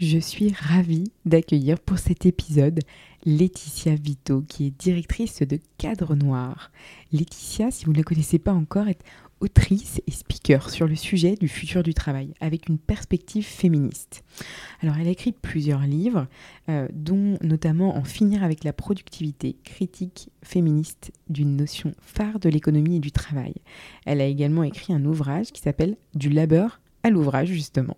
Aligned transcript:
Je 0.00 0.18
suis 0.18 0.52
ravie 0.52 1.12
d'accueillir 1.24 1.78
pour 1.78 1.98
cet 1.98 2.26
épisode 2.26 2.80
Laetitia 3.24 3.94
Vito, 3.94 4.42
qui 4.42 4.66
est 4.66 4.70
directrice 4.76 5.42
de 5.42 5.60
Cadre 5.78 6.16
Noir. 6.16 6.72
Laetitia, 7.12 7.70
si 7.70 7.84
vous 7.84 7.92
ne 7.92 7.98
la 7.98 8.02
connaissez 8.02 8.40
pas 8.40 8.52
encore, 8.52 8.88
est 8.88 8.98
autrice 9.38 10.00
et 10.08 10.10
speaker 10.10 10.68
sur 10.70 10.88
le 10.88 10.96
sujet 10.96 11.36
du 11.36 11.46
futur 11.46 11.84
du 11.84 11.94
travail, 11.94 12.34
avec 12.40 12.68
une 12.68 12.78
perspective 12.78 13.44
féministe. 13.44 14.24
Alors, 14.82 14.96
elle 14.96 15.06
a 15.06 15.12
écrit 15.12 15.30
plusieurs 15.30 15.82
livres, 15.82 16.26
euh, 16.68 16.88
dont 16.92 17.38
notamment 17.40 17.96
En 17.96 18.02
finir 18.02 18.42
avec 18.42 18.64
la 18.64 18.72
productivité, 18.72 19.56
critique 19.62 20.28
féministe 20.42 21.12
d'une 21.28 21.56
notion 21.56 21.92
phare 22.00 22.40
de 22.40 22.48
l'économie 22.48 22.96
et 22.96 23.00
du 23.00 23.12
travail. 23.12 23.54
Elle 24.06 24.20
a 24.20 24.26
également 24.26 24.64
écrit 24.64 24.92
un 24.92 25.04
ouvrage 25.04 25.52
qui 25.52 25.60
s'appelle 25.60 25.96
Du 26.14 26.30
labeur 26.30 26.80
à 27.04 27.10
l'ouvrage 27.10 27.48
justement, 27.48 27.96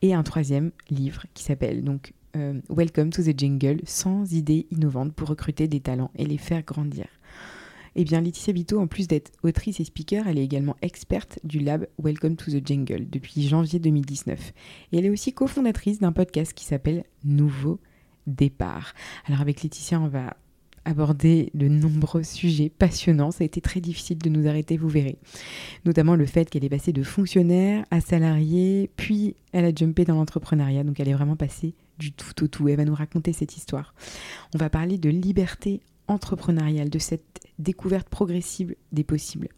et 0.00 0.14
un 0.14 0.22
troisième 0.22 0.70
livre 0.88 1.26
qui 1.34 1.42
s'appelle 1.42 1.84
donc 1.84 2.14
euh, 2.36 2.60
Welcome 2.70 3.10
to 3.10 3.22
the 3.22 3.38
Jingle, 3.38 3.80
sans 3.84 4.32
idées 4.32 4.66
innovantes 4.70 5.12
pour 5.12 5.28
recruter 5.28 5.68
des 5.68 5.80
talents 5.80 6.10
et 6.16 6.24
les 6.24 6.38
faire 6.38 6.62
grandir. 6.62 7.06
Eh 7.96 8.04
bien, 8.04 8.20
Laetitia 8.20 8.52
Vito, 8.52 8.80
en 8.80 8.88
plus 8.88 9.06
d'être 9.06 9.30
autrice 9.44 9.78
et 9.78 9.84
speaker, 9.84 10.26
elle 10.26 10.38
est 10.38 10.44
également 10.44 10.76
experte 10.82 11.38
du 11.44 11.60
lab 11.60 11.86
Welcome 12.02 12.34
to 12.36 12.50
the 12.50 12.66
Jingle 12.66 13.08
depuis 13.08 13.46
janvier 13.46 13.78
2019. 13.78 14.52
Et 14.90 14.98
elle 14.98 15.06
est 15.06 15.10
aussi 15.10 15.32
cofondatrice 15.32 16.00
d'un 16.00 16.10
podcast 16.10 16.52
qui 16.54 16.64
s'appelle 16.64 17.04
Nouveau 17.24 17.78
Départ. 18.26 18.94
Alors 19.26 19.40
avec 19.40 19.62
Laetitia, 19.62 20.00
on 20.00 20.08
va 20.08 20.36
aborder 20.84 21.50
de 21.54 21.68
nombreux 21.68 22.22
sujets 22.22 22.70
passionnants. 22.70 23.30
Ça 23.30 23.42
a 23.42 23.46
été 23.46 23.60
très 23.60 23.80
difficile 23.80 24.18
de 24.18 24.28
nous 24.28 24.46
arrêter, 24.46 24.76
vous 24.76 24.88
verrez. 24.88 25.18
Notamment 25.84 26.14
le 26.14 26.26
fait 26.26 26.48
qu'elle 26.50 26.64
est 26.64 26.68
passée 26.68 26.92
de 26.92 27.02
fonctionnaire 27.02 27.84
à 27.90 28.00
salarié, 28.00 28.90
puis 28.96 29.36
elle 29.52 29.64
a 29.64 29.74
jumpé 29.74 30.04
dans 30.04 30.14
l'entrepreneuriat. 30.14 30.84
Donc 30.84 31.00
elle 31.00 31.08
est 31.08 31.14
vraiment 31.14 31.36
passée 31.36 31.74
du 31.98 32.12
tout 32.12 32.44
au 32.44 32.48
tout. 32.48 32.68
Elle 32.68 32.76
va 32.76 32.84
nous 32.84 32.94
raconter 32.94 33.32
cette 33.32 33.56
histoire. 33.56 33.94
On 34.54 34.58
va 34.58 34.70
parler 34.70 34.98
de 34.98 35.10
liberté 35.10 35.80
entrepreneuriale, 36.06 36.90
de 36.90 36.98
cette 36.98 37.40
découverte 37.58 38.08
progressive 38.08 38.74
des 38.92 39.04
possibles. 39.04 39.48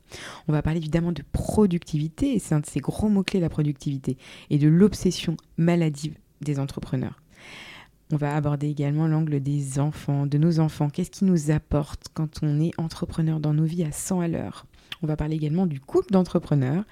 On 0.48 0.52
va 0.52 0.62
parler 0.62 0.78
évidemment 0.78 1.12
de 1.12 1.22
productivité, 1.32 2.34
et 2.34 2.38
c'est 2.38 2.54
un 2.54 2.60
de 2.60 2.66
ces 2.66 2.80
gros 2.80 3.08
mots-clés, 3.08 3.40
la 3.40 3.48
productivité, 3.48 4.16
et 4.50 4.58
de 4.58 4.68
l'obsession 4.68 5.36
maladive 5.56 6.14
des 6.40 6.58
entrepreneurs. 6.60 7.20
On 8.12 8.16
va 8.16 8.36
aborder 8.36 8.68
également 8.68 9.08
l'angle 9.08 9.40
des 9.40 9.80
enfants, 9.80 10.26
de 10.26 10.38
nos 10.38 10.60
enfants. 10.60 10.88
Qu'est-ce 10.88 11.10
qui 11.10 11.24
nous 11.24 11.50
apporte 11.50 12.06
quand 12.14 12.38
on 12.42 12.60
est 12.60 12.70
entrepreneur 12.78 13.40
dans 13.40 13.52
nos 13.52 13.64
vies 13.64 13.82
à 13.82 13.90
100 13.90 14.20
à 14.20 14.28
l'heure? 14.28 14.66
On 15.02 15.08
va 15.08 15.16
parler 15.16 15.34
également 15.34 15.66
du 15.66 15.80
couple 15.80 16.12
d'entrepreneurs. 16.12 16.84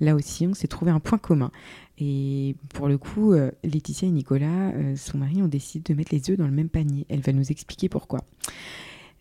Là 0.00 0.14
aussi, 0.14 0.46
on 0.46 0.52
s'est 0.52 0.68
trouvé 0.68 0.90
un 0.90 1.00
point 1.00 1.16
commun. 1.16 1.50
Et 1.98 2.54
pour 2.74 2.86
le 2.88 2.98
coup, 2.98 3.32
euh, 3.32 3.50
Laetitia 3.64 4.08
et 4.08 4.10
Nicolas, 4.10 4.70
euh, 4.72 4.94
son 4.94 5.18
mari, 5.18 5.42
ont 5.42 5.48
décidé 5.48 5.92
de 5.92 5.96
mettre 5.96 6.14
les 6.14 6.30
œufs 6.30 6.36
dans 6.36 6.46
le 6.46 6.52
même 6.52 6.68
panier. 6.68 7.06
Elle 7.08 7.20
va 7.20 7.32
nous 7.32 7.50
expliquer 7.50 7.88
pourquoi. 7.88 8.20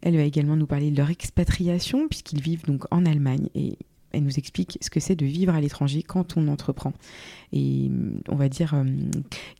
Elle 0.01 0.17
va 0.17 0.23
également 0.23 0.57
nous 0.57 0.67
parler 0.67 0.91
de 0.91 0.97
leur 0.97 1.09
expatriation, 1.09 2.07
puisqu'ils 2.09 2.41
vivent 2.41 2.65
donc 2.65 2.83
en 2.91 3.05
Allemagne. 3.05 3.49
Elle 4.17 4.23
nous 4.23 4.37
explique 4.37 4.77
ce 4.81 4.89
que 4.89 4.99
c'est 4.99 5.15
de 5.15 5.25
vivre 5.25 5.53
à 5.53 5.61
l'étranger 5.61 6.01
quand 6.01 6.37
on 6.37 6.47
entreprend. 6.47 6.93
Et 7.53 7.89
on 8.27 8.35
va 8.35 8.49
dire 8.49 8.73
euh, 8.73 8.83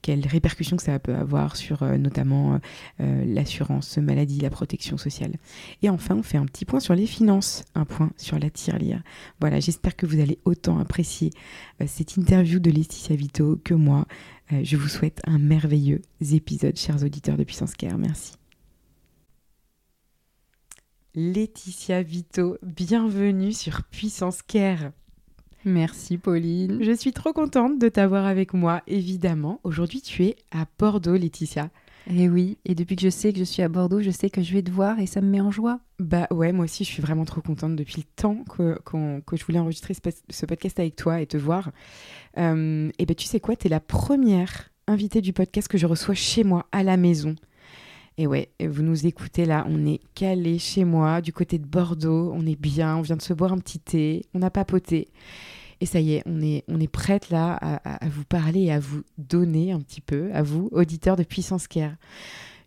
quelles 0.02 0.28
répercussions 0.28 0.76
que 0.76 0.84
ça 0.84 1.00
peut 1.00 1.16
avoir 1.16 1.56
sur 1.56 1.84
euh, 1.84 1.98
notamment 1.98 2.60
euh, 3.00 3.26
l'assurance 3.26 3.98
maladie, 3.98 4.40
la 4.40 4.50
protection 4.50 4.98
sociale. 4.98 5.34
Et 5.84 5.90
enfin, 5.90 6.16
on 6.16 6.24
fait 6.24 6.38
un 6.38 6.46
petit 6.46 6.66
point 6.66 6.80
sur 6.80 6.96
les 6.96 7.06
finances, 7.06 7.64
un 7.76 7.86
point 7.86 8.12
sur 8.18 8.40
la 8.40 8.50
tirelire. 8.50 9.02
Voilà, 9.40 9.60
j'espère 9.60 9.96
que 9.96 10.06
vous 10.06 10.20
allez 10.20 10.40
autant 10.44 10.80
apprécier 10.80 11.30
cette 11.86 12.18
interview 12.18 12.60
de 12.60 12.72
Laetitia 12.72 13.16
Vito 13.16 13.60
que 13.64 13.74
moi. 13.74 14.06
je 14.50 14.78
vous 14.78 14.88
souhaite 14.88 15.22
un 15.26 15.38
merveilleux 15.38 16.02
épisode, 16.22 16.76
chers 16.76 17.04
auditeurs 17.04 17.38
de 17.38 17.44
Puissance 17.44 17.76
Care. 17.76 17.98
Merci. 17.98 18.34
Laetitia 21.20 22.04
Vito, 22.04 22.60
bienvenue 22.62 23.52
sur 23.52 23.82
Puissance 23.86 24.44
Care. 24.44 24.92
Merci 25.66 26.20
Pauline. 26.20 26.78
Je 26.84 26.92
suis 26.92 27.12
trop 27.12 27.34
contente 27.34 27.80
de 27.80 27.90
t'avoir 27.90 28.28
avec 28.28 28.54
moi, 28.54 28.84
évidemment. 28.86 29.60
Aujourd'hui, 29.64 30.00
tu 30.02 30.26
es 30.26 30.36
à 30.52 30.68
Bordeaux, 30.78 31.16
Laetitia. 31.16 31.72
Et 32.06 32.26
eh 32.26 32.30
oui, 32.30 32.60
et 32.66 32.76
depuis 32.76 32.96
que 32.96 33.02
je 33.02 33.10
sais 33.10 33.34
que 33.34 33.40
je 33.40 33.46
suis 33.46 33.64
à 33.64 33.68
Bordeaux, 33.68 34.00
je 34.00 34.12
sais 34.12 34.30
que 34.30 34.44
je 34.44 34.54
vais 34.54 34.62
te 34.62 34.70
voir 34.70 35.00
et 35.00 35.08
ça 35.08 35.22
me 35.22 35.28
met 35.28 35.42
en 35.42 35.50
joie. 35.50 35.80
Bah 35.98 36.28
ouais, 36.30 36.52
moi 36.52 36.66
aussi, 36.66 36.84
je 36.84 36.90
suis 36.90 37.02
vraiment 37.02 37.26
trop 37.26 37.42
contente 37.42 37.76
depuis 37.76 37.98
le 37.98 38.08
temps 38.16 38.44
que, 38.44 38.78
je 39.34 39.44
voulais 39.44 39.58
enregistrer 39.58 39.96
ce, 40.30 40.46
podcast 40.46 40.80
avec 40.80 40.96
toi 40.96 41.20
et 41.20 41.26
te 41.26 41.38
voir. 41.38 41.72
Euh, 42.38 42.92
et 43.00 43.08
ben 43.08 43.16
tu 43.16 43.26
sais 43.26 43.40
quoi, 43.40 43.56
tu 43.56 43.66
es 43.66 43.70
la 43.72 43.80
première 43.80 44.70
invitée 44.86 45.22
du 45.22 45.34
podcast 45.34 45.68
que 45.68 45.80
je 45.80 45.88
reçois 45.88 46.14
chez 46.14 46.44
moi, 46.44 46.68
à 46.72 46.84
la 46.84 46.96
maison. 46.96 47.34
Et 48.20 48.26
ouais, 48.26 48.50
vous 48.60 48.82
nous 48.82 49.06
écoutez 49.06 49.46
là, 49.46 49.64
on 49.70 49.86
est 49.86 50.00
calé 50.16 50.58
chez 50.58 50.86
moi, 50.86 51.22
du 51.22 51.32
côté 51.32 51.60
de 51.60 51.68
Bordeaux, 51.68 52.32
on 52.34 52.48
est 52.48 52.60
bien, 52.60 52.98
on 52.98 53.02
vient 53.02 53.16
de 53.16 53.22
se 53.22 53.34
boire 53.34 53.54
un 53.54 53.60
petit 53.60 53.80
thé, 53.80 54.26
on 54.34 54.42
a 54.42 54.50
papoté. 54.50 55.10
Et 55.82 55.86
ça 55.86 56.00
y 56.00 56.14
est, 56.14 56.24
on 56.26 56.42
est, 56.42 56.64
on 56.68 56.80
est 56.80 56.92
prête 56.92 57.30
là 57.30 57.54
à, 57.54 58.10
vous 58.10 58.24
parler 58.24 58.62
et 58.64 58.72
à 58.72 58.80
vous 58.80 59.04
donner 59.20 59.72
un 59.72 59.80
petit 59.80 60.02
peu, 60.02 60.32
à 60.34 60.42
vous, 60.42 60.70
auditeurs 60.72 61.16
de 61.16 61.24
Puissance 61.24 61.68
Care. 61.68 61.94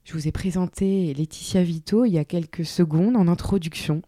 Je 0.05 0.13
vous 0.13 0.29
ai 0.29 0.33
présenté 0.33 1.13
Laetitia 1.15 1.65
Vito 1.65 2.05
il 2.05 2.13
y 2.13 2.19
a 2.19 2.25
quelques 2.25 2.65
secondes 2.65 3.17
en 3.17 3.27
introduction. 3.27 4.03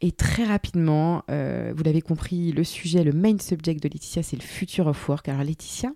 Et 0.00 0.10
très 0.10 0.44
rapidement, 0.44 1.22
euh, 1.30 1.72
vous 1.76 1.84
l'avez 1.84 2.02
compris, 2.02 2.50
le 2.50 2.64
sujet, 2.64 3.04
le 3.04 3.12
main 3.12 3.38
subject 3.38 3.80
de 3.80 3.88
Laetitia, 3.88 4.24
c'est 4.24 4.34
le 4.34 4.42
future 4.42 4.88
of 4.88 5.08
work. 5.08 5.28
Alors 5.28 5.44
Laetitia, 5.44 5.92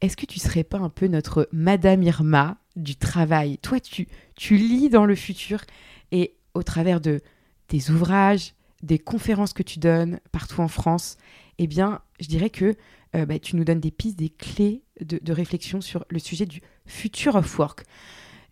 est-ce 0.00 0.16
que 0.16 0.26
tu 0.26 0.38
serais 0.38 0.64
pas 0.64 0.78
un 0.78 0.88
peu 0.88 1.06
notre 1.06 1.48
Madame 1.52 2.02
Irma 2.02 2.58
du 2.76 2.96
travail? 2.96 3.58
Toi, 3.58 3.80
tu, 3.80 4.08
tu 4.36 4.56
lis 4.56 4.88
dans 4.88 5.06
le 5.06 5.14
futur 5.14 5.60
et 6.12 6.34
au 6.54 6.62
travers 6.62 7.00
de 7.00 7.20
tes 7.68 7.90
ouvrages, 7.90 8.54
des 8.82 8.98
conférences 8.98 9.52
que 9.52 9.62
tu 9.62 9.78
donnes 9.78 10.20
partout 10.30 10.60
en 10.60 10.68
France, 10.68 11.16
eh 11.58 11.66
bien, 11.66 12.00
je 12.20 12.28
dirais 12.28 12.50
que 12.50 12.76
euh, 13.16 13.26
bah, 13.26 13.38
tu 13.38 13.56
nous 13.56 13.64
donnes 13.64 13.80
des 13.80 13.90
pistes, 13.90 14.18
des 14.18 14.28
clés 14.28 14.82
de, 15.00 15.18
de, 15.22 15.32
réflexion 15.32 15.80
sur 15.80 16.04
le 16.10 16.18
sujet 16.18 16.46
du 16.46 16.60
future 16.84 17.36
of 17.36 17.58
work. 17.58 17.84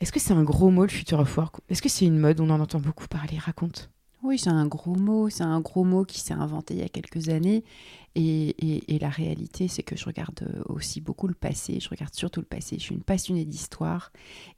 Est-ce 0.01 0.13
que 0.13 0.21
c'est 0.21 0.33
un 0.33 0.43
gros 0.43 0.71
mot, 0.71 0.83
le 0.83 0.89
future 0.89 1.21
of 1.21 1.37
work? 1.37 1.57
Est-ce 1.69 1.83
que 1.83 1.89
c'est 1.89 2.07
une 2.07 2.19
mode? 2.19 2.41
On 2.41 2.51
en 2.51 2.61
entend 2.61 2.81
beaucoup 2.81 3.07
parler. 3.07 3.39
Raconte. 3.39 3.91
Oui, 4.23 4.39
c'est 4.39 4.51
un 4.51 4.67
gros 4.67 4.95
mot, 4.95 5.29
c'est 5.29 5.43
un 5.43 5.61
gros 5.61 5.85
mot 5.85 6.05
qui 6.05 6.21
s'est 6.21 6.35
inventé 6.35 6.75
il 6.75 6.81
y 6.81 6.85
a 6.85 6.89
quelques 6.89 7.29
années. 7.29 7.65
Et, 8.15 8.99
la 9.01 9.09
réalité, 9.09 9.67
c'est 9.67 9.83
que 9.83 9.97
je 9.97 10.05
regarde 10.05 10.63
aussi 10.67 11.01
beaucoup 11.01 11.27
le 11.27 11.35
passé, 11.35 11.81
je 11.81 11.89
regarde 11.89 12.15
surtout 12.15 12.41
le 12.41 12.47
passé. 12.47 12.77
Je 12.79 12.83
suis 12.83 12.95
une 12.95 13.03
passionnée 13.03 13.45
d'histoire 13.45 14.13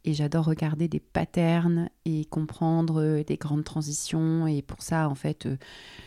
et 0.05 0.13
j'adore 0.13 0.45
regarder 0.45 0.87
des 0.87 1.01
patterns 1.01 1.89
et 2.05 2.27
comprendre 2.27 3.23
des 3.23 3.37
grandes 3.37 3.65
transitions. 3.65 4.47
Et 4.47 4.61
pour 4.61 4.83
ça, 4.83 5.09
en 5.09 5.15
fait, 5.15 5.49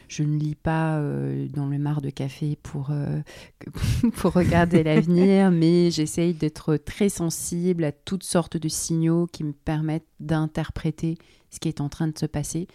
je 0.07 0.23
ne 0.23 0.37
lis 0.37 0.55
pas 0.55 0.97
euh, 0.97 1.47
dans 1.47 1.65
le 1.65 1.77
mar 1.77 2.01
de 2.01 2.09
café 2.09 2.57
pour, 2.61 2.89
euh, 2.91 3.21
pour 4.15 4.33
regarder 4.33 4.83
l'avenir, 4.83 5.51
mais 5.51 5.91
j'essaye 5.91 6.33
d'être 6.33 6.77
très 6.77 7.09
sensible 7.09 7.83
à 7.83 7.91
toutes 7.91 8.23
sortes 8.23 8.57
de 8.57 8.69
signaux 8.69 9.27
qui 9.27 9.43
me 9.43 9.53
permettent 9.53 10.07
d'interpréter 10.19 11.17
ce 11.49 11.59
qui 11.59 11.69
est 11.69 11.81
en 11.81 11.89
train 11.89 12.07
de 12.07 12.17
se 12.17 12.25
passer 12.25 12.67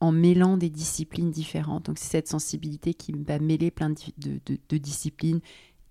en 0.00 0.12
mêlant 0.12 0.56
des 0.56 0.70
disciplines 0.70 1.30
différentes. 1.30 1.86
Donc 1.86 1.98
c'est 1.98 2.10
cette 2.10 2.28
sensibilité 2.28 2.94
qui 2.94 3.12
va 3.12 3.38
mêler 3.38 3.70
plein 3.70 3.90
de, 3.90 4.76
disciplines, 4.78 5.40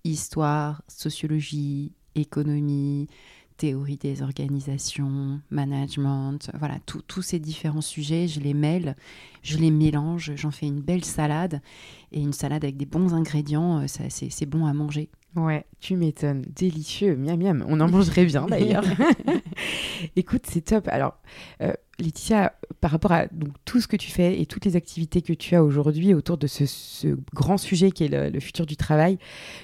histoire, 0.04 0.82
sociologie, 0.88 1.92
économie, 2.14 3.08
théorie 3.56 3.96
des 3.96 4.22
organisations, 4.22 5.40
management, 5.50 6.50
voilà, 6.58 6.78
tous 6.84 7.22
ces 7.22 7.38
différents 7.38 7.80
sujets, 7.80 8.28
je 8.28 8.40
les 8.40 8.54
mêle, 8.54 8.96
je 9.42 9.56
les 9.56 9.70
mélange, 9.70 10.32
j'en 10.36 10.50
fais 10.50 10.66
une 10.66 10.80
belle 10.80 11.04
salade, 11.04 11.60
et 12.12 12.20
une 12.20 12.34
salade 12.34 12.64
avec 12.64 12.76
des 12.76 12.86
bons 12.86 13.14
ingrédients, 13.14 13.80
euh, 13.80 13.86
c'est 13.88 14.46
bon 14.46 14.66
à 14.66 14.74
manger. 14.74 15.08
Ouais, 15.36 15.66
tu 15.80 15.96
m'étonnes, 15.96 16.42
délicieux, 16.48 17.14
miam 17.14 17.38
miam, 17.38 17.64
on 17.68 17.78
en 17.80 17.88
mangerait 17.90 18.24
bien 18.24 18.46
d'ailleurs. 18.50 18.84
Écoute, 20.16 20.46
c'est 20.48 20.62
top. 20.62 20.88
Alors, 20.88 21.18
euh, 21.60 21.74
Laetitia, 21.98 22.54
par 22.80 22.90
rapport 22.90 23.12
à 23.12 23.26
donc, 23.26 23.52
tout 23.66 23.80
ce 23.82 23.86
que 23.86 23.96
tu 23.96 24.10
fais 24.10 24.40
et 24.40 24.46
toutes 24.46 24.64
les 24.64 24.76
activités 24.76 25.20
que 25.20 25.34
tu 25.34 25.54
as 25.54 25.62
aujourd'hui 25.62 26.14
autour 26.14 26.38
de 26.38 26.46
ce, 26.46 27.16
grand 27.34 27.58
sujet 27.58 27.90
qui 27.90 28.04
est 28.04 28.30
le, 28.30 28.40
futur 28.40 28.64
du 28.64 28.76
travail, 28.76 29.18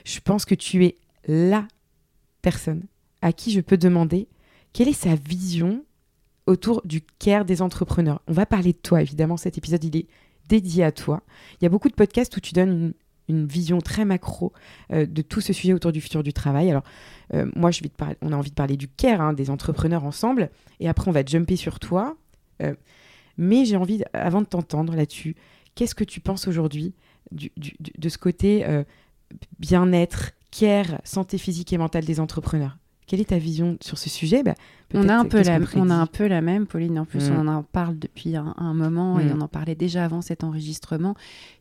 je 0.04 0.20
pense 0.20 0.44
que 0.44 0.54
tu 0.54 0.84
es 0.84 0.98
la 1.26 1.66
personne 2.42 2.82
à 3.22 3.32
qui 3.32 3.50
je 3.50 3.60
peux 3.60 3.78
demander 3.78 4.28
quelle 4.74 4.88
est 4.88 4.92
sa 4.92 5.14
vision 5.14 5.84
autour 6.46 6.82
du 6.84 7.00
care 7.18 7.46
des 7.46 7.62
entrepreneurs. 7.62 8.20
On 8.26 8.32
va 8.32 8.44
parler 8.44 8.74
de 8.74 8.78
toi, 8.78 9.00
évidemment, 9.00 9.38
cet 9.38 9.56
épisode, 9.56 9.84
il 9.84 9.96
est 9.96 10.06
dédié 10.48 10.84
à 10.84 10.92
toi. 10.92 11.22
Il 11.60 11.64
y 11.64 11.66
a 11.66 11.70
beaucoup 11.70 11.88
de 11.88 11.94
podcasts 11.94 12.36
où 12.36 12.40
tu 12.40 12.52
donnes 12.52 12.70
une, 12.70 12.94
une 13.32 13.46
vision 13.46 13.80
très 13.80 14.04
macro 14.04 14.52
euh, 14.92 15.06
de 15.06 15.22
tout 15.22 15.40
ce 15.40 15.52
sujet 15.52 15.72
autour 15.72 15.92
du 15.92 16.00
futur 16.00 16.22
du 16.22 16.32
travail. 16.32 16.70
Alors, 16.70 16.84
euh, 17.34 17.50
moi, 17.56 17.70
je 17.70 17.82
vais 17.82 17.88
te 17.88 17.96
parler, 17.96 18.16
on 18.22 18.32
a 18.32 18.36
envie 18.36 18.50
de 18.50 18.54
parler 18.54 18.76
du 18.76 18.88
care, 18.88 19.20
hein, 19.20 19.32
des 19.32 19.50
entrepreneurs 19.50 20.04
ensemble, 20.04 20.50
et 20.80 20.88
après, 20.88 21.08
on 21.08 21.12
va 21.12 21.24
jumper 21.24 21.56
sur 21.56 21.80
toi. 21.80 22.16
Euh, 22.62 22.74
mais 23.38 23.64
j'ai 23.64 23.76
envie, 23.76 24.02
avant 24.12 24.42
de 24.42 24.46
t'entendre 24.46 24.94
là-dessus, 24.94 25.34
qu'est-ce 25.74 25.94
que 25.94 26.04
tu 26.04 26.20
penses 26.20 26.46
aujourd'hui 26.46 26.94
de 27.32 28.08
ce 28.08 28.18
côté 28.18 28.66
bien-être, 29.58 30.32
care, 30.50 31.00
santé 31.02 31.38
physique 31.38 31.72
et 31.72 31.78
mentale 31.78 32.04
des 32.04 32.20
entrepreneurs? 32.20 32.76
Quelle 33.12 33.20
est 33.20 33.26
ta 33.26 33.36
vision 33.36 33.76
sur 33.82 33.98
ce 33.98 34.08
sujet? 34.08 34.42
Bah, 34.42 34.54
on, 34.94 35.06
a 35.10 35.14
un 35.14 35.26
peu 35.26 35.42
la, 35.42 35.58
on 35.76 35.90
a 35.90 35.94
un 35.94 36.06
peu 36.06 36.26
la 36.26 36.40
même, 36.40 36.66
Pauline. 36.66 36.98
En 36.98 37.04
plus, 37.04 37.28
mm. 37.28 37.36
on 37.40 37.46
en 37.46 37.62
parle 37.62 37.98
depuis 37.98 38.36
un, 38.36 38.72
moment 38.72 39.20
et 39.20 39.26
mm. 39.26 39.36
on 39.36 39.40
en 39.42 39.48
parlait 39.48 39.74
déjà 39.74 40.02
avant 40.02 40.22
cet 40.22 40.44
enregistrement. 40.44 41.14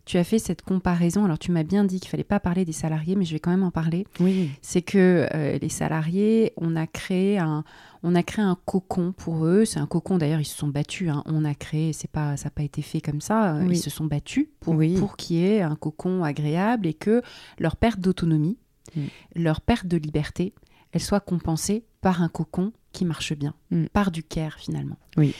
Tu 0.05 0.17
as 0.17 0.23
fait 0.23 0.39
cette 0.39 0.61
comparaison. 0.61 1.25
Alors, 1.25 1.37
tu 1.37 1.51
m'as 1.51 1.63
bien 1.63 1.83
dit 1.83 1.99
qu'il 1.99 2.09
fallait 2.09 2.23
pas 2.23 2.39
parler 2.39 2.63
des 2.63 2.71
salariés, 2.71 3.17
mais 3.17 3.25
je 3.25 3.33
vais 3.33 3.41
quand 3.41 3.51
même 3.51 3.63
en 3.63 3.69
parler. 3.69 4.07
Oui. 4.21 4.49
C'est 4.61 4.81
que 4.81 5.27
euh, 5.35 5.57
les 5.61 5.67
salariés, 5.67 6.53
on 6.55 6.77
a 6.77 6.87
créé 6.87 7.37
un, 7.37 7.65
on 8.01 8.15
a 8.15 8.23
créé 8.23 8.45
un 8.45 8.57
cocon 8.63 9.11
pour 9.11 9.45
eux. 9.45 9.65
C'est 9.65 9.79
un 9.79 9.87
cocon. 9.87 10.17
D'ailleurs, 10.17 10.39
ils 10.39 10.45
se 10.45 10.57
sont 10.57 10.69
battus. 10.69 11.09
Hein. 11.09 11.21
On 11.25 11.43
a 11.43 11.53
créé. 11.53 11.91
C'est 11.91 12.11
pas, 12.11 12.37
ça 12.37 12.45
n'a 12.45 12.51
pas 12.51 12.63
été 12.63 12.81
fait 12.81 13.01
comme 13.01 13.19
ça. 13.19 13.59
Ils 13.69 13.75
se 13.75 13.89
sont 13.89 14.05
battus 14.05 14.47
pour, 14.61 14.81
pour 14.97 15.17
qu'il 15.17 15.35
y 15.35 15.45
ait 15.47 15.61
un 15.61 15.75
cocon 15.75 16.23
agréable 16.23 16.87
et 16.87 16.93
que 16.93 17.21
leur 17.59 17.75
perte 17.75 17.99
d'autonomie, 17.99 18.57
mm. 18.95 19.01
leur 19.35 19.59
perte 19.59 19.87
de 19.87 19.97
liberté 19.97 20.53
elle 20.91 21.01
soit 21.01 21.19
compensée 21.19 21.83
par 22.01 22.21
un 22.21 22.29
cocon 22.29 22.73
qui 22.91 23.05
marche 23.05 23.33
bien, 23.33 23.53
mm. 23.71 23.85
par 23.93 24.11
du 24.11 24.23
care 24.23 24.55
finalement. 24.59 24.97
Oui. 25.17 25.33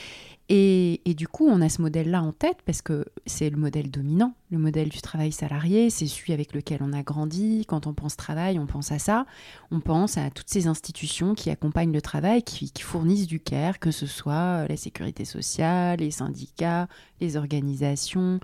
Et, 0.54 1.14
du 1.16 1.28
coup, 1.28 1.46
on 1.48 1.62
a 1.62 1.70
ce 1.70 1.80
modèle-là 1.80 2.22
en 2.22 2.32
tête 2.32 2.58
parce 2.66 2.82
que 2.82 3.06
c'est 3.24 3.48
le 3.48 3.56
modèle 3.56 3.90
dominant, 3.90 4.34
le 4.50 4.58
modèle 4.58 4.90
du 4.90 5.00
travail 5.00 5.32
salarié, 5.32 5.88
c'est 5.88 6.06
celui 6.06 6.34
avec 6.34 6.52
lequel 6.52 6.80
on 6.82 6.92
a 6.92 7.02
grandi. 7.02 7.64
Quand 7.66 7.86
on 7.86 7.94
pense 7.94 8.16
travail, 8.16 8.58
on 8.58 8.66
pense 8.66 8.92
à 8.92 8.98
ça. 8.98 9.24
On 9.70 9.80
pense 9.80 10.18
à 10.18 10.28
toutes 10.28 10.50
ces 10.50 10.66
institutions 10.66 11.34
qui 11.34 11.48
accompagnent 11.48 11.92
le 11.92 12.02
travail, 12.02 12.42
qui, 12.42 12.70
qui 12.70 12.82
fournissent 12.82 13.26
du 13.28 13.40
care, 13.40 13.78
que 13.78 13.90
ce 13.90 14.04
soit 14.04 14.66
la 14.68 14.76
sécurité 14.76 15.24
sociale, 15.24 16.00
les 16.00 16.10
syndicats, 16.10 16.86
les 17.22 17.38
organisations, 17.38 18.38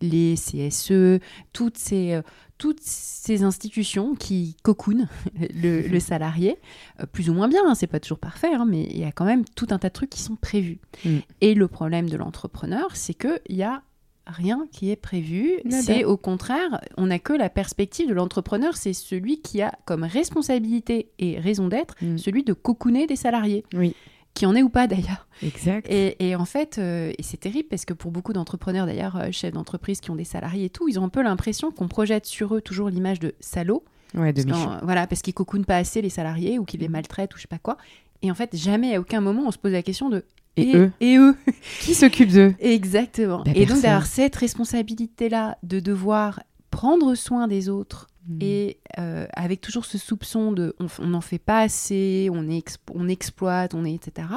les 0.00 0.34
CSE, 0.34 1.20
toutes 1.52 1.78
ces, 1.78 2.14
euh, 2.14 2.22
toutes 2.62 2.80
ces 2.80 3.42
institutions 3.42 4.14
qui 4.14 4.56
cocoonent 4.62 5.08
le, 5.52 5.98
salarié, 5.98 6.58
euh, 7.00 7.06
plus 7.06 7.28
ou 7.28 7.34
moins 7.34 7.48
bien, 7.48 7.62
hein, 7.66 7.74
c'est 7.74 7.88
pas 7.88 7.98
toujours 7.98 8.20
parfait, 8.20 8.54
hein, 8.54 8.66
mais 8.68 8.84
il 8.84 9.00
y 9.00 9.04
a 9.04 9.10
quand 9.10 9.24
même 9.24 9.44
tout 9.44 9.66
un 9.70 9.78
tas 9.78 9.88
de 9.88 9.92
trucs 9.92 10.10
qui 10.10 10.22
sont 10.22 10.36
prévus. 10.36 10.78
Mm. 11.04 11.18
Et 11.40 11.54
le 11.54 11.66
problème 11.66 12.08
de 12.08 12.16
l'entrepreneur, 12.16 12.94
c'est 12.94 13.14
qu'il 13.14 13.56
y 13.56 13.64
a 13.64 13.82
rien 14.28 14.68
qui 14.70 14.92
est 14.92 14.96
prévu. 14.96 15.58
C'est 15.70 16.04
au 16.04 16.16
contraire, 16.16 16.80
on 16.96 17.06
n'a 17.06 17.18
que 17.18 17.32
la 17.32 17.50
perspective 17.50 18.08
de 18.08 18.14
l'entrepreneur, 18.14 18.76
c'est 18.76 18.92
celui 18.92 19.40
qui 19.40 19.60
a 19.60 19.72
comme 19.84 20.04
responsabilité 20.04 21.10
et 21.18 21.40
raison 21.40 21.66
d'être, 21.66 21.96
mm. 22.00 22.16
celui 22.16 22.44
de 22.44 22.52
cocooner 22.52 23.08
des 23.08 23.16
salariés. 23.16 23.64
Oui 23.74 23.96
qui 24.34 24.46
en 24.46 24.54
est 24.54 24.62
ou 24.62 24.68
pas 24.68 24.86
d'ailleurs. 24.86 25.26
Exact. 25.42 25.86
Et, 25.90 26.34
en 26.36 26.44
fait, 26.44 26.78
euh, 26.78 27.12
et 27.18 27.22
c'est 27.22 27.36
terrible 27.36 27.68
parce 27.68 27.84
que 27.84 27.92
pour 27.92 28.10
beaucoup 28.10 28.32
d'entrepreneurs, 28.32 28.86
d'ailleurs, 28.86 29.16
euh, 29.16 29.28
chefs 29.30 29.52
d'entreprise 29.52 30.00
qui 30.00 30.10
ont 30.10 30.16
des 30.16 30.24
salariés 30.24 30.66
et 30.66 30.70
tout, 30.70 30.88
ils 30.88 30.98
ont 30.98 31.04
un 31.04 31.08
peu 31.08 31.22
l'impression 31.22 31.70
qu'on 31.70 31.88
projette 31.88 32.26
sur 32.26 32.54
eux 32.54 32.60
toujours 32.60 32.88
l'image 32.88 33.20
de 33.20 33.34
salaud. 33.40 33.84
Ouais, 34.14 34.32
de 34.32 34.42
parce 34.42 34.82
Voilà, 34.82 35.06
parce 35.06 35.22
qu'ils 35.22 35.34
cocoonent 35.34 35.64
pas 35.64 35.76
assez 35.76 36.02
les 36.02 36.10
salariés 36.10 36.58
ou 36.58 36.64
qu'ils 36.64 36.80
les 36.80 36.88
mm. 36.88 36.92
maltraitent 36.92 37.34
ou 37.34 37.36
je 37.36 37.42
sais 37.42 37.48
pas 37.48 37.58
quoi. 37.58 37.76
Et 38.22 38.30
en 38.30 38.34
fait, 38.34 38.56
jamais 38.56 38.94
à 38.94 39.00
aucun 39.00 39.20
moment 39.20 39.42
on 39.46 39.50
se 39.50 39.58
pose 39.58 39.72
la 39.72 39.82
question 39.82 40.08
de 40.08 40.24
et, 40.56 40.76
eux? 40.76 40.92
Et 41.00 41.16
eux? 41.16 41.34
Qui 41.80 41.94
s'occupe 41.94 42.30
d'eux? 42.30 42.54
Exactement. 42.60 43.42
et 43.44 43.64
donc 43.64 43.80
d'avoir 43.80 44.06
cette 44.06 44.36
responsabilité-là 44.36 45.56
de 45.62 45.80
devoir 45.80 46.40
prendre 46.70 47.14
soin 47.14 47.48
des 47.48 47.68
autres 47.68 48.08
Hmm. 48.26 48.38
Et 48.40 48.78
euh, 48.98 49.26
avec 49.32 49.60
toujours 49.60 49.84
ce 49.84 49.98
soupçon 49.98 50.52
de 50.52 50.76
on 50.78 51.06
n'en 51.06 51.20
fait 51.20 51.38
pas 51.38 51.60
assez, 51.60 52.28
on, 52.30 52.46
on 52.94 53.08
exploite, 53.08 53.74
on 53.74 53.84
est, 53.84 53.94
etc. 53.94 54.28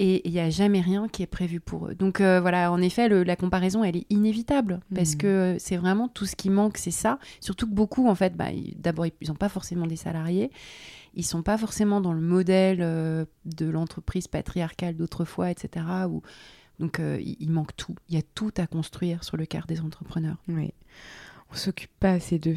Et 0.00 0.26
il 0.28 0.32
n'y 0.32 0.40
a 0.40 0.50
jamais 0.50 0.80
rien 0.80 1.08
qui 1.08 1.22
est 1.22 1.28
prévu 1.28 1.60
pour 1.60 1.88
eux. 1.88 1.94
Donc 1.94 2.20
euh, 2.20 2.40
voilà, 2.40 2.70
en 2.70 2.80
effet, 2.80 3.08
la 3.08 3.36
comparaison, 3.36 3.82
elle 3.82 3.96
est 3.96 4.06
inévitable 4.10 4.80
parce 4.94 5.14
hmm. 5.14 5.18
que 5.18 5.56
c'est 5.58 5.76
vraiment 5.76 6.08
tout 6.08 6.26
ce 6.26 6.36
qui 6.36 6.50
manque, 6.50 6.78
c'est 6.78 6.90
ça. 6.92 7.18
Surtout 7.40 7.68
que 7.68 7.74
beaucoup, 7.74 8.08
en 8.08 8.14
fait, 8.14 8.36
bah, 8.36 8.48
d'abord, 8.76 9.06
ils 9.06 9.28
n'ont 9.28 9.34
pas 9.34 9.48
forcément 9.48 9.86
des 9.86 9.96
salariés. 9.96 10.50
Ils 11.14 11.24
sont 11.24 11.42
pas 11.42 11.58
forcément 11.58 12.00
dans 12.00 12.12
le 12.12 12.20
modèle 12.20 12.78
euh, 12.80 13.24
de 13.44 13.66
l'entreprise 13.66 14.28
patriarcale 14.28 14.96
d'autrefois, 14.96 15.50
etc. 15.50 15.84
Où, 16.08 16.22
donc 16.78 17.00
il, 17.00 17.50
manque 17.50 17.74
tout. 17.76 17.96
Il 18.08 18.14
y 18.14 18.18
a 18.18 18.22
tout 18.34 18.52
à 18.56 18.68
construire 18.68 19.24
sur 19.24 19.36
le 19.36 19.46
quart 19.46 19.66
des 19.66 19.80
entrepreneurs. 19.80 20.36
Oui. 20.46 20.72
On 21.50 21.56
s'occupe 21.56 21.90
pas 21.98 22.12
assez 22.12 22.38
d'eux 22.38 22.56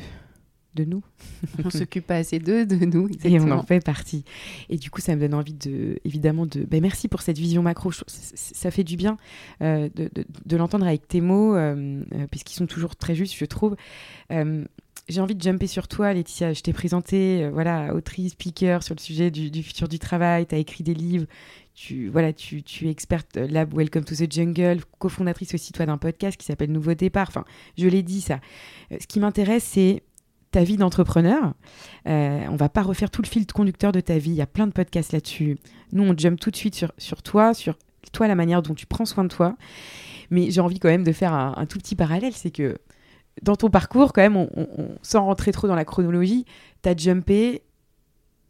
de 0.76 0.86
nous. 0.86 1.04
on 1.66 1.70
s'occupe 1.70 2.08
pas 2.08 2.16
assez 2.16 2.40
d'eux, 2.40 2.66
de 2.66 2.86
nous. 2.86 3.10
Et 3.24 3.40
on 3.40 3.52
en 3.52 3.64
fait 3.64 3.84
partie. 3.84 4.24
Et 4.70 4.78
du 4.78 4.90
coup, 4.90 5.02
ça 5.02 5.16
me 5.16 5.22
donne 5.22 5.34
envie 5.34 5.54
de, 5.54 6.00
évidemment, 6.06 6.46
de. 6.46 6.64
Ben, 6.64 6.82
merci 6.82 7.08
pour 7.08 7.22
cette 7.22 7.38
vision 7.38 7.62
macro. 7.62 7.92
Ça 7.92 8.72
fait 8.72 8.84
du 8.84 8.96
bien 8.96 9.18
euh, 9.62 9.90
de, 9.94 10.58
l'entendre 10.58 10.86
avec 10.86 11.08
tes 11.08 11.22
mots, 11.22 11.56
euh, 11.56 12.04
euh, 12.14 12.28
puisqu'ils 12.30 12.56
sont 12.56 12.68
toujours 12.68 12.96
très 12.96 13.16
justes, 13.16 13.36
je 13.38 13.46
trouve. 13.46 13.76
j'ai 14.30 15.20
envie 15.20 15.36
de 15.36 15.42
jumper 15.42 15.68
sur 15.68 15.88
toi, 15.88 16.14
Laetitia. 16.14 16.54
Je 16.54 16.62
t'ai 16.62 16.74
présenté, 16.74 17.50
voilà, 17.50 17.94
autrice, 17.94 18.34
speaker 18.34 18.84
sur 18.84 18.96
le 18.96 19.02
sujet 19.02 19.32
du, 19.32 19.64
futur 19.64 19.88
du 19.88 20.00
travail. 20.00 20.46
Tu 20.48 20.56
as 20.56 20.58
écrit 20.58 20.84
des 20.84 20.94
livres. 20.94 21.26
Tu, 21.74 22.10
voilà, 22.10 22.34
tu, 22.34 22.64
tu, 22.64 22.88
es 22.88 22.92
experte 22.92 23.38
Lab 23.38 23.74
Welcome 23.74 24.04
to 24.04 24.14
the 24.14 24.32
Jungle, 24.32 24.82
cofondatrice 25.00 25.54
aussi, 25.54 25.72
toi, 25.72 25.86
d'un 25.86 25.98
podcast 25.98 26.38
qui 26.38 26.46
s'appelle 26.46 26.72
Nouveau 26.72 26.94
Départ. 26.94 27.30
Enfin, 27.30 27.46
je 27.78 27.88
l'ai 27.88 28.04
dit, 28.04 28.22
ça. 28.22 28.40
Ce 28.92 29.08
qui 29.08 29.22
m'intéresse, 29.22 29.64
c'est 29.64 30.04
ta 30.52 30.64
vie 30.64 30.78
d'entrepreneur. 30.78 31.54
Euh, 32.08 32.46
on 32.50 32.56
va 32.56 32.70
pas 32.70 32.82
refaire 32.82 33.10
tout 33.10 33.22
le 33.22 33.28
fil 33.28 33.46
de 33.46 33.52
conducteur 33.52 33.92
de 33.92 34.02
ta 34.02 34.18
vie. 34.18 34.32
Il 34.32 34.36
y 34.36 34.42
a 34.42 34.48
plein 34.48 34.68
de 34.68 34.72
podcasts 34.72 35.14
là-dessus. 35.14 35.58
Nous, 35.92 36.04
on 36.04 36.16
jump 36.18 36.40
tout 36.40 36.52
de 36.52 36.56
suite 36.56 36.76
sur, 36.76 36.92
sur 36.98 37.24
toi, 37.24 37.54
sur 37.54 37.76
toi, 38.12 38.28
la 38.28 38.36
manière 38.36 38.62
dont 38.62 38.74
tu 38.74 38.86
prends 38.86 39.06
soin 39.06 39.24
de 39.24 39.30
toi. 39.30 39.56
Mais 40.30 40.52
j'ai 40.52 40.62
envie 40.62 40.80
quand 40.80 40.90
même 40.90 41.04
de 41.04 41.12
faire 41.12 41.34
un, 41.34 41.66
tout 41.66 41.78
petit 41.78 41.96
parallèle. 41.96 42.34
C'est 42.34 42.52
que 42.52 42.78
dans 43.42 43.56
ton 43.56 43.70
parcours, 43.70 44.14
quand 44.14 44.22
même, 44.22 44.36
on, 44.38 44.48
sans 45.02 45.26
rentrer 45.26 45.52
trop 45.52 45.68
dans 45.68 45.76
la 45.76 45.86
chronologie, 45.86 46.46
tu 46.84 46.90
as 46.90 46.96
jumpé 46.96 47.64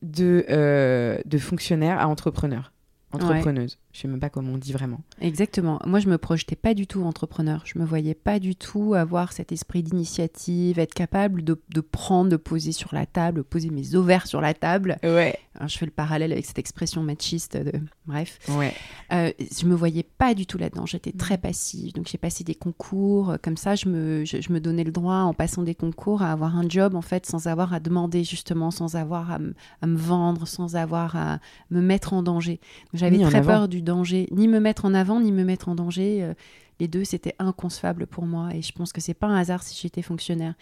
de, 0.02 0.46
euh, 0.50 1.20
de 1.26 1.38
fonctionnaire 1.38 2.00
à 2.00 2.08
entrepreneur 2.08 2.72
entrepreneuse. 3.14 3.78
Je 3.94 4.02
sais 4.02 4.08
même 4.08 4.20
pas 4.20 4.30
comment 4.30 4.54
on 4.54 4.58
dit 4.58 4.72
vraiment. 4.72 5.02
Exactement. 5.20 5.80
Moi, 5.86 6.00
je 6.00 6.08
me 6.08 6.18
projetais 6.18 6.56
pas 6.56 6.74
du 6.74 6.88
tout 6.88 7.04
entrepreneur. 7.04 7.64
Je 7.66 7.78
me 7.78 7.86
voyais 7.86 8.14
pas 8.14 8.40
du 8.40 8.56
tout 8.56 8.94
avoir 8.94 9.34
cet 9.34 9.52
esprit 9.52 9.84
d'initiative, 9.84 10.80
être 10.80 10.94
capable 10.94 11.44
de, 11.44 11.60
de, 11.70 11.82
prendre, 11.82 12.30
de 12.30 12.38
poser 12.38 12.72
sur 12.72 12.96
la 12.96 13.06
table, 13.06 13.44
poser 13.44 13.70
mes 13.70 13.96
ovaires 13.96 14.28
sur 14.28 14.40
la 14.40 14.54
table. 14.54 14.98
Ouais. 15.04 15.38
je 15.68 15.78
fais 15.78 15.86
le 15.86 15.92
parallèle 15.92 16.32
avec 16.32 16.46
cette 16.46 16.60
expression 16.60 17.04
machiste 17.04 17.58
de 17.58 17.74
bref. 18.06 18.40
Ouais. 18.50 18.74
Euh, 19.12 19.32
je 19.40 19.66
me 19.66 19.76
voyais 19.76 20.04
pas 20.04 20.34
du 20.34 20.46
tout 20.46 20.58
là-dedans. 20.58 20.86
J'étais 20.86 21.12
très 21.12 21.36
mm. 21.36 21.42
passive. 21.42 21.94
Donc 21.94 22.08
j'ai 22.08 22.18
passé 22.18 22.44
des 22.46 22.56
concours 22.56 23.36
comme 23.42 23.58
ça. 23.58 23.76
Je 23.76 23.90
me, 23.90 24.24
je, 24.24 24.52
me 24.52 24.60
donnais 24.60 24.86
le 24.86 24.92
droit 24.92 25.16
en 25.16 25.34
passant 25.34 25.64
des 25.64 25.76
concours 25.76 26.22
à 26.22 26.32
avoir 26.32 26.58
un 26.58 26.68
job 26.68 26.96
en 26.96 27.02
fait 27.02 27.26
sans 27.26 27.48
avoir 27.48 27.74
à 27.74 27.82
demander 27.82 28.24
justement, 28.24 28.72
sans 28.72 28.96
avoir 28.96 29.32
à, 29.32 29.40
à 29.82 29.88
me 29.88 29.98
vendre, 29.98 30.48
sans 30.48 30.78
avoir 30.78 31.16
à 31.18 31.40
me 31.70 31.82
mettre 31.82 32.14
en 32.14 32.24
danger. 32.24 32.62
J'avais 32.94 33.20
très 33.20 33.42
peur 33.42 33.68
du 33.68 33.81
danger, 33.82 34.28
ni 34.32 34.48
me 34.48 34.60
mettre 34.60 34.86
en 34.86 34.94
avant, 34.94 35.20
ni 35.20 35.32
me 35.32 35.44
mettre 35.44 35.70
en 35.70 35.76
danger. 35.76 36.24
Euh, 36.24 36.34
les 36.80 36.88
deux, 36.88 37.04
c'était 37.04 37.36
inconcevable 37.40 38.08
pour 38.08 38.26
moi. 38.26 38.50
Et 38.54 38.62
je 38.62 38.72
pense 38.72 38.94
que 38.94 39.02
c'est 39.02 39.14
pas 39.14 39.28
un 39.28 39.36
hasard 39.36 39.64
si 39.64 39.80
j'étais 39.80 40.02
fonctionnaire. 40.02 40.56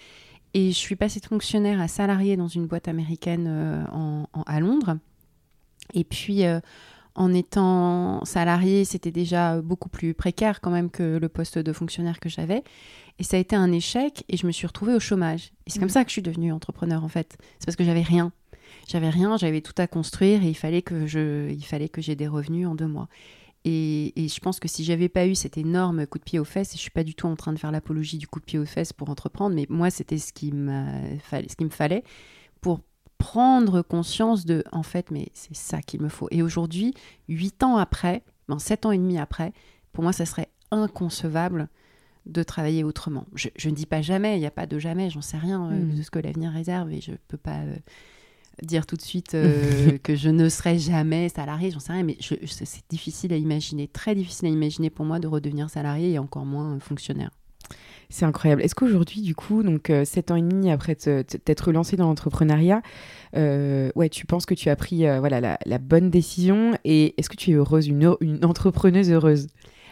Et 0.54 0.72
je 0.72 0.78
suis 0.78 0.96
passée 0.96 1.20
de 1.20 1.26
fonctionnaire 1.26 1.80
à 1.80 1.88
salarié 1.88 2.36
dans 2.36 2.48
une 2.48 2.66
boîte 2.66 2.88
américaine 2.88 3.46
euh, 3.48 3.84
en, 3.94 4.26
à 4.46 4.60
Londres. 4.60 4.98
Et 5.94 6.04
puis, 6.04 6.46
euh, 6.46 6.60
en 7.16 7.34
étant 7.34 8.24
salarié, 8.26 8.86
c'était 8.86 9.12
déjà 9.12 9.62
beaucoup 9.62 9.90
plus 9.90 10.14
précaire 10.14 10.62
quand 10.62 10.72
même 10.72 10.90
que 10.90 11.18
le 11.18 11.30
poste 11.30 11.58
de 11.58 11.74
fonctionnaire 11.74 12.20
que 12.20 12.30
j'avais. 12.30 12.64
Et 13.20 13.24
ça 13.24 13.38
a 13.38 13.40
été 13.40 13.56
un 13.56 13.72
échec 13.72 14.24
et 14.30 14.38
je 14.38 14.48
me 14.48 14.52
suis 14.52 14.66
retrouvée 14.66 14.94
au 14.94 15.00
chômage. 15.00 15.52
Et 15.68 15.70
c'est 15.70 15.80
comme 15.80 15.88
mmh. 15.88 15.92
ça 15.92 16.04
que 16.04 16.10
je 16.10 16.14
suis 16.14 16.22
devenue 16.22 16.52
entrepreneur 16.52 17.04
en 17.04 17.10
fait. 17.10 17.38
C'est 17.60 17.66
parce 17.66 17.76
que 17.76 17.84
j'avais 17.84 18.02
rien. 18.02 18.32
J'avais 18.88 19.10
rien, 19.10 19.38
j'avais 19.38 19.62
tout 19.62 19.74
à 19.78 19.88
construire 19.88 20.44
et 20.44 20.50
il 20.50 20.56
fallait 20.56 20.82
que 20.82 21.08
je, 21.08 21.50
il 21.50 21.66
fallait 21.66 21.90
que 21.90 22.02
j'ai 22.02 22.16
des 22.16 22.28
revenus 22.28 22.68
en 22.68 22.76
deux 22.76 22.88
mois. 22.88 23.08
Et, 23.66 24.14
je 24.16 24.40
pense 24.40 24.60
que 24.60 24.68
si 24.68 24.84
j'avais 24.84 25.10
pas 25.10 25.28
eu 25.28 25.36
cet 25.36 25.58
énorme 25.58 26.08
coup 26.08 26.18
de 26.18 26.24
pied 26.24 26.40
aux 26.40 26.46
fesses, 26.46 26.74
et 26.74 26.78
je 26.78 26.82
suis 26.82 26.92
pas 26.92 27.04
du 27.04 27.14
tout 27.14 27.28
en 27.28 27.36
train 27.36 27.52
de 27.52 27.60
faire 27.60 27.72
l'apologie 27.72 28.18
du 28.18 28.28
coup 28.28 28.40
de 28.40 28.46
pied 28.46 28.58
aux 28.58 28.66
fesses 28.66 28.94
pour 28.94 29.10
entreprendre, 29.10 29.54
mais 29.56 29.66
moi 29.70 29.90
c'était 29.90 30.18
ce 30.18 30.32
qui 30.32 30.50
ce 30.52 31.56
qui 31.56 31.66
me 31.66 31.70
fallait 31.70 32.04
pour 32.62 32.80
prendre 33.18 33.82
conscience 33.82 34.46
de, 34.46 34.64
en 34.72 34.82
fait, 34.82 35.12
mais 35.12 35.28
c'est 35.34 35.56
ça 35.56 35.82
qu'il 35.82 36.02
me 36.02 36.10
faut. 36.10 36.28
Et 36.32 36.42
aujourd'hui, 36.42 36.96
huit 37.28 37.62
ans 37.64 37.78
après, 37.78 38.24
ben, 38.48 38.58
sept 38.60 38.86
ans 38.86 38.92
et 38.92 38.98
demi 38.98 39.20
après, 39.20 39.54
pour 39.92 40.04
moi, 40.04 40.14
ça 40.14 40.26
serait 40.26 40.48
inconcevable 40.72 41.68
de 42.26 42.44
travailler 42.44 42.84
autrement. 42.84 43.26
Je, 43.36 43.50
ne 43.70 43.74
dis 43.74 43.86
pas 43.86 44.02
jamais, 44.02 44.38
il 44.38 44.40
n'y 44.40 44.46
a 44.46 44.52
pas 44.52 44.66
de 44.66 44.80
jamais, 44.80 45.10
j'en 45.10 45.22
sais 45.22 45.38
rien 45.38 45.70
euh, 45.70 45.76
hmm. 45.76 45.96
de 45.96 46.02
ce 46.02 46.12
que 46.12 46.20
l'avenir 46.20 46.52
réserve 46.52 46.92
et 46.92 47.02
je 47.02 47.12
peux 47.28 47.38
pas. 47.38 47.60
Euh, 47.60 47.76
dire 48.62 48.86
tout 48.86 48.96
de 48.96 49.02
suite 49.02 49.36
euh, 49.36 49.98
que 50.04 50.16
je 50.16 50.30
ne 50.30 50.50
serai 50.50 50.78
jamais 50.80 51.30
salarié, 51.30 51.72
j'en 51.72 51.80
sais 51.80 51.94
rien, 51.94 52.04
mais 52.04 52.18
c'est 52.22 52.84
difficile 52.90 53.34
à 53.34 53.38
imaginer, 53.38 53.88
très 53.88 54.16
difficile 54.16 54.48
à 54.48 54.52
imaginer 54.52 54.90
pour 54.90 55.06
moi 55.06 55.20
de 55.20 55.28
redevenir 55.28 55.70
salarié 55.70 56.14
et 56.14 56.20
encore 56.20 56.46
moins 56.46 56.80
fonctionnaire. 56.80 57.32
C'est 58.12 58.26
incroyable. 58.26 58.64
Est-ce 58.64 58.74
qu'aujourd'hui, 58.74 59.22
du 59.22 59.36
coup, 59.36 59.62
donc 59.62 59.92
euh, 59.92 60.04
sept 60.04 60.32
ans 60.32 60.36
et 60.36 60.42
demi 60.42 60.72
après 60.72 60.96
t'être 60.96 61.72
lancé 61.72 61.96
dans 61.96 62.08
l'entrepreneuriat, 62.08 62.82
euh, 63.36 63.92
ouais, 63.96 64.10
tu 64.10 64.26
penses 64.26 64.48
que 64.48 64.56
tu 64.56 64.70
as 64.70 64.76
pris 64.76 65.06
voilà 65.20 65.58
la, 65.64 65.78
bonne 65.78 66.10
décision 66.10 66.76
et 66.84 67.14
est-ce 67.20 67.30
que 67.30 67.36
tu 67.36 67.52
es 67.52 67.54
heureuse, 67.54 67.88
une, 67.88 68.16
une 68.22 68.44
entrepreneuse 68.46 69.12
heureuse? 69.12 69.48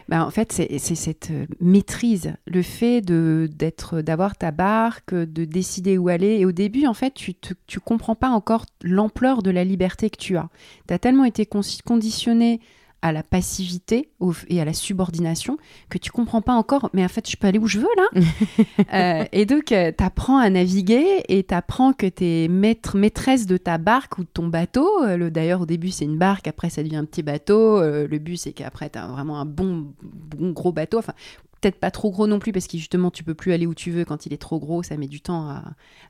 Bah, 0.08 0.24
en 0.24 0.30
fait, 0.30 0.52
c'est 0.52 0.78
cette 0.78 1.30
euh, 1.30 1.46
maîtrise, 1.60 2.32
le 2.46 2.62
fait 2.62 3.02
d'être, 3.02 4.00
d'avoir 4.00 4.38
ta 4.38 4.50
barque, 4.50 5.14
de 5.14 5.44
décider 5.44 5.98
où 5.98 6.08
aller. 6.08 6.38
Et 6.38 6.46
au 6.46 6.52
début, 6.52 6.86
en 6.86 6.94
fait, 6.94 7.12
tu 7.12 7.34
ne 7.34 7.80
comprends 7.80 8.14
pas 8.14 8.30
encore 8.30 8.64
l'ampleur 8.82 9.42
de 9.42 9.50
la 9.50 9.64
liberté 9.64 10.08
que 10.08 10.16
tu 10.16 10.38
as. 10.38 10.48
Tu 10.86 10.94
as 10.94 10.98
tellement 10.98 11.24
été 11.24 11.46
conditionné 11.46 12.60
à 13.02 13.12
la 13.12 13.22
passivité 13.22 14.08
et 14.48 14.60
à 14.60 14.64
la 14.64 14.72
subordination 14.72 15.56
que 15.88 15.98
tu 15.98 16.10
comprends 16.10 16.42
pas 16.42 16.54
encore, 16.54 16.90
mais 16.92 17.04
en 17.04 17.08
fait, 17.08 17.30
je 17.30 17.36
peux 17.36 17.46
aller 17.46 17.58
où 17.58 17.66
je 17.66 17.78
veux 17.78 17.88
là. 17.96 18.08
Euh, 18.94 19.24
et 19.32 19.44
donc, 19.44 19.72
euh, 19.72 19.92
tu 19.96 20.02
apprends 20.02 20.38
à 20.38 20.48
naviguer 20.48 21.22
et 21.28 21.44
tu 21.44 21.54
apprends 21.54 21.92
que 21.92 22.06
tu 22.06 22.24
es 22.24 22.48
maître, 22.48 22.96
maîtresse 22.96 23.46
de 23.46 23.56
ta 23.56 23.76
barque 23.76 24.18
ou 24.18 24.22
de 24.22 24.28
ton 24.32 24.46
bateau. 24.46 24.88
Euh, 25.04 25.30
d'ailleurs, 25.30 25.60
au 25.60 25.66
début, 25.66 25.90
c'est 25.90 26.04
une 26.04 26.16
barque, 26.16 26.48
après, 26.48 26.70
ça 26.70 26.82
devient 26.82 26.96
un 26.96 27.04
petit 27.04 27.22
bateau. 27.22 27.80
le 27.82 28.18
but, 28.18 28.36
c'est 28.36 28.52
qu'après, 28.52 28.88
tu 28.88 28.98
as 28.98 29.06
vraiment 29.06 29.40
un 29.40 29.44
bon, 29.44 29.92
bon 30.02 30.50
gros 30.52 30.72
bateau. 30.72 30.98
Enfin, 30.98 31.12
peut-être 31.60 31.78
pas 31.78 31.90
trop 31.90 32.10
gros 32.10 32.26
non 32.26 32.38
plus 32.38 32.52
parce 32.52 32.66
que 32.66 32.76
justement 32.76 33.10
tu 33.10 33.24
peux 33.24 33.34
plus 33.34 33.52
aller 33.52 33.66
où 33.66 33.74
tu 33.74 33.90
veux 33.90 34.04
quand 34.04 34.26
il 34.26 34.32
est 34.32 34.38
trop 34.38 34.58
gros, 34.58 34.82
ça 34.82 34.96
met 34.96 35.08
du 35.08 35.20
temps 35.20 35.48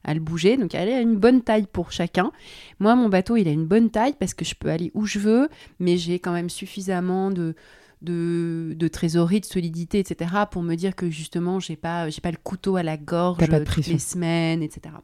à, 0.04 0.14
le 0.14 0.20
bouger. 0.20 0.56
Donc 0.56 0.74
elle 0.74 0.88
a 0.88 1.00
une 1.00 1.16
bonne 1.16 1.42
taille 1.42 1.66
pour 1.66 1.92
chacun. 1.92 2.32
Moi 2.78 2.94
mon 2.94 3.08
bateau 3.08 3.36
il 3.36 3.48
a 3.48 3.50
une 3.50 3.66
bonne 3.66 3.90
taille 3.90 4.14
parce 4.18 4.34
que 4.34 4.44
je 4.44 4.54
peux 4.54 4.68
aller 4.68 4.90
où 4.94 5.06
je 5.06 5.18
veux, 5.18 5.48
mais 5.78 5.96
j'ai 5.96 6.18
quand 6.18 6.32
même 6.32 6.50
suffisamment 6.50 7.30
de, 7.30 7.54
de, 8.02 8.88
trésorerie, 8.88 9.40
de 9.40 9.46
solidité, 9.46 9.98
etc. 9.98 10.30
pour 10.50 10.62
me 10.62 10.74
dire 10.74 10.94
que 10.94 11.10
justement 11.10 11.60
j'ai 11.60 11.76
pas 11.76 12.10
j'ai 12.10 12.20
pas 12.20 12.30
le 12.30 12.38
couteau 12.42 12.76
à 12.76 12.82
la 12.82 12.96
gorge 12.96 13.38
toutes 13.38 13.86
les 13.86 13.98
semaines, 13.98 14.62
etc. 14.62 14.94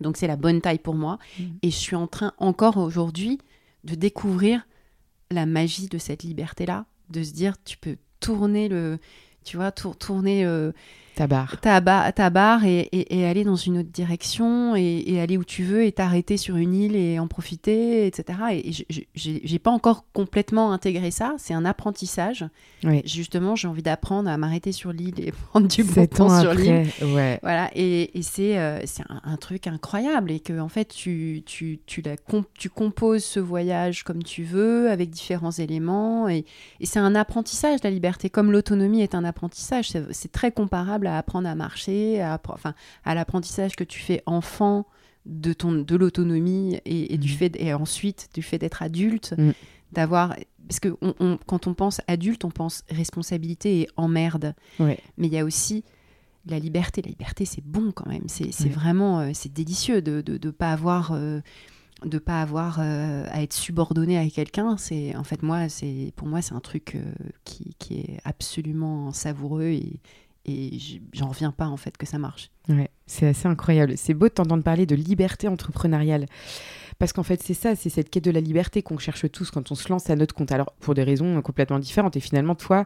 Donc 0.00 0.16
c'est 0.16 0.28
la 0.28 0.36
bonne 0.36 0.60
taille 0.60 0.78
pour 0.78 0.94
moi 0.94 1.18
mmh. 1.38 1.42
et 1.62 1.70
je 1.70 1.76
suis 1.76 1.96
en 1.96 2.06
train 2.06 2.32
encore 2.38 2.76
aujourd'hui 2.76 3.38
de 3.84 3.94
découvrir 3.94 4.66
la 5.30 5.46
magie 5.46 5.88
de 5.88 5.98
cette 5.98 6.22
liberté 6.22 6.66
là, 6.66 6.86
de 7.10 7.22
se 7.22 7.32
dire 7.32 7.54
tu 7.64 7.76
peux 7.76 7.96
tourner 8.20 8.68
le 8.68 8.98
tu 9.48 9.56
vois, 9.56 9.72
tourner 9.72 10.46
euh, 11.20 11.24
ta 11.24 11.26
barre, 11.26 11.60
ta, 11.60 12.12
ta 12.12 12.30
barre 12.30 12.64
et, 12.64 12.88
et, 12.92 13.26
aller 13.26 13.44
dans 13.44 13.56
une 13.56 13.78
autre 13.78 13.90
direction 13.90 14.76
et, 14.76 15.20
aller 15.20 15.36
où 15.36 15.44
tu 15.44 15.64
veux 15.64 15.84
et 15.84 15.92
t'arrêter 15.92 16.36
sur 16.36 16.56
une 16.56 16.74
île 16.74 16.96
et 16.96 17.18
en 17.18 17.26
profiter, 17.28 18.06
etc. 18.06 18.38
Et, 18.52 18.72
j'ai 19.14 19.58
pas 19.58 19.70
encore 19.70 20.04
complètement 20.12 20.72
intégré 20.72 21.10
ça. 21.10 21.34
C'est 21.38 21.54
un 21.54 21.64
apprentissage. 21.64 22.46
Justement, 23.04 23.56
j'ai 23.56 23.68
envie 23.68 23.82
d'apprendre 23.82 24.30
à 24.30 24.36
m'arrêter 24.36 24.72
sur 24.72 24.92
l'île 24.92 25.18
et 25.18 25.32
prendre 25.50 25.68
du 25.68 25.84
bon 25.84 26.06
temps 26.06 26.40
sur 26.40 26.54
l'île. 26.54 26.86
Ouais. 27.02 27.38
Voilà. 27.42 27.70
Et, 27.74 28.10
c'est 28.22 28.58
euh, 28.58 28.80
un, 29.24 29.36
truc 29.36 29.66
incroyable 29.66 30.30
et 30.32 30.40
que 30.40 30.58
en 30.58 30.68
fait 30.68 30.86
tu 30.86 31.42
tu 31.46 31.78
tu, 31.86 32.02
la 32.02 32.16
tu 32.54 32.68
composes 32.68 33.24
ce 33.24 33.40
voyage 33.40 34.02
comme 34.02 34.22
tu 34.22 34.42
veux 34.42 34.90
avec 34.90 35.10
différents 35.10 35.52
éléments 35.52 36.28
et, 36.28 36.44
c'est 36.82 36.98
un 36.98 37.14
apprentissage 37.14 37.80
la 37.84 37.90
liberté 37.90 38.30
comme 38.30 38.50
l'autonomie 38.52 39.02
est 39.02 39.14
un 39.14 39.24
apprentissage. 39.24 39.90
C'est 40.10 40.32
très 40.32 40.50
comparable 40.50 41.07
à 41.08 41.18
apprendre 41.18 41.48
à 41.48 41.54
marcher, 41.54 42.20
à, 42.20 42.40
enfin, 42.48 42.74
à 43.04 43.14
l'apprentissage 43.14 43.76
que 43.76 43.84
tu 43.84 44.00
fais 44.00 44.22
enfant 44.26 44.86
de, 45.28 45.52
ton, 45.52 45.72
de 45.72 45.96
l'autonomie 45.96 46.80
et, 46.84 47.18
du 47.18 47.32
mmh. 47.32 47.36
fait, 47.36 47.60
et 47.60 47.74
ensuite 47.74 48.28
du 48.34 48.42
fait 48.42 48.58
d'être 48.58 48.82
adulte, 48.82 49.34
mmh. 49.36 49.52
d'avoir. 49.92 50.36
Parce 50.66 50.80
que 50.80 50.96
on, 51.00 51.38
quand 51.46 51.66
on 51.66 51.74
pense 51.74 52.00
adulte, 52.08 52.44
on 52.44 52.50
pense 52.50 52.84
responsabilité 52.90 53.80
et 53.80 53.88
emmerde. 53.96 54.54
Mais 54.78 54.98
il 55.18 55.32
y 55.32 55.38
a 55.38 55.44
aussi 55.44 55.84
la 56.46 56.58
liberté. 56.58 57.02
La 57.02 57.10
liberté, 57.10 57.44
c'est 57.44 57.64
bon 57.64 57.92
quand 57.92 58.06
même. 58.06 58.24
C'est, 58.26 58.68
vraiment 58.68 59.20
euh, 59.20 59.30
c'est 59.32 59.52
délicieux 59.52 60.02
de 60.02 60.22
ne 60.26 60.50
pas 60.50 60.72
avoir. 60.72 61.12
Euh, 61.12 61.40
de 62.04 62.18
pas 62.18 62.42
avoir 62.42 62.78
euh, 62.78 63.26
à 63.28 63.42
être 63.42 63.52
subordonné 63.52 64.16
à 64.18 64.30
quelqu'un, 64.30 64.76
c'est 64.76 65.16
en 65.16 65.24
fait 65.24 65.42
moi, 65.42 65.68
c'est 65.68 66.12
pour 66.14 66.28
moi 66.28 66.40
c'est 66.42 66.54
un 66.54 66.60
truc 66.60 66.96
qui, 67.42 67.74
qui, 67.80 67.98
est 67.98 68.20
absolument 68.22 69.12
savoureux 69.12 69.64
et, 69.64 69.98
et 70.48 70.78
j'en 71.12 71.28
reviens 71.28 71.52
pas 71.52 71.66
en 71.66 71.76
fait 71.76 71.96
que 71.96 72.06
ça 72.06 72.18
marche. 72.18 72.50
Ouais, 72.68 72.90
c'est 73.06 73.28
assez 73.28 73.48
incroyable. 73.48 73.94
C'est 73.96 74.14
beau 74.14 74.28
de 74.28 74.32
t'entendre 74.32 74.62
parler 74.62 74.86
de 74.86 74.94
liberté 74.94 75.48
entrepreneuriale. 75.48 76.26
Parce 76.98 77.12
qu'en 77.12 77.22
fait, 77.22 77.40
c'est 77.42 77.54
ça, 77.54 77.76
c'est 77.76 77.90
cette 77.90 78.10
quête 78.10 78.24
de 78.24 78.32
la 78.32 78.40
liberté 78.40 78.82
qu'on 78.82 78.98
cherche 78.98 79.30
tous 79.30 79.52
quand 79.52 79.70
on 79.70 79.76
se 79.76 79.88
lance 79.88 80.10
à 80.10 80.16
notre 80.16 80.34
compte. 80.34 80.50
Alors, 80.50 80.72
pour 80.80 80.94
des 80.94 81.04
raisons 81.04 81.40
complètement 81.42 81.78
différentes. 81.78 82.16
Et 82.16 82.20
finalement, 82.20 82.56
toi, 82.56 82.84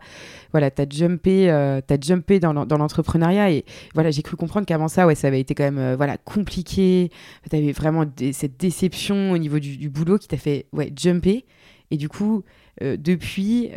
voilà, 0.50 0.70
tu 0.70 0.82
as 0.82 0.86
jumpé, 0.88 1.50
euh, 1.50 1.80
as 1.88 2.00
jumpé 2.00 2.38
dans 2.38 2.52
l'entrepreneuriat. 2.52 3.50
Et 3.52 3.64
voilà, 3.94 4.10
j'ai 4.10 4.22
cru 4.22 4.36
comprendre 4.36 4.66
qu'avant 4.66 4.88
ça, 4.88 5.06
ouais, 5.06 5.14
ça 5.14 5.28
avait 5.28 5.40
été 5.40 5.54
quand 5.54 5.64
même 5.64 5.78
euh, 5.78 5.96
voilà, 5.96 6.18
compliqué. 6.18 7.10
Tu 7.50 7.56
avais 7.56 7.72
vraiment 7.72 8.04
cette 8.32 8.58
déception 8.58 9.32
au 9.32 9.38
niveau 9.38 9.58
du, 9.58 9.88
boulot 9.88 10.18
qui 10.18 10.28
t'a 10.28 10.36
fait 10.36 10.66
ouais, 10.72 10.92
jumper. 10.94 11.46
Et 11.90 11.96
du 11.96 12.10
coup, 12.10 12.44
euh, 12.82 12.98
depuis, 12.98 13.70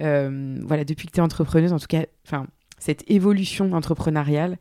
voilà, 0.66 0.84
depuis 0.84 1.08
que 1.08 1.14
tu 1.14 1.20
es 1.20 1.24
entrepreneuse, 1.24 1.72
en 1.72 1.80
tout 1.80 1.88
cas, 1.88 2.06
enfin 2.28 2.48
cette 2.86 3.10
évolution 3.10 3.74
entrepreneuriale 3.74 4.60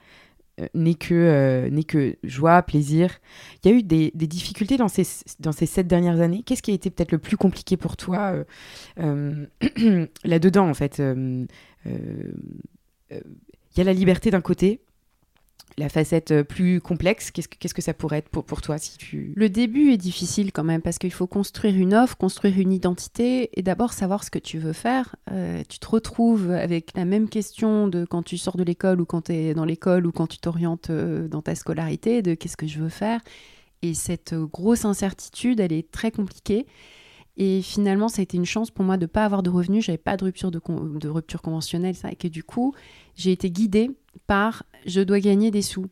euh, 0.60 0.66
n'est 0.72 0.94
que, 0.94 1.14
euh, 1.14 1.82
que 1.82 2.16
joie, 2.22 2.62
plaisir. 2.62 3.18
Il 3.62 3.70
y 3.70 3.74
a 3.74 3.76
eu 3.76 3.82
des, 3.82 4.10
difficultés 4.14 4.78
dans 4.78 4.88
ces, 4.88 5.04
dans 5.40 5.52
ces 5.52 5.66
sept 5.66 5.86
dernières 5.86 6.20
années. 6.20 6.42
Qu'est-ce 6.42 6.62
qui 6.62 6.70
a 6.70 6.74
été 6.74 6.88
peut-être 6.90 7.12
le 7.12 7.18
plus 7.18 7.36
compliqué 7.36 7.76
pour 7.76 7.98
toi 7.98 8.44
euh, 8.98 9.46
là-dedans, 10.24 10.70
en 10.70 10.74
fait 10.74 11.02
Il 11.04 11.48
y 13.76 13.80
a 13.80 13.84
la 13.84 13.92
liberté 13.92 14.30
d'un 14.30 14.40
côté, 14.40 14.80
la 15.76 15.88
facette 15.88 16.30
euh, 16.30 16.44
plus 16.44 16.80
complexe, 16.80 17.30
qu'est-ce 17.30 17.74
que, 17.74 17.82
ça 17.82 17.94
pourrait 17.94 18.18
être 18.18 18.28
pour, 18.28 18.62
toi 18.62 18.78
si 18.78 18.96
tu... 18.96 19.32
Le 19.34 19.48
début 19.48 19.90
est 19.92 19.96
difficile 19.96 20.52
quand 20.52 20.64
même 20.64 20.80
parce 20.80 20.98
qu'il 20.98 21.12
faut 21.12 21.26
construire 21.26 21.76
une 21.76 21.94
offre, 21.94 22.16
construire 22.16 22.58
une 22.58 22.72
identité 22.72 23.50
et 23.58 23.62
d'abord 23.62 23.92
savoir 23.92 24.24
ce 24.24 24.30
que 24.30 24.38
tu 24.38 24.58
veux 24.58 24.72
faire. 24.72 25.16
Euh, 25.30 25.62
tu 25.68 25.78
te 25.78 25.86
retrouves 25.86 26.50
avec 26.52 26.96
la 26.96 27.04
même 27.04 27.28
question 27.28 27.88
de 27.88 28.04
quand 28.04 28.22
tu 28.22 28.38
sors 28.38 28.56
de 28.56 28.62
l'école 28.62 29.00
ou 29.00 29.04
quand 29.04 29.22
tu 29.22 29.32
es 29.32 29.54
dans 29.54 29.64
l'école 29.64 30.06
ou 30.06 30.12
quand 30.12 30.28
tu 30.28 30.38
t'orientes 30.38 30.90
euh, 30.90 31.26
dans 31.28 31.42
ta 31.42 31.54
scolarité, 31.54 32.22
de 32.22 32.34
qu'est-ce 32.34 32.56
que 32.56 32.66
je 32.66 32.78
veux 32.78 32.88
faire. 32.88 33.20
Et 33.82 33.94
cette 33.94 34.34
grosse 34.34 34.84
incertitude, 34.84 35.60
elle 35.60 35.72
est 35.72 35.90
très 35.90 36.10
compliquée. 36.10 36.66
Et 37.36 37.62
finalement, 37.62 38.08
ça 38.08 38.20
a 38.20 38.22
été 38.22 38.36
une 38.36 38.46
chance 38.46 38.70
pour 38.70 38.84
moi 38.84 38.96
de 38.96 39.02
ne 39.02 39.08
pas 39.08 39.24
avoir 39.24 39.42
de 39.42 39.50
revenus. 39.50 39.84
J'avais 39.84 39.98
pas 39.98 40.16
de 40.16 40.24
rupture, 40.24 40.52
de 40.52 41.08
rupture 41.08 41.42
conventionnelle. 41.42 41.96
Ça, 41.96 42.12
et 42.12 42.16
que 42.16 42.28
du 42.28 42.44
coup, 42.44 42.74
j'ai 43.16 43.32
été 43.32 43.50
guidée 43.50 43.90
par 44.26 44.64
je 44.86 45.00
dois 45.00 45.20
gagner 45.20 45.50
des 45.50 45.62
sous. 45.62 45.86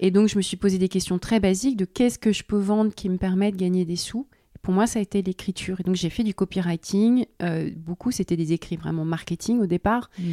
Et 0.00 0.10
donc, 0.10 0.28
je 0.28 0.36
me 0.36 0.42
suis 0.42 0.56
posé 0.56 0.78
des 0.78 0.88
questions 0.88 1.18
très 1.18 1.40
basiques 1.40 1.76
de 1.76 1.84
qu'est-ce 1.84 2.18
que 2.18 2.32
je 2.32 2.42
peux 2.42 2.58
vendre 2.58 2.94
qui 2.94 3.08
me 3.08 3.18
permet 3.18 3.52
de 3.52 3.56
gagner 3.56 3.84
des 3.84 3.96
sous. 3.96 4.26
Pour 4.62 4.74
moi, 4.74 4.88
ça 4.88 4.98
a 4.98 5.02
été 5.02 5.22
l'écriture. 5.22 5.78
Et 5.78 5.84
donc, 5.84 5.94
j'ai 5.94 6.10
fait 6.10 6.24
du 6.24 6.34
copywriting. 6.34 7.26
Euh, 7.40 7.70
beaucoup, 7.76 8.10
c'était 8.10 8.36
des 8.36 8.52
écrits 8.52 8.74
vraiment 8.74 9.04
marketing 9.04 9.60
au 9.60 9.66
départ. 9.66 10.10
Mm. 10.18 10.24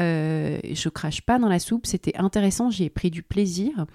Euh, 0.00 0.58
je 0.72 0.88
crache 0.88 1.20
pas 1.20 1.38
dans 1.38 1.48
la 1.48 1.60
soupe. 1.60 1.86
C'était 1.86 2.16
intéressant. 2.16 2.68
J'ai 2.68 2.90
pris 2.90 3.12
du 3.12 3.22
plaisir. 3.22 3.86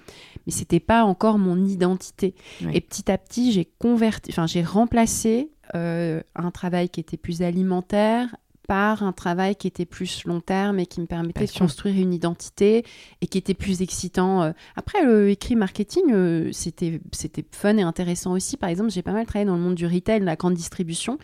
Mais 0.47 0.53
c'était 0.53 0.79
pas 0.79 1.03
encore 1.03 1.39
mon 1.39 1.65
identité. 1.65 2.35
Et 2.71 2.79
petit 2.79 3.11
à 3.11 3.17
petit, 3.17 3.51
j'ai 3.51 3.65
converti, 3.65 4.31
enfin, 4.31 4.47
j'ai 4.47 4.63
remplacé 4.63 5.51
euh, 5.75 6.21
un 6.35 6.51
travail 6.51 6.87
qui 6.87 7.01
était 7.01 7.17
plus 7.17 7.41
alimentaire 7.41 8.33
un 8.71 9.11
travail 9.11 9.55
qui 9.55 9.67
était 9.67 9.85
plus 9.85 10.25
long 10.25 10.41
terme 10.41 10.79
et 10.79 10.85
qui 10.85 11.01
me 11.01 11.05
permettait 11.05 11.45
de 11.45 11.51
construire 11.51 11.97
une 11.97 12.13
identité 12.13 12.83
et 13.21 13.27
qui 13.27 13.37
était 13.37 13.53
plus 13.53 13.81
excitant. 13.81 14.43
Euh. 14.43 14.51
Après, 14.75 15.03
le 15.03 15.29
écrit 15.29 15.55
marketing, 15.55 16.03
euh, 16.11 16.49
c'était 16.51 17.01
c'était 17.11 17.45
fun 17.51 17.77
et 17.77 17.81
intéressant 17.81 18.33
aussi. 18.33 18.57
Par 18.57 18.69
exemple, 18.69 18.91
j'ai 18.91 19.01
pas 19.01 19.13
mal 19.13 19.25
travaillé 19.25 19.45
dans 19.45 19.55
le 19.55 19.61
monde 19.61 19.75
du 19.75 19.85
retail, 19.85 20.19
de 20.19 20.25
la 20.25 20.35
grande 20.35 20.53
distribution, 20.53 21.17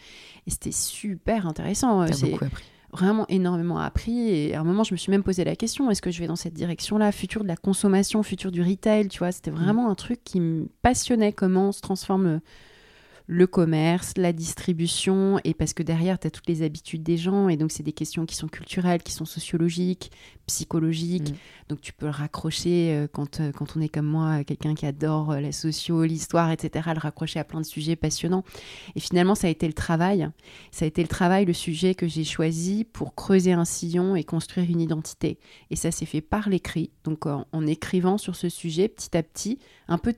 et 0.46 0.52
c'était 0.52 0.72
super 0.72 1.48
intéressant. 1.48 2.06
J'ai 2.08 2.32
beaucoup 2.32 2.46
appris 2.46 2.66
vraiment 2.94 3.26
énormément 3.28 3.80
appris 3.80 4.30
et 4.30 4.56
à 4.56 4.62
un 4.62 4.64
moment 4.64 4.84
je 4.86 4.94
me 4.94 4.98
suis 4.98 5.12
même 5.12 5.22
posé 5.22 5.44
la 5.44 5.58
question 5.58 5.92
est-ce 5.92 6.02
que 6.02 6.10
je 6.10 6.20
vais 6.20 6.28
dans 6.28 6.38
cette 6.38 6.54
direction 6.54 6.98
là 6.98 7.12
futur 7.12 7.44
de 7.44 7.48
la 7.48 7.58
consommation 7.58 8.24
futur 8.24 8.50
du 8.50 8.62
retail 8.62 9.10
tu 9.10 9.20
vois? 9.20 9.34
C'était 9.34 9.52
mm. 9.52 9.56
vraiment 9.56 9.90
un 9.90 9.96
truc 9.96 10.24
qui 10.24 10.40
me 10.40 10.68
passionnait 10.82 11.34
comment 11.34 11.74
se 11.74 11.82
transforme 11.82 12.40
le 13.30 13.46
commerce, 13.46 14.14
la 14.16 14.32
distribution, 14.32 15.38
et 15.44 15.54
parce 15.54 15.74
que 15.74 15.84
derrière, 15.84 16.18
tu 16.18 16.28
as 16.28 16.32
toutes 16.32 16.48
les 16.48 16.62
habitudes 16.62 17.04
des 17.04 17.18
gens, 17.18 17.50
et 17.50 17.58
donc 17.58 17.74
c'est 17.74 17.84
des 17.84 17.92
questions 17.92 18.26
qui 18.26 18.36
sont 18.36 18.48
culturelles, 18.48 19.04
qui 19.04 19.12
sont 19.12 19.26
sociologiques, 19.26 20.12
psychologiques, 20.46 21.32
mm. 21.32 21.36
donc 21.68 21.82
tu 21.82 21.92
peux 21.92 22.06
le 22.06 22.14
raccrocher 22.14 22.94
euh, 22.94 23.08
quand, 23.12 23.42
euh, 23.42 23.52
quand 23.52 23.76
on 23.76 23.82
est 23.82 23.90
comme 23.90 24.06
moi, 24.06 24.46
quelqu'un 24.46 24.76
qui 24.76 24.86
adore 24.86 25.32
euh, 25.32 25.40
la 25.42 25.52
socio, 25.52 26.06
l'histoire, 26.06 26.52
etc., 26.52 26.90
le 26.94 27.00
raccrocher 27.00 27.38
à 27.40 27.44
plein 27.44 27.60
de 27.60 27.66
sujets 27.66 27.98
passionnants. 27.98 28.46
Et 28.96 29.02
finalement, 29.02 29.36
ça 29.36 29.48
a 29.48 29.50
été 29.50 29.68
le 29.68 29.74
travail, 29.74 30.30
ça 30.72 30.86
a 30.86 30.88
été 30.88 31.02
le 31.02 31.10
travail, 31.10 31.44
le 31.44 31.54
sujet 31.54 31.96
que 31.96 32.08
j'ai 32.08 32.24
choisi 32.24 32.86
pour 32.86 33.14
creuser 33.14 33.52
un 33.52 33.66
sillon 33.66 34.16
et 34.16 34.24
construire 34.24 34.72
une 34.72 34.80
identité. 34.80 35.38
Et 35.70 35.76
ça 35.76 35.92
s'est 35.92 36.06
fait 36.06 36.22
par 36.22 36.48
l'écrit, 36.48 36.92
donc 37.04 37.26
en, 37.26 37.46
en 37.52 37.68
écrivant 37.68 38.18
sur 38.18 38.38
ce 38.38 38.48
sujet 38.48 38.88
petit 38.88 39.18
à 39.18 39.22
petit, 39.22 39.60
un 39.90 39.98
peu 39.98 40.14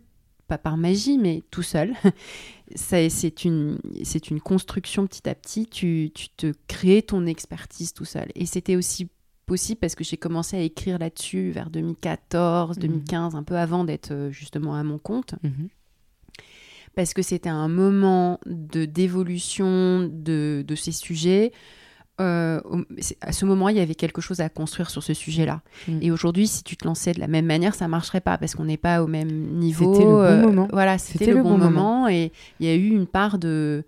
pas 0.50 0.58
par 0.58 0.76
magie, 0.76 1.18
mais 1.18 1.44
tout 1.52 1.62
seul. 1.62 1.94
c'est 2.76 3.46
une, 3.46 3.80
une 4.30 4.42
construction 4.42 5.08
petit 5.08 5.30
à 5.30 5.36
petit. 5.36 5.68
Tu, 5.68 6.12
tu 6.14 6.30
te 6.30 6.52
crées 6.68 7.04
ton 7.04 7.26
expertise 7.26 7.94
tout 7.94 8.06
seul. 8.06 8.28
Et 8.36 8.46
c'était 8.46 8.76
aussi 8.76 9.08
possible 9.46 9.80
parce 9.80 9.96
que 9.96 10.04
j'ai 10.04 10.18
commencé 10.18 10.58
à 10.58 10.62
écrire 10.62 11.00
là-dessus 11.00 11.52
vers 11.52 11.70
2014, 11.70 12.78
2015, 12.78 13.34
mhm. 13.34 13.40
un 13.40 13.44
peu 13.44 13.58
avant 13.58 13.84
d'être 13.84 14.12
euh, 14.12 14.32
justement 14.32 14.76
à 14.76 14.84
mon 14.84 14.98
compte. 14.98 15.36
Mhm. 15.44 15.70
Parce 16.96 17.14
que 17.14 17.22
c'était 17.22 17.50
un 17.50 17.68
moment 17.68 18.40
de 18.46 18.86
d'évolution 18.86 20.10
de, 20.12 20.66
de, 20.68 20.76
ces 20.76 20.92
sujets. 20.92 21.52
Euh, 22.20 22.62
à 23.22 23.32
ce 23.32 23.46
moment, 23.46 23.70
il 23.70 23.78
y 23.78 23.80
avait 23.80 23.96
quelque 23.96 24.22
chose 24.22 24.40
à 24.42 24.50
construire 24.50 24.90
sur 24.90 25.04
ce 25.04 25.14
sujet-là. 25.14 25.62
Mhm. 25.88 26.00
Et 26.02 26.12
aujourd'hui, 26.12 26.48
si 26.48 26.64
tu 26.64 26.76
te 26.78 26.86
lançais 26.86 27.14
de 27.14 27.20
la 27.20 27.28
même 27.28 27.46
manière, 27.46 27.76
ça 27.76 27.88
marcherait 27.88 28.22
pas 28.22 28.38
parce 28.38 28.56
qu'on 28.56 28.66
n'est 28.66 28.78
pas 28.78 29.04
au 29.04 29.08
même 29.08 29.30
niveau. 29.30 29.94
C'était 29.94 30.06
le 30.06 30.12
bon 30.12 30.22
euh, 30.22 30.42
moment. 30.42 30.68
Voilà, 30.72 30.98
c'était 30.98 31.34
le, 31.34 31.42
bon, 31.42 31.58
moment. 31.58 32.08
Et 32.08 32.32
il 32.60 32.68
y 32.68 32.70
a 32.70 32.76
eu 32.76 32.90
une 32.90 33.08
part 33.08 33.38
de, 33.38 33.84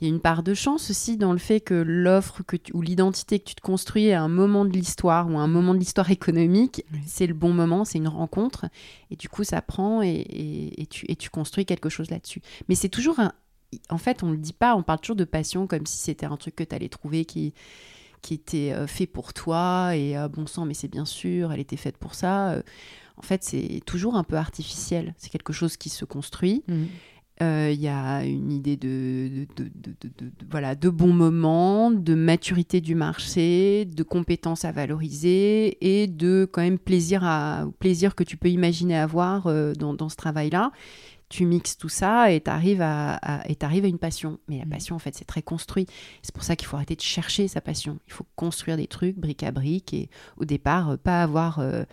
il 0.00 0.08
y 0.08 0.10
a 0.10 0.14
une 0.14 0.20
part 0.20 0.42
de 0.42 0.54
chance 0.54 0.90
aussi 0.90 1.18
dans 1.18 1.32
le 1.32 1.38
fait 1.38 1.60
que 1.60 1.74
l'offre 1.74 2.42
que 2.42 2.56
ou 2.72 2.80
l'identité 2.80 3.38
que 3.38 3.44
tu 3.44 3.54
te 3.54 3.60
construis 3.60 4.12
à 4.12 4.22
un 4.22 4.28
moment 4.28 4.64
de 4.64 4.70
l'histoire 4.70 5.30
ou 5.30 5.38
à 5.38 5.42
un 5.42 5.46
moment 5.46 5.74
de 5.74 5.78
l'histoire 5.78 6.10
économique, 6.10 6.84
c'est 7.06 7.26
le 7.26 7.34
bon 7.34 7.52
moment, 7.52 7.84
c'est 7.84 7.98
une 7.98 8.08
rencontre. 8.08 8.66
Et 9.10 9.16
du 9.16 9.28
coup, 9.28 9.44
ça 9.44 9.60
prend 9.60 10.00
et, 10.02 10.86
tu, 10.88 11.04
et 11.08 11.16
tu 11.16 11.28
construis 11.28 11.66
quelque 11.66 11.90
chose 11.90 12.10
là-dessus. 12.10 12.40
Mais 12.68 12.74
c'est 12.74 12.88
toujours 12.88 13.20
un. 13.20 13.32
En 13.88 13.98
fait, 13.98 14.22
on 14.22 14.26
ne 14.26 14.32
le 14.32 14.38
dit 14.38 14.52
pas, 14.52 14.74
on 14.74 14.82
parle 14.82 15.00
toujours 15.00 15.16
de 15.16 15.24
passion 15.24 15.66
comme 15.66 15.86
si 15.86 15.98
c'était 15.98 16.26
un 16.26 16.36
truc 16.36 16.56
que 16.56 16.64
tu 16.64 16.74
allais 16.74 16.88
trouver 16.88 17.24
qui, 17.24 17.54
qui 18.22 18.34
était 18.34 18.72
euh, 18.72 18.86
fait 18.86 19.06
pour 19.06 19.32
toi 19.32 19.96
et 19.96 20.16
euh, 20.16 20.28
bon 20.28 20.46
sang, 20.46 20.66
mais 20.66 20.74
c'est 20.74 20.88
bien 20.88 21.04
sûr, 21.04 21.52
elle 21.52 21.60
était 21.60 21.76
faite 21.76 21.96
pour 21.96 22.14
ça. 22.14 22.50
Euh, 22.50 22.62
en 23.16 23.22
fait, 23.22 23.44
c'est 23.44 23.80
toujours 23.86 24.16
un 24.16 24.24
peu 24.24 24.36
artificiel. 24.36 25.14
C'est 25.18 25.30
quelque 25.30 25.52
chose 25.52 25.76
qui 25.76 25.90
se 25.90 26.04
construit. 26.04 26.64
Mmh. 26.68 26.84
Euh, 27.42 27.70
il 27.72 27.80
y 27.80 27.88
a 27.88 28.22
une 28.24 28.52
idée 28.52 28.76
de, 28.76 29.46
voilà, 30.50 30.74
de 30.74 30.90
bons 30.90 31.12
moments, 31.12 31.90
de 31.90 32.14
maturité 32.14 32.82
du 32.82 32.94
marché, 32.94 33.86
de 33.86 34.02
compétences 34.02 34.66
à 34.66 34.72
valoriser 34.72 35.78
et 35.80 36.06
de 36.06 36.46
quand 36.50 36.60
même 36.60 36.78
plaisir, 36.78 37.24
à, 37.24 37.64
plaisir 37.78 38.14
que 38.14 38.24
tu 38.24 38.36
peux 38.36 38.50
imaginer 38.50 38.98
avoir 38.98 39.46
euh, 39.46 39.72
dans, 39.72 40.08
ce 40.10 40.16
travail-là. 40.16 40.70
Tu 41.30 41.46
mixes 41.46 41.78
tout 41.78 41.88
ça 41.88 42.30
et 42.30 42.40
tu 42.42 42.50
arrives 42.50 42.82
à, 42.82 43.14
à, 43.14 43.40
à 43.40 43.88
une 43.88 43.98
passion. 43.98 44.38
Mais 44.48 44.58
la 44.58 44.66
mmh. 44.66 44.70
passion, 44.70 44.96
en 44.96 44.98
fait, 44.98 45.14
c'est 45.14 45.24
très 45.24 45.42
construit. 45.42 45.86
C'est 46.22 46.34
pour 46.34 46.42
ça 46.42 46.56
qu'il 46.56 46.68
faut 46.68 46.76
arrêter 46.76 46.96
de 46.96 47.00
chercher 47.00 47.48
sa 47.48 47.62
passion. 47.62 47.98
Il 48.06 48.12
faut 48.12 48.26
construire 48.36 48.76
des 48.76 48.86
trucs 48.86 49.16
brique 49.16 49.42
à 49.42 49.52
brique 49.52 49.94
et 49.94 50.10
au 50.36 50.44
départ, 50.44 50.98
pas 50.98 51.22
avoir 51.22 51.60
euh, 51.60 51.84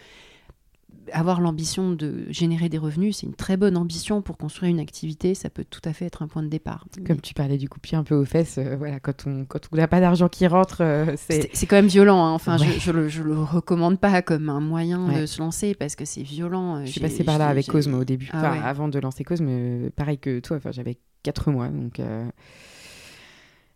avoir 1.11 1.41
l'ambition 1.41 1.91
de 1.91 2.25
générer 2.29 2.69
des 2.69 2.77
revenus, 2.77 3.17
c'est 3.17 3.27
une 3.27 3.33
très 3.35 3.57
bonne 3.57 3.77
ambition 3.77 4.21
pour 4.21 4.37
construire 4.37 4.71
une 4.71 4.79
activité. 4.79 5.35
Ça 5.35 5.49
peut 5.49 5.65
tout 5.69 5.81
à 5.85 5.93
fait 5.93 6.05
être 6.05 6.21
un 6.21 6.27
point 6.27 6.43
de 6.43 6.47
départ. 6.47 6.85
Comme 7.05 7.21
tu 7.21 7.33
parlais 7.33 7.57
du 7.57 7.69
coup 7.69 7.79
pied 7.79 7.97
un 7.97 8.03
peu 8.03 8.15
aux 8.15 8.25
fesses, 8.25 8.57
euh, 8.57 8.75
voilà, 8.77 8.99
quand 8.99 9.25
on 9.27 9.45
quand 9.45 9.59
on 9.71 9.75
n'a 9.75 9.87
pas 9.87 9.99
d'argent 9.99 10.29
qui 10.29 10.47
rentre, 10.47 10.81
euh, 10.81 11.15
c'est 11.17 11.49
c'est 11.53 11.65
quand 11.65 11.75
même 11.75 11.87
violent. 11.87 12.25
Hein. 12.25 12.33
Enfin, 12.33 12.57
je, 12.57 12.79
je, 12.79 12.91
le, 12.91 13.07
je 13.09 13.23
le 13.23 13.39
recommande 13.39 13.99
pas 13.99 14.21
comme 14.21 14.49
un 14.49 14.59
moyen 14.61 15.07
de 15.19 15.25
se 15.25 15.39
lancer 15.39 15.75
parce 15.75 15.95
que 15.95 16.05
c'est 16.05 16.23
violent. 16.23 16.85
Je 16.85 16.91
suis 16.91 17.01
passée 17.01 17.23
par 17.23 17.37
là 17.37 17.47
avec 17.47 17.67
Cosme 17.67 17.93
au 17.95 18.03
début, 18.03 18.29
ah 18.33 18.67
avant 18.67 18.87
de 18.87 18.99
lancer 18.99 19.23
Cosme, 19.23 19.89
pareil 19.95 20.17
que 20.17 20.39
toi. 20.39 20.57
Enfin, 20.57 20.71
j'avais 20.71 20.97
4 21.23 21.51
mois, 21.51 21.67
donc. 21.67 21.99
Euh, 21.99 22.25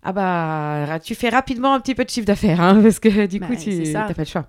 ah 0.03 0.13
bah, 0.13 0.99
tu 0.99 1.13
fais 1.13 1.29
rapidement 1.29 1.73
un 1.73 1.79
petit 1.79 1.93
peu 1.93 2.03
de 2.03 2.09
chiffre 2.09 2.25
d'affaires, 2.25 2.59
hein, 2.61 2.79
parce 2.81 2.99
que 2.99 3.27
du 3.27 3.39
bah, 3.39 3.47
coup, 3.47 3.55
tu 3.55 3.91
n'as 3.91 4.13
pas 4.13 4.23
le 4.23 4.25
choix 4.25 4.47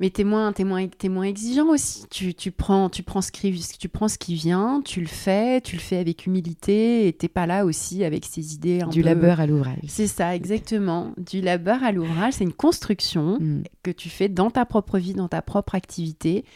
mais 0.00 0.08
t'es 0.08 0.24
moins, 0.24 0.52
es 0.54 0.64
moins, 0.64 0.80
es 0.80 1.08
moins 1.10 1.24
exigeant 1.24 1.68
aussi. 1.68 2.06
Tu, 2.10 2.32
tu, 2.32 2.50
prends, 2.50 2.88
tu, 2.88 3.02
prends 3.02 3.20
ce 3.20 3.30
qui, 3.30 3.52
tu 3.78 3.88
prends 3.90 4.08
ce 4.08 4.16
qui 4.16 4.34
vient, 4.34 4.80
tu 4.82 5.02
le 5.02 5.06
fais, 5.06 5.60
tu 5.60 5.76
le 5.76 5.80
fais 5.80 5.98
avec 5.98 6.24
humilité 6.24 7.06
et 7.06 7.12
t'es 7.12 7.28
pas 7.28 7.46
là 7.46 7.66
aussi 7.66 8.02
avec 8.02 8.24
ces 8.24 8.54
idées. 8.54 8.80
Un 8.80 8.88
du 8.88 9.02
labeur 9.02 9.40
à 9.40 9.46
l'ouvrage. 9.46 9.78
C'est 9.88 10.06
ça, 10.06 10.34
exactement. 10.34 11.12
Du 11.18 11.42
labeur 11.42 11.84
à 11.84 11.92
l'ouvrage, 11.92 12.32
c'est 12.34 12.44
une 12.44 12.54
construction 12.54 13.38
mm. 13.38 13.64
que 13.82 13.90
tu 13.90 14.08
fais 14.08 14.30
dans 14.30 14.50
ta 14.50 14.64
propre 14.64 14.98
vie, 14.98 15.12
dans 15.12 15.28
ta 15.28 15.42
propre 15.42 15.74
activité. 15.74 16.46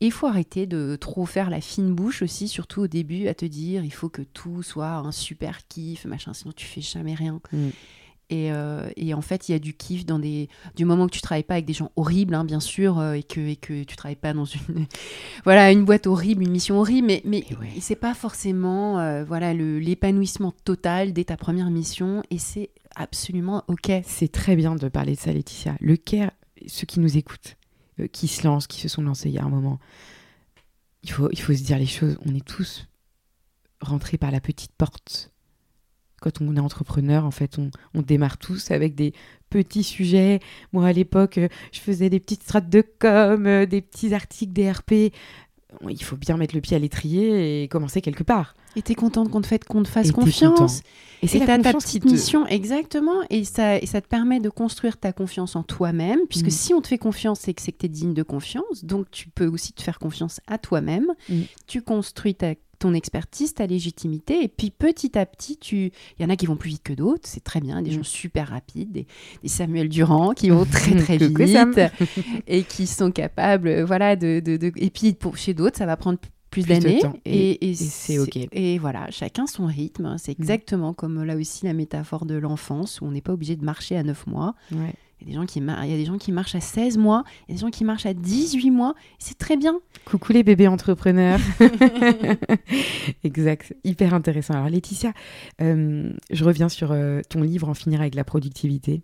il 0.00 0.10
faut 0.10 0.26
arrêter 0.26 0.66
de 0.66 0.96
trop 0.96 1.26
faire 1.26 1.48
la 1.48 1.60
fine 1.60 1.94
bouche 1.94 2.22
aussi, 2.22 2.48
surtout 2.48 2.80
au 2.80 2.88
début, 2.88 3.28
à 3.28 3.34
te 3.34 3.44
dire 3.44 3.84
il 3.84 3.92
faut 3.92 4.08
que 4.08 4.22
tout 4.22 4.64
soit 4.64 4.94
un 4.94 5.12
super 5.12 5.68
kiff, 5.68 6.06
machin, 6.06 6.32
sinon 6.34 6.52
tu 6.56 6.66
fais 6.66 6.80
jamais 6.80 7.14
rien. 7.14 7.40
Mm. 7.52 7.68
Euh, 8.32 8.90
et, 8.96 9.14
en 9.14 9.20
fait, 9.20 9.48
il 9.48 9.52
y 9.52 9.54
a 9.54 9.58
du 9.58 9.74
kiff 9.74 10.06
dans 10.06 10.18
des, 10.18 10.48
du 10.76 10.84
moment 10.84 11.06
que 11.06 11.12
tu 11.12 11.20
travailles 11.20 11.42
pas 11.42 11.54
avec 11.54 11.66
des 11.66 11.72
gens 11.72 11.90
horribles, 11.96 12.34
hein, 12.34 12.44
bien 12.44 12.60
sûr, 12.60 12.98
euh, 12.98 13.14
et 13.14 13.22
que 13.22 13.40
et 13.40 13.56
que 13.56 13.82
tu 13.84 13.96
travailles 13.96 14.16
pas 14.16 14.32
dans 14.32 14.44
une, 14.44 14.86
voilà, 15.44 15.72
une 15.72 15.84
boîte 15.84 16.06
horrible, 16.06 16.42
une 16.42 16.50
mission 16.50 16.78
horrible, 16.78 17.08
mais 17.08 17.22
mais 17.24 17.44
c'est 17.80 17.96
pas 17.96 18.14
forcément, 18.14 18.98
euh, 19.00 19.24
voilà, 19.24 19.52
l'épanouissement 19.54 20.52
total 20.64 21.12
dès 21.12 21.24
ta 21.24 21.36
première 21.36 21.70
mission, 21.70 22.22
et 22.30 22.38
c'est 22.38 22.70
absolument 22.94 23.64
ok. 23.68 23.90
C'est 24.04 24.30
très 24.32 24.56
bien 24.56 24.76
de 24.76 24.88
parler 24.88 25.14
de 25.14 25.20
ça, 25.20 25.32
Laetitia. 25.32 25.76
Le 25.80 25.96
care, 25.96 26.30
ceux 26.66 26.86
qui 26.86 27.00
nous 27.00 27.16
écoutent, 27.16 27.56
qui 28.12 28.28
se 28.28 28.46
lancent, 28.46 28.66
qui 28.66 28.80
se 28.80 28.88
sont 28.88 29.02
lancés 29.02 29.28
il 29.28 29.34
y 29.34 29.38
a 29.38 29.44
un 29.44 29.50
moment, 29.50 29.78
il 31.02 31.10
faut 31.10 31.28
il 31.32 31.40
faut 31.40 31.54
se 31.54 31.62
dire 31.62 31.78
les 31.78 31.86
choses. 31.86 32.18
On 32.24 32.34
est 32.34 32.44
tous 32.44 32.86
rentrés 33.80 34.18
par 34.18 34.30
la 34.30 34.40
petite 34.40 34.72
porte 34.72 35.30
quand 36.20 36.40
on 36.40 36.54
est 36.56 36.60
entrepreneur, 36.60 37.24
en 37.24 37.30
fait, 37.30 37.58
on, 37.58 38.02
démarre 38.02 38.38
tous 38.38 38.70
avec 38.70 38.94
des 38.94 39.12
petits 39.48 39.82
sujets. 39.82 40.40
Moi, 40.72 40.86
à 40.86 40.92
l'époque, 40.92 41.38
euh, 41.38 41.48
je 41.72 41.80
faisais 41.80 42.10
des 42.10 42.20
petites 42.20 42.42
strates 42.42 42.68
de 42.68 42.82
com, 42.98 43.46
euh, 43.46 43.66
des 43.66 43.80
petits 43.80 44.14
articles 44.14 44.52
DRP. 44.52 45.12
Il 45.88 46.02
faut 46.02 46.16
bien 46.16 46.36
mettre 46.36 46.54
le 46.54 46.60
pied 46.60 46.76
à 46.76 46.80
l'étrier 46.80 47.62
et 47.62 47.68
commencer 47.68 48.00
quelque 48.00 48.22
part. 48.22 48.54
Et 48.76 48.82
t'es 48.82 48.94
contente 48.94 49.30
qu'on 49.30 49.40
te, 49.40 49.46
fait, 49.46 49.64
qu'on 49.64 49.82
te 49.82 49.88
fasse 49.88 50.12
confiance. 50.12 50.82
Et 51.22 51.26
c'est 51.26 51.44
ta 51.44 51.58
petite 51.58 52.04
mission, 52.04 52.46
exactement. 52.46 53.20
Et 53.28 53.44
ça, 53.44 53.78
ça 53.84 54.00
te 54.00 54.08
permet 54.08 54.40
de 54.40 54.48
construire 54.48 54.96
ta 54.96 55.12
confiance 55.12 55.56
en 55.56 55.62
toi-même, 55.62 56.20
puisque 56.28 56.46
mm. 56.46 56.50
si 56.50 56.74
on 56.74 56.80
te 56.80 56.88
fait 56.88 56.98
confiance, 56.98 57.40
c'est 57.40 57.52
que 57.52 57.62
c'est 57.62 57.72
que 57.72 57.78
tu 57.78 57.86
es 57.86 57.88
digne 57.88 58.14
de 58.14 58.22
confiance. 58.22 58.84
Donc 58.84 59.10
tu 59.10 59.28
peux 59.28 59.46
aussi 59.46 59.72
te 59.72 59.82
faire 59.82 59.98
confiance 59.98 60.40
à 60.46 60.58
toi-même. 60.58 61.06
Mm. 61.28 61.40
Tu 61.66 61.82
construis 61.82 62.34
ta 62.34 62.54
ton 62.80 62.94
expertise, 62.94 63.54
ta 63.54 63.66
légitimité. 63.66 64.42
Et 64.42 64.48
puis 64.48 64.70
petit 64.70 65.16
à 65.16 65.26
petit, 65.26 65.58
tu... 65.58 65.92
il 66.18 66.22
y 66.22 66.24
en 66.24 66.30
a 66.30 66.36
qui 66.36 66.46
vont 66.46 66.56
plus 66.56 66.70
vite 66.70 66.82
que 66.82 66.94
d'autres, 66.94 67.28
c'est 67.28 67.44
très 67.44 67.60
bien, 67.60 67.82
des 67.82 67.90
mm. 67.90 67.94
gens 67.94 68.02
super 68.02 68.48
rapides, 68.48 68.90
des, 68.90 69.06
Samuel 69.44 69.88
Durand 69.88 70.32
qui 70.32 70.50
vont 70.50 70.64
très 70.70 70.96
très 70.96 71.18
vite 71.18 71.80
et 72.48 72.64
qui 72.64 72.86
sont 72.86 73.12
capables, 73.12 73.82
voilà, 73.82 74.16
de, 74.16 74.40
de, 74.40 74.72
Et 74.76 74.90
puis 74.90 75.12
pour, 75.12 75.36
chez 75.36 75.54
d'autres, 75.54 75.76
ça 75.76 75.86
va 75.86 75.96
prendre 75.96 76.18
plus, 76.50 76.66
d'années 76.66 77.00
et, 77.24 77.74
c'est 77.74 78.18
ok. 78.18 78.38
Et 78.52 78.78
voilà, 78.78 79.10
chacun 79.10 79.46
son 79.46 79.66
rythme. 79.66 80.16
C'est 80.18 80.38
mm. 80.38 80.42
exactement 80.42 80.92
comme 80.94 81.22
là 81.22 81.36
aussi 81.36 81.64
la 81.64 81.72
métaphore 81.72 82.26
de 82.26 82.34
l'enfance 82.34 83.00
où 83.00 83.06
on 83.06 83.10
n'est 83.10 83.20
pas 83.20 83.32
obligé 83.32 83.56
de 83.56 83.64
marcher 83.64 83.96
à 83.96 84.02
9 84.02 84.26
mois. 84.26 84.54
Ouais. 84.72 84.94
Il 85.22 85.28
y, 85.28 85.30
a 85.30 85.34
des 85.34 85.40
gens 85.40 85.46
qui 85.46 85.58
il 85.58 85.90
y 85.90 85.94
a 85.94 85.96
des 85.98 86.06
gens 86.06 86.16
qui 86.16 86.32
marchent 86.32 86.54
à 86.54 86.60
16 86.60 86.96
mois, 86.96 87.24
il 87.46 87.52
y 87.52 87.52
a 87.52 87.56
des 87.56 87.60
gens 87.60 87.70
qui 87.70 87.84
marchent 87.84 88.06
à 88.06 88.14
18 88.14 88.70
mois. 88.70 88.94
C'est 89.18 89.36
très 89.36 89.58
bien. 89.58 89.78
Coucou 90.06 90.32
les 90.32 90.42
bébés 90.42 90.66
entrepreneurs. 90.66 91.40
exact, 93.24 93.74
hyper 93.84 94.14
intéressant. 94.14 94.54
Alors 94.54 94.70
Laetitia, 94.70 95.12
euh, 95.60 96.10
je 96.30 96.44
reviens 96.44 96.70
sur 96.70 96.92
euh, 96.92 97.20
ton 97.28 97.42
livre 97.42 97.68
En 97.68 97.74
finir 97.74 98.00
avec 98.00 98.14
la 98.14 98.24
productivité. 98.24 99.02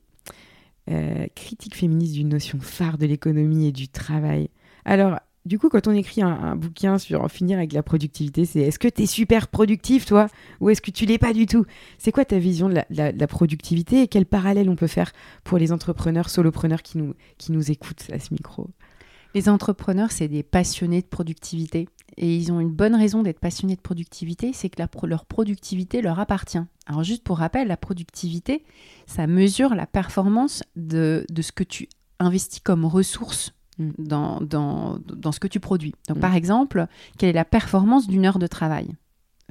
Euh, 0.89 1.27
critique 1.35 1.75
féministe 1.75 2.15
d'une 2.15 2.29
notion 2.29 2.61
phare 2.61 2.97
de 2.97 3.07
l'économie 3.07 3.67
et 3.67 3.73
du 3.73 3.89
travail. 3.89 4.49
Alors, 4.85 5.19
du 5.47 5.61
coup, 5.61 5.69
quand 5.69 5.87
on 5.87 5.93
écrit 5.93 6.23
un, 6.23 6.57
bouquin 6.57 6.99
sur 6.99 7.23
en 7.23 7.29
finir 7.29 7.59
avec 7.59 7.73
la 7.73 7.85
productivité, 7.85 8.45
c'est 8.45 8.61
est-ce 8.61 8.81
que 8.81 8.89
tu 8.89 9.03
es 9.03 9.07
super 9.07 9.47
productif, 9.47 10.05
toi? 10.05 10.27
Ou 10.61 10.71
est-ce 10.71 10.83
que 10.83 10.91
tu 10.91 11.07
l'es 11.07 11.19
pas 11.19 11.33
du 11.33 11.47
tout? 11.47 11.65
C'est 11.99 12.11
quoi 12.11 12.25
ta 12.25 12.39
vision 12.39 12.69
de 12.69 12.81
la, 12.91 13.27
productivité 13.29 14.03
et 14.03 14.09
quel 14.09 14.27
parallèle 14.27 14.69
on 14.69 14.75
peut 14.75 14.89
faire 14.89 15.13
pour 15.45 15.59
les 15.59 15.71
entrepreneurs, 15.71 16.31
solopreneurs 16.31 16.83
qui 16.83 16.99
nous, 16.99 17.15
qui 17.39 17.53
nous 17.53 17.71
écoutent 17.71 18.11
à 18.13 18.19
ce 18.19 18.35
micro? 18.35 18.71
Les 19.35 19.49
entrepreneurs, 19.49 20.11
c'est 20.11 20.27
des 20.27 20.43
passionnés 20.43 21.01
de 21.01 21.07
productivité. 21.07 21.89
Et 22.17 22.35
ils 22.35 22.51
ont 22.51 22.59
une 22.59 22.73
bonne 22.73 22.97
raison 22.97 23.23
d'être 23.23 23.41
passionnés 23.41 23.77
de 23.77 23.81
productivité, 23.81 24.53
c'est 24.53 24.69
que 24.69 24.83
leur 25.07 25.27
productivité 25.27 26.03
leur 26.03 26.19
appartient. 26.19 26.63
Alors 26.87 27.05
juste 27.05 27.23
pour 27.23 27.39
rappel, 27.39 27.69
la 27.69 27.77
productivité, 27.77 28.65
ça 29.07 29.27
mesure 29.29 29.75
la 29.75 29.87
performance 29.87 30.65
de, 30.75 31.25
de 31.31 31.43
ce 31.43 31.53
que 31.53 31.65
tu 31.65 31.89
investis 32.19 32.61
comme 32.61 32.85
ressources 32.85 33.53
Mm. 33.79 33.91
dans, 33.99 34.41
dans, 34.41 34.99
dans, 35.07 35.33
ce 35.33 35.41
que 35.41 35.49
tu 35.49 35.61
produis. 35.61 35.95
Donc, 36.09 36.19
mm. 36.19 36.21
par 36.21 36.35
exemple, 36.35 36.87
quelle 37.19 37.31
est 37.31 37.35
la 37.35 37.45
performance 37.45 38.07
d'une 38.07 38.25
heure 38.25 38.39
de 38.39 38.47
travail? 38.47 38.89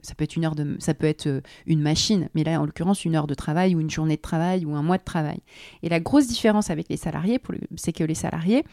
Ça 0.01 0.13
peut 0.13 0.23
être 0.23 0.35
une 0.35 0.45
heure 0.45 0.55
de, 0.55 0.75
ça 0.79 0.93
peut 0.93 1.07
être 1.07 1.27
euh, 1.27 1.41
une 1.65 1.81
machine, 1.81 2.29
mais 2.35 2.43
là 2.43 2.59
en 2.59 2.65
l'occurrence 2.65 3.05
une 3.05 3.15
heure 3.15 3.27
de 3.27 3.33
travail 3.33 3.75
ou 3.75 3.79
une 3.79 3.89
journée 3.89 4.17
de 4.17 4.21
travail 4.21 4.65
ou 4.65 4.75
un 4.75 4.81
mois 4.81 4.97
de 4.97 5.03
travail. 5.03 5.39
Et 5.83 5.89
la 5.89 5.99
grosse 5.99 6.27
différence 6.27 6.69
avec 6.69 6.89
les 6.89 6.97
salariés, 6.97 7.39
c'est 7.77 7.93
que 7.93 8.03
les 8.03 8.15
salariés, 8.15 8.65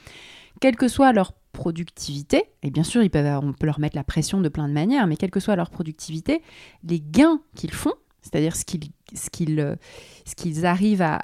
quelle 0.61 0.75
que 0.75 0.89
soit 0.89 1.13
leur 1.13 1.33
productivité, 1.53 2.45
et 2.63 2.71
bien 2.71 2.83
sûr 2.83 3.03
ils 3.03 3.11
peuvent, 3.11 3.41
on 3.45 3.53
peut 3.53 3.67
leur 3.67 3.79
mettre 3.79 3.97
la 3.97 4.05
pression 4.05 4.41
de 4.41 4.49
plein 4.49 4.67
de 4.69 4.73
manières, 4.73 5.07
mais 5.07 5.17
quelle 5.17 5.31
que 5.31 5.39
soit 5.39 5.55
leur 5.55 5.71
productivité, 5.71 6.43
les 6.83 7.01
gains 7.01 7.41
qu'ils 7.55 7.73
font, 7.73 7.95
c'est-à-dire 8.23 8.57
ce 8.57 8.65
qu'ils 8.65 8.91
ce 9.15 9.31
qu'ils 9.31 9.61
euh, 9.61 9.77
ce 10.25 10.35
qu'ils 10.35 10.67
arrivent 10.67 11.03
à, 11.03 11.21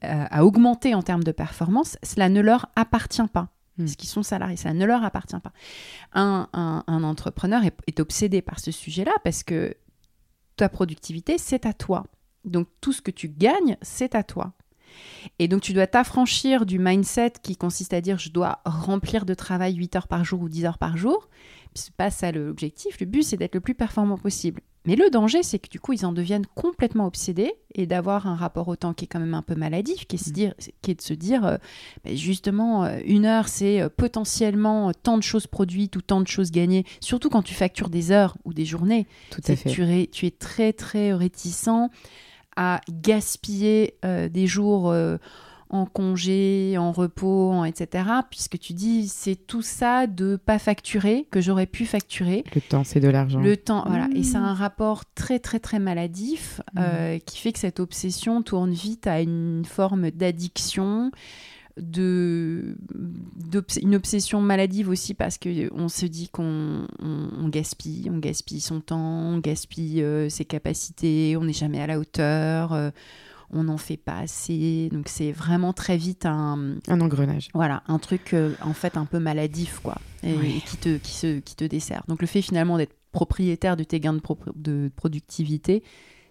à, 0.00 0.44
augmenter 0.44 0.94
en 0.94 1.02
termes 1.02 1.24
de 1.24 1.32
performance, 1.32 1.98
cela 2.02 2.28
ne 2.28 2.40
leur 2.40 2.66
appartient 2.76 3.26
pas 3.32 3.48
parce 3.76 3.96
qu'ils 3.96 4.08
sont 4.08 4.22
salariés, 4.22 4.56
ça 4.56 4.72
ne 4.72 4.84
leur 4.84 5.04
appartient 5.04 5.40
pas. 5.40 5.52
Un, 6.12 6.46
entrepreneur 6.86 7.64
est, 7.64 7.76
est 7.86 8.00
obsédé 8.00 8.42
par 8.42 8.60
ce 8.60 8.70
sujet-là 8.70 9.12
parce 9.24 9.42
que 9.42 9.76
ta 10.56 10.68
productivité, 10.68 11.38
c'est 11.38 11.66
à 11.66 11.72
toi. 11.72 12.04
Donc 12.44 12.68
tout 12.80 12.92
ce 12.92 13.02
que 13.02 13.10
tu 13.10 13.28
gagnes, 13.28 13.76
c'est 13.82 14.14
à 14.14 14.22
toi. 14.22 14.52
Et 15.38 15.48
donc 15.48 15.62
tu 15.62 15.72
dois 15.72 15.86
t'affranchir 15.86 16.66
du 16.66 16.78
mindset 16.78 17.32
qui 17.42 17.56
consiste 17.56 17.92
à 17.92 18.00
dire 18.00 18.18
je 18.18 18.30
dois 18.30 18.60
remplir 18.64 19.24
de 19.24 19.34
travail 19.34 19.74
8 19.74 19.96
heures 19.96 20.08
par 20.08 20.24
jour 20.24 20.40
ou 20.40 20.48
10 20.48 20.66
heures 20.66 20.78
par 20.78 20.96
jour. 20.96 21.28
C'est 21.74 21.94
pas 21.94 22.10
ça 22.10 22.30
l'objectif. 22.30 23.00
Le 23.00 23.06
but, 23.06 23.24
c'est 23.24 23.36
d'être 23.36 23.54
le 23.54 23.60
plus 23.60 23.74
performant 23.74 24.18
possible. 24.18 24.60
Mais 24.86 24.96
le 24.96 25.08
danger, 25.10 25.42
c'est 25.42 25.58
que 25.58 25.68
du 25.70 25.80
coup, 25.80 25.94
ils 25.94 26.04
en 26.04 26.12
deviennent 26.12 26.44
complètement 26.54 27.06
obsédés 27.06 27.54
et 27.74 27.86
d'avoir 27.86 28.26
un 28.26 28.34
rapport 28.34 28.68
au 28.68 28.76
temps 28.76 28.92
qui 28.92 29.06
est 29.06 29.08
quand 29.08 29.18
même 29.18 29.32
un 29.34 29.42
peu 29.42 29.54
maladif, 29.54 30.06
qui 30.06 30.16
est, 30.16 30.18
se 30.18 30.28
Mm. 30.30 30.32
dire, 30.34 30.54
qui 30.82 30.90
est 30.90 30.94
de 30.94 31.00
se 31.02 31.14
dire, 31.14 31.44
euh, 31.46 31.56
ben, 32.04 32.14
justement, 32.16 32.84
euh, 32.84 32.98
une 33.06 33.24
heure, 33.24 33.48
c'est 33.48 33.80
euh, 33.80 33.88
potentiellement 33.88 34.92
tant 34.92 35.16
de 35.16 35.22
choses 35.22 35.46
produites 35.46 35.96
ou 35.96 36.02
tant 36.02 36.20
de 36.20 36.28
choses 36.28 36.50
gagnées, 36.50 36.84
surtout 37.00 37.30
quand 37.30 37.42
tu 37.42 37.54
factures 37.54 37.88
des 37.88 38.10
heures 38.10 38.36
ou 38.44 38.52
des 38.52 38.66
journées. 38.66 39.06
Tout 39.30 39.40
à 39.48 39.56
fait. 39.56 39.70
tu, 39.70 39.82
ré- 39.82 40.08
tu 40.12 40.26
es 40.26 40.30
très, 40.30 40.72
très 40.74 41.14
réticent 41.14 41.68
à 42.56 42.80
gaspiller 42.88 43.94
des 44.04 44.46
jours 44.46 44.94
en 45.74 45.86
congé, 45.86 46.76
en 46.78 46.92
repos, 46.92 47.50
en 47.50 47.64
etc. 47.64 48.04
Puisque 48.30 48.58
tu 48.60 48.74
dis, 48.74 49.08
c'est 49.08 49.34
tout 49.34 49.60
ça 49.60 50.06
de 50.06 50.36
pas 50.36 50.60
facturer, 50.60 51.26
que 51.32 51.40
j'aurais 51.40 51.66
pu 51.66 51.84
facturer. 51.84 52.44
Le 52.54 52.60
temps, 52.60 52.84
c'est 52.84 53.00
de 53.00 53.08
l'argent. 53.08 53.40
Le 53.40 53.56
temps, 53.56 53.82
voilà. 53.86 54.08
Et 54.14 54.22
c'est 54.22 54.38
Mmh. 54.38 54.44
un 54.44 54.54
rapport 54.54 55.04
très, 55.14 55.40
très, 55.40 55.58
très 55.58 55.80
maladif 55.80 56.60
euh, 56.78 57.18
qui 57.18 57.38
fait 57.38 57.52
que 57.52 57.58
cette 57.58 57.80
obsession 57.80 58.42
tourne 58.42 58.72
vite 58.72 59.08
à 59.08 59.20
une 59.20 59.64
forme 59.64 60.10
d'addiction, 60.12 61.10
de, 61.76 62.76
une 63.82 63.96
obsession 63.96 64.40
maladive 64.40 64.88
aussi 64.88 65.12
parce 65.14 65.38
que 65.38 65.72
on 65.74 65.88
se 65.88 66.06
dit 66.06 66.28
qu'on 66.28 66.86
on, 67.00 67.28
on 67.36 67.48
gaspille, 67.48 68.08
on 68.12 68.18
gaspille 68.18 68.60
son 68.60 68.80
temps, 68.80 69.00
on 69.00 69.38
gaspille 69.38 70.02
euh, 70.02 70.28
ses 70.28 70.44
capacités, 70.44 71.36
on 71.36 71.44
n'est 71.44 71.52
jamais 71.52 71.80
à 71.80 71.88
la 71.88 71.98
hauteur, 71.98 72.72
euh, 72.72 72.90
on 73.54 73.64
n'en 73.64 73.78
fait 73.78 73.96
pas 73.96 74.18
assez. 74.18 74.88
Donc 74.92 75.08
c'est 75.08 75.32
vraiment 75.32 75.72
très 75.72 75.96
vite 75.96 76.26
un, 76.26 76.74
Un 76.88 77.00
engrenage. 77.00 77.48
voilà, 77.54 77.82
un 77.88 77.98
truc 77.98 78.34
euh, 78.34 78.52
en 78.60 78.74
fait 78.74 78.96
un 78.96 79.06
peu 79.06 79.18
maladif 79.18 79.80
quoi, 79.82 79.96
et, 80.22 80.34
Oui. 80.34 80.56
et 80.58 80.60
qui 80.60 80.76
te 80.76 80.96
qui 80.98 81.12
se 81.12 81.38
qui 81.38 81.54
te 81.56 81.64
dessert. 81.64 82.02
Donc 82.08 82.20
le 82.20 82.26
fait 82.26 82.42
finalement 82.42 82.76
d'être 82.76 82.94
propriétaire 83.12 83.76
de 83.76 83.84
tes 83.84 84.00
gains 84.00 84.18
de 84.56 84.90
productivité, 84.96 85.82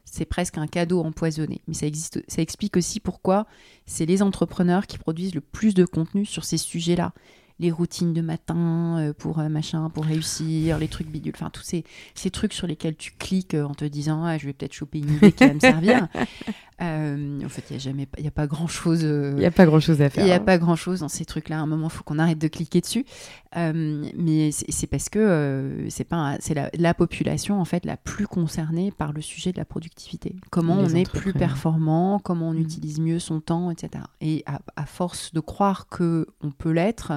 c'est 0.05 0.25
presque 0.25 0.57
un 0.57 0.67
cadeau 0.67 0.99
empoisonné. 1.01 1.62
Mais 1.67 1.73
ça 1.73 1.86
existe, 1.88 2.21
ça 2.27 2.41
explique 2.41 2.75
aussi 2.75 2.99
pourquoi 2.99 3.47
c'est 3.86 4.05
les 4.05 4.21
entrepreneurs 4.21 4.86
qui 4.86 4.97
produisent 4.97 5.33
le 5.33 5.41
plus 5.41 5.73
de 5.73 5.86
contenu 5.86 6.25
sur 6.25 6.43
ces 6.43 6.57
sujets-là. 6.57 7.13
Les 7.59 7.71
routines 7.71 8.13
de 8.13 8.21
matin 8.21 8.97
euh, 8.99 9.13
pour 9.13 9.39
euh, 9.39 9.47
machin, 9.47 9.89
pour 9.89 10.05
réussir, 10.05 10.79
les 10.79 10.87
trucs 10.87 11.07
bidules, 11.07 11.33
enfin 11.35 11.49
tous 11.51 11.61
ces, 11.63 11.83
ces 12.15 12.29
trucs 12.31 12.53
sur 12.53 12.65
lesquels 12.67 12.95
tu 12.95 13.11
cliques 13.17 13.53
euh, 13.53 13.63
en 13.63 13.73
te 13.75 13.85
disant 13.85 14.23
ah, 14.25 14.37
je 14.37 14.47
vais 14.47 14.53
peut-être 14.53 14.73
choper 14.73 14.99
une 14.99 15.13
idée 15.13 15.31
qui 15.31 15.45
va 15.45 15.53
me 15.53 15.59
servir. 15.59 16.07
Euh, 16.81 17.39
en 17.45 17.49
fait, 17.49 17.63
il 17.69 17.73
n'y 17.73 17.77
a 17.77 17.79
jamais, 17.79 18.07
il 18.17 18.27
a 18.27 18.31
pas 18.31 18.47
grand 18.47 18.67
chose. 18.67 19.03
Il 19.03 19.35
n'y 19.35 19.45
a 19.45 19.51
pas 19.51 19.65
grand-chose 19.65 20.01
à 20.01 20.05
Il 20.05 20.09
faire. 20.09 20.25
n'y 20.25 20.31
a 20.31 20.35
hein. 20.35 20.39
pas 20.39 20.57
grand 20.57 20.75
chose 20.75 20.99
dans 21.01 21.07
ces 21.07 21.23
trucs-là. 21.23 21.59
À 21.59 21.61
un 21.61 21.65
moment, 21.67 21.87
il 21.87 21.91
faut 21.93 22.03
qu'on 22.03 22.17
arrête 22.19 22.39
de 22.39 22.47
cliquer 22.47 22.81
dessus. 22.81 23.05
Euh, 23.55 24.03
mais 24.17 24.51
c'est 24.51 24.87
parce 24.87 25.07
que 25.07 25.19
euh, 25.19 25.89
c'est 25.89 26.03
pas, 26.03 26.35
c'est 26.39 26.55
la, 26.55 26.71
la 26.73 26.93
population 26.95 27.61
en 27.61 27.63
fait 27.65 27.85
la 27.85 27.95
plus 27.95 28.25
concernée 28.27 28.91
par 28.91 29.13
le 29.13 29.21
sujet 29.21 29.53
de 29.53 29.57
la 29.59 29.65
productivité. 29.65 30.35
Comment 30.49 30.81
Les 30.81 30.93
on 30.93 30.95
est 30.97 31.09
plus 31.09 31.31
performant, 31.31 32.19
comment 32.19 32.49
on 32.49 32.53
Mhm. 32.53 32.61
utilise 32.61 32.99
mieux 32.99 33.19
son 33.19 33.39
temps, 33.39 33.69
etc. 33.71 34.03
Et 34.19 34.43
à, 34.47 34.59
à 34.75 34.85
force 34.87 35.31
de 35.31 35.39
croire 35.39 35.87
que 35.87 36.27
on 36.41 36.49
peut 36.51 36.71
l'être, 36.71 37.13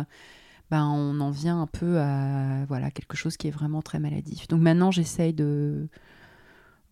ben 0.71 0.85
on 0.87 1.21
en 1.21 1.31
vient 1.31 1.61
un 1.63 1.67
peu 1.67 1.99
à 2.01 2.65
voilà 2.67 2.91
quelque 2.91 3.17
chose 3.17 3.37
qui 3.37 3.49
est 3.49 3.53
vraiment 3.53 3.83
très 3.83 3.99
maladif. 3.99 4.49
Donc 4.49 4.61
maintenant, 4.61 4.91
j'essaye 4.91 5.33
de 5.33 5.89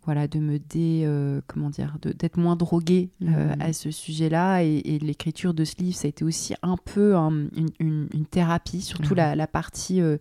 voilà, 0.04 0.28
de 0.28 0.38
me 0.38 0.58
dé, 0.58 1.04
euh, 1.06 1.40
comment 1.46 1.70
dire, 1.70 1.96
de- 2.02 2.12
d'être 2.12 2.36
moins 2.36 2.56
droguée 2.56 3.08
euh, 3.22 3.54
Mhm. 3.54 3.60
à 3.62 3.72
ce 3.72 3.90
sujet-là. 3.90 4.62
Et, 4.62 4.76
et 4.84 4.98
l'écriture 4.98 5.54
de 5.54 5.64
ce 5.64 5.76
livre, 5.78 5.96
ça 5.96 6.06
a 6.06 6.08
été 6.10 6.24
aussi 6.26 6.54
un 6.62 6.76
peu 6.76 7.16
un- 7.16 7.48
une, 7.56 7.70
une- 7.80 8.08
une 8.12 8.26
thérapie, 8.26 8.82
surtout 8.82 9.14
la, 9.14 9.34
la 9.34 9.46
partie 9.46 10.02
euh, 10.02 10.18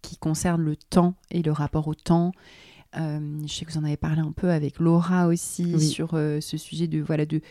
qui 0.00 0.16
concerne 0.16 0.62
le 0.62 0.76
temps 0.76 1.16
et 1.32 1.42
le 1.42 1.50
rapport 1.50 1.88
au 1.88 1.94
temps. 1.94 2.30
Je 2.94 3.46
sais 3.48 3.66
que 3.66 3.72
vous 3.72 3.78
en 3.78 3.84
avez 3.84 3.96
parlé 3.98 4.20
un 4.22 4.32
peu 4.32 4.50
avec 4.50 4.78
Laura 4.78 5.26
aussi 5.26 5.72
Oui. 5.74 5.80
sur 5.86 6.12
ce 6.12 6.56
sujet 6.56 6.86
de 6.86 7.00
voilà 7.02 7.26
de 7.26 7.42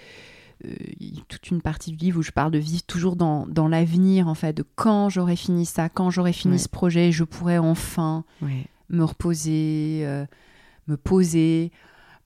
y 0.99 1.19
a 1.19 1.23
toute 1.27 1.49
une 1.51 1.61
partie 1.61 1.91
du 1.91 1.97
livre 1.97 2.19
où 2.19 2.23
je 2.23 2.31
parle 2.31 2.51
de 2.51 2.57
vivre 2.59 2.83
toujours 2.83 3.15
dans, 3.15 3.45
dans 3.47 3.67
l'avenir 3.67 4.27
en 4.27 4.35
fait 4.35 4.53
de 4.53 4.63
quand 4.75 5.09
j'aurai 5.09 5.35
fini 5.35 5.65
ça 5.65 5.89
quand 5.89 6.09
j'aurai 6.09 6.33
fini 6.33 6.53
Ouais. 6.53 6.59
ce 6.59 6.69
projet 6.69 7.11
je 7.11 7.23
pourrai 7.23 7.57
enfin 7.57 8.23
Ouais. 8.41 8.65
me 8.89 9.03
reposer, 9.03 10.01
euh, 10.05 10.25
me 10.87 10.95
poser, 10.97 11.71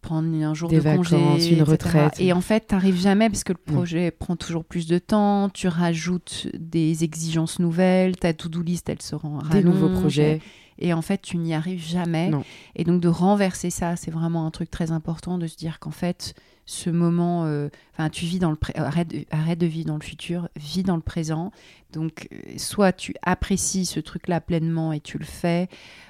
prendre 0.02 0.28
un 0.44 0.54
jour 0.54 0.70
Des 0.70 0.78
de 0.78 0.82
vacances, 0.82 1.10
congé, 1.10 1.48
une 1.54 1.60
etc. 1.60 1.72
retraite. 1.72 2.20
Et 2.22 2.32
en 2.34 2.39
fait, 2.42 2.68
t'arrives 2.68 3.00
jamais 3.00 3.30
parce 3.30 3.44
que 3.44 3.52
le 3.54 3.60
Non. 3.68 3.74
projet 3.76 4.12
prend 4.12 4.36
toujours 4.38 4.63
plus 4.63 4.88
de 4.88 4.98
temps, 4.98 5.50
tu 5.50 5.68
rajoutes 5.68 6.48
des 6.58 7.04
exigences 7.04 7.60
nouvelles, 7.60 8.15
ta 8.15 8.34
to-do 8.34 8.62
list, 8.62 8.88
elle 8.89 9.02
se 9.02 9.15
rend 9.15 9.39
Des 9.52 9.63
nouveaux 9.63 9.89
projets. 9.89 10.39
Et 10.82 10.94
en 10.94 11.02
fait, 11.02 11.22
tu 11.22 11.38
n'y 11.38 11.54
arrives 11.54 11.86
jamais. 11.86 12.30
Non. 12.30 12.44
Et 12.78 12.86
donc, 12.86 13.02
de 13.02 13.10
renverser 13.10 13.70
ça, 13.70 13.98
c'est 13.98 14.12
vraiment 14.12 14.46
un 14.46 14.52
truc 14.52 14.72
très 14.72 14.92
important 14.92 15.38
de 15.38 15.46
se 15.48 15.58
dire 15.58 15.80
qu'en 15.80 15.92
fait, 15.92 16.34
ce 16.70 16.92
moment, 16.92 17.46
euh, 17.46 17.68
enfin, 17.94 18.10
tu 18.10 18.26
vis 18.26 18.38
dans 18.38 18.52
le 18.52 18.58
arrête, 18.76 19.12
arrête 19.32 19.58
de 19.58 19.66
vivre 19.66 19.88
dans 19.88 19.98
le 19.98 20.04
futur, 20.04 20.50
vis 20.56 20.84
dans 20.84 20.96
le 20.96 21.02
présent. 21.02 21.52
Donc, 21.94 22.28
euh, 22.32 22.38
soit 22.58 22.94
tu 22.94 23.16
apprécies 23.24 23.88
ce 23.88 24.00
truc-là 24.00 24.40
pleinement 24.40 24.94
et 24.94 25.00
tu 25.00 25.18
le 25.18 25.26
fais, 25.26 25.68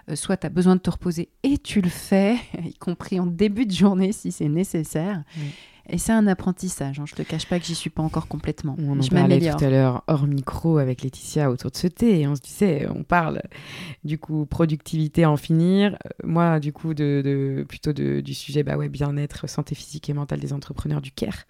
euh, 0.09 0.17
soit 0.17 0.35
tu 0.35 0.47
as 0.47 0.49
besoin 0.49 0.75
de 0.75 0.81
te 0.81 0.89
reposer 0.89 1.29
et 1.43 1.59
tu 1.59 1.79
le 1.79 1.87
fais, 1.87 2.35
y 2.65 2.73
compris 2.73 3.21
en 3.21 3.25
début 3.25 3.65
de 3.65 3.71
journée 3.71 4.11
si 4.11 4.33
c'est 4.33 4.49
nécessaire. 4.49 5.23
Et 5.91 5.97
c'est 5.97 6.11
un 6.11 6.27
apprentissage. 6.27 6.99
Hein. 6.99 7.05
Je 7.07 7.15
te 7.15 7.23
cache 7.23 7.47
pas 7.47 7.59
que 7.59 7.65
j'y 7.65 7.73
suis 7.75 7.89
pas 7.89 8.03
encore 8.03 8.27
complètement. 8.27 8.75
On 8.79 8.99
en 8.99 9.01
je 9.01 9.09
parlait 9.09 9.39
tout 9.39 9.63
à 9.65 9.69
l'heure 9.69 10.03
hors 10.07 10.27
micro 10.27 10.77
avec 10.77 11.01
Laetitia 11.01 11.49
autour 11.49 11.71
de 11.71 11.77
ce 11.77 11.87
thé 11.87 12.19
et 12.21 12.27
on 12.27 12.35
se 12.35 12.41
disait, 12.41 12.87
on 12.93 13.03
parle 13.03 13.41
du 14.03 14.17
coup 14.19 14.45
productivité 14.45 15.23
à 15.23 15.31
en 15.31 15.37
finir. 15.37 15.93
Euh, 16.05 16.09
Moi, 16.27 16.59
du 16.59 16.71
coup, 16.73 16.93
de, 16.93 17.21
de- 17.25 17.65
plutôt 17.67 17.91
de- 17.93 18.21
du 18.21 18.33
sujet 18.33 18.61
bah 18.63 18.77
ouais, 18.77 18.87
bien-être, 18.89 19.47
santé 19.49 19.73
physique 19.73 20.09
et 20.09 20.13
mentale 20.13 20.39
des 20.39 20.53
entrepreneurs 20.53 21.01
du 21.01 21.11
CARE. 21.11 21.45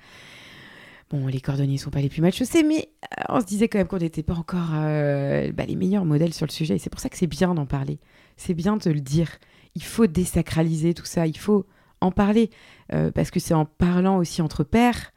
Bon, 1.10 1.26
les 1.28 1.42
cordonniers 1.42 1.78
sont 1.80 1.90
pas 1.90 2.02
les 2.02 2.10
plus 2.10 2.22
mal 2.22 2.32
chaussés, 2.32 2.62
mais 2.64 2.90
euh, 3.20 3.24
on 3.30 3.42
se 3.42 3.46
disait 3.46 3.68
quand 3.68 3.80
même 3.80 3.88
qu'on 3.88 3.98
n'était 3.98 4.22
pas 4.24 4.36
encore 4.36 4.70
euh, 4.74 5.52
bah, 5.52 5.66
les 5.66 5.76
meilleurs 5.76 6.06
modèles 6.06 6.34
sur 6.34 6.46
le 6.46 6.52
sujet. 6.52 6.76
Et 6.76 6.80
c'est 6.80 6.92
pour 6.92 7.00
ça 7.00 7.10
que 7.10 7.18
c'est 7.18 7.26
bien 7.28 7.56
d'en 7.56 7.66
parler. 7.66 8.00
C'est 8.38 8.54
bien 8.54 8.78
de 8.78 8.90
le 8.92 9.02
dire. 9.02 9.30
Il 9.76 9.84
faut 9.84 10.06
désacraliser 10.08 10.94
tout 10.94 11.06
ça. 11.06 11.26
Il 11.26 11.38
faut 11.38 11.66
en 12.02 12.12
parler. 12.12 12.50
Euh, 12.94 13.12
parce 13.12 13.32
que 13.32 13.40
c'est 13.40 13.54
en 13.54 13.66
parlant 13.66 14.18
aussi 14.18 14.42
entre 14.42 14.64
pairs 14.64 15.12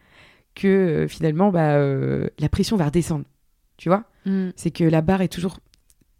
que 0.54 0.68
euh, 0.68 1.08
finalement 1.08 1.50
bah, 1.50 1.76
euh, 1.76 2.28
la 2.38 2.48
pression 2.48 2.76
va 2.76 2.86
redescendre. 2.86 3.24
Tu 3.76 3.88
vois? 3.88 4.04
Mm. 4.26 4.50
C'est 4.56 4.70
que 4.70 4.84
la 4.84 5.02
barre 5.02 5.22
est 5.22 5.32
toujours 5.32 5.58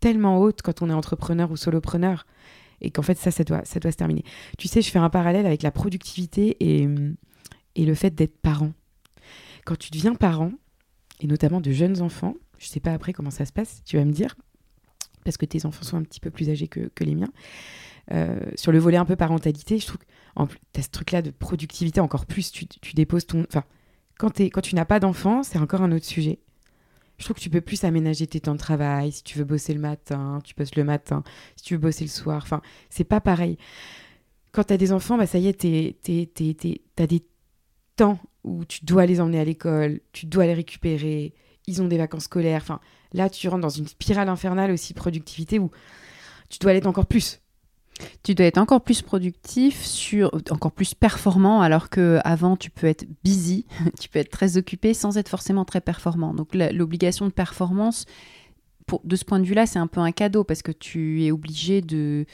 tellement 0.01 0.39
haute 0.39 0.63
quand 0.63 0.83
on 0.83 0.91
est 0.91 0.95
entrepreneur 0.95 1.51
ou 1.51 1.57
solopreneur 1.57 2.27
et 2.81 2.91
qu'en 2.91 3.03
fait 3.03 3.17
ça, 3.17 3.31
ça 3.31 3.45
doit, 3.45 3.65
ça 3.65 3.79
doit 3.79 3.93
se 3.93 3.97
terminer. 3.97 4.25
Tu 4.59 4.69
sais, 4.69 4.83
je 4.83 4.91
fais 4.91 4.99
un 4.99 5.11
parallèle 5.11 5.47
avec 5.47 5.63
la 5.63 5.71
productivité 5.71 6.57
et, 6.61 6.87
hum, 6.87 7.15
et 7.77 7.85
le 7.85 7.95
fait 7.95 8.15
d'être 8.15 8.37
parent. 8.41 8.73
Quand 9.65 9.79
tu 9.79 9.91
deviens 9.91 10.15
parent, 10.15 10.51
et 11.21 11.29
notamment 11.29 11.61
de 11.61 11.71
jeunes 11.71 12.03
enfants, 12.03 12.35
je 12.59 12.67
sais 12.67 12.81
pas 12.81 12.93
après 12.93 13.13
comment 13.13 13.31
ça 13.31 13.47
se 13.47 13.53
passe, 13.53 13.83
tu 13.85 13.97
vas 13.97 14.05
me 14.05 14.11
dire, 14.11 14.35
parce 15.25 15.37
que 15.37 15.47
tes 15.47 15.65
enfants 15.67 15.85
sont 15.85 15.97
un 15.97 16.03
petit 16.03 16.21
peu 16.21 16.31
plus 16.31 16.51
âgés 16.51 16.67
que, 16.67 16.91
que 16.95 17.05
les 17.05 17.15
miens. 17.15 17.33
Euh, 18.11 18.41
sur 18.57 18.73
le 18.73 18.79
volet 18.79 18.97
un 18.97 19.05
peu 19.05 19.15
parentalité, 19.15 19.79
je 19.79 19.87
trouve 19.87 19.99
que 19.99 20.07
tu 20.37 20.81
as 20.81 20.83
ce 20.83 20.89
truc-là 20.91 21.23
de 21.23 21.31
productivité 21.31 22.01
encore 22.01 22.27
plus. 22.27 22.51
Tu, 22.53 22.67
tu 22.67 22.95
déposes 22.95 23.27
ton. 23.27 23.45
Enfin, 23.49 23.65
quand, 24.19 24.41
quand 24.41 24.61
tu 24.61 24.75
n'as 24.75 24.85
pas 24.85 25.01
d'enfant, 25.01 25.43
c'est 25.43 25.59
encore 25.59 25.83
un 25.83 25.93
autre 25.93 26.07
sujet. 26.07 26.39
Je 27.19 27.25
trouve 27.25 27.37
que 27.37 27.43
tu 27.43 27.51
peux 27.51 27.61
plus 27.61 27.85
aménager 27.85 28.27
tes 28.27 28.41
temps 28.41 28.55
de 28.55 28.59
travail. 28.59 29.13
Si 29.13 29.23
tu 29.23 29.39
veux 29.39 29.45
bosser 29.45 29.75
le 29.75 29.81
matin, 29.81 30.41
tu 30.43 30.55
bosses 30.55 30.75
le 30.75 30.85
matin. 30.85 31.23
Si 31.57 31.65
tu 31.65 31.75
veux 31.75 31.81
bosser 31.81 32.05
le 32.05 32.11
soir, 32.11 32.41
enfin, 32.43 32.63
c'est 32.91 33.05
pas 33.05 33.21
pareil. 33.21 33.59
Quand 34.51 34.65
tu 34.65 34.73
as 34.73 34.77
des 34.77 34.93
enfants, 34.93 35.17
bah, 35.19 35.27
ça 35.27 35.39
y 35.39 35.47
est, 35.49 35.61
t'es- 35.61 35.97
t'as 36.97 37.07
des 37.07 37.23
temps 37.97 38.19
où 38.45 38.65
tu 38.65 38.85
dois 38.85 39.07
les 39.07 39.21
emmener 39.21 39.39
à 39.39 39.45
l'école, 39.45 40.01
tu 40.13 40.27
dois 40.27 40.47
les 40.47 40.55
récupérer, 40.55 41.35
ils 41.67 41.81
ont 41.81 41.87
des 41.87 41.99
vacances 41.99 42.25
scolaires. 42.25 42.63
Enfin, 42.63 42.81
là, 43.13 43.31
tu 43.31 43.49
rentres 43.49 43.63
dans 43.63 43.69
une 43.69 43.87
spirale 43.87 44.29
infernale 44.29 44.73
aussi 44.73 44.95
productivité 44.95 45.59
où 45.59 45.71
tu 46.49 46.59
dois 46.59 46.73
l'être 46.73 46.87
encore 46.87 47.07
plus. 47.07 47.41
Tu 48.23 48.35
dois 48.35 48.47
être 48.47 48.59
encore 48.59 48.83
plus 48.83 49.03
productif, 49.03 49.85
sur, 49.85 50.33
encore 50.51 50.73
plus 50.73 50.95
performant, 50.95 51.61
alors 51.61 51.89
que 51.89 52.19
avant 52.25 52.57
tu 52.57 52.71
peux 52.71 52.87
être 52.87 53.05
busy, 53.25 53.67
tu 54.01 54.09
peux 54.09 54.19
être 54.19 54.31
très 54.31 54.57
occupé 54.57 54.95
sans 54.95 55.19
être 55.19 55.29
forcément 55.29 55.65
très 55.65 55.81
performant. 55.81 56.35
Donc 56.35 56.55
l'obligation 56.55 57.27
de 57.27 57.33
performance, 57.33 58.07
de 59.05 59.17
ce 59.17 59.25
point 59.25 59.41
de 59.41 59.47
vue-là, 59.47 59.67
c'est 59.67 59.79
un 59.79 59.87
peu 59.87 60.01
un 60.01 60.13
cadeau 60.13 60.45
parce 60.45 60.63
que 60.63 60.73
tu 60.73 61.25
es 61.25 61.31
obligé 61.31 61.81
de 61.81 62.27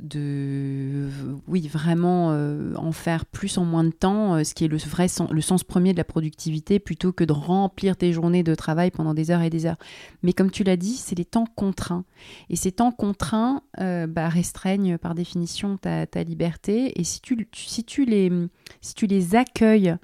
de 0.00 1.08
oui 1.46 1.68
vraiment 1.68 2.32
euh, 2.32 2.74
en 2.76 2.92
faire 2.92 3.24
plus 3.26 3.58
en 3.58 3.64
moins 3.64 3.84
de 3.84 3.90
temps 3.90 4.34
euh, 4.34 4.44
ce 4.44 4.54
qui 4.54 4.64
est 4.64 4.68
le 4.68 4.76
vrai 4.76 5.08
sens, 5.08 5.30
le 5.30 5.40
sens 5.40 5.64
premier 5.64 5.92
de 5.92 5.98
la 5.98 6.04
productivité 6.04 6.78
plutôt 6.78 7.12
que 7.12 7.24
de 7.24 7.32
remplir 7.32 7.96
tes 7.96 8.12
journées 8.12 8.42
de 8.42 8.54
travail 8.54 8.90
pendant 8.90 9.14
des 9.14 9.30
heures 9.30 9.42
et 9.42 9.50
des 9.50 9.66
heures. 9.66 9.78
Mais 10.22 10.32
comme 10.32 10.50
tu 10.50 10.64
l'as 10.64 10.76
dit 10.76 10.96
c'est 10.96 11.16
les 11.16 11.24
temps 11.24 11.46
contraints. 11.54 12.04
Et 12.50 12.56
ces 12.56 12.72
temps 12.72 12.92
contraints 12.92 13.62
euh, 13.80 14.06
bah, 14.06 14.28
restreignent 14.28 14.98
par 14.98 15.14
définition 15.14 15.76
ta, 15.76 16.06
liberté. 16.24 16.98
Et 16.98 17.04
si 17.04 17.20
tu 17.20 18.04
les 18.04 19.34
accueilles 19.34 19.96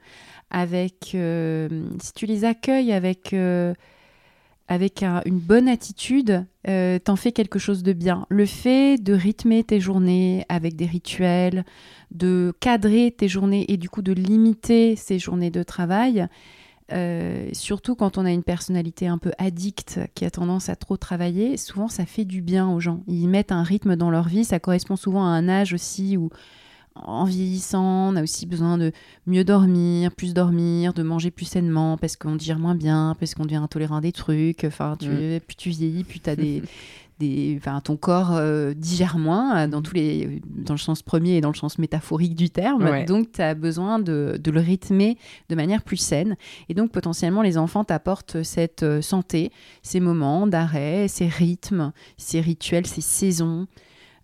avec 0.51 1.17
si 1.17 2.13
tu 2.15 2.27
les 2.27 2.45
accueilles 2.45 2.93
avec 2.93 3.35
avec 4.73 5.03
une 5.03 5.39
bonne 5.39 5.69
attitude, 5.69 6.47
euh, 6.67 6.99
t'en 6.99 7.15
fais 7.15 7.31
quelque 7.31 7.59
chose 7.59 7.83
de 7.83 7.93
bien. 7.93 8.27
Le 8.31 8.47
fait 8.47 8.97
de 8.97 9.13
rythmer 9.13 9.65
tes 9.65 9.81
journées 9.81 10.47
avec 10.49 10.77
des 10.77 10.87
rituels, 10.87 11.67
de 12.11 12.55
cadrer 12.59 13.15
tes 13.15 13.29
journées 13.29 13.71
et 13.71 13.77
du 13.77 13.91
coup 13.91 14.01
de 14.01 14.15
limiter 14.15 14.97
ces 14.97 15.19
journées 15.19 15.51
de 15.51 15.63
travail, 15.63 16.27
euh, 16.91 17.51
surtout 17.53 17.95
quand 17.95 18.17
on 18.17 18.25
a 18.25 18.31
une 18.31 18.43
personnalité 18.43 19.07
un 19.07 19.19
peu 19.19 19.33
addicte 19.37 20.01
qui 20.15 20.25
a 20.25 20.31
tendance 20.31 20.71
à 20.71 20.77
trop 20.77 20.97
travailler, 20.97 21.59
souvent 21.59 21.89
ça 21.89 22.07
fait 22.07 22.25
du 22.25 22.41
bien 22.41 22.71
aux 22.71 22.81
gens. 22.81 23.03
Ils 23.09 23.29
mettent 23.29 23.53
un 23.53 23.65
rythme 23.65 23.95
dans 23.95 24.11
leur 24.11 24.27
vie, 24.27 24.45
ça 24.45 24.59
correspond 24.59 24.97
souvent 24.97 25.27
à 25.27 25.29
un 25.29 25.51
âge 25.51 25.75
aussi 25.75 26.17
où 26.17 26.31
en 26.95 27.25
vieillissant, 27.25 28.13
on 28.13 28.17
a 28.17 28.23
aussi 28.23 28.47
besoin 28.47 28.77
de 28.79 28.93
mieux 29.27 29.45
dormir, 29.45 30.13
plus 30.13 30.35
dormir, 30.35 30.93
de 30.93 31.03
manger 31.03 31.31
plus 31.31 31.47
sainement 31.47 31.97
parce 31.97 32.17
qu'on 32.17 32.37
digère 32.37 32.59
moins 32.59 32.75
bien, 32.75 33.17
parce 33.19 33.35
qu'on 33.35 33.45
devient 33.45 33.57
intolérant 33.57 33.97
à 33.97 34.01
des 34.01 34.13
trucs. 34.13 34.65
Enfin, 34.65 34.97
tu, 34.99 35.09
mm. 35.09 35.41
plus 35.41 35.57
tu 35.57 35.71
vieillis, 35.71 36.05
plus 36.05 36.21
as 36.27 36.37
des, 36.37 36.63
des, 37.19 37.57
enfin, 37.59 37.81
ton 37.81 37.97
corps 37.97 38.33
euh, 38.33 38.75
digère 38.75 39.19
moins 39.19 39.69
dans 39.69 39.81
tous 39.81 39.95
les, 39.95 40.41
dans 40.47 40.75
le 40.75 40.79
sens 40.79 41.03
premier 41.03 41.37
et 41.37 41.41
dans 41.41 41.51
le 41.51 41.57
sens 41.57 41.79
métaphorique 41.79 42.35
du 42.35 42.51
terme. 42.51 43.05
Donc, 43.07 43.33
tu 43.33 43.43
as 43.43 43.55
besoin 43.55 43.99
de, 43.99 44.39
de, 44.43 44.51
le 44.51 44.61
rythmer 44.61 45.17
de 45.49 45.55
manière 45.55 45.83
plus 45.83 45.97
saine. 45.97 46.37
Et 46.69 46.75
donc, 46.75 46.93
potentiellement, 46.93 47.43
les 47.43 47.57
enfants 47.57 47.85
t'apportent 47.85 48.43
cette 48.43 48.83
euh, 48.83 49.01
santé, 49.01 49.51
ces 49.83 50.01
moments 50.01 50.47
d'arrêt, 50.47 51.09
ces 51.09 51.27
rythmes, 51.27 51.93
ces 52.17 52.41
rituels, 52.41 52.87
ces 52.87 53.01
saisons. 53.01 53.67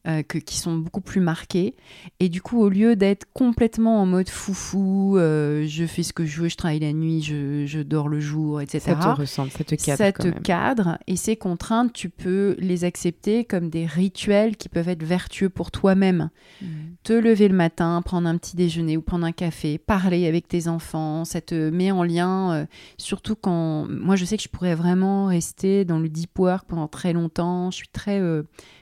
Euh, 0.08 0.22
que, 0.22 0.38
qui 0.38 0.56
sont 0.56 0.74
beaucoup 0.74 1.02
plus 1.02 1.20
marqués. 1.20 1.74
Et 2.18 2.30
du 2.30 2.40
coup, 2.40 2.62
au 2.62 2.70
lieu 2.70 2.96
d'être 2.96 3.26
complètement 3.34 4.00
en 4.00 4.06
mode 4.06 4.30
foufou, 4.30 5.18
euh, 5.18 5.66
je 5.66 5.84
fais 5.84 6.02
ce 6.02 6.14
que 6.14 6.24
je 6.24 6.40
veux, 6.40 6.48
je 6.48 6.56
travaille 6.56 6.78
la 6.78 6.94
nuit, 6.94 7.20
je, 7.20 7.66
je 7.66 7.80
dors 7.80 8.08
le 8.08 8.18
jour, 8.18 8.62
etc. 8.62 8.80
Ça 8.86 8.94
te 8.94 9.20
ressemble, 9.20 9.50
ça 9.50 9.64
te 9.64 9.74
cadre. 9.74 9.98
Ça 9.98 10.12
te 10.12 10.28
cadre. 10.40 10.98
Et 11.08 11.16
ces 11.16 11.36
contraintes, 11.36 11.92
tu 11.92 12.08
peux 12.08 12.56
les 12.58 12.84
accepter 12.84 13.44
comme 13.44 13.68
des 13.68 13.84
rituels 13.84 14.56
qui 14.56 14.70
peuvent 14.70 14.88
être 14.88 15.02
vertueux 15.02 15.50
pour 15.50 15.70
toi-même. 15.70 16.30
Mmh. 16.62 16.66
Te 17.02 17.12
lever 17.12 17.48
le 17.48 17.56
matin, 17.56 18.00
prendre 18.00 18.28
un 18.28 18.38
petit 18.38 18.56
déjeuner 18.56 18.96
ou 18.96 19.02
prendre 19.02 19.26
un 19.26 19.32
café, 19.32 19.76
parler 19.76 20.26
avec 20.26 20.48
tes 20.48 20.68
enfants, 20.68 21.26
ça 21.26 21.42
te 21.42 21.68
met 21.68 21.90
en 21.90 22.02
lien, 22.02 22.52
euh, 22.54 22.66
surtout 22.96 23.36
quand... 23.36 23.86
Moi, 23.90 24.16
je 24.16 24.24
sais 24.24 24.38
que 24.38 24.42
je 24.42 24.48
pourrais 24.48 24.74
vraiment 24.74 25.26
rester 25.26 25.84
dans 25.84 25.98
le 25.98 26.08
deep 26.08 26.38
work 26.38 26.66
pendant 26.66 26.88
très 26.88 27.12
longtemps. 27.12 27.70
Je 27.70 27.76
suis 27.76 27.88
très 27.88 28.22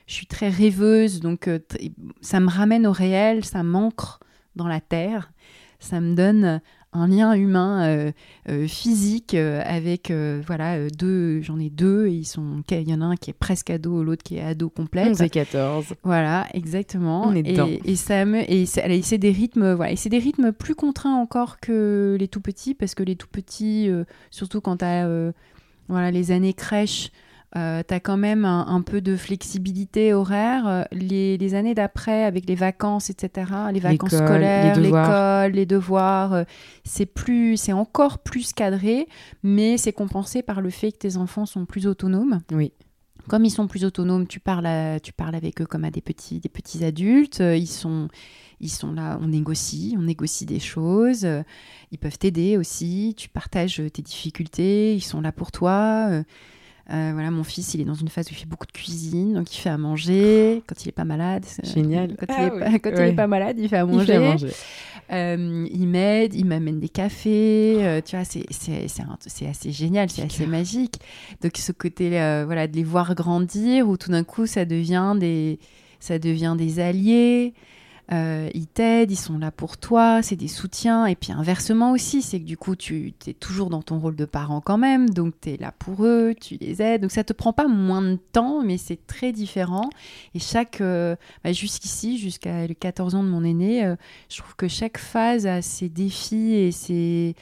je 0.07 0.13
suis 0.13 0.25
très 0.25 0.47
rêveuse, 0.47 1.16
donc 1.19 1.47
euh, 1.47 1.59
ça 2.21 2.39
me 2.39 2.49
ramène 2.49 2.87
au 2.87 2.91
réel, 2.91 3.45
ça 3.45 3.63
m'ancre 3.63 4.19
dans 4.55 4.67
la 4.67 4.81
terre, 4.81 5.31
ça 5.79 5.99
me 6.01 6.15
donne 6.15 6.61
un 6.93 7.07
lien 7.07 7.33
humain 7.33 7.85
euh, 7.85 8.11
euh, 8.49 8.67
physique 8.67 9.35
avec 9.35 10.11
voilà 10.11 10.89
deux 10.89 11.41
j'en 11.41 11.59
ai 11.59 11.69
deux 11.69 12.07
et 12.07 12.13
ils 12.13 12.25
sont 12.25 12.63
il 12.71 12.89
y 12.89 12.93
en 12.93 13.01
a 13.01 13.05
un 13.05 13.15
qui 13.15 13.29
est 13.29 13.37
presque 13.37 13.69
ado 13.69 14.03
l'autre 14.03 14.23
qui 14.23 14.37
est 14.37 14.41
ado 14.41 14.69
complet 14.69 15.03
11 15.09 15.21
et 15.21 15.29
14 15.29 15.85
voilà 16.03 16.47
exactement. 16.53 17.27
On 17.27 17.35
est 17.35 17.47
et, 17.47 17.81
et, 17.91 17.95
ça 17.95 18.25
me 18.25 18.39
et 18.49 18.65
c'est 18.65 19.17
des 19.17 19.31
rythmes 19.31 19.73
voilà 19.73 19.91
et 19.91 19.95
c'est 19.95 20.09
des 20.09 20.17
rythmes 20.17 20.51
plus 20.53 20.75
contraints 20.75 21.15
encore 21.15 21.59
que 21.59 22.15
les 22.19 22.27
tout 22.29 22.41
petits 22.41 22.73
parce 22.73 22.95
que 22.95 23.03
les 23.03 23.15
tout 23.15 23.27
petits 23.27 23.91
surtout 24.31 24.61
quand 24.61 24.77
tu 24.77 24.85
as 24.85 25.07
voilà 25.89 26.09
les 26.09 26.31
années 26.31 26.53
crèche 26.53 27.11
euh, 27.55 27.81
tu 27.87 27.93
as 27.93 27.99
quand 28.01 28.17
même 28.17 28.43
un, 28.43 28.81
peu 28.81 28.99
de 28.99 29.15
flexibilité 29.15 30.13
horaire. 30.13 30.67
Euh, 30.67 30.83
les, 30.91 31.53
années 31.55 31.73
d'après, 31.73 32.25
avec 32.25 32.47
les 32.47 32.55
vacances, 32.55 33.09
etc., 33.09 33.51
les 33.71 33.79
vacances 33.79 34.15
scolaires, 34.15 34.77
l'école, 34.79 35.51
les 35.53 35.65
devoirs, 35.65 36.33
euh, 36.33 36.43
c'est 36.83 37.05
plus, 37.05 37.55
c'est 37.57 37.73
encore 37.73 38.19
plus 38.19 38.51
cadré, 38.51 39.07
mais 39.43 39.77
c'est 39.77 39.93
compensé 39.93 40.41
par 40.41 40.61
le 40.61 40.69
fait 40.69 40.91
que 40.91 40.97
tes 40.97 41.17
enfants 41.17 41.45
sont 41.45 41.65
plus 41.65 41.87
autonomes. 41.87 42.41
Oui. 42.51 42.73
Comme 43.29 43.43
ils 43.43 43.51
sont 43.51 43.67
plus 43.67 43.83
autonomes, 43.83 44.27
tu 44.27 44.39
parles, 44.39 44.99
tu 45.01 45.11
parles 45.11 45.35
avec 45.35 45.61
eux 45.61 45.65
comme 45.65 45.83
à 45.83 45.91
des 45.91 46.01
petits, 46.01 46.39
des 46.39 46.47
petits 46.47 46.85
adultes. 46.85 47.39
Ils 47.39 47.67
sont, 47.67 48.07
ils 48.61 48.69
sont 48.69 48.93
là, 48.93 49.19
on 49.21 49.27
négocie, 49.27 49.95
on 49.97 50.03
négocie 50.03 50.45
des 50.45 50.61
choses. 50.61 51.27
Ils 51.91 51.97
peuvent 51.97 52.17
t'aider 52.17 52.55
aussi. 52.55 53.15
Tu 53.17 53.27
partages 53.27 53.81
tes 53.91 54.01
difficultés. 54.01 54.95
Ils 54.95 55.01
sont 55.01 55.19
là 55.19 55.33
pour 55.33 55.51
toi. 55.51 56.23
Euh, 56.89 57.11
voilà, 57.13 57.31
mon 57.31 57.43
fils, 57.43 57.73
il 57.73 57.81
est 57.81 57.85
dans 57.85 57.95
une 57.95 58.07
phase 58.07 58.27
où 58.27 58.29
il 58.31 58.37
fait 58.37 58.45
beaucoup 58.45 58.65
de 58.65 58.71
cuisine, 58.71 59.33
donc 59.33 59.53
il 59.53 59.59
fait 59.59 59.69
à 59.69 59.77
manger 59.77 60.63
quand 60.67 60.85
il 60.85 60.89
est 60.89 60.93
pas 60.93 61.03
malade. 61.03 61.45
Génial. 61.63 62.15
Quand, 62.15 62.27
il, 62.29 62.43
est 62.43 62.51
ah 62.63 62.79
pas, 62.79 62.89
il 62.89 63.09
est 63.09 63.15
pas 63.15 63.27
malade, 63.27 63.57
il 63.59 63.67
fait 63.67 63.77
à 63.77 63.85
manger. 63.85 64.13
Il, 64.13 64.19
manger. 64.21 64.51
Euh, 65.11 65.67
il 65.69 65.87
m'aide, 65.87 66.33
il 66.33 66.45
m'amène 66.45 66.79
des 66.79 66.87
cafés. 66.87 67.77
Euh, 67.79 68.01
tu 68.03 68.15
vois, 68.15 68.23
c'est 68.23 68.45
assez 69.47 69.71
génial, 69.71 70.09
c'est 70.09 70.23
assez 70.23 70.45
magique. 70.45 70.99
Donc 71.41 71.57
ce 71.57 71.73
côté, 71.73 72.09
voilà, 72.45 72.67
de 72.67 72.75
les 72.75 72.85
voir 72.85 73.15
grandir, 73.15 73.89
où 73.89 73.97
tout 73.97 74.11
d'un 74.11 74.23
coup, 74.23 74.45
ça 74.45 74.63
devient 74.63 75.15
des, 75.19 75.59
ça 75.99 76.19
devient 76.19 76.55
des 76.57 76.79
alliés. 76.79 77.53
Euh, 78.13 78.49
ils 78.53 78.67
t'aident, 78.67 79.11
ils 79.11 79.17
sont 79.17 79.37
là 79.37 79.51
pour 79.51 79.77
toi, 79.77 80.21
c'est 80.21 80.35
des 80.35 80.47
soutiens. 80.47 81.05
Et 81.05 81.15
puis 81.15 81.31
inversement 81.31 81.91
aussi, 81.91 82.21
c'est 82.21 82.39
que 82.39 82.45
du 82.45 82.57
coup, 82.57 82.75
tu 82.75 83.13
es 83.27 83.33
toujours 83.33 83.69
dans 83.69 83.81
ton 83.81 83.99
rôle 83.99 84.15
de 84.15 84.25
parent 84.25 84.61
quand 84.61 84.77
même, 84.77 85.09
donc 85.09 85.33
tu 85.41 85.51
es 85.51 85.57
là 85.57 85.73
pour 85.77 86.05
eux, 86.05 86.33
tu 86.39 86.57
les 86.59 86.81
aides. 86.81 87.01
Donc 87.01 87.11
ça 87.11 87.23
te 87.23 87.33
prend 87.33 87.53
pas 87.53 87.67
moins 87.67 88.01
de 88.01 88.17
temps, 88.31 88.63
mais 88.63 88.77
c'est 88.77 89.05
très 89.07 89.31
différent. 89.31 89.89
Et 90.33 90.39
chaque, 90.39 90.81
euh, 90.81 91.15
bah, 91.43 91.51
jusqu'ici, 91.51 92.17
jusqu'à 92.17 92.65
les 92.65 92.75
14 92.75 93.15
ans 93.15 93.23
de 93.23 93.29
mon 93.29 93.43
aîné, 93.43 93.83
euh, 93.85 93.95
je 94.29 94.37
trouve 94.37 94.55
que 94.55 94.67
chaque 94.67 94.97
phase 94.97 95.45
a 95.45 95.61
ses 95.61 95.89
défis 95.89 96.53
et 96.53 96.71
ses 96.71 97.35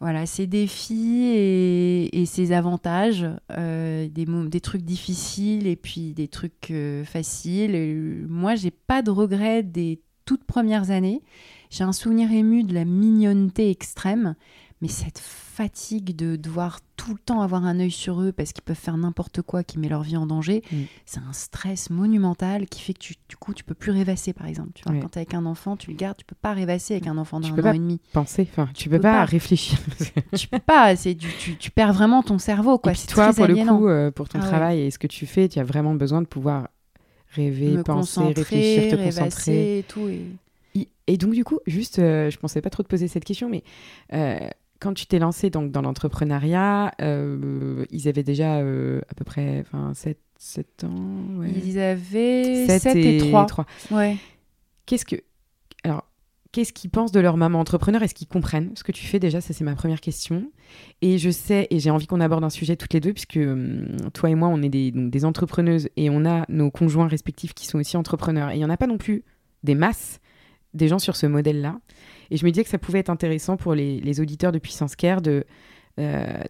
voilà, 0.00 0.26
ses 0.26 0.46
défis 0.46 1.24
et, 1.26 2.24
ses 2.26 2.52
avantages, 2.52 3.26
euh, 3.50 4.08
des, 4.08 4.26
des, 4.26 4.60
trucs 4.60 4.82
difficiles 4.82 5.66
et 5.66 5.74
puis 5.74 6.12
des 6.12 6.28
trucs 6.28 6.70
euh, 6.70 7.04
faciles. 7.04 7.72
Euh, 7.74 8.24
moi, 8.28 8.54
j'ai 8.54 8.70
pas 8.70 9.02
de 9.02 9.10
regrets 9.10 9.64
des 9.64 10.00
toutes 10.24 10.44
premières 10.44 10.90
années. 10.90 11.22
J'ai 11.70 11.84
un 11.84 11.92
souvenir 11.92 12.30
ému 12.30 12.62
de 12.62 12.74
la 12.74 12.84
mignonneté 12.84 13.70
extrême, 13.70 14.36
mais 14.80 14.88
cette 14.88 15.18
fatigue 15.18 16.14
de 16.14 16.36
devoir 16.36 16.80
tout 16.96 17.12
le 17.12 17.18
temps 17.18 17.40
avoir 17.40 17.64
un 17.64 17.80
œil 17.80 17.90
sur 17.90 18.20
eux 18.20 18.32
parce 18.32 18.52
qu'ils 18.52 18.62
peuvent 18.62 18.76
faire 18.76 18.96
n'importe 18.96 19.42
quoi 19.42 19.64
qui 19.64 19.78
met 19.78 19.88
leur 19.88 20.02
vie 20.02 20.16
en 20.16 20.26
danger, 20.26 20.62
mm. 20.70 20.76
c'est 21.06 21.20
un 21.20 21.32
stress 21.32 21.90
monumental 21.90 22.66
qui 22.66 22.82
fait 22.82 22.92
que 22.92 22.98
tu, 22.98 23.14
du 23.28 23.36
coup 23.36 23.54
tu 23.54 23.64
peux 23.64 23.74
plus 23.74 23.90
rêvasser 23.90 24.32
par 24.32 24.46
exemple. 24.46 24.70
Tu 24.74 24.84
vois, 24.84 25.00
Quand 25.00 25.08
tu 25.08 25.18
es 25.18 25.22
avec 25.22 25.34
un 25.34 25.46
enfant, 25.46 25.76
tu 25.76 25.90
le 25.90 25.96
gardes, 25.96 26.16
tu 26.16 26.24
peux 26.24 26.36
pas 26.40 26.52
rêvasser 26.52 26.94
avec 26.94 27.06
un 27.06 27.18
enfant 27.18 27.40
d'un 27.40 27.50
an 27.50 27.72
et 27.72 27.78
demi. 27.78 28.00
Penser, 28.12 28.48
enfin, 28.50 28.68
tu, 28.74 28.88
peux, 28.88 29.00
pas, 29.00 29.24
réfléchir. 29.24 29.78
tu 30.36 30.48
peux 30.48 30.58
pas, 30.58 30.94
c'est 30.96 31.14
tu, 31.14 31.56
tu, 31.56 31.70
perds 31.70 31.92
vraiment 31.92 32.22
ton 32.22 32.38
cerveau 32.38 32.78
quoi. 32.78 32.92
Et 32.92 33.06
toi, 33.08 33.32
pour 33.32 33.46
le 33.46 33.56
coup, 33.56 33.88
euh, 33.88 34.10
pour 34.10 34.28
ton 34.28 34.38
ah 34.40 34.46
travail 34.46 34.80
et 34.80 34.90
ce 34.90 34.98
que 34.98 35.06
tu 35.06 35.26
fais, 35.26 35.48
tu 35.48 35.58
as 35.58 35.64
vraiment 35.64 35.94
besoin 35.94 36.22
de 36.22 36.26
pouvoir 36.26 36.68
rêver, 37.30 37.82
penser, 37.82 38.20
réfléchir, 38.20 38.96
te 38.96 39.04
concentrer. 39.04 39.78
Et, 39.78 39.82
tout 39.82 40.08
et... 41.06 41.16
donc 41.16 41.32
du 41.32 41.44
coup, 41.44 41.60
juste, 41.66 41.98
euh, 41.98 42.30
je 42.30 42.38
pensais 42.38 42.60
pas 42.60 42.70
trop 42.70 42.82
te 42.82 42.88
poser 42.88 43.08
cette 43.08 43.24
question, 43.24 43.48
mais 43.48 43.62
euh, 44.12 44.48
quand 44.80 44.94
tu 44.94 45.06
t'es 45.06 45.18
lancé 45.18 45.50
donc, 45.50 45.72
dans 45.72 45.82
l'entrepreneuriat, 45.82 46.92
euh, 47.00 47.84
ils 47.90 48.08
avaient 48.08 48.22
déjà 48.22 48.58
euh, 48.58 49.00
à 49.10 49.14
peu 49.14 49.24
près 49.24 49.64
7, 49.94 50.18
7 50.38 50.84
ans 50.84 51.42
Ils 51.64 51.78
avaient 51.78 52.66
7, 52.66 52.96
et, 52.96 53.18
3. 53.18 53.46
Ouais. 53.90 54.16
Qu'est-ce 54.86 55.04
que. 55.04 55.16
Alors, 55.84 56.04
qu'est-ce 56.52 56.72
qu'ils 56.72 56.90
pensent 56.90 57.12
de 57.12 57.20
leur 57.20 57.36
maman 57.36 57.60
entrepreneur? 57.60 58.02
Est-ce 58.02 58.14
qu'ils 58.14 58.28
comprennent 58.28 58.72
ce 58.76 58.84
que 58.84 58.92
tu 58.92 59.04
fais 59.04 59.18
déjà? 59.18 59.40
Ça, 59.40 59.52
c'est 59.52 59.64
ma 59.64 59.74
première 59.74 60.00
question. 60.00 60.50
Et 61.02 61.18
je 61.18 61.30
sais, 61.30 61.66
et 61.70 61.80
j'ai 61.80 61.90
envie 61.90 62.06
qu'on 62.06 62.20
aborde 62.20 62.44
un 62.44 62.50
sujet 62.50 62.76
toutes 62.76 62.94
les 62.94 63.00
deux, 63.00 63.12
puisque 63.12 63.36
hum, 63.36 63.96
toi 64.14 64.30
et 64.30 64.34
moi, 64.34 64.48
on 64.48 64.62
est 64.62 64.68
des, 64.68 64.92
donc, 64.92 65.10
des 65.10 65.24
entrepreneuses 65.24 65.88
et 65.96 66.08
on 66.10 66.24
a 66.24 66.44
nos 66.48 66.70
conjoints 66.70 67.08
respectifs 67.08 67.54
qui 67.54 67.66
sont 67.66 67.78
aussi 67.78 67.96
entrepreneurs. 67.96 68.50
Et 68.50 68.54
il 68.54 68.58
n'y 68.58 68.64
en 68.64 68.70
a 68.70 68.76
pas 68.76 68.86
non 68.86 68.98
plus 68.98 69.24
des 69.64 69.74
masses, 69.74 70.20
des 70.74 70.86
gens 70.86 71.00
sur 71.00 71.16
ce 71.16 71.26
modèle-là. 71.26 71.80
Et 72.30 72.36
je 72.36 72.44
me 72.44 72.50
disais 72.50 72.64
que 72.64 72.70
ça 72.70 72.78
pouvait 72.78 72.98
être 72.98 73.10
intéressant 73.10 73.56
pour 73.56 73.74
les, 73.74 74.20
auditeurs 74.20 74.52
de 74.52 74.58
Puissance 74.58 74.96
Care 74.96 75.22
de, 75.22 75.44
euh, 75.98 76.44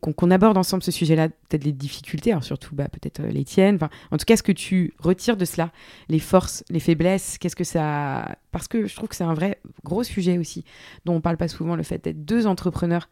qu'on 0.00 0.30
aborde 0.30 0.58
ensemble 0.58 0.82
ce 0.82 0.90
sujet-là, 0.90 1.28
peut-être 1.28 1.64
les 1.64 1.72
difficultés, 1.72 2.32
alors 2.32 2.44
surtout 2.44 2.74
bah, 2.74 2.88
peut-être 2.88 3.20
euh, 3.20 3.30
les 3.30 3.44
tiennes. 3.44 3.78
en 4.10 4.16
tout 4.16 4.24
cas, 4.26 4.36
ce 4.36 4.42
que 4.42 4.52
tu 4.52 4.92
retires 4.98 5.36
de 5.36 5.44
cela, 5.44 5.72
les 6.08 6.18
forces, 6.18 6.64
les 6.68 6.80
faiblesses, 6.80 7.38
qu'est-ce 7.38 7.56
que 7.56 7.64
ça. 7.64 8.36
Parce 8.50 8.68
que 8.68 8.86
je 8.86 8.94
trouve 8.94 9.08
que 9.08 9.16
c'est 9.16 9.24
un 9.24 9.34
vrai 9.34 9.60
gros 9.84 10.02
sujet 10.02 10.36
aussi, 10.36 10.64
dont 11.04 11.14
on 11.14 11.20
parle 11.20 11.36
pas 11.36 11.48
souvent, 11.48 11.76
le 11.76 11.84
fait 11.84 12.02
d'être 12.04 12.24
deux 12.24 12.46
entrepreneurs. 12.46 13.08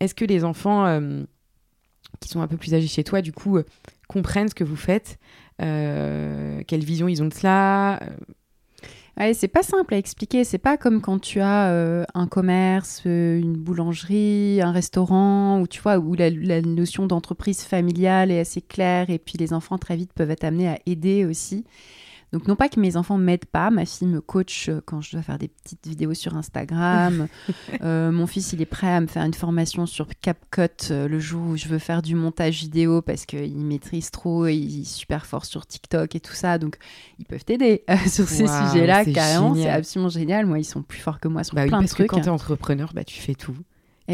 Est-ce 0.00 0.14
que 0.14 0.24
les 0.24 0.44
enfants 0.44 0.86
euh, 0.86 1.24
qui 2.20 2.28
sont 2.28 2.40
un 2.40 2.48
peu 2.48 2.56
plus 2.56 2.74
âgés 2.74 2.88
chez 2.88 3.04
toi, 3.04 3.22
du 3.22 3.32
coup, 3.32 3.58
comprennent 4.08 4.48
ce 4.48 4.54
que 4.54 4.64
vous 4.64 4.76
faites 4.76 5.18
Quelle 5.58 6.84
vision 6.84 7.08
ils 7.08 7.22
ont 7.22 7.26
de 7.26 7.34
cela 7.34 8.00
Ouais, 9.18 9.34
c'est 9.34 9.48
pas 9.48 9.64
simple 9.64 9.94
à 9.94 9.96
expliquer. 9.98 10.44
C'est 10.44 10.58
pas 10.58 10.76
comme 10.76 11.00
quand 11.00 11.18
tu 11.18 11.40
as 11.40 11.70
euh, 11.72 12.04
un 12.14 12.28
commerce, 12.28 13.02
euh, 13.06 13.38
une 13.38 13.56
boulangerie, 13.56 14.60
un 14.62 14.70
restaurant, 14.70 15.60
où 15.60 15.66
tu 15.66 15.80
vois, 15.80 15.98
où 15.98 16.14
la, 16.14 16.30
la 16.30 16.62
notion 16.62 17.06
d'entreprise 17.06 17.62
familiale 17.62 18.30
est 18.30 18.38
assez 18.38 18.60
claire 18.60 19.10
et 19.10 19.18
puis 19.18 19.36
les 19.36 19.52
enfants 19.52 19.76
très 19.76 19.96
vite 19.96 20.12
peuvent 20.12 20.30
être 20.30 20.44
amenés 20.44 20.68
à 20.68 20.78
aider 20.86 21.24
aussi. 21.24 21.64
Donc 22.32 22.46
non 22.46 22.56
pas 22.56 22.68
que 22.68 22.78
mes 22.78 22.96
enfants 22.96 23.16
m'aident 23.16 23.46
pas, 23.46 23.70
ma 23.70 23.86
fille 23.86 24.06
me 24.06 24.20
coach 24.20 24.68
euh, 24.68 24.82
quand 24.84 25.00
je 25.00 25.12
dois 25.12 25.22
faire 25.22 25.38
des 25.38 25.48
petites 25.48 25.86
vidéos 25.86 26.14
sur 26.14 26.36
Instagram. 26.36 27.28
Euh, 27.82 28.10
mon 28.10 28.26
fils, 28.26 28.52
il 28.52 28.62
est 28.62 28.66
prêt 28.66 28.88
à 28.88 29.00
me 29.00 29.06
faire 29.06 29.22
une 29.22 29.34
formation 29.34 29.86
sur 29.86 30.08
CapCut 30.20 30.90
euh, 30.90 31.06
le 31.06 31.20
jour 31.20 31.48
où 31.48 31.56
je 31.56 31.68
veux 31.68 31.78
faire 31.78 32.02
du 32.02 32.14
montage 32.14 32.60
vidéo 32.60 33.02
parce 33.02 33.24
qu'il 33.24 33.58
maîtrise 33.58 34.10
trop 34.10 34.46
et 34.46 34.54
il 34.54 34.80
est 34.80 34.84
super 34.84 35.26
fort 35.26 35.44
sur 35.44 35.66
TikTok 35.66 36.14
et 36.14 36.20
tout 36.20 36.32
ça. 36.32 36.58
Donc 36.58 36.78
ils 37.18 37.24
peuvent 37.24 37.44
t'aider 37.44 37.84
sur 38.06 38.28
ces 38.28 38.46
sujets-là, 38.46 39.04
carrément. 39.04 39.54
C'est 39.54 39.68
absolument 39.68 40.08
génial. 40.08 40.46
Moi, 40.46 40.58
ils 40.58 40.64
sont 40.64 40.82
plus 40.82 40.98
forts 40.98 41.20
que 41.20 41.28
moi 41.28 41.44
sur 41.44 41.54
bah 41.54 41.66
plein 41.66 41.82
de 41.82 41.86
trucs. 41.86 41.98
Parce 41.98 42.08
que 42.08 42.16
quand 42.16 42.20
tu 42.20 42.26
es 42.26 42.32
entrepreneur, 42.32 42.90
bah, 42.94 43.04
tu 43.04 43.20
fais 43.20 43.34
tout. 43.34 43.56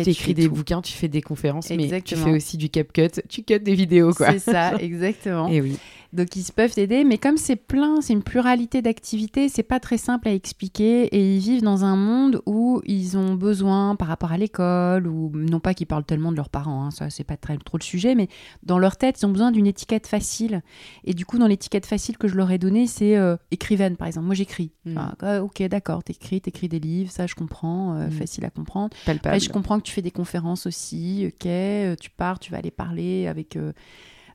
Tu 0.02 0.10
écris 0.10 0.34
des 0.34 0.48
bouquins, 0.48 0.82
tu 0.82 0.92
fais 0.92 1.08
des 1.08 1.22
conférences, 1.22 1.70
mais 1.70 2.02
tu 2.02 2.16
fais 2.16 2.32
aussi 2.32 2.56
du 2.56 2.68
CapCut, 2.68 3.22
tu 3.28 3.42
cut 3.42 3.60
des 3.60 3.74
vidéos, 3.74 4.12
quoi. 4.12 4.32
C'est 4.32 4.38
ça, 4.50 4.74
exactement. 4.80 5.48
et 5.48 5.60
oui. 5.60 5.78
Donc 6.14 6.36
ils 6.36 6.44
peuvent 6.54 6.72
t'aider, 6.72 7.02
mais 7.02 7.18
comme 7.18 7.36
c'est 7.36 7.56
plein, 7.56 8.00
c'est 8.00 8.12
une 8.12 8.22
pluralité 8.22 8.82
d'activités, 8.82 9.48
c'est 9.48 9.64
pas 9.64 9.80
très 9.80 9.98
simple 9.98 10.28
à 10.28 10.32
expliquer 10.32 11.06
et 11.06 11.34
ils 11.34 11.40
vivent 11.40 11.62
dans 11.62 11.84
un 11.84 11.96
monde 11.96 12.40
où 12.46 12.80
ils 12.86 13.18
ont 13.18 13.34
besoin 13.34 13.96
par 13.96 14.06
rapport 14.06 14.30
à 14.30 14.38
l'école 14.38 15.08
ou 15.08 15.32
non 15.34 15.58
pas 15.58 15.74
qu'ils 15.74 15.88
parlent 15.88 16.04
tellement 16.04 16.30
de 16.30 16.36
leurs 16.36 16.50
parents, 16.50 16.84
hein, 16.84 16.90
ça 16.92 17.10
c'est 17.10 17.24
pas 17.24 17.36
très, 17.36 17.56
trop 17.56 17.78
le 17.78 17.82
sujet, 17.82 18.14
mais 18.14 18.28
dans 18.62 18.78
leur 18.78 18.96
tête 18.96 19.20
ils 19.20 19.26
ont 19.26 19.30
besoin 19.30 19.50
d'une 19.50 19.66
étiquette 19.66 20.06
facile 20.06 20.62
et 21.02 21.14
du 21.14 21.26
coup 21.26 21.38
dans 21.38 21.48
l'étiquette 21.48 21.84
facile 21.84 22.16
que 22.16 22.28
je 22.28 22.36
leur 22.36 22.52
ai 22.52 22.58
donnée 22.58 22.86
c'est 22.86 23.16
euh, 23.16 23.36
écrivaine 23.50 23.96
par 23.96 24.06
exemple. 24.06 24.26
Moi 24.26 24.36
j'écris. 24.36 24.70
Mm. 24.84 24.98
Ah, 25.20 25.42
ok 25.42 25.64
d'accord, 25.64 26.04
t'écris, 26.04 26.40
t'écris 26.40 26.68
des 26.68 26.78
livres, 26.78 27.10
ça 27.10 27.26
je 27.26 27.34
comprends, 27.34 27.96
euh, 27.96 28.06
mm. 28.06 28.10
facile 28.12 28.44
à 28.44 28.50
comprendre. 28.50 28.96
Après, 29.08 29.40
je 29.40 29.50
comprends 29.50 29.80
que 29.80 29.83
tu 29.84 29.92
fais 29.92 30.02
des 30.02 30.10
conférences 30.10 30.66
aussi, 30.66 31.26
ok, 31.28 31.46
euh, 31.46 31.94
tu 32.00 32.10
pars, 32.10 32.40
tu 32.40 32.50
vas 32.50 32.58
aller 32.58 32.72
parler 32.72 33.28
avec 33.28 33.56
euh, 33.56 33.72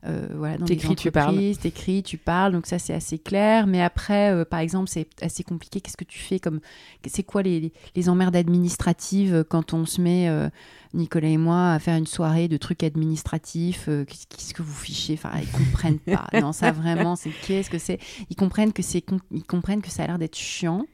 voilà, 0.04 0.58
dans 0.58 0.66
t'écris, 0.66 0.96
tu 0.96 1.12
parles. 1.12 1.56
T'écris, 1.58 2.04
tu 2.04 2.18
parles, 2.18 2.54
donc 2.54 2.66
ça 2.66 2.80
c'est 2.80 2.94
assez 2.94 3.20
clair. 3.20 3.68
Mais 3.68 3.82
après, 3.82 4.32
euh, 4.34 4.46
par 4.46 4.60
exemple, 4.60 4.90
c'est 4.90 5.08
assez 5.22 5.44
compliqué. 5.44 5.82
Qu'est-ce 5.82 5.98
que 5.98 6.06
tu 6.06 6.20
fais 6.20 6.40
comme, 6.40 6.62
c'est 7.06 7.24
quoi 7.24 7.42
les, 7.42 7.74
les 7.96 8.10
emmerdes 8.10 8.36
administratives 8.36 9.44
quand 9.50 9.74
on 9.74 9.86
se 9.86 10.00
met, 10.00 10.30
euh, 10.30 10.50
Nicolas 10.94 11.28
et 11.28 11.38
moi, 11.38 11.74
à 11.74 11.80
faire 11.80 11.98
une 11.98 12.08
soirée 12.08 12.48
de 12.48 12.58
trucs 12.58 12.84
administratifs 12.84 13.90
Qu'est-ce 14.08 14.54
que 14.54 14.62
vous 14.62 14.74
fichez? 14.74 15.14
Enfin, 15.14 15.32
ils 15.42 15.52
comprennent 15.52 16.00
pas. 16.00 16.28
non, 16.42 16.54
ça 16.54 16.72
vraiment, 16.72 17.16
c'est 17.16 17.32
qu'est-ce 17.46 17.70
que 17.70 17.78
c'est? 17.78 18.00
Ils 18.30 18.36
comprennent 18.36 18.74
que 18.74 18.82
c'est, 18.82 19.04
ils 19.32 19.44
comprennent 19.44 19.82
que 19.82 19.92
ça 19.92 20.04
a 20.04 20.08
l'air 20.08 20.18
d'être 20.18 20.38
chiant. 20.38 20.86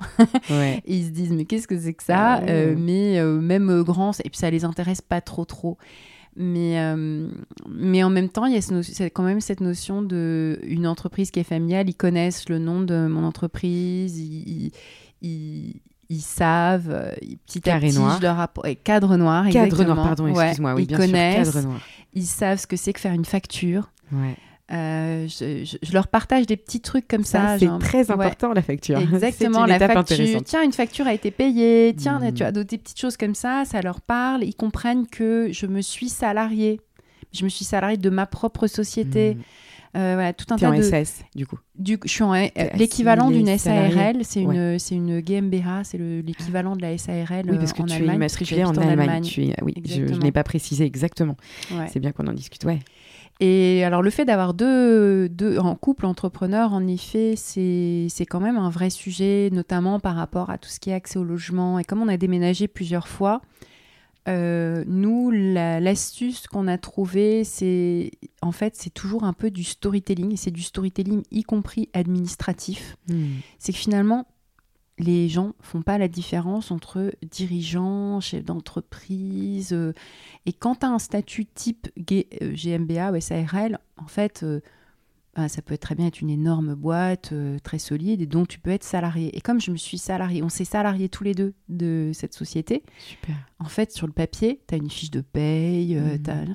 Ouais. 0.50 0.82
et 0.86 0.96
ils 0.98 1.06
se 1.06 1.12
disent 1.12 1.32
mais 1.32 1.46
qu'est-ce 1.46 1.68
que 1.68 1.80
c'est 1.80 1.94
que 1.94 2.04
ça? 2.04 2.42
Mais 2.42 3.22
même 3.24 3.84
grand, 3.84 4.20
et 4.20 4.30
puis 4.30 4.38
ça 4.40 4.50
les 4.50 4.66
intéresse 4.66 5.02
pas 5.02 5.22
trop 5.22 5.46
trop. 5.46 5.78
Mais, 6.38 6.80
euh, 6.80 7.30
mais 7.70 8.04
en 8.04 8.10
même 8.10 8.30
temps, 8.30 8.46
il 8.46 8.54
y 8.54 8.58
a 8.58 9.10
quand 9.10 9.24
même 9.24 9.40
cette 9.40 9.62
notion 9.62 10.02
de 10.02 10.60
une 10.64 10.86
entreprise 10.86 11.32
qui 11.32 11.40
est 11.40 11.46
familiale. 11.46 11.90
Ils 11.90 11.96
connaissent 11.96 12.50
le 12.50 12.60
nom 12.60 12.82
de 12.82 13.08
mon 13.08 13.24
entreprise, 13.24 14.20
ils, 14.20 14.72
ils, 15.22 15.82
ils, 16.10 16.22
savent, 16.22 17.16
petit 17.46 17.70
à 17.70 17.80
petit, 17.80 17.98
noir. 17.98 18.18
je 18.18 18.24
leur 18.24 18.50
cadre 18.84 19.16
noir, 19.16 19.50
cadre 19.50 19.84
noir, 19.86 20.04
pardon, 20.04 20.28
excuse-moi, 20.28 20.76
oui, 20.76 20.84
ils 20.84 20.88
bien 20.88 20.98
connaissent, 20.98 21.52
sûr, 21.52 21.54
cadre 21.54 21.68
noir. 21.68 21.82
Ils 22.14 22.26
savent 22.26 22.60
ce 22.60 22.68
que 22.68 22.76
c'est 22.76 22.92
que 22.92 23.00
faire 23.00 23.14
une 23.14 23.26
facture. 23.26 23.92
Ouais. 24.12 24.36
Euh, 24.72 25.28
je, 25.28 25.64
je, 25.64 25.94
leur 25.94 26.08
partage 26.08 26.48
des 26.48 26.58
petits 26.58 26.82
trucs 26.82 27.08
comme 27.08 27.24
ça. 27.24 27.58
ça 27.58 27.60
c'est 27.60 27.80
très 27.80 28.10
important 28.10 28.52
la 28.52 28.64
facture. 28.64 28.98
Exactement, 29.14 29.66
la 29.66 29.78
facture. 29.78 30.44
Tiens, 30.44 30.64
une 30.64 30.74
facture 30.74 31.06
a 31.06 31.14
été 31.14 31.30
payée. 31.30 31.94
Tiens, 31.96 32.20
mmh. 32.20 32.34
tu 32.34 32.44
as 32.44 32.52
des 32.52 32.78
petites 32.78 33.00
choses 33.00 33.16
comme 33.16 33.36
ça. 33.36 33.64
Ça 33.66 33.82
leur 33.82 34.02
parle. 34.02 34.44
Ils 34.44 34.56
comprennent 34.56 35.06
que 35.06 35.50
je 35.52 35.68
me 35.68 35.82
suis 35.82 36.10
salarié. 36.10 36.82
Je 37.32 37.44
me 37.44 37.50
suis 37.50 37.66
salarié 37.66 37.98
de 37.98 38.10
ma 38.10 38.26
propre 38.26 38.66
société. 38.66 39.36
Mmh. 39.36 39.42
Euh, 39.96 40.14
voilà, 40.16 40.34
tout 40.34 40.46
un 40.54 40.58
tas 40.58 40.72
en 40.72 40.82
SAS, 40.82 41.24
du 41.36 41.48
coup. 41.48 41.58
Du, 41.78 41.98
je 42.04 42.10
suis 42.10 42.24
en 42.24 42.34
l'équivalent 42.74 43.32
d'une 43.32 43.58
SARL, 43.58 44.18
c'est 44.24 44.42
une, 44.42 44.50
ouais. 44.50 44.80
c'est 44.80 44.96
une 44.96 45.22
GmbH, 45.22 45.84
c'est 45.84 45.98
l'équivalent 45.98 46.76
de 46.76 46.82
la 46.82 46.98
SARL. 46.98 47.46
Oui, 47.50 47.58
parce 47.58 47.72
que 47.72 47.82
en 47.82 47.86
tu 47.86 47.94
Allemagne, 47.94 48.22
es 48.22 48.64
en, 48.64 48.70
en, 48.70 48.78
Allemagne. 48.78 49.00
Allemagne. 49.00 49.24
Tu 49.24 49.44
es, 49.46 49.56
oui, 49.62 49.74
je, 49.86 50.08
je 50.08 50.20
n'ai 50.20 50.32
pas 50.32 50.44
précisé 50.44 50.86
exactement. 50.86 51.38
Ouais. 51.72 51.88
C'est 51.92 52.00
bien 52.00 52.12
qu'on 52.12 52.28
en 52.28 52.34
discute, 52.34 52.66
ouais. 52.66 52.80
Et 53.40 53.84
alors 53.84 54.02
le 54.02 54.10
fait 54.10 54.24
d'avoir 54.24 54.54
deux, 54.54 55.28
deux 55.28 55.58
en 55.60 55.76
couple 55.76 56.06
entrepreneur, 56.06 56.74
en 56.74 56.88
effet, 56.88 57.36
c'est 57.36 58.26
quand 58.30 58.40
même 58.40 58.58
un 58.58 58.70
vrai 58.70 58.90
sujet, 58.90 59.50
notamment 59.52 60.00
par 60.00 60.16
rapport 60.16 60.50
à 60.50 60.58
tout 60.58 60.70
ce 60.70 60.80
qui 60.80 60.90
est 60.90 60.94
accès 60.94 61.20
au 61.20 61.24
logement. 61.24 61.80
Et 61.80 61.84
comme 61.84 62.02
on 62.02 62.08
a 62.08 62.18
déménagé 62.18 62.68
plusieurs 62.68 63.08
fois, 63.08 63.42
euh, 64.28 64.84
nous, 64.88 65.32
l'astuce 65.32 66.48
qu'on 66.48 66.68
a 66.68 66.78
trouvée, 66.78 67.44
c'est 67.44 68.12
en 68.42 68.52
fait, 68.52 68.76
c'est 68.76 68.94
toujours 68.94 69.24
un 69.24 69.34
peu 69.34 69.52
du 69.52 69.64
storytelling, 69.64 70.34
et 70.34 70.38
c'est 70.38 70.52
du 70.52 70.64
storytelling 70.64 71.24
y 71.32 71.44
compris 71.44 71.90
administratif. 71.94 72.98
Mmh. 73.08 73.26
C'est 73.60 73.72
que 73.72 73.78
finalement, 73.78 74.26
les 74.98 75.28
gens 75.28 75.54
font 75.60 75.82
pas 75.82 75.98
la 75.98 76.08
différence 76.08 76.72
entre 76.72 77.14
dirigeants, 77.30 78.22
chefs 78.22 78.46
d'entreprise. 78.46 79.74
Euh, 79.74 79.94
et 80.46 80.54
quand 80.54 80.76
tu 80.76 80.86
as 80.86 80.90
un 80.90 81.00
statut 81.00 81.46
type 81.46 81.90
G, 81.98 82.28
euh, 82.42 82.54
GmbH 82.54 83.12
ou 83.12 83.20
SARL, 83.20 83.80
en 83.98 84.08
fait, 84.08 84.44
euh, 84.44 84.62
bah, 85.36 85.48
ça 85.50 85.62
peut 85.62 85.74
être 85.74 85.82
très 85.82 85.96
bien 85.96 86.08
être 86.08 86.22
une 86.22 86.30
énorme 86.30 86.76
boîte 86.76 87.32
euh, 87.34 87.60
très 87.60 87.80
solide 87.80 88.22
et 88.22 88.26
dont 88.26 88.46
tu 88.46 88.60
peux 88.60 88.70
être 88.72 88.84
salarié. 88.84 89.36
Et 89.38 89.42
comme 89.42 89.60
je 89.60 89.72
me 89.72 89.78
suis 89.78 89.98
salarié, 89.98 90.42
on 90.44 90.50
s'est 90.50 90.66
salariés 90.66 91.10
tous 91.10 91.24
les 91.24 91.34
deux 91.34 91.54
de 91.70 92.12
cette 92.14 92.34
société. 92.34 92.84
Super. 93.00 93.36
En 93.60 93.66
fait, 93.66 93.92
sur 93.92 94.08
le 94.08 94.14
papier, 94.14 94.62
tu 94.68 94.76
as 94.76 94.78
une 94.78 94.90
fiche 94.90 95.12
de 95.12 95.22
paye, 95.22 95.96
Mhm. 95.96 96.22
t'as- 96.22 96.46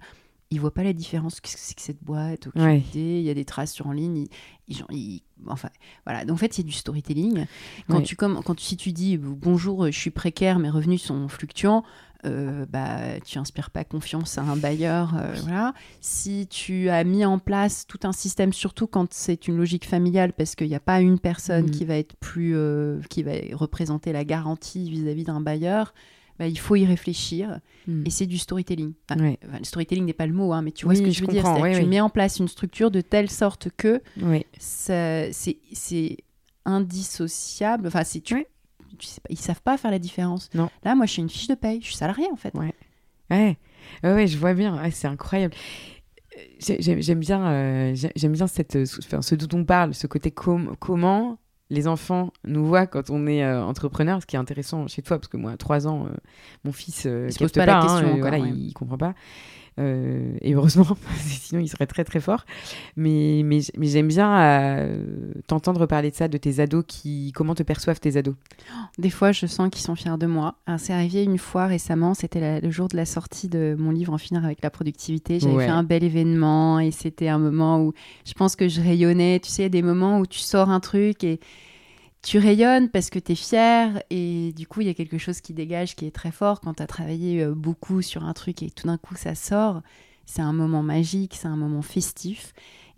ils 0.53 0.59
voient 0.61 0.75
pas 0.75 0.83
la 0.83 0.93
différence. 0.93 1.41
Qu'est-ce 1.41 1.55
que 1.57 1.63
c'est 1.63 1.75
que 1.77 1.83
cette 1.83 2.03
boîte 2.03 2.49
Ouais. 2.57 2.83
Il 2.95 3.21
y 3.21 3.31
a 3.31 3.35
des 3.35 3.45
traces 3.45 3.73
sur 3.73 3.87
en 3.87 3.93
ligne. 3.93 4.27
Ils, 4.67 4.77
ils- 4.91 4.99
ils- 4.99 5.23
enfin, 5.47 5.69
voilà. 6.07 6.25
Donc, 6.25 6.35
en 6.35 6.39
fait, 6.39 6.53
c'est 6.53 6.65
du 6.65 6.73
storytelling. 6.73 7.47
Quand 7.89 7.99
Ouais. 7.99 8.03
tu 8.03 8.17
comme 8.17 8.43
quand 8.43 8.55
tu, 8.57 8.65
si 8.65 8.77
tu 8.77 8.91
dis 8.93 9.17
bonjour, 9.17 9.87
je 9.87 9.97
suis 9.99 10.11
précaire, 10.11 10.59
mes 10.59 10.71
revenus 10.71 11.03
sont 11.03 11.29
fluctuants. 11.29 11.85
Euh, 12.25 12.67
bah, 12.69 13.19
tu 13.25 13.39
inspires 13.39 13.71
pas 13.71 13.85
confiance 13.85 14.37
à 14.39 14.43
un 14.43 14.57
bailleur, 14.57 15.15
euh, 15.17 15.33
voilà. 15.43 15.75
Si 16.01 16.47
tu 16.49 16.89
as 16.89 17.03
mis 17.05 17.25
en 17.25 17.39
place 17.39 17.87
tout 17.87 18.01
un 18.05 18.13
système, 18.13 18.53
surtout 18.53 18.87
quand 18.87 19.13
c'est 19.13 19.49
une 19.49 19.57
logique 19.57 19.87
familiale, 19.87 20.33
parce 20.33 20.55
qu'il 20.55 20.69
n'y 20.69 20.75
a 20.75 20.81
pas 20.81 21.01
une 21.01 21.19
personne 21.19 21.65
Mhm. 21.67 21.71
qui 21.71 21.85
va 21.85 21.97
être 21.97 22.17
plus, 22.17 22.55
euh, 22.57 23.01
qui 23.09 23.23
va 23.23 23.33
représenter 23.53 24.13
la 24.13 24.25
garantie 24.25 24.91
vis-à-vis 24.91 25.25
d'un 25.25 25.41
bailleur, 25.41 25.95
bah, 26.39 26.47
il 26.47 26.59
faut 26.59 26.77
y 26.77 26.87
réfléchir. 26.87 27.61
Mm. 27.87 28.03
Et 28.07 28.11
c'est 28.11 28.25
du 28.27 28.39
storytelling. 28.39 28.93
Enfin, 29.11 29.21
Ouais. 29.23 29.39
enfin, 29.47 29.59
le 29.59 29.65
storytelling 29.65 30.05
n'est 30.07 30.13
pas 30.15 30.27
le 30.27 30.33
mot, 30.33 30.53
hein, 30.53 30.63
mais 30.63 30.73
tu 30.73 30.87
vois 30.87 30.93
Oui, 30.95 30.99
ce 30.99 31.03
que 31.03 31.11
je 31.11 31.17
je 31.19 31.21
veux 31.23 31.27
dire. 31.33 31.45
oui, 31.61 31.75
tu 31.79 31.85
mets 31.87 32.01
en 32.01 32.09
place 32.11 32.39
une 32.39 32.49
structure 32.49 32.91
de 32.91 33.01
telle 33.03 33.29
sorte 33.31 33.69
que 33.77 34.01
c'est 34.59 36.17
indissociable. 36.65 37.87
Enfin, 37.89 38.05
c'est 38.05 38.21
tu. 38.21 38.47
Tu 38.99 39.07
sais 39.07 39.21
pas, 39.21 39.29
ils 39.31 39.39
savent 39.39 39.63
pas 39.63 39.77
faire 39.77 39.91
la 39.91 39.99
différence. 39.99 40.49
Non. 40.55 40.69
Là, 40.85 40.95
moi, 40.95 41.07
je 41.07 41.13
suis 41.13 41.23
une 41.23 41.29
fiche 41.31 41.49
de 41.49 41.55
paye. 41.55 41.81
Je 41.81 41.87
suis 41.87 41.97
salarié 41.97 42.27
en 42.33 42.37
fait. 42.37 42.53
Ouais. 42.55 42.75
Ouais, 43.31 43.57
ouais, 44.03 44.27
je 44.27 44.37
vois 44.39 44.55
bien. 44.55 44.81
Ouais, 44.83 44.91
c'est 44.91 45.07
incroyable. 45.09 45.55
Euh, 46.37 46.41
j'ai- 46.59 47.01
J'aime 47.03 47.21
bien, 47.21 47.45
euh, 47.47 47.93
j'ai- 47.95 48.13
j'aime 48.17 48.33
bien 48.33 48.47
cette, 48.47 48.77
euh, 48.77 48.85
enfin, 48.99 49.23
ce 49.23 49.35
dont 49.35 49.59
on 49.59 49.65
parle, 49.65 49.95
ce 49.95 50.07
côté 50.07 50.31
com- 50.31 50.75
comment 50.79 51.39
les 51.71 51.87
enfants 51.87 52.33
nous 52.45 52.67
voient 52.67 52.87
quand 52.89 53.11
on 53.11 53.27
est 53.29 53.45
euh, 53.45 53.63
entrepreneur, 53.65 54.21
ce 54.21 54.27
qui 54.27 54.35
est 54.37 54.39
intéressant 54.39 54.89
chez 54.89 55.03
toi, 55.03 55.19
parce 55.19 55.29
que 55.29 55.37
moi, 55.37 55.53
à 55.53 55.57
3 55.57 55.87
ans, 55.87 56.07
euh, 56.07 56.11
mon 56.65 56.73
fils 56.73 57.05
Il 57.05 57.27
pose 57.27 57.37
capte 57.37 57.55
pas 57.57 57.67
la 57.67 57.79
hein, 57.79 57.83
question 57.83 58.09
encore, 58.09 58.19
voilà, 58.21 58.39
ouais. 58.41 58.49
il, 58.49 58.67
il 58.69 58.73
comprend 58.75 58.99
pas. 58.99 59.15
Euh, 59.81 60.35
et 60.43 60.55
heureusement, 60.55 60.87
sinon 61.21 61.61
il 61.61 61.69
serait 61.69 61.87
très 61.87 62.05
très 62.05 62.21
fort. 62.21 62.45
Mais, 62.97 63.43
mais, 63.45 63.61
mais 63.77 63.87
j'aime 63.87 64.09
bien 64.09 64.41
euh, 64.41 65.03
t'entendre 65.47 65.87
parler 65.87 66.11
de 66.11 66.17
ça, 66.17 66.29
de 66.29 66.37
tes 66.37 66.61
ados, 66.61 66.85
qui, 66.87 67.33
comment 67.35 67.55
te 67.55 67.63
perçoivent 67.63 67.99
tes 68.01 68.17
ados? 68.17 68.35
Des 68.99 69.11
fois, 69.11 69.33
je 69.33 69.47
sens 69.47 69.71
qu'ils 69.71 69.83
sont 69.83 69.95
fiers 69.97 70.19
de 70.19 70.27
moi. 70.27 70.57
Alors, 70.67 70.79
c'est 70.79 70.93
arrivé 70.93 71.25
une 71.25 71.39
fois 71.39 71.67
récemment, 71.67 72.15
c'était 72.15 72.61
le 72.61 72.71
jour 72.71 72.89
de 72.89 72.97
la 72.97 73.07
sortie 73.07 73.49
de 73.49 73.75
mon 73.79 73.91
livre 73.91 74.13
En 74.13 74.19
finir 74.19 74.45
avec 74.45 74.63
la 74.63 74.71
productivité. 74.71 75.41
J'avais 75.41 75.55
Ouais. 75.55 75.65
fait 75.65 75.71
un 75.73 75.83
bel 75.83 76.05
événement 76.05 76.79
et 76.81 76.91
c'était 76.91 77.29
un 77.29 77.39
moment 77.39 77.81
où 77.83 77.93
je 78.27 78.33
pense 78.35 78.57
que 78.57 78.69
je 78.69 78.81
rayonnais. 78.81 79.41
Tu 79.41 79.51
sais, 79.51 79.63
il 79.63 79.65
y 79.65 79.67
a 79.67 79.71
des 79.71 79.83
moments 79.83 80.19
où 80.21 80.27
tu 80.27 80.39
sors 80.41 80.71
un 80.71 80.81
truc 80.81 81.25
et 81.25 81.41
tu 82.23 82.39
rayonnes 82.39 82.89
parce 82.91 83.09
que 83.11 83.19
tu 83.19 83.33
es 83.33 83.35
fier 83.35 84.03
et 84.11 84.53
du 84.57 84.67
coup, 84.67 84.83
il 84.83 84.87
y 84.87 84.91
a 84.91 84.95
quelque 84.95 85.19
chose 85.19 85.41
qui 85.41 85.55
dégage 85.55 85.97
qui 85.97 86.07
est 86.07 86.11
très 86.15 86.31
fort 86.33 86.61
quand 86.61 86.75
tu 86.75 86.83
as 86.83 86.87
travaillé 86.87 87.43
euh, 87.43 87.55
beaucoup 87.55 88.03
sur 88.03 88.25
un 88.25 88.33
truc 88.35 88.63
et 88.63 88.71
tout 88.71 88.87
d'un 88.87 88.99
coup, 88.99 89.15
ça 89.17 89.35
sort. 89.35 89.83
C'est 90.27 90.43
un 90.43 90.53
moment 90.53 90.83
magique, 90.83 91.35
c'est 91.41 91.49
un 91.49 91.57
moment 91.57 91.83
festif. 91.83 92.53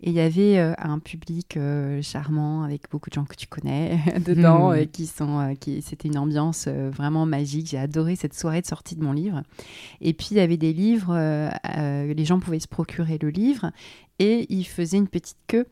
Et 0.05 0.09
il 0.09 0.15
y 0.15 0.19
avait 0.19 0.59
euh, 0.59 0.73
un 0.77 0.99
public 0.99 1.55
euh, 1.55 2.01
charmant 2.01 2.63
avec 2.63 2.89
beaucoup 2.91 3.09
de 3.09 3.15
gens 3.15 3.23
que 3.23 3.37
tu 3.37 3.47
connais 3.47 3.97
dedans, 4.25 4.69
Mhm. 4.71 4.75
euh, 4.79 4.85
qui 4.85 5.07
sont, 5.07 5.39
euh, 5.39 5.53
qui, 5.55 5.81
c'était 5.81 6.09
une 6.09 6.17
ambiance 6.17 6.67
vraiment 6.67 7.25
magique. 7.25 7.67
J'ai 7.67 7.77
adoré 7.79 8.17
cette 8.17 8.33
soirée 8.33 8.61
de 8.61 8.67
sortie 8.67 8.95
de 8.97 9.03
mon 9.03 9.13
livre. 9.13 9.41
Et 10.01 10.13
puis 10.13 10.27
il 10.31 10.37
y 10.37 10.41
avait 10.41 10.57
des 10.57 10.73
livres, 10.73 11.15
les 12.13 12.25
gens 12.25 12.39
pouvaient 12.41 12.59
se 12.59 12.67
procurer 12.67 13.17
le 13.21 13.29
livre 13.29 13.71
et 14.19 14.45
ils 14.53 14.65
faisaient 14.65 14.97
une 14.97 15.07
petite 15.07 15.37
queue 15.47 15.65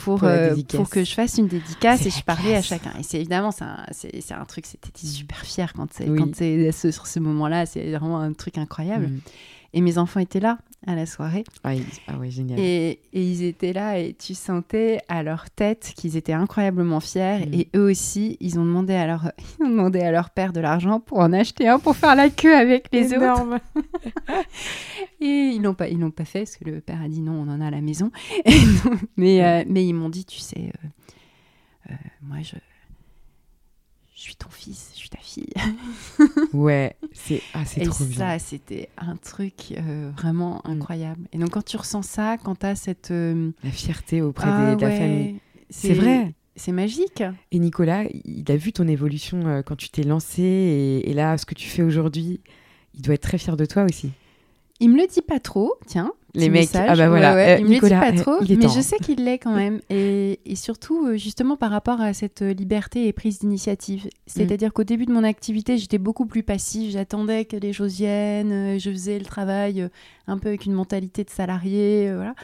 pour, 0.00 0.24
euh, 0.24 0.54
pour 0.68 0.88
que 0.88 1.04
je 1.04 1.12
fasse 1.14 1.38
une 1.38 1.46
dédicace 1.46 2.06
et 2.06 2.10
je 2.10 2.22
parlais 2.24 2.56
à 2.56 2.62
chacun. 2.62 2.92
Et 2.98 3.02
c'est 3.02 3.18
évidemment, 3.18 3.50
c'est 3.50 3.64
un, 3.64 3.84
c'est, 3.92 4.32
un 4.32 4.44
truc, 4.44 4.66
c'était 4.66 4.90
super 5.06 5.38
fier 5.44 5.72
quand 5.74 5.86
c'est, 5.92 6.08
Oui. 6.08 6.18
quand 6.18 6.34
c'est 6.34 6.68
à 6.68 6.72
ce- 6.72 6.90
sur 6.90 7.06
ce 7.06 7.20
moment-là, 7.20 7.66
c'est 7.66 7.90
vraiment 7.90 8.18
un 8.20 8.32
truc 8.32 8.58
incroyable. 8.58 9.06
Mm. 9.08 9.20
Et 9.74 9.80
mes 9.82 9.98
enfants 9.98 10.20
étaient 10.20 10.40
là 10.40 10.58
à 10.86 10.94
la 10.94 11.04
soirée. 11.04 11.44
Ah, 11.62 11.74
il- 11.74 11.84
ah 12.08 12.16
ouais, 12.18 12.30
génial. 12.30 12.58
Et, 12.58 13.00
et 13.12 13.22
ils 13.22 13.42
étaient 13.44 13.72
là 13.74 13.98
et 13.98 14.14
tu 14.14 14.34
sentais 14.34 15.00
à 15.08 15.22
leur 15.22 15.50
tête 15.50 15.92
qu'ils 15.96 16.16
étaient 16.16 16.32
incroyablement 16.32 17.00
fiers. 17.00 17.46
Mm. 17.46 17.54
Et 17.54 17.68
eux 17.76 17.90
aussi, 17.90 18.38
ils 18.40 18.58
ont, 18.58 18.64
demandé 18.64 18.94
à 18.94 19.06
leur, 19.06 19.30
ils 19.60 19.64
ont 19.66 19.68
demandé 19.68 20.00
à 20.00 20.10
leur 20.10 20.30
père 20.30 20.52
de 20.54 20.60
l'argent 20.60 20.98
pour 21.00 21.18
en 21.18 21.32
acheter 21.32 21.68
un 21.68 21.78
pour 21.78 21.96
faire 21.96 22.14
la 22.16 22.30
queue 22.30 22.56
avec 22.56 22.88
les 22.92 23.06
autres. 23.08 23.16
Énorme. 23.22 23.58
Et 25.20 25.52
ils 25.54 25.62
l'ont 25.62 25.74
pas, 25.74 25.88
ils 25.88 25.98
l'ont 25.98 26.10
pas 26.10 26.24
fait 26.24 26.40
parce 26.40 26.56
que 26.56 26.64
le 26.64 26.80
père 26.80 27.02
a 27.02 27.08
dit 27.08 27.20
non, 27.20 27.32
on 27.32 27.48
en 27.50 27.60
a 27.60 27.66
à 27.66 27.70
la 27.70 27.80
maison. 27.82 28.10
Et 28.44 28.50
donc- 28.84 29.00
mais, 29.16 29.44
euh, 29.44 29.64
mais 29.68 29.86
ils 29.86 29.92
m'ont 29.92 30.08
dit, 30.08 30.24
tu 30.24 30.38
sais, 30.38 30.72
euh, 30.84 31.90
euh, 31.90 31.94
moi 32.22 32.38
je, 32.42 32.56
je 34.20 34.24
suis 34.26 34.36
ton 34.36 34.50
fils, 34.50 34.90
je 34.92 34.98
suis 34.98 35.08
ta 35.08 35.16
fille. 35.18 35.48
Ouais, 36.52 36.94
c'est 37.12 37.40
ah, 37.54 37.64
c'est 37.64 37.80
Et 37.80 37.84
trop 37.86 38.04
bien. 38.04 38.18
ça, 38.18 38.38
c'était 38.38 38.90
un 38.98 39.16
truc 39.16 39.72
euh, 39.78 40.10
vraiment 40.14 40.60
incroyable. 40.66 41.26
Et 41.32 41.38
donc 41.38 41.50
quand 41.50 41.64
tu 41.64 41.78
ressens 41.78 42.02
ça, 42.02 42.36
quand 42.36 42.54
tu 42.58 42.66
as 42.66 42.74
cette 42.74 43.10
euh, 43.12 43.50
La 43.64 43.70
fierté 43.70 44.20
auprès 44.20 44.48
ah 44.50 44.70
des- 44.70 44.76
de 44.76 44.80
la 44.82 44.88
ouais, 44.88 44.98
famille. 44.98 45.40
C'est 45.70 45.94
vrai. 45.94 46.34
c'est 46.54 46.72
magique. 46.72 47.22
Et 47.50 47.58
Nicolas, 47.58 48.04
il 48.24 48.44
a 48.50 48.56
vu 48.56 48.72
ton 48.72 48.86
évolution 48.88 49.46
euh, 49.46 49.62
quand 49.62 49.76
tu 49.76 49.88
t'es 49.88 50.02
lancé 50.02 50.42
et, 50.42 51.10
et 51.10 51.14
là, 51.14 51.38
ce 51.38 51.46
que 51.46 51.54
tu 51.54 51.68
fais 51.68 51.82
aujourd'hui, 51.82 52.40
il 52.94 53.00
doit 53.02 53.14
être 53.14 53.22
très 53.22 53.38
fier 53.38 53.56
de 53.56 53.64
toi 53.64 53.84
aussi. 53.84 54.10
Il 54.80 54.90
me 54.90 54.96
le 55.00 55.06
dit 55.06 55.22
pas 55.22 55.40
trop, 55.40 55.74
tiens. 55.86 56.12
Les 56.34 56.48
mecs, 56.48 56.60
message. 56.72 56.86
ah 56.88 56.96
bah 56.96 57.08
voilà, 57.08 57.34
Ouais, 57.34 57.44
ouais, 57.44 57.54
euh, 57.54 57.58
il 57.60 57.64
me 57.64 57.70
Nicolas, 57.70 58.06
le 58.06 58.12
dit 58.12 58.18
euh, 58.20 58.24
pas 58.24 58.30
trop, 58.32 58.44
il 58.44 58.52
est 58.52 58.56
mais 58.56 58.62
temps. 58.66 58.72
je 58.72 58.80
sais 58.80 58.98
qu'il 58.98 59.24
l'est 59.24 59.38
quand 59.38 59.54
même. 59.54 59.80
Et, 59.90 60.40
et 60.44 60.54
surtout, 60.56 61.06
euh, 61.06 61.16
justement, 61.16 61.56
par 61.56 61.70
rapport 61.70 62.00
à 62.00 62.12
cette 62.12 62.42
euh, 62.42 62.52
liberté 62.52 63.08
et 63.08 63.12
prise 63.12 63.40
d'initiative. 63.40 64.08
C'est-à-dire 64.26 64.72
qu'au 64.72 64.84
début 64.84 65.06
de 65.06 65.12
mon 65.12 65.24
activité, 65.24 65.76
j'étais 65.78 65.98
beaucoup 65.98 66.26
plus 66.26 66.42
passive. 66.42 66.90
J'attendais 66.92 67.44
que 67.46 67.56
les 67.56 67.72
choses 67.72 67.94
viennent. 67.96 68.52
euh, 68.52 68.78
Je 68.78 68.90
faisais 68.90 69.18
le 69.18 69.24
travail 69.24 69.82
euh, 69.82 69.88
un 70.28 70.38
peu 70.38 70.48
avec 70.48 70.66
une 70.66 70.72
mentalité 70.74 71.24
de 71.24 71.30
salarié. 71.30 72.08
euh, 72.08 72.16
voilà. 72.16 72.34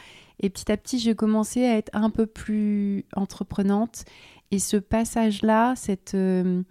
Et 0.41 0.49
petit 0.49 0.71
à 0.71 0.77
petit, 0.77 0.99
j'ai 0.99 1.15
commencé 1.15 1.65
à 1.65 1.77
être 1.77 1.89
un 1.93 2.09
peu 2.09 2.25
plus 2.25 3.05
entreprenante. 3.15 4.03
Et 4.51 4.59
ce 4.59 4.77
passage-là, 4.77 5.73
cette, 5.75 6.13
euh, 6.13 6.61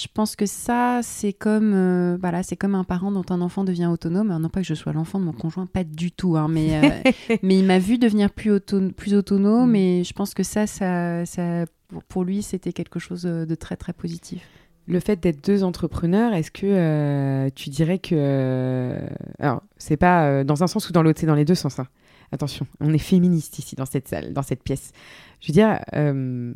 je 0.00 0.06
pense 0.12 0.36
que 0.36 0.46
ça, 0.46 1.00
c'est 1.02 1.32
comme, 1.32 1.72
euh, 1.74 2.16
voilà, 2.20 2.42
c'est 2.42 2.56
comme 2.56 2.74
un 2.74 2.84
parent 2.84 3.10
dont 3.10 3.24
un 3.30 3.40
enfant 3.40 3.64
devient 3.64 3.86
autonome. 3.86 4.28
Alors, 4.28 4.40
non 4.40 4.48
pas 4.48 4.60
que 4.60 4.66
je 4.66 4.74
sois 4.74 4.92
l'enfant 4.92 5.18
de 5.18 5.24
mon 5.24 5.32
conjoint, 5.32 5.66
pas 5.66 5.82
du 5.84 6.12
tout, 6.12 6.36
hein, 6.36 6.46
mais, 6.48 6.76
euh, 6.76 7.10
mais 7.42 7.58
il 7.58 7.64
m'a 7.64 7.78
vu 7.78 7.98
devenir 7.98 8.30
plus, 8.30 8.52
auto- 8.52 8.90
plus 8.92 9.14
autonome. 9.14 9.72
Mm. 9.72 9.76
Et 9.76 10.04
je 10.04 10.12
pense 10.12 10.34
que 10.34 10.42
ça, 10.42 10.66
ça, 10.66 11.26
ça 11.26 11.64
pour, 12.08 12.22
lui, 12.24 12.42
c'était 12.42 12.72
quelque 12.72 12.98
chose 12.98 13.22
de 13.22 13.54
très 13.54 13.76
très 13.76 13.92
positif. 13.92 14.42
Le 14.86 15.00
fait 15.00 15.20
d'être 15.20 15.44
deux 15.44 15.64
entrepreneurs, 15.64 16.32
est-ce 16.32 16.50
que 16.50 16.66
euh, 16.66 17.50
tu 17.54 17.68
dirais 17.68 17.98
que. 17.98 18.14
euh, 18.14 19.06
alors, 19.38 19.62
c'est 19.76 19.96
pas 19.98 20.26
euh, 20.26 20.44
dans 20.44 20.62
un 20.62 20.66
sens 20.66 20.88
ou 20.88 20.92
dans 20.92 21.02
l'autre, 21.02 21.20
c'est 21.20 21.26
dans 21.26 21.34
les 21.34 21.44
deux 21.44 21.54
sens. 21.54 21.78
hein. 21.78 21.86
Attention, 22.32 22.66
on 22.80 22.92
est 22.92 22.98
féministe 22.98 23.58
ici, 23.58 23.74
dans 23.74 23.86
cette 23.86 24.06
salle, 24.08 24.32
dans 24.32 24.42
cette 24.42 24.62
pièce. 24.62 24.92
Je 25.40 25.48
veux 25.48 25.52
dire, 25.54 25.78
euh, 25.94 26.52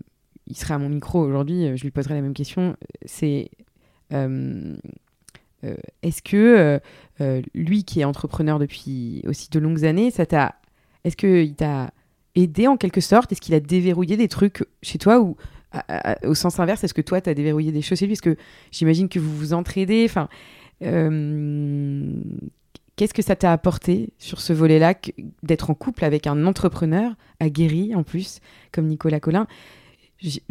il 0.52 0.56
serait 0.56 0.74
à 0.74 0.78
mon 0.78 0.90
micro 0.90 1.20
aujourd'hui, 1.20 1.66
euh, 1.66 1.76
je 1.76 1.82
lui 1.82 1.90
poserai 1.90 2.14
la 2.14 2.20
même 2.20 2.34
question. 2.34 2.76
C'est. 3.06 3.50
euh, 4.12 4.76
euh, 5.64 5.76
est-ce 6.02 6.22
que 6.22 6.80
lui 7.54 7.84
qui 7.84 8.00
est 8.00 8.04
entrepreneur 8.04 8.58
depuis 8.58 9.22
aussi 9.26 9.48
de 9.48 9.58
longues 9.58 9.84
années, 9.84 10.10
ça 10.10 10.26
t'a. 10.26 10.56
Est-ce 11.04 11.16
qu'il 11.16 11.54
t'a 11.54 11.92
aidé 12.34 12.66
en 12.66 12.76
quelque 12.76 13.00
sorte? 13.00 13.32
Est-ce 13.32 13.40
qu'il 13.40 13.54
a 13.54 13.60
déverrouillé 13.60 14.16
des 14.16 14.28
trucs 14.28 14.64
chez 14.82 14.98
toi 14.98 15.20
ou 15.20 15.36
au 16.24 16.34
sens 16.34 16.60
inverse, 16.60 16.84
est-ce 16.84 16.92
que 16.92 17.00
toi, 17.00 17.22
tu 17.22 17.34
déverrouillé 17.34 17.72
des 17.72 17.80
choses 17.80 17.98
chez 17.98 18.06
lui? 18.06 18.12
Parce 18.12 18.20
que 18.20 18.36
j'imagine 18.70 19.08
que 19.08 19.18
vous 19.18 19.34
vous 19.34 19.54
entraidez. 19.54 20.04
Enfin, 20.04 20.28
qu'est-ce 22.96 23.14
que 23.14 23.22
ça 23.22 23.36
t'a 23.36 23.52
apporté 23.52 24.12
sur 24.18 24.40
ce 24.40 24.52
volet-là 24.52 24.94
d'être 25.42 25.70
en 25.70 25.74
couple 25.74 26.04
avec 26.04 26.26
un 26.26 26.44
entrepreneur 26.44 27.14
aguerri 27.40 27.94
en 27.94 28.02
plus, 28.02 28.40
comme 28.70 28.86
Nicolas 28.86 29.20
Collin? 29.20 29.46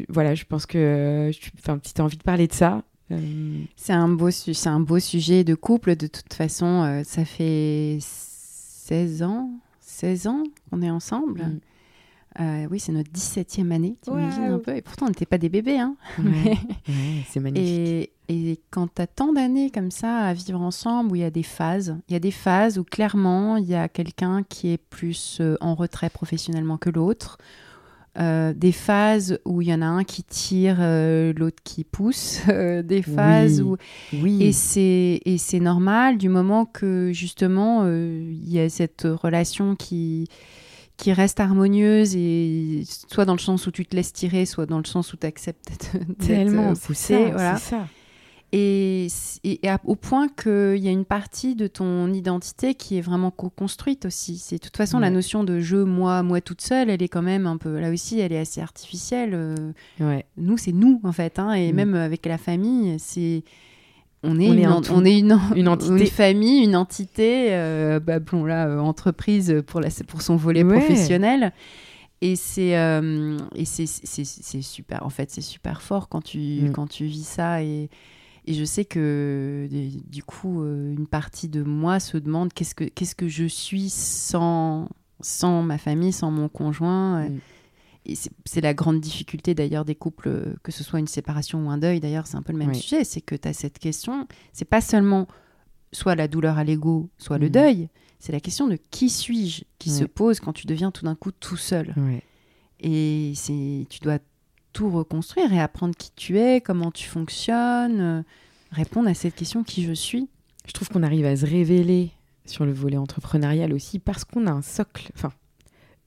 Voilà, 0.10 0.36
je 0.36 0.44
pense 0.46 0.66
que 0.66 1.32
je- 1.34 1.50
enfin, 1.60 1.80
si 1.84 1.94
tu 1.94 2.02
as 2.02 2.04
envie 2.04 2.18
de 2.18 2.24
parler 2.24 2.48
de 2.48 2.54
ça. 2.54 2.84
euh, 3.12 3.62
C'est 3.76 3.94
un, 3.94 4.08
beau 4.10 4.32
c'est 4.32 4.68
un 4.68 4.80
beau 4.80 5.00
sujet 5.00 5.44
de 5.44 5.56
couple. 5.56 5.96
De 5.96 6.08
toute 6.08 6.34
façon, 6.34 6.84
euh, 6.84 7.04
ça 7.04 7.26
fait 7.26 7.98
16 8.02 9.24
ans, 9.24 9.50
16 9.80 10.28
ans 10.28 10.44
qu'on 10.70 10.82
est 10.82 10.90
ensemble. 10.90 11.42
Mm. 11.44 11.60
Euh, 12.40 12.66
oui, 12.72 12.80
c'est 12.80 12.94
notre 12.94 13.12
17e 13.12 13.72
année, 13.74 13.98
t'imagines 14.02 14.44
un 14.44 14.60
peu. 14.60 14.74
Et 14.78 14.82
pourtant, 14.82 15.06
on 15.08 15.10
n'était 15.10 15.26
pas 15.26 15.38
des 15.38 15.50
bébés. 15.50 15.80
Hein. 15.80 15.96
ouais, 16.18 16.24
ouais, 16.88 17.26
c'est 17.30 17.42
magnifique. 17.42 17.68
Et, 17.68 18.12
et 18.30 18.62
quand 18.70 18.88
tu 18.96 19.02
as 19.02 19.08
tant 19.08 19.34
d'années 19.34 19.70
comme 19.70 19.92
ça 19.92 20.20
à 20.20 20.34
vivre 20.34 20.62
ensemble, 20.62 21.12
où 21.12 21.16
il 21.16 21.22
y 21.22 21.26
a 21.26 21.30
des 21.30 21.44
phases, 21.44 21.98
il 22.08 22.14
y 22.14 22.16
a 22.16 22.20
des 22.20 22.32
phases 22.32 22.78
où 22.78 22.86
clairement, 22.86 23.58
il 23.58 23.66
y 23.66 23.76
a 23.76 23.90
quelqu'un 23.90 24.44
qui 24.44 24.70
est 24.70 24.78
plus 24.78 25.40
euh, 25.42 25.58
en 25.60 25.76
retrait 25.76 26.10
professionnellement 26.10 26.78
que 26.78 26.90
l'autre. 26.90 27.38
Euh, 28.20 28.52
des 28.54 28.74
phases 28.74 29.40
où 29.46 29.62
il 29.62 29.70
y 29.70 29.74
en 29.74 29.82
a 29.82 29.86
un 29.86 30.04
qui 30.04 30.24
tire, 30.24 30.78
euh, 30.82 31.32
l'autre 31.34 31.62
qui 31.64 31.86
pousse. 31.86 32.42
euh, 32.50 32.82
des 32.82 33.02
phases 33.02 33.62
Oui. 33.62 33.78
où 34.12 34.22
Oui, 34.22 34.44
et 34.44 34.52
c'est 34.52 35.22
et 35.24 35.38
c'est 35.38 35.62
normal 35.62 36.18
du 36.18 36.28
moment 36.28 36.66
que 36.66 37.12
justement 37.14 37.88
il 37.88 38.52
y 38.52 38.60
a 38.60 38.68
cette 38.70 39.04
relation 39.10 39.76
qui 39.78 40.28
qui 40.98 41.14
reste 41.14 41.40
harmonieuse 41.40 42.16
et 42.18 42.84
soit 43.08 43.24
dans 43.26 43.34
le 43.34 43.40
sens 43.40 43.66
où 43.66 43.72
tu 43.72 43.86
te 43.86 43.96
laisses 43.96 44.12
tirer, 44.14 44.46
soit 44.46 44.66
dans 44.66 44.78
le 44.78 44.86
sens 44.86 45.14
où 45.14 45.18
tu 45.18 45.26
acceptes 45.26 45.72
d'être 46.20 46.80
poussé, 46.86 47.32
voilà. 47.32 47.56
c'est 47.56 47.70
ça. 47.72 47.88
Et, 48.54 49.08
c- 49.10 49.40
et 49.46 49.66
à- 49.70 49.80
au 49.86 49.96
point 49.96 50.28
qu'il 50.28 50.76
y 50.78 50.88
a 50.90 50.92
une 50.92 51.06
partie 51.06 51.56
de 51.56 51.68
ton 51.68 52.12
identité 52.12 52.76
qui 52.76 52.98
est 52.98 53.02
vraiment 53.02 53.32
co-construite 53.32 54.06
aussi. 54.06 54.38
C'est 54.38 54.56
de 54.58 54.62
toute 54.62 54.76
façon 54.76 55.00
la 55.00 55.10
notion 55.10 55.46
de 55.46 55.62
je, 55.62 55.78
moi, 55.78 56.22
moi 56.22 56.42
toute 56.42 56.60
seule, 56.62 56.90
elle 56.90 57.02
est 57.02 57.08
quand 57.08 57.22
même 57.22 57.48
un 57.48 57.56
peu 57.56 57.80
là 57.80 57.90
aussi, 57.92 58.20
elle 58.20 58.34
est 58.34 58.40
assez 58.40 58.60
artificielle. 58.60 59.32
euh, 59.34 59.56
Ouais. 60.02 60.26
nous, 60.36 60.58
c'est 60.58 60.74
nous 60.74 61.00
en 61.06 61.14
fait, 61.14 61.40
hein, 61.40 61.54
et 61.54 61.72
Mm. 61.72 61.76
même 61.76 61.94
avec 61.94 62.26
la 62.26 62.38
famille, 62.38 63.00
c'est 63.00 63.44
on 64.24 64.38
est, 64.40 64.50
On 64.50 64.54
une, 64.54 64.60
est 64.60 64.68
en- 64.68 64.82
on 64.92 65.06
est 65.06 65.18
une, 65.18 65.40
Une 65.56 65.68
entité. 65.70 66.06
famille, 66.06 66.64
une 66.64 66.76
entité, 66.76 67.54
euh, 67.54 68.00
bah, 68.02 68.20
bon 68.20 68.44
là, 68.44 68.68
euh, 68.68 68.80
entreprise 68.80 69.64
pour, 69.66 69.80
la, 69.80 69.88
pour 70.08 70.22
son 70.22 70.36
volet 70.36 70.64
Ouais. 70.64 70.78
professionnel. 70.78 71.54
Et 72.24 72.36
c'est 72.36 72.78
euh, 72.78 73.38
super. 74.62 75.06
En 75.06 75.10
fait, 75.10 75.32
c'est 75.32 75.42
super 75.42 75.82
fort 75.82 76.10
quand 76.10 76.22
tu 76.22 76.38
Mm. 76.38 76.72
quand 76.74 76.88
tu 76.88 77.06
vis 77.06 77.24
ça 77.26 77.64
et 77.64 77.90
et 78.46 78.54
je 78.54 78.64
sais 78.66 78.86
que 78.86 79.68
d- 79.70 80.02
du 80.10 80.24
coup 80.24 80.62
euh, 80.64 80.92
une 80.94 81.08
partie 81.08 81.48
de 81.50 81.62
moi 81.64 82.00
se 82.00 82.18
demande 82.18 82.54
qu'est-ce 82.54 82.74
que 82.76 82.86
qu'est-ce 82.86 83.16
que 83.16 83.28
je 83.28 83.46
suis 83.46 83.90
sans 83.90 84.90
sans 85.20 85.62
ma 85.62 85.78
famille, 85.78 86.12
sans 86.12 86.32
mon 86.32 86.50
conjoint. 86.50 87.30
Mm. 87.30 87.40
Et 88.08 88.16
c'est 88.46 88.62
la 88.62 88.74
grande 88.74 89.00
difficulté 89.00 89.54
d'ailleurs 89.54 89.86
des 89.86 89.94
couples, 89.94 90.28
euh, 90.30 90.56
que 90.64 90.72
ce 90.72 90.84
soit 90.84 90.98
une 91.00 91.06
séparation 91.08 91.68
ou 91.68 91.70
un 91.70 91.78
deuil, 91.78 92.00
d'ailleurs 92.00 92.26
c'est 92.26 92.36
un 92.38 92.42
peu 92.42 92.52
le 92.52 92.58
même 92.58 92.70
Oui. 92.70 92.76
sujet, 92.76 93.04
c'est 93.04 93.22
que 93.22 93.36
tu 93.36 93.48
as 93.48 93.54
cette 93.54 93.78
question, 93.78 94.28
c'est 94.54 94.66
pas 94.66 94.82
seulement 94.82 95.28
soit 95.94 96.16
la 96.16 96.28
douleur 96.28 96.58
à 96.58 96.64
l'ego, 96.64 97.12
soit 97.20 97.38
le 97.38 97.46
Mhm. 97.46 97.52
deuil, 97.52 97.90
c'est 98.18 98.32
la 98.32 98.40
question 98.40 98.68
de 98.68 98.80
qui 98.90 99.10
suis-je 99.10 99.64
qui 99.78 99.92
se 99.92 100.04
pose 100.06 100.40
quand 100.40 100.54
tu 100.54 100.66
deviens 100.66 100.90
tout 100.90 101.06
d'un 101.06 101.14
coup 101.16 101.32
tout 101.32 101.58
seul. 101.58 101.94
Et 102.80 103.34
c'est 103.36 103.86
tu 103.90 104.00
dois 104.00 104.18
tout 104.74 104.90
reconstruire 104.90 105.52
et 105.54 105.60
apprendre 105.60 105.96
qui 105.96 106.12
tu 106.16 106.40
es, 106.40 106.62
comment 106.62 106.92
tu 106.92 107.08
fonctionnes, 107.08 108.00
euh, 108.00 108.22
répondre 108.72 109.10
à 109.10 109.14
cette 109.14 109.36
question 109.36 109.64
qui 109.64 109.84
je 109.84 109.94
suis. 109.94 110.30
Je 110.66 110.74
trouve 110.74 110.90
qu'on 110.90 111.04
arrive 111.04 111.26
à 111.26 111.36
se 111.36 111.46
révéler 111.46 112.12
sur 112.46 112.66
le 112.66 112.72
volet 112.72 112.98
entrepreneurial 112.98 113.74
aussi 113.74 114.00
parce 114.00 114.26
qu'on 114.26 114.48
a 114.48 114.52
un 114.52 114.62
socle. 114.62 115.12
Enfin, 115.16 115.32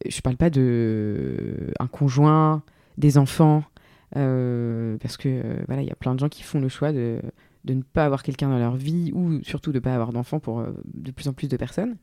je 0.07 0.21
parle 0.21 0.37
pas 0.37 0.51
de 0.51 1.73
un 1.81 1.87
conjoint, 1.87 2.63
des 2.99 3.19
enfants, 3.19 3.65
euh, 4.17 4.97
parce 4.99 5.17
que 5.17 5.29
euh, 5.29 5.57
voilà, 5.67 5.83
il 5.83 5.89
y 5.89 5.93
a 5.93 5.97
plein 5.97 6.15
de 6.15 6.21
gens 6.21 6.29
qui 6.29 6.43
font 6.43 6.61
le 6.61 6.69
choix 6.69 6.93
de, 6.93 7.21
de 7.65 7.75
ne 7.75 7.83
pas 7.83 8.05
avoir 8.05 8.23
quelqu'un 8.23 8.49
dans 8.49 8.59
leur 8.59 8.77
vie 8.77 9.11
ou 9.15 9.43
surtout 9.43 9.73
de 9.73 9.79
ne 9.79 9.81
pas 9.81 9.95
avoir 9.95 10.13
d'enfants 10.13 10.39
pour 10.39 10.61
euh, 10.61 10.71
de 10.93 11.11
plus 11.11 11.29
en 11.29 11.33
plus 11.33 11.49
de 11.49 11.57
personnes. 11.57 11.97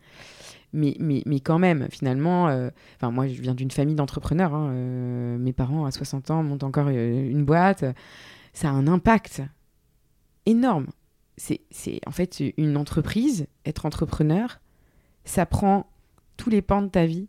Mais, 0.74 0.96
mais, 1.00 1.22
mais 1.26 1.40
quand 1.42 1.60
même, 1.60 1.88
finalement, 1.92 2.48
euh, 2.48 2.70
enfin 2.96 3.12
moi 3.12 3.28
je 3.28 3.42
viens 3.42 3.54
d'une 3.54 3.72
famille 3.72 3.96
d'entrepreneurs. 3.96 4.54
hein, 4.54 4.70
euh, 4.72 5.38
mes 5.38 5.54
parents 5.54 5.86
à 5.86 5.92
60 5.92 6.32
ans 6.32 6.44
montent 6.44 6.64
encore 6.64 6.88
euh, 6.88 7.30
une 7.30 7.44
boîte. 7.44 7.84
Ça 8.54 8.70
a 8.70 8.72
un 8.72 8.88
impact 8.88 9.42
énorme 10.46 10.88
c'est 11.38 12.00
en 12.06 12.12
fait 12.12 12.40
une 12.58 12.78
entreprise, 12.78 13.48
être 13.66 13.88
entrepreneur, 13.88 14.60
ça 15.26 15.48
prend 15.48 15.90
tous 16.38 16.52
les 16.52 16.62
pans 16.62 16.84
de 16.84 16.88
ta 16.88 17.08
vie 17.08 17.28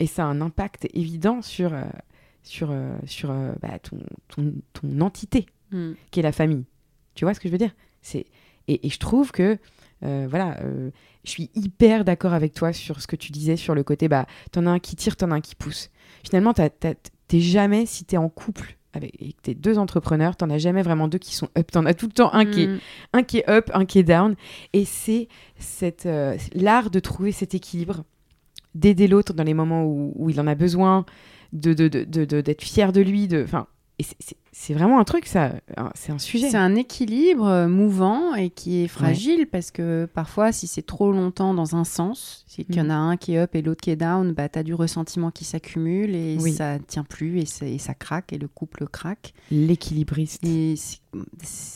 et 0.00 0.06
ça 0.06 0.24
a 0.24 0.26
un 0.26 0.40
impact 0.40 0.88
évident 0.94 1.40
sur, 1.40 1.72
euh, 1.72 1.84
sur, 2.42 2.74
sur 3.06 3.32
bah, 3.60 3.78
ton, 3.78 3.98
ton, 4.28 4.52
ton 4.72 5.00
entité 5.00 5.46
qui 6.10 6.18
est 6.18 6.24
la 6.24 6.32
famille. 6.32 6.64
Tu 7.14 7.24
vois 7.24 7.34
ce 7.34 7.40
que 7.40 7.48
je 7.48 7.52
veux 7.52 7.58
dire? 7.58 7.74
C'est 8.02 8.26
Et, 8.66 8.88
je 8.88 8.98
trouve 8.98 9.30
que, 9.30 9.58
euh, 10.04 10.26
voilà, 10.28 10.58
euh, 10.62 10.90
je 11.24 11.30
suis 11.30 11.50
hyper 11.54 12.04
d'accord 12.04 12.32
avec 12.32 12.54
toi 12.54 12.72
sur 12.72 13.00
ce 13.00 13.06
que 13.06 13.16
tu 13.16 13.32
disais 13.32 13.56
sur 13.56 13.74
le 13.74 13.82
côté, 13.82 14.08
bah, 14.08 14.26
t'en 14.52 14.66
as 14.66 14.70
un 14.70 14.78
qui 14.78 14.96
tire, 14.96 15.16
t'en 15.16 15.30
as 15.30 15.36
un 15.36 15.40
qui 15.40 15.54
pousse. 15.54 15.90
Finalement, 16.24 16.54
t'es 16.54 17.40
jamais, 17.40 17.86
si 17.86 18.04
t'es 18.04 18.16
en 18.16 18.28
couple 18.28 18.76
avec 18.92 19.40
tes 19.42 19.54
deux 19.54 19.78
entrepreneurs, 19.78 20.36
t'en 20.36 20.50
as 20.50 20.58
jamais 20.58 20.82
vraiment 20.82 21.06
deux 21.06 21.18
qui 21.18 21.34
sont 21.34 21.48
up. 21.56 21.70
T'en 21.70 21.86
as 21.86 21.94
tout 21.94 22.06
le 22.06 22.12
temps 22.12 22.32
un, 22.32 22.44
qui 22.44 22.64
est, 22.64 22.66
mm. 22.66 22.78
un 23.12 23.22
qui 23.22 23.38
est 23.38 23.48
up, 23.48 23.70
un 23.72 23.84
qui 23.84 24.00
est 24.00 24.02
down. 24.02 24.34
Et 24.72 24.84
c'est 24.84 25.28
euh, 26.06 26.36
l'art 26.54 26.90
de 26.90 26.98
trouver 26.98 27.32
cet 27.32 27.54
équilibre, 27.54 28.04
d'aider 28.74 29.06
l'autre 29.06 29.32
dans 29.32 29.44
les 29.44 29.54
moments 29.54 29.84
où, 29.84 30.12
où, 30.16 30.30
il 30.30 30.40
en 30.40 30.46
a 30.46 30.54
besoin, 30.54 31.04
de, 31.52 31.72
d'être 31.72 32.10
de, 32.10 32.40
de, 32.40 32.54
fier 32.60 32.92
de 32.92 33.00
lui. 33.00 33.28
De, 33.28 33.46
et 33.98 34.04
c'est 34.52 34.74
vraiment 34.74 34.98
un 34.98 35.04
truc, 35.04 35.26
ça. 35.26 35.52
C'est 35.94 36.10
un 36.10 36.18
sujet. 36.18 36.50
C'est 36.50 36.56
un 36.56 36.74
équilibre 36.74 37.46
euh, 37.46 37.68
mouvant 37.68 38.34
et 38.34 38.50
qui 38.50 38.82
est 38.82 38.88
fragile 38.88 39.46
parce 39.46 39.70
que 39.70 40.08
parfois, 40.12 40.50
si 40.50 40.66
c'est 40.66 40.82
trop 40.82 41.12
longtemps 41.12 41.54
dans 41.54 41.76
un 41.76 41.84
sens, 41.84 42.44
c'est 42.48 42.64
qu'il 42.64 42.76
y 42.76 42.80
en 42.80 42.86
mm. 42.86 42.90
a 42.90 42.96
un 42.96 43.16
qui 43.16 43.34
est 43.34 43.38
up 43.38 43.54
et 43.54 43.62
l'autre 43.62 43.80
qui 43.80 43.90
est 43.90 43.96
down, 43.96 44.32
bah, 44.32 44.48
tu 44.48 44.58
as 44.58 44.64
du 44.64 44.74
ressentiment 44.74 45.30
qui 45.30 45.44
s'accumule 45.44 46.16
et 46.16 46.38
ça 46.50 46.80
tient 46.80 47.04
plus 47.04 47.38
et, 47.38 47.74
et, 47.74 47.78
ça 47.78 47.94
craque 47.94 48.32
et 48.32 48.38
le 48.38 48.48
couple 48.48 48.88
craque. 48.88 49.34
L'équilibriste. 49.52 50.44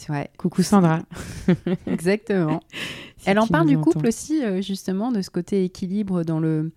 Ouais. 0.08 0.30
Coucou 0.36 0.62
Sandra. 0.62 1.00
Exactement. 1.86 2.60
Elle 3.24 3.38
en 3.38 3.46
parle 3.46 3.68
du 3.68 3.78
couple 3.78 4.08
aussi, 4.08 4.44
euh, 4.44 4.60
justement, 4.60 5.12
de 5.12 5.22
ce 5.22 5.30
côté 5.30 5.64
équilibre 5.64 6.24
dans 6.24 6.40
le 6.40 6.72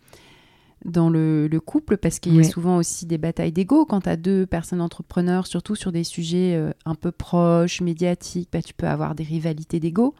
dans 0.86 1.09
le, 1.09 1.49
couple 1.65 1.97
parce 1.97 2.19
qu'il 2.19 2.36
y 2.36 2.39
a 2.39 2.43
souvent 2.43 2.78
aussi 2.78 3.05
des 3.05 3.17
batailles 3.17 3.51
d'ego. 3.51 3.86
Quand 3.86 4.01
tu 4.01 4.09
as 4.09 4.17
deux 4.17 4.45
personnes 4.45 4.82
entrepreneurs, 4.82 5.47
surtout 5.47 5.75
sur 5.75 5.91
des 5.91 6.03
sujets 6.03 6.55
euh, 6.55 6.71
un 6.86 6.95
peu 6.95 7.11
proches, 7.11 7.82
médiatiques, 7.82 8.49
bah, 8.51 8.61
tu 8.61 8.73
peux 8.73 8.88
avoir 8.88 9.15
des 9.15 9.23
rivalités 9.23 9.80
d'ego. 9.80 10.13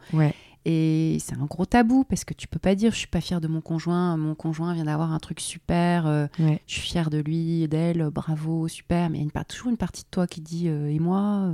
Et 0.64 1.16
c'est 1.20 1.36
un 1.36 1.46
gros 1.46 1.64
tabou 1.64 2.04
parce 2.04 2.24
que 2.24 2.34
tu 2.34 2.46
peux 2.46 2.58
pas 2.58 2.74
dire 2.74 2.92
je 2.92 2.98
suis 2.98 3.06
pas 3.06 3.22
fière 3.22 3.40
de 3.40 3.48
mon 3.48 3.62
conjoint, 3.62 4.16
mon 4.18 4.34
conjoint 4.34 4.74
vient 4.74 4.84
d'avoir 4.84 5.12
un 5.12 5.18
truc 5.18 5.40
super, 5.40 6.06
euh, 6.06 6.26
je 6.38 6.54
suis 6.66 6.82
fière 6.82 7.08
de 7.08 7.18
lui, 7.18 7.66
d'elle, 7.68 8.10
bravo, 8.10 8.68
super. 8.68 9.08
Mais 9.08 9.20
il 9.20 9.26
y 9.26 9.30
a 9.32 9.44
toujours 9.44 9.70
une 9.70 9.78
partie 9.78 10.02
de 10.02 10.08
toi 10.10 10.26
qui 10.26 10.40
dit 10.42 10.68
euh, 10.68 10.88
et 10.88 10.98
moi 10.98 11.50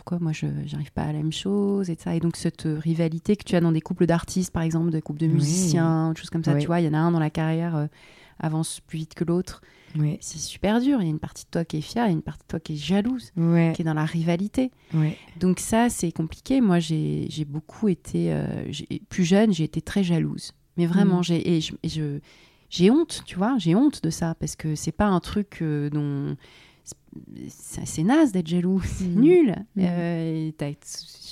pourquoi 0.00 0.18
moi 0.18 0.32
je 0.32 0.46
n'arrive 0.46 0.92
pas 0.92 1.02
à 1.02 1.12
la 1.12 1.18
même 1.18 1.32
chose 1.32 1.90
et 1.90 1.96
ça 1.98 2.14
et 2.14 2.20
donc 2.20 2.36
cette 2.36 2.62
rivalité 2.64 3.36
que 3.36 3.44
tu 3.44 3.54
as 3.54 3.60
dans 3.60 3.70
des 3.70 3.82
couples 3.82 4.06
d'artistes 4.06 4.50
par 4.50 4.62
exemple 4.62 4.90
des 4.90 5.02
couples 5.02 5.20
de 5.20 5.26
musiciens 5.26 6.12
des 6.12 6.18
choses 6.18 6.30
comme 6.30 6.42
ça 6.42 6.54
tu 6.54 6.66
vois 6.66 6.80
il 6.80 6.86
y 6.86 6.88
en 6.88 6.94
a 6.94 6.98
un 6.98 7.10
dans 7.10 7.20
la 7.20 7.28
carrière 7.28 7.76
euh, 7.76 7.86
avance 8.38 8.80
plus 8.80 8.98
vite 9.00 9.14
que 9.14 9.24
l'autre. 9.24 9.60
C'est 10.20 10.38
super 10.38 10.80
dur. 10.80 11.02
Il 11.02 11.04
y 11.04 11.08
a 11.08 11.10
une 11.10 11.18
partie 11.18 11.44
de 11.44 11.50
toi 11.50 11.64
qui 11.64 11.78
est 11.78 11.82
fière 11.82 12.06
il 12.06 12.08
y 12.08 12.12
a 12.12 12.14
une 12.14 12.22
partie 12.22 12.44
de 12.44 12.48
toi 12.48 12.60
qui 12.60 12.74
est 12.74 12.76
jalouse 12.76 13.32
qui 13.34 13.82
est 13.82 13.84
dans 13.84 13.92
la 13.92 14.06
rivalité. 14.06 14.70
Donc 15.38 15.60
ça 15.60 15.90
c'est 15.90 16.12
compliqué. 16.12 16.62
Moi 16.62 16.78
j'ai 16.78 17.44
beaucoup 17.46 17.88
été 17.88 18.32
euh, 18.32 18.70
plus 19.10 19.24
jeune 19.24 19.52
j'ai 19.52 19.64
été 19.64 19.82
très 19.82 20.02
jalouse. 20.02 20.52
Mais 20.76 20.86
vraiment 20.86 21.20
mm. 21.20 21.24
j'ai 21.24 21.56
et 21.56 21.60
je, 21.60 22.18
j'ai 22.70 22.90
honte 22.90 23.22
tu 23.26 23.36
vois 23.36 23.56
j'ai 23.58 23.74
honte 23.74 24.02
de 24.02 24.10
ça 24.10 24.34
parce 24.36 24.56
que 24.56 24.74
c'est 24.74 24.92
pas 24.92 25.06
un 25.06 25.20
truc 25.20 25.58
euh, 25.60 25.90
dont 25.90 26.36
c'est 27.48 28.02
naze 28.02 28.32
d'être 28.32 28.46
jaloux, 28.46 28.80
c'est 28.84 29.04
mm. 29.04 29.20
nul. 29.20 29.56
Mm. 29.76 29.82
Euh, 29.84 30.50
je 30.60 30.74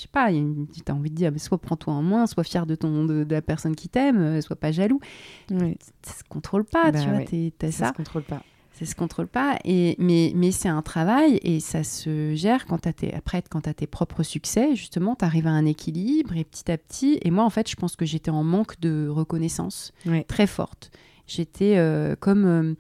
sais 0.03 0.09
pas, 0.11 0.30
tu 0.30 0.82
as 0.88 0.94
envie 0.94 1.11
de 1.11 1.16
dire, 1.16 1.32
soit 1.38 1.59
prends-toi 1.59 1.92
en 1.92 2.03
moins, 2.03 2.26
sois 2.26 2.44
fier 2.44 2.66
de, 2.66 2.74
ton, 2.74 3.05
de, 3.05 3.26
la 3.28 3.42
personne 3.42 3.74
qui 3.74 3.88
t'aime, 3.88 4.18
euh, 4.18 4.40
sois 4.40 4.57
pas 4.57 4.72
jaloux. 4.72 5.01
Ça 5.49 5.57
se 6.05 6.24
contrôle 6.28 6.64
pas, 6.64 6.92
bah 6.92 7.01
tu 7.01 7.09
vois, 7.09 7.70
ça. 7.70 7.70
Ça 7.70 7.88
se 7.88 7.92
contrôle 7.94 8.22
pas. 8.22 8.42
Ça 8.72 8.86
se 8.86 8.94
contrôle 8.94 9.26
pas, 9.26 9.59
et, 9.64 9.96
mais, 9.99 10.30
mais 10.36 10.53
c'est 10.53 10.68
un 10.68 10.82
travail 10.82 11.40
et 11.42 11.59
ça 11.59 11.82
se 11.82 12.36
gère 12.36 12.64
quand 12.64 12.78
tu 12.78 12.94
tes, 12.94 13.12
après, 13.12 13.42
quand 13.51 13.62
tes 13.62 13.88
propres 13.88 14.22
succès, 14.22 14.76
justement, 14.76 15.16
tu 15.16 15.24
arrives 15.24 15.49
à 15.49 15.51
un 15.51 15.66
équilibre 15.66 16.36
et 16.36 16.44
petit 16.44 16.70
à 16.70 16.78
petit, 16.78 17.18
et 17.22 17.32
moi 17.32 17.42
en 17.42 17.51
fait, 17.51 17.68
je 17.68 17.74
pense 17.74 17.96
que 17.96 18.07
j'étais 18.07 18.30
en 18.30 18.44
manque 18.44 18.78
de 18.78 19.09
reconnaissance 19.09 19.92
très 20.28 20.46
forte. 20.46 20.92
J'étais 21.26 21.76
euh, 21.76 22.14
comme 22.14 22.76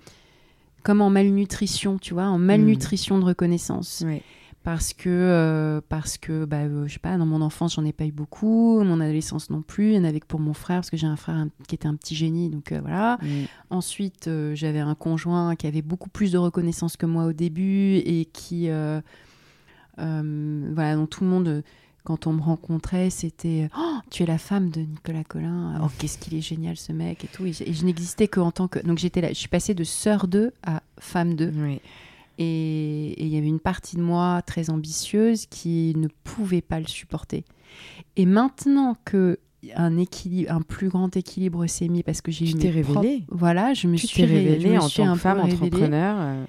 comme 0.82 1.00
en 1.00 1.10
malnutrition, 1.10 1.98
tu 1.98 2.14
vois, 2.14 2.24
en 2.24 2.38
malnutrition 2.38 3.18
de 3.18 3.24
reconnaissance. 3.24 4.04
Parce 4.64 4.92
que, 4.92 5.08
euh, 5.08 5.80
parce 5.88 6.18
que 6.18 6.44
bah, 6.44 6.58
euh, 6.58 6.86
je 6.88 6.94
sais 6.94 6.98
pas, 6.98 7.16
dans 7.16 7.24
mon 7.24 7.40
enfance, 7.40 7.76
j'en 7.76 7.84
ai 7.84 7.92
pas 7.92 8.04
eu 8.04 8.12
beaucoup, 8.12 8.82
mon 8.82 9.00
adolescence 9.00 9.48
non 9.50 9.62
plus, 9.62 9.92
il 9.92 9.94
y 9.94 9.98
en 9.98 10.04
avait 10.04 10.20
que 10.20 10.26
pour 10.26 10.40
mon 10.40 10.52
frère, 10.52 10.78
parce 10.78 10.90
que 10.90 10.96
j'ai 10.96 11.06
un 11.06 11.16
frère 11.16 11.46
qui 11.68 11.74
était 11.74 11.86
un 11.86 11.94
petit 11.94 12.14
génie, 12.14 12.50
donc 12.50 12.72
euh, 12.72 12.80
voilà. 12.80 13.18
Ensuite, 13.70 14.28
j'avais 14.54 14.80
un 14.80 14.94
conjoint 14.94 15.56
qui 15.56 15.66
avait 15.66 15.80
beaucoup 15.80 16.10
plus 16.10 16.32
de 16.32 16.38
reconnaissance 16.38 16.96
que 16.96 17.06
moi 17.06 17.24
au 17.24 17.32
début 17.32 17.96
et 17.96 18.26
qui, 18.26 18.68
voilà, 19.96 20.96
dont 20.96 21.06
tout 21.06 21.24
le 21.24 21.30
monde 21.30 21.62
quand 22.08 22.26
on 22.26 22.32
me 22.32 22.40
rencontrait, 22.40 23.10
c'était 23.10 23.68
oh, 23.78 23.98
tu 24.10 24.22
es 24.22 24.26
la 24.26 24.38
femme 24.38 24.70
de 24.70 24.80
Nicolas 24.80 25.24
Collin. 25.24 25.78
Oh, 25.84 25.88
qu'est-ce 25.98 26.16
qu'il 26.16 26.34
est 26.38 26.40
génial 26.40 26.78
ce 26.78 26.90
mec 26.90 27.22
et 27.22 27.26
tout. 27.26 27.44
Et, 27.44 27.52
je 27.52 27.84
n'existais 27.84 28.28
qu'en 28.28 28.50
tant 28.50 28.66
que. 28.66 28.78
Donc 28.78 28.96
j'étais 28.96 29.20
là, 29.20 29.28
je 29.28 29.34
suis 29.34 29.48
passée 29.48 29.74
de 29.74 29.84
sœur 29.84 30.26
2 30.26 30.54
à 30.62 30.82
femme 30.98 31.34
2. 31.34 31.52
Et 32.38 33.22
il 33.22 33.28
y 33.28 33.36
avait 33.36 33.46
une 33.46 33.60
partie 33.60 33.96
de 33.96 34.00
moi 34.00 34.40
très 34.40 34.70
ambitieuse 34.70 35.44
qui 35.44 35.92
ne 35.98 36.08
pouvait 36.24 36.62
pas 36.62 36.80
le 36.80 36.86
supporter. 36.86 37.44
Et 38.16 38.24
maintenant 38.24 38.96
que 39.04 39.38
un 39.76 39.98
équilibre, 39.98 40.50
un 40.50 40.62
plus 40.62 40.88
grand 40.88 41.14
équilibre 41.14 41.66
s'est 41.66 41.88
mis 41.88 42.02
parce 42.02 42.22
que 42.22 42.32
j'ai 42.32 42.46
eu. 42.46 42.52
Tu 42.52 42.58
t'es 42.58 42.70
révélée. 42.70 43.24
Voilà, 43.28 43.74
je 43.74 43.86
me 43.86 43.98
tu 43.98 44.06
suis 44.06 44.24
révélée 44.24 44.78
en 44.78 44.88
tant 44.88 45.12
que 45.12 45.18
femme 45.18 45.40
entrepreneur. 45.40 46.16
Euh. 46.18 46.44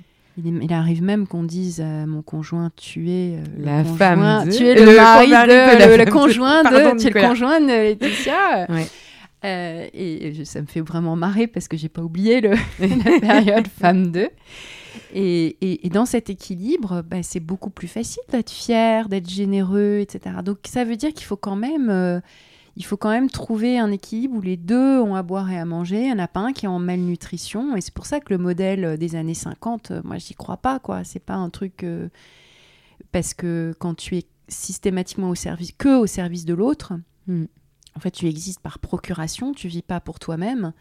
Il, 0.45 0.73
arrive 0.73 1.03
même 1.03 1.27
qu'on 1.27 1.43
dise 1.43 1.81
à 1.81 2.05
mon 2.05 2.21
conjoint 2.21 2.71
tu 2.75 3.09
es 3.09 3.35
euh, 3.35 3.43
la 3.57 3.83
femme 3.83 4.45
de... 4.45 4.51
tu 4.51 4.65
es 4.65 4.75
le, 4.85 4.95
mari 4.95 5.27
de, 5.27 5.97
le, 5.97 6.11
conjoint 6.11 6.63
de, 6.63 6.97
tu 6.99 7.07
es 7.07 7.09
le 7.09 7.27
conjoint 7.27 7.59
de 7.61 7.67
Laetitia. 7.67 8.67
Euh, 9.45 9.87
et 9.93 10.43
ça 10.43 10.59
me 10.61 10.67
fait 10.67 10.81
vraiment 10.81 11.15
marrer 11.15 11.47
parce 11.47 11.69
que 11.69 11.77
j'ai 11.77 11.87
pas 11.87 12.01
oublié 12.01 12.41
le, 12.41 12.55
la 12.79 13.19
période 13.21 13.67
femme 13.69 14.11
2. 14.11 14.27
Et, 15.13 15.85
et, 15.85 15.89
dans 15.89 16.05
cet 16.05 16.29
équilibre, 16.29 17.03
bah, 17.09 17.23
c'est 17.23 17.39
beaucoup 17.39 17.69
plus 17.69 17.87
facile 17.87 18.21
d'être 18.29 18.51
fier, 18.51 19.07
d'être 19.07 19.29
généreux, 19.29 19.99
etc. 19.99 20.35
Donc 20.43 20.57
ça 20.65 20.83
veut 20.83 20.97
dire 20.97 21.13
qu'il 21.13 21.25
faut 21.25 21.37
quand 21.37 21.55
même 21.55 21.89
euh, 21.89 22.19
il 22.79 22.85
faut 22.85 22.95
quand 22.95 23.09
même 23.09 23.29
trouver 23.29 23.77
un 23.77 23.91
équilibre 23.91 24.37
où 24.37 24.41
les 24.41 24.55
deux 24.55 25.01
ont 25.01 25.13
à 25.13 25.21
boire 25.21 25.51
et 25.51 25.59
à 25.59 25.65
manger. 25.65 25.97
Il 25.97 26.05
n'y 26.05 26.13
en 26.13 26.19
a 26.19 26.29
pas 26.29 26.39
un 26.39 26.53
qui 26.53 26.63
est 26.63 26.69
en 26.69 26.79
malnutrition. 26.79 27.75
Et 27.75 27.81
c'est 27.81 27.93
pour 27.93 28.05
ça 28.05 28.21
que 28.21 28.33
le 28.33 28.37
modèle 28.37 28.97
des 28.97 29.17
années 29.17 29.33
50, 29.33 29.91
euh, 29.91 30.01
moi, 30.05 30.17
j'y 30.17 30.33
crois 30.33 30.55
pas. 30.55 30.79
quoi. 30.79 31.03
C'est 31.03 31.19
pas 31.19 31.33
un 31.33 31.49
truc. 31.49 31.83
Euh, 31.83 32.07
parce 33.11 33.33
que 33.33 33.75
quand 33.79 33.95
tu 33.95 34.17
es 34.17 34.23
systématiquement 34.47 35.29
au 35.29 35.35
service, 35.35 35.73
que 35.73 35.99
au 35.99 36.07
service 36.07 36.45
de 36.45 36.53
l'autre, 36.53 36.93
hmm. 37.27 37.45
en 37.95 37.99
fait, 37.99 38.11
tu 38.11 38.27
existes 38.27 38.61
par 38.61 38.79
procuration, 38.79 39.51
tu 39.51 39.67
vis 39.67 39.81
pas 39.81 39.99
pour 39.99 40.17
toi-même. 40.17 40.71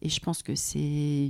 Et 0.00 0.08
je 0.08 0.20
pense 0.20 0.42
que 0.42 0.54
c'est. 0.54 1.28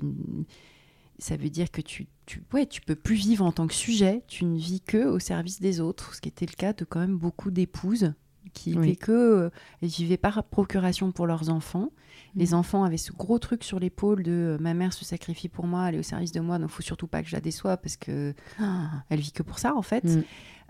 Ça 1.19 1.37
veut 1.37 1.51
dire 1.51 1.73
que 1.73 1.81
tu, 1.81 2.07
tu, 2.27 2.45
ouais, 2.53 2.67
tu 2.67 2.81
peux 2.81 2.95
plus 2.95 3.17
vivre 3.17 3.45
en 3.45 3.51
tant 3.51 3.67
que 3.67 3.75
sujet, 3.75 4.23
tu 4.29 4.45
ne 4.45 4.57
vis 4.57 4.81
que 4.81 5.05
au 5.05 5.19
service 5.19 5.61
des 5.61 5.81
autres, 5.81 6.15
ce 6.15 6.21
qui 6.21 6.29
était 6.29 6.47
le 6.47 6.55
cas 6.55 6.73
de 6.73 6.85
quand 6.85 7.01
même 7.01 7.17
beaucoup 7.17 7.51
d'épouses 7.51 8.13
qui 8.53 8.77
oui. 8.79 8.97
que 8.97 9.13
euh, 9.13 9.51
vivaient 9.83 10.17
par 10.17 10.43
procuration 10.45 11.13
pour 11.13 11.27
leurs 11.27 11.51
enfants. 11.51 11.91
Les 12.35 12.51
mm. 12.51 12.55
enfants 12.55 12.85
avaient 12.85 12.97
ce 12.97 13.13
gros 13.13 13.39
truc 13.39 13.65
sur 13.65 13.79
l'épaule 13.79 14.23
de 14.23 14.33
euh, 14.33 14.59
ma 14.59 14.75
mère 14.75 14.93
se 14.93 15.05
sacrifie 15.05 15.49
pour 15.49 15.67
moi, 15.67 15.89
elle 15.89 15.97
est 15.97 15.99
au 15.99 16.05
service 16.05 16.33
de 16.33 16.41
moi, 16.41 16.59
donc 16.59 16.71
faut 16.71 16.83
surtout 16.83 17.07
pas 17.07 17.23
que 17.23 17.29
je 17.29 17.35
la 17.35 17.41
déçois 17.41 17.77
parce 17.77 17.97
que 17.97 18.35
ah, 18.59 18.91
elle 19.09 19.21
vit 19.21 19.33
que 19.33 19.43
pour 19.43 19.59
ça 19.59 19.75
en 19.75 19.83
fait. 19.83 20.03
40 20.03 20.17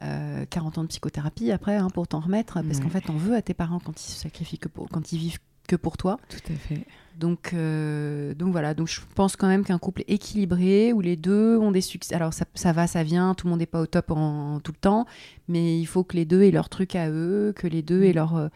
mm. 0.01 0.05
euh, 0.05 0.81
ans 0.81 0.83
de 0.83 0.89
psychothérapie 0.89 1.53
après 1.53 1.77
hein, 1.77 1.89
pour 1.89 2.09
t'en 2.09 2.21
remettre 2.21 2.63
parce 2.63 2.81
qu'en 2.81 2.89
fait 2.89 3.09
on 3.09 3.17
veut 3.17 3.35
à 3.35 3.43
tes 3.43 3.55
parents 3.55 3.79
quand 3.79 4.01
ils 4.01 4.11
se 4.11 4.21
sacrifient 4.21 4.59
que 4.59 4.69
pour, 4.69 4.89
quand 4.89 5.13
ils 5.13 5.19
vivent 5.19 5.39
que 5.69 5.77
pour 5.77 5.97
toi. 5.97 6.19
Tout 6.29 6.53
à 6.53 6.57
fait. 6.57 6.85
Donc, 7.19 7.53
euh, 7.53 8.35
donc 8.35 8.53
voilà, 8.53 8.75
donc 8.75 8.89
je 8.89 9.01
pense 9.15 9.37
quand 9.37 9.47
même 9.47 9.65
qu'un 9.65 9.79
couple 9.79 10.03
équilibré 10.09 10.93
où 10.93 11.01
les 11.01 11.17
deux 11.17 11.59
ont 11.59 11.71
des 11.71 11.81
succès. 11.81 12.15
Alors 12.15 12.33
ça, 12.33 12.73
va, 12.73 12.87
ça 12.87 13.03
vient, 13.03 13.35
tout 13.35 13.47
le 13.47 13.51
monde 13.51 13.61
n'est 13.61 13.67
pas 13.67 13.81
au 13.81 13.87
top 13.87 14.11
en, 14.11 14.61
tout 14.61 14.73
le 14.73 14.79
temps, 14.79 15.07
mais 15.49 15.79
il 15.79 15.87
faut 15.87 16.05
que 16.05 16.17
les 16.17 16.25
deux 16.25 16.43
aient 16.43 16.51
leur 16.51 16.69
truc 16.69 16.95
à 16.95 17.11
eux, 17.11 17.53
que 17.57 17.67
les 17.67 17.83
deux 17.83 18.03
aient 18.05 18.13
leur 18.13 18.37
euh, 18.37 18.49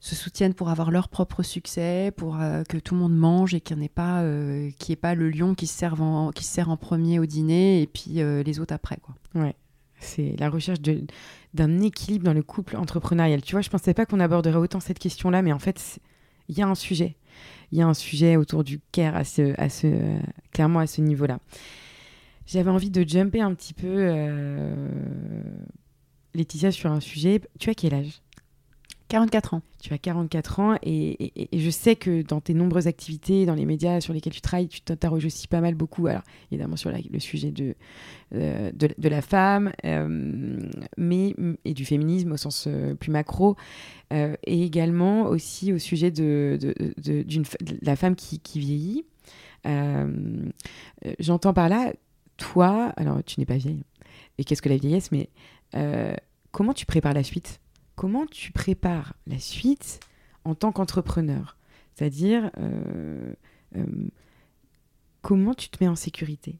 se 0.00 0.14
soutiennent 0.14 0.54
pour 0.54 0.68
avoir 0.68 0.90
leur 0.90 1.08
propre 1.08 1.42
succès, 1.42 2.12
pour 2.16 2.40
euh, 2.40 2.62
que 2.64 2.76
tout 2.76 2.94
le 2.94 3.00
monde 3.00 3.16
mange 3.16 3.54
et 3.54 3.60
qu'il 3.60 3.78
n'y 3.78 3.86
ait 3.86 3.88
pas, 3.88 4.22
pas 5.00 5.14
le 5.14 5.30
lion 5.30 5.54
qui 5.54 5.66
se, 5.66 5.76
sert 5.76 6.00
en, 6.00 6.30
qui 6.30 6.44
sert 6.44 6.70
en 6.70 6.76
premier 6.76 7.18
au 7.18 7.26
dîner 7.26 7.82
et 7.82 7.86
puis 7.86 8.20
les 8.20 8.60
autres 8.60 8.74
après 8.74 8.98
quoi. 9.02 9.14
Ouais. 9.34 9.54
C'est 10.00 10.34
la 10.38 10.50
recherche 10.50 10.80
d'un 11.54 11.80
équilibre 11.80 12.26
dans 12.26 12.34
le 12.34 12.42
couple 12.42 12.76
entrepreneurial. 12.76 13.40
Tu 13.42 13.52
vois, 13.52 13.62
je 13.62 13.70
pensais 13.70 13.94
pas 13.94 14.04
qu'on 14.04 14.20
aborderait 14.20 14.58
autant 14.58 14.80
cette 14.80 14.98
question-là, 14.98 15.40
mais 15.40 15.52
en 15.52 15.58
fait, 15.58 15.98
il 16.48 16.58
y 16.58 16.62
a 16.62 16.68
un 16.68 16.74
sujet 16.74 17.16
il 17.74 17.78
y 17.78 17.82
a 17.82 17.88
un 17.88 17.94
sujet 17.94 18.36
autour 18.36 18.62
du 18.62 18.78
care 18.92 19.16
à 19.16 19.24
ce, 19.24 19.52
clairement 20.52 20.78
à 20.78 20.86
ce 20.86 21.00
niveau-là. 21.00 21.40
J'avais 22.46 22.70
envie 22.70 22.88
de 22.88 23.02
jumper 23.06 23.40
un 23.40 23.52
petit 23.52 23.74
peu, 23.74 23.88
euh, 23.88 25.42
Laetitia, 26.34 26.70
sur 26.70 26.92
un 26.92 27.00
sujet. 27.00 27.40
Tu 27.58 27.70
as 27.70 27.74
quel 27.74 27.94
âge? 27.94 28.22
44 29.08 29.54
ans. 29.54 29.62
Tu 29.82 29.92
as 29.92 29.98
44 29.98 30.60
ans 30.60 30.78
et, 30.82 31.32
je 31.52 31.70
sais 31.70 31.94
que 31.94 32.22
dans 32.22 32.40
tes 32.40 32.54
nombreuses 32.54 32.86
activités, 32.86 33.44
dans 33.44 33.54
les 33.54 33.66
médias 33.66 34.00
sur 34.00 34.14
lesquels 34.14 34.32
tu 34.32 34.40
travailles, 34.40 34.68
tu 34.68 34.80
t'interroges 34.80 35.26
aussi 35.26 35.46
pas 35.46 35.60
mal 35.60 35.74
beaucoup, 35.74 36.06
alors 36.06 36.22
évidemment 36.50 36.76
sur 36.76 36.90
le 36.90 37.18
sujet 37.20 37.50
de, 37.50 37.74
euh, 38.34 38.72
de, 38.72 39.08
la 39.08 39.20
femme, 39.20 39.72
euh, 39.84 40.58
mais, 40.96 41.34
et 41.64 41.74
du 41.74 41.84
féminisme 41.84 42.32
au 42.32 42.36
sens 42.38 42.64
euh, 42.66 42.94
plus 42.94 43.10
macro, 43.10 43.56
et 44.10 44.62
également 44.62 45.26
aussi 45.26 45.72
au 45.72 45.78
sujet 45.78 46.12
de, 46.12 46.56
de, 46.60 47.42
la 47.82 47.96
femme 47.96 48.14
qui, 48.14 48.38
qui 48.38 48.60
vieillit. 48.60 49.04
J'entends 51.18 51.52
par 51.52 51.68
là, 51.68 51.92
toi, 52.36 52.92
alors 52.96 53.22
tu 53.24 53.40
n'es 53.40 53.46
pas 53.46 53.56
vieille, 53.56 53.82
et 54.38 54.44
qu'est-ce 54.44 54.62
que 54.62 54.68
la 54.68 54.76
vieillesse, 54.76 55.10
mais 55.12 55.28
comment 56.52 56.72
tu 56.72 56.86
prépares 56.86 57.14
la 57.14 57.24
suite? 57.24 57.60
Comment 57.96 58.26
tu 58.26 58.52
prépares 58.52 59.14
la 59.26 59.38
suite 59.38 60.00
en 60.44 60.54
tant 60.54 60.72
qu'entrepreneur 60.72 61.56
C'est-à-dire, 61.94 62.50
euh, 62.58 63.32
euh, 63.76 64.08
comment 65.22 65.54
tu 65.54 65.68
te 65.68 65.82
mets 65.82 65.88
en 65.88 65.96
sécurité 65.96 66.58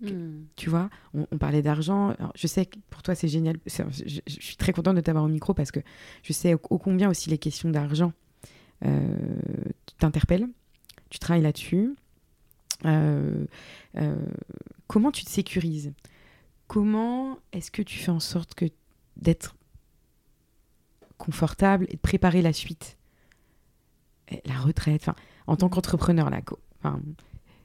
hmm. 0.00 0.44
Tu 0.56 0.70
vois, 0.70 0.90
on, 1.14 1.38
parlait 1.38 1.62
d'argent. 1.62 2.14
Je 2.34 2.46
sais 2.46 2.66
que 2.66 2.78
pour 2.90 3.02
toi, 3.02 3.14
c'est 3.14 3.28
génial. 3.28 3.56
Je, 3.66 4.20
suis 4.26 4.56
très 4.56 4.72
contente 4.72 4.96
de 4.96 5.00
t'avoir 5.00 5.24
au 5.24 5.28
micro 5.28 5.54
parce 5.54 5.70
que 5.70 5.80
je 6.22 6.32
sais 6.32 6.54
ô, 6.54 6.78
combien 6.78 7.08
aussi 7.08 7.30
les 7.30 7.38
questions 7.38 7.70
d'argent 7.70 8.12
euh, 8.84 9.16
t'interpellent. 9.98 10.48
Tu 11.08 11.18
travailles 11.18 11.42
là-dessus. 11.42 11.94
comment 14.86 15.10
tu 15.12 15.24
te 15.24 15.30
sécurises? 15.30 15.92
Comment 16.66 17.38
est-ce 17.52 17.70
que 17.70 17.82
tu 17.82 17.98
fais 17.98 18.10
en 18.10 18.20
sorte 18.20 18.54
que 18.54 18.66
d'être 19.16 19.54
confortable 21.18 21.86
et 21.88 21.94
de 21.94 22.00
préparer 22.00 22.42
la 22.42 22.52
suite. 22.52 22.96
La 24.44 24.58
retraite, 24.58 25.02
enfin, 25.02 25.14
en 25.46 25.56
tant 25.56 25.68
qu'entrepreneur, 25.68 26.30
là, 26.30 26.40
enfin, 26.80 27.00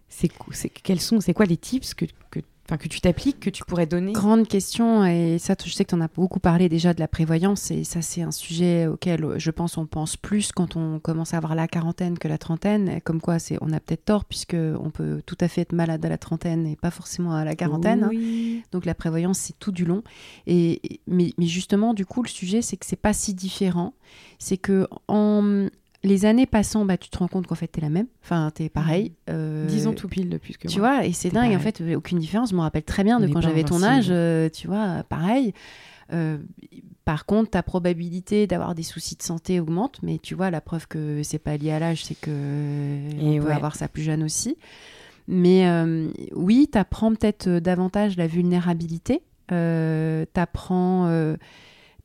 c'est, 0.08 0.30
quels 0.70 1.02
sont, 1.02 1.20
c'est 1.20 1.34
quoi 1.34 1.46
les 1.46 1.58
tips 1.58 1.94
que, 1.94 2.06
que 2.30 2.40
que 2.78 2.88
tu 2.88 3.02
t'appliques, 3.02 3.40
que 3.40 3.50
tu 3.50 3.64
pourrais 3.66 3.86
donner 3.86 4.14
Grande 4.14 4.48
question, 4.48 5.06
et 5.06 5.38
ça, 5.40 5.56
je 5.64 5.72
sais 5.72 5.84
que 5.84 5.90
tu 5.90 5.96
en 5.96 6.02
as 6.02 6.08
beaucoup 6.08 6.40
parlé 6.40 6.70
déjà 6.70 6.94
de 6.94 7.00
la 7.00 7.08
prévoyance, 7.08 7.72
et 7.72 7.84
ça, 7.84 8.02
c'est 8.02 8.22
un 8.22 8.32
sujet 8.32 8.88
auquel 8.88 9.26
je 9.38 9.52
pense 9.52 9.78
on 9.78 9.86
pense 9.86 10.18
plus 10.18 10.52
quand 10.52 10.76
on 10.76 11.00
commence 11.00 11.34
à 11.34 11.38
avoir 11.38 11.56
la 11.56 11.68
quarantaine 11.68 12.18
que 12.18 12.28
la 12.28 12.38
trentaine. 12.38 13.02
Comme 13.04 13.22
quoi, 13.22 13.40
c'est, 13.40 13.58
on 13.62 13.72
a 13.74 13.80
peut-être 13.80 14.06
tort, 14.06 14.26
puisque 14.26 14.56
on 14.56 14.90
peut 14.90 15.22
tout 15.26 15.38
à 15.42 15.48
fait 15.48 15.62
être 15.62 15.74
malade 15.74 16.06
à 16.06 16.10
la 16.10 16.18
trentaine 16.18 16.66
et 16.66 16.76
pas 16.76 16.92
forcément 16.92 17.34
à 17.34 17.44
la 17.44 17.56
quarantaine. 17.56 18.04
Hein. 18.04 18.62
Donc 18.72 18.86
la 18.86 18.96
prévoyance, 18.96 19.40
c'est 19.40 19.58
tout 19.60 19.72
du 19.72 19.86
long. 19.86 20.04
Et, 20.48 21.02
mais, 21.08 21.32
mais 21.38 21.48
justement, 21.48 21.94
du 21.94 22.06
coup, 22.06 22.24
le 22.24 22.30
sujet, 22.30 22.62
c'est 22.62 22.78
que 22.78 22.86
c'est 22.86 22.96
pas 22.96 23.14
si 23.14 23.34
différent. 23.34 23.94
C'est 24.40 24.58
que 24.58 24.88
en, 25.08 25.68
les 26.04 26.26
années 26.26 26.46
passant, 26.46 26.86
bah, 26.86 26.98
tu 26.98 27.10
te 27.10 27.18
rends 27.18 27.28
compte 27.28 27.48
qu'en 27.48 27.56
fait, 27.56 27.72
tu 27.72 27.80
es 27.80 27.82
la 27.82 27.90
même. 27.90 28.08
Enfin, 28.24 28.52
tu 28.56 28.64
es 28.64 28.70
pareil. 28.70 29.10
Mmh. 29.10 29.14
Euh, 29.30 29.66
Dix 29.68 29.88
ans 29.88 29.94
tout 29.94 30.08
pile 30.08 30.30
depuis 30.30 30.56
que 30.56 30.68
Tu 30.68 30.80
vois, 30.80 31.06
et 31.06 31.14
c'est 31.14 31.30
dingue. 31.30 31.56
En 31.56 31.60
fait, 31.60 31.82
aucune 31.96 32.20
différence. 32.20 32.52
Je 32.52 32.56
me 32.56 32.62
rappelle 32.62 32.84
très 32.84 33.04
bien 33.04 33.20
de 33.20 33.28
quand 33.28 33.42
j'avais 33.42 33.64
ton 33.64 33.84
âge. 33.84 34.08
Euh, 34.10 34.50
tu 34.50 34.68
vois, 34.68 35.04
pareil. 35.10 35.54
Euh, 36.12 36.38
par 37.06 37.26
contre, 37.26 37.52
ta 37.52 37.64
probabilité 37.64 38.48
d'avoir 38.48 38.76
des 38.76 38.84
soucis 38.84 39.16
de 39.16 39.24
santé 39.24 39.60
augmente, 39.60 40.00
mais 40.02 40.18
tu 40.18 40.36
vois, 40.36 40.50
la 40.50 40.62
preuve 40.62 40.88
que 40.88 41.22
c'est 41.24 41.40
pas 41.40 41.58
lié 41.58 41.72
à 41.72 41.80
l'âge, 41.80 42.04
c'est 42.06 42.20
que 42.20 42.32
on 43.20 43.40
peut 43.40 43.52
avoir 43.52 43.76
ça 43.76 43.88
plus 43.88 44.04
jeune 44.04 44.24
aussi. 44.24 44.58
Mais 45.28 45.68
oui, 46.34 46.68
tu 46.72 46.78
apprends 46.78 47.14
peut-être 47.14 47.48
davantage 47.48 48.18
la 48.18 48.28
vulnérabilité. 48.28 49.22
tu 49.50 50.40
apprends 50.40 51.36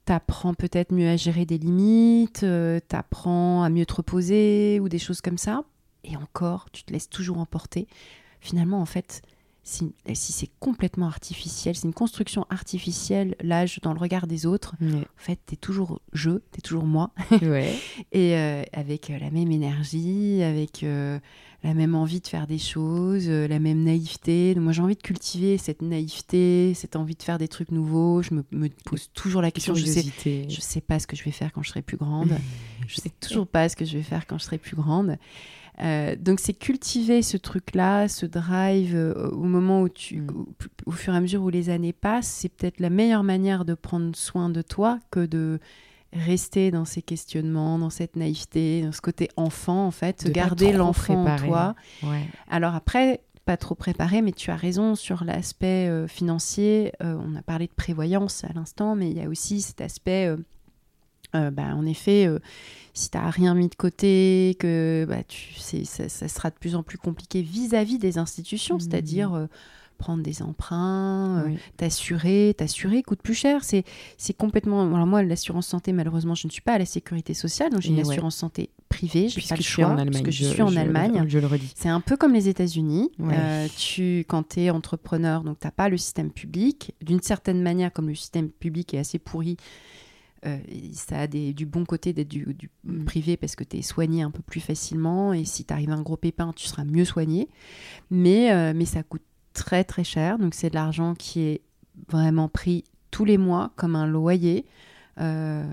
t'apprends 0.06 0.54
peut-être 0.54 0.94
mieux 0.94 1.08
à 1.08 1.16
gérer 1.16 1.44
des 1.44 1.58
limites, 1.58 2.44
euh, 2.44 2.80
t'apprends 2.88 3.62
à 3.62 3.68
mieux 3.68 3.84
te 3.84 3.94
reposer 3.94 4.80
ou 4.80 4.88
des 4.88 5.00
choses 5.00 5.20
comme 5.20 5.36
ça. 5.36 5.64
Et 6.04 6.16
encore, 6.16 6.70
tu 6.72 6.84
te 6.84 6.92
laisses 6.92 7.10
toujours 7.10 7.38
emporter. 7.38 7.88
Finalement, 8.40 8.80
en 8.80 8.86
fait, 8.86 9.22
si, 9.64 9.92
c'est 10.14 10.50
complètement 10.60 11.08
artificiel, 11.08 11.74
c'est 11.74 11.88
une 11.88 11.92
construction 11.92 12.46
artificielle, 12.50 13.34
l'âge 13.40 13.80
dans 13.82 13.92
le 13.92 13.98
regard 13.98 14.28
des 14.28 14.46
autres, 14.46 14.76
en 14.80 15.02
fait, 15.16 15.40
t'es 15.44 15.56
toujours 15.56 16.00
je, 16.12 16.30
t'es 16.52 16.60
toujours 16.60 16.84
moi. 16.84 17.10
Et 18.12 18.36
euh, 18.36 18.62
avec 18.72 19.10
euh, 19.10 19.18
la 19.18 19.32
même 19.32 19.50
énergie, 19.50 20.40
avec 20.44 20.84
la 21.62 21.74
même 21.74 21.94
envie 21.94 22.20
de 22.20 22.26
faire 22.26 22.46
des 22.46 22.58
choses, 22.58 23.26
euh, 23.28 23.48
la 23.48 23.58
même 23.58 23.82
naïveté. 23.82 24.54
moi, 24.56 24.72
j'ai 24.72 24.82
envie 24.82 24.94
de 24.94 25.02
cultiver 25.02 25.58
cette 25.58 25.82
naïveté, 25.82 26.74
cette 26.74 26.96
envie 26.96 27.14
de 27.14 27.22
faire 27.22 27.38
des 27.38 27.48
trucs 27.48 27.72
nouveaux. 27.72 28.22
Je 28.22 28.34
me, 28.34 28.68
pose 28.84 29.10
toujours 29.14 29.42
la 29.42 29.50
question. 29.50 29.74
Je 29.74 29.84
sais, 29.84 30.04
je 30.48 30.60
sais 30.60 30.80
pas 30.80 30.98
ce 30.98 31.06
que 31.06 31.16
je 31.16 31.24
vais 31.24 31.30
faire 31.30 31.52
quand 31.52 31.62
je 31.62 31.70
serai 31.70 31.82
plus 31.82 31.96
grande. 31.96 32.30
je 32.86 32.96
sais 32.96 33.10
toujours 33.20 33.46
pas 33.46 33.68
ce 33.68 33.76
que 33.76 33.84
je 33.84 33.96
vais 33.96 34.02
faire 34.02 34.26
quand 34.26 34.38
je 34.38 34.44
serai 34.44 34.58
plus 34.58 34.76
grande. 34.76 35.18
Euh, 35.82 36.16
donc 36.16 36.40
c'est 36.40 36.54
cultiver 36.54 37.20
ce 37.20 37.36
truc-là, 37.36 38.08
ce 38.08 38.24
drive 38.24 38.94
euh, 38.94 39.28
au 39.30 39.44
moment 39.44 39.82
où 39.82 39.88
tu, 39.88 40.22
mm. 40.22 40.46
au, 40.86 40.90
fur 40.92 41.12
et 41.12 41.16
à 41.16 41.20
mesure 41.20 41.42
où 41.42 41.50
les 41.50 41.68
années 41.68 41.92
passent, 41.92 42.28
c'est 42.28 42.48
peut-être 42.48 42.80
la 42.80 42.88
meilleure 42.88 43.24
manière 43.24 43.64
de 43.64 43.74
prendre 43.74 44.16
soin 44.16 44.48
de 44.48 44.62
toi 44.62 44.98
que 45.10 45.26
de 45.26 45.58
rester 46.16 46.70
dans 46.70 46.84
ces 46.84 47.02
questionnements, 47.02 47.78
dans 47.78 47.90
cette 47.90 48.16
naïveté, 48.16 48.82
dans 48.82 48.92
ce 48.92 49.00
côté 49.00 49.28
enfant, 49.36 49.86
en 49.86 49.90
fait, 49.90 50.30
garder 50.30 50.72
l'enfant 50.72 51.24
en 51.24 51.36
toi. 51.36 51.74
Alors 52.48 52.74
après, 52.74 53.20
pas 53.46 53.56
trop 53.56 53.76
préparé, 53.76 54.22
mais 54.22 54.32
tu 54.32 54.50
as 54.50 54.56
raison 54.56 54.96
sur 54.96 55.24
l'aspect 55.24 55.88
euh, 55.88 56.08
financier. 56.08 56.92
Euh, 57.02 57.16
on 57.24 57.36
a 57.36 57.42
parlé 57.42 57.68
de 57.68 57.72
prévoyance 57.72 58.44
à 58.44 58.52
l'instant, 58.52 58.96
mais 58.96 59.08
il 59.08 59.16
y 59.16 59.22
a 59.22 59.28
aussi 59.28 59.60
cet 59.60 59.80
aspect, 59.80 60.34
euh, 61.34 61.50
bah, 61.52 61.74
en 61.74 61.86
effet, 61.86 62.28
si 62.92 63.08
tu 63.08 63.16
n'as 63.16 63.30
rien 63.30 63.54
mis 63.54 63.68
de 63.68 63.74
côté, 63.76 64.56
que 64.58 65.06
bah, 65.08 65.22
tu, 65.22 65.54
ça, 65.54 66.08
ça, 66.08 66.28
sera 66.28 66.50
de 66.50 66.56
plus 66.56 66.74
en 66.74 66.82
plus 66.82 66.98
compliqué 66.98 67.40
vis-à-vis 67.40 67.98
des 67.98 68.18
institutions, 68.18 68.76
mmh. 68.76 68.80
c'est-à-dire 68.80 69.48
prendre 69.96 70.22
des 70.22 70.42
emprunts, 70.42 71.44
euh, 71.46 71.54
t'assurer, 71.76 72.54
t'assurer 72.56 73.02
coûte 73.02 73.22
plus 73.22 73.34
cher. 73.34 73.64
C'est, 73.64 73.84
c'est 74.16 74.34
complètement. 74.34 74.82
Alors 74.94 75.06
moi, 75.06 75.22
l'assurance 75.22 75.66
santé, 75.66 75.92
malheureusement, 75.92 76.34
je 76.34 76.46
ne 76.46 76.52
suis 76.52 76.62
pas 76.62 76.74
à 76.74 76.78
la 76.78 76.86
sécurité 76.86 77.34
sociale, 77.34 77.70
donc 77.70 77.80
j'ai 77.80 77.90
une 77.90 78.00
assurance 78.00 78.36
santé 78.36 78.70
privée. 78.88 79.28
Je 79.28 79.46
pas 79.48 79.56
le 79.56 79.62
choix 79.62 79.86
en 79.86 79.90
Allemagne, 79.98 80.10
parce 80.12 80.24
que 80.24 80.30
je, 80.30 80.44
suis 80.44 80.62
en 80.62 80.76
Allemagne. 80.76 81.24
Je, 81.28 81.38
le 81.38 81.46
redis. 81.46 81.72
C'est 81.74 81.88
un 81.88 82.00
peu 82.00 82.16
comme 82.16 82.32
les 82.32 82.48
États-Unis. 82.48 83.10
Euh, 83.20 83.66
tu, 83.76 84.24
quand 84.28 84.48
tu 84.50 84.60
es 84.60 84.70
entrepreneur, 84.70 85.42
donc 85.42 85.58
t'as 85.60 85.70
pas 85.70 85.88
le 85.88 85.96
système 85.96 86.30
public. 86.30 86.94
D'une 87.02 87.20
certaine 87.20 87.62
manière, 87.62 87.92
comme 87.92 88.08
le 88.08 88.14
système 88.14 88.48
public 88.48 88.94
est 88.94 88.98
assez 88.98 89.18
pourri. 89.18 89.56
Euh, 90.44 90.58
ça 90.92 91.20
a 91.20 91.26
des, 91.26 91.52
du 91.52 91.66
bon 91.66 91.84
côté 91.84 92.12
d'être 92.12 92.28
du, 92.28 92.70
mm. 92.84 93.04
privé 93.04 93.36
parce 93.36 93.56
que 93.56 93.64
tu 93.64 93.78
es 93.78 93.82
soigné 93.82 94.22
un 94.22 94.30
peu 94.30 94.42
plus 94.42 94.60
facilement 94.60 95.32
et 95.32 95.44
si 95.44 95.64
tu 95.64 95.72
arrives 95.72 95.90
un 95.90 96.02
gros 96.02 96.16
pépin, 96.16 96.52
tu 96.54 96.66
seras 96.66 96.84
mieux 96.84 97.04
soigné. 97.04 97.48
Mais, 98.10 98.72
mais 98.74 98.84
ça 98.84 99.02
coûte 99.02 99.22
très 99.56 99.82
très 99.82 100.04
cher. 100.04 100.38
Donc 100.38 100.54
c'est 100.54 100.70
de 100.70 100.74
l'argent 100.74 101.14
qui 101.14 101.40
est 101.40 101.62
vraiment 102.08 102.48
pris 102.48 102.84
tous 103.10 103.24
les 103.24 103.38
mois 103.38 103.72
comme 103.76 103.96
un 103.96 104.06
loyer. 104.06 104.66
Euh, 105.18 105.64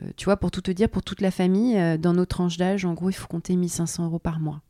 euh, 0.00 0.10
tu 0.16 0.24
vois, 0.24 0.36
pour 0.36 0.50
tout 0.50 0.60
te 0.60 0.72
dire, 0.72 0.88
pour 0.88 1.02
toute 1.02 1.20
la 1.20 1.30
famille, 1.30 1.78
euh, 1.78 1.96
dans 1.96 2.12
nos 2.12 2.26
tranches 2.26 2.56
d'âge, 2.56 2.84
en 2.84 2.94
gros, 2.94 3.10
il 3.10 3.14
faut 3.14 3.28
compter 3.28 3.54
1500 3.54 4.06
euros 4.06 4.18
par 4.18 4.40
mois 4.40 4.60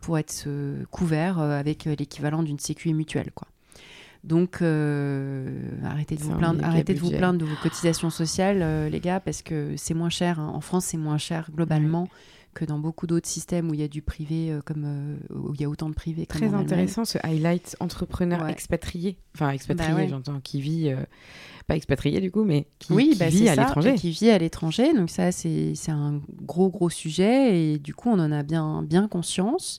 pour 0.00 0.18
être 0.18 0.46
couvert 0.92 1.40
avec 1.40 1.84
l'équivalent 1.84 2.44
d'une 2.44 2.60
sécu 2.60 2.94
mutuelle. 2.94 3.32
Quoi. 3.34 3.48
Donc, 4.22 4.62
arrêtez 4.62 6.14
de, 6.14 6.22
vous 6.22 6.36
plaindre, 6.36 6.64
arrêtez 6.64 6.94
de 6.94 7.00
vous 7.00 7.10
plaindre 7.10 7.40
de 7.40 7.44
vos 7.44 7.56
cotisations 7.60 8.10
sociales, 8.10 8.88
les 8.88 9.00
gars, 9.00 9.18
parce 9.18 9.42
que 9.42 9.74
c'est 9.76 9.94
moins 9.94 10.10
cher. 10.10 10.38
Hein. 10.38 10.52
En 10.54 10.60
France, 10.60 10.84
c'est 10.84 10.96
moins 10.96 11.18
cher 11.18 11.50
globalement 11.52 12.08
que 12.56 12.64
dans 12.64 12.78
beaucoup 12.78 13.06
d'autres 13.06 13.28
systèmes 13.28 13.70
où 13.70 13.74
il 13.74 13.80
y 13.80 13.84
a 13.84 13.88
du 13.88 14.00
privé, 14.00 14.50
euh, 14.50 14.60
comme 14.64 14.84
euh, 14.86 15.34
où 15.34 15.52
il 15.54 15.60
y 15.60 15.64
a 15.64 15.68
autant 15.68 15.90
de 15.90 15.94
privé. 15.94 16.24
Très 16.24 16.54
intéressant 16.54 17.04
ce 17.04 17.18
highlight 17.22 17.76
entrepreneur 17.80 18.48
expatrié, 18.48 19.18
enfin 19.34 19.50
expatrié, 19.50 19.92
bah 19.92 20.06
j'entends, 20.08 20.40
qui 20.40 20.62
vit, 20.62 20.88
euh, 20.88 20.96
pas 21.66 21.76
expatrié 21.76 22.20
du 22.20 22.30
coup, 22.30 22.44
mais 22.44 22.66
qui, 22.78 22.94
oui, 22.94 23.14
bah, 23.18 23.28
vit 23.28 23.48
à 23.50 23.56
l'étranger. 23.56 23.94
Qui 23.94 24.10
vit 24.10 24.30
à 24.30 24.38
l'étranger, 24.38 24.94
donc 24.94 25.10
ça 25.10 25.32
c'est 25.32 25.74
un 25.88 26.20
gros 26.42 26.70
gros 26.70 26.90
sujet 26.90 27.60
et 27.60 27.78
du 27.78 27.94
coup 27.94 28.08
on 28.08 28.18
en 28.18 28.32
a 28.32 28.42
bien, 28.42 28.82
bien 28.82 29.06
conscience. 29.06 29.78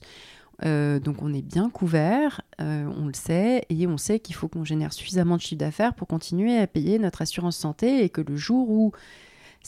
donc 0.62 1.20
on 1.20 1.34
est 1.34 1.42
bien 1.42 1.70
couvert, 1.70 2.42
on 2.60 3.06
le 3.06 3.14
sait, 3.14 3.66
et 3.70 3.88
on 3.88 3.98
sait 3.98 4.20
qu'il 4.20 4.36
faut 4.36 4.46
qu'on 4.46 4.64
génère 4.64 4.92
suffisamment 4.92 5.36
de 5.36 5.42
chiffre 5.42 5.58
d'affaires 5.58 5.94
pour 5.94 6.06
continuer 6.06 6.56
à 6.58 6.68
payer 6.68 7.00
notre 7.00 7.22
assurance 7.22 7.56
santé 7.56 8.04
et 8.04 8.08
que 8.08 8.20
le 8.20 8.36
jour 8.36 8.70
où 8.70 8.92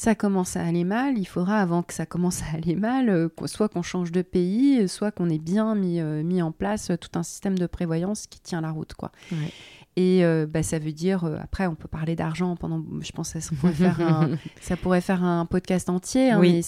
ça 0.00 0.14
commence 0.14 0.56
à 0.56 0.62
aller 0.62 0.84
mal, 0.84 1.18
il 1.18 1.26
faudra 1.26 1.60
avant 1.60 1.82
que 1.82 1.92
ça 1.92 2.06
commence 2.06 2.40
à 2.40 2.56
aller 2.56 2.74
mal, 2.74 3.10
euh, 3.10 3.28
soit 3.44 3.68
qu'on 3.68 3.82
change 3.82 4.12
de 4.12 4.22
pays, 4.22 4.88
soit 4.88 5.10
qu'on 5.10 5.28
ait 5.28 5.38
bien 5.38 5.74
mis, 5.74 6.00
euh, 6.00 6.22
mis 6.22 6.40
en 6.40 6.52
place 6.52 6.90
tout 6.98 7.18
un 7.18 7.22
système 7.22 7.58
de 7.58 7.66
prévoyance 7.66 8.26
qui 8.26 8.40
tient 8.40 8.62
la 8.62 8.70
route. 8.70 8.94
quoi. 8.94 9.12
Et 9.96 10.24
euh, 10.24 10.46
bah, 10.46 10.62
ça 10.62 10.78
veut 10.78 10.92
dire, 10.92 11.24
euh, 11.24 11.36
après, 11.42 11.66
on 11.66 11.74
peut 11.74 11.88
parler 11.88 12.14
d'argent 12.14 12.54
pendant. 12.54 12.82
Je 13.00 13.10
pense 13.10 13.32
que 13.32 13.40
ça 13.40 13.54
pourrait 13.56 13.72
faire 13.72 14.00
un, 14.00 14.30
ça 14.60 14.76
pourrait 14.76 15.00
faire 15.00 15.24
un 15.24 15.44
podcast 15.46 15.90
entier. 15.90 16.30
Hein, 16.30 16.38
Oui. 16.38 16.52
Mais 16.52 16.62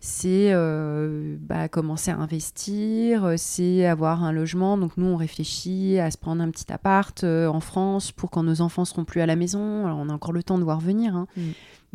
c'est, 0.00 0.52
euh, 0.52 1.36
bah, 1.40 1.68
commencer 1.68 2.12
à 2.12 2.16
investir, 2.16 3.24
euh, 3.24 3.34
c'est 3.36 3.84
avoir 3.86 4.22
un 4.22 4.32
logement. 4.32 4.78
Donc 4.78 4.96
nous, 4.96 5.06
on 5.06 5.16
réfléchit 5.16 5.98
à 5.98 6.10
se 6.12 6.16
prendre 6.16 6.42
un 6.42 6.50
petit 6.50 6.72
appart 6.72 7.24
en 7.24 7.60
France 7.60 8.12
pour 8.12 8.30
quand 8.30 8.44
nos 8.44 8.60
enfants 8.60 8.84
seront 8.84 9.04
plus 9.04 9.20
à 9.20 9.26
la 9.26 9.36
maison. 9.36 9.84
Alors 9.84 9.98
on 9.98 10.08
a 10.08 10.12
encore 10.12 10.32
le 10.32 10.42
temps 10.42 10.58
de 10.58 10.64
voir 10.64 10.80
venir. 10.80 11.16
hein. 11.16 11.26
Mm. 11.36 11.42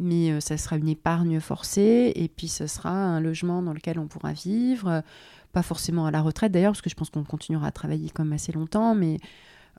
Mais 0.01 0.39
ça 0.41 0.55
sera 0.57 0.77
une 0.77 0.87
épargne 0.87 1.39
forcée. 1.39 2.11
Et 2.15 2.27
puis 2.27 2.47
ce 2.47 2.67
sera 2.67 2.91
un 2.91 3.19
logement 3.21 3.61
dans 3.61 3.73
lequel 3.73 3.97
on 3.99 4.07
pourra 4.07 4.33
vivre. 4.33 5.03
pas 5.51 5.63
forcément 5.63 6.05
à 6.05 6.11
la 6.11 6.21
retraite 6.21 6.51
d'ailleurs, 6.51 6.71
parce 6.73 6.81
que 6.81 6.89
je 6.89 6.95
pense 6.95 7.09
qu'on 7.09 7.23
continuera 7.23 7.67
à 7.67 7.71
travailler 7.71 8.09
même 8.17 8.31
assez 8.33 8.51
longtemps. 8.51 8.93
Mais 8.95 9.17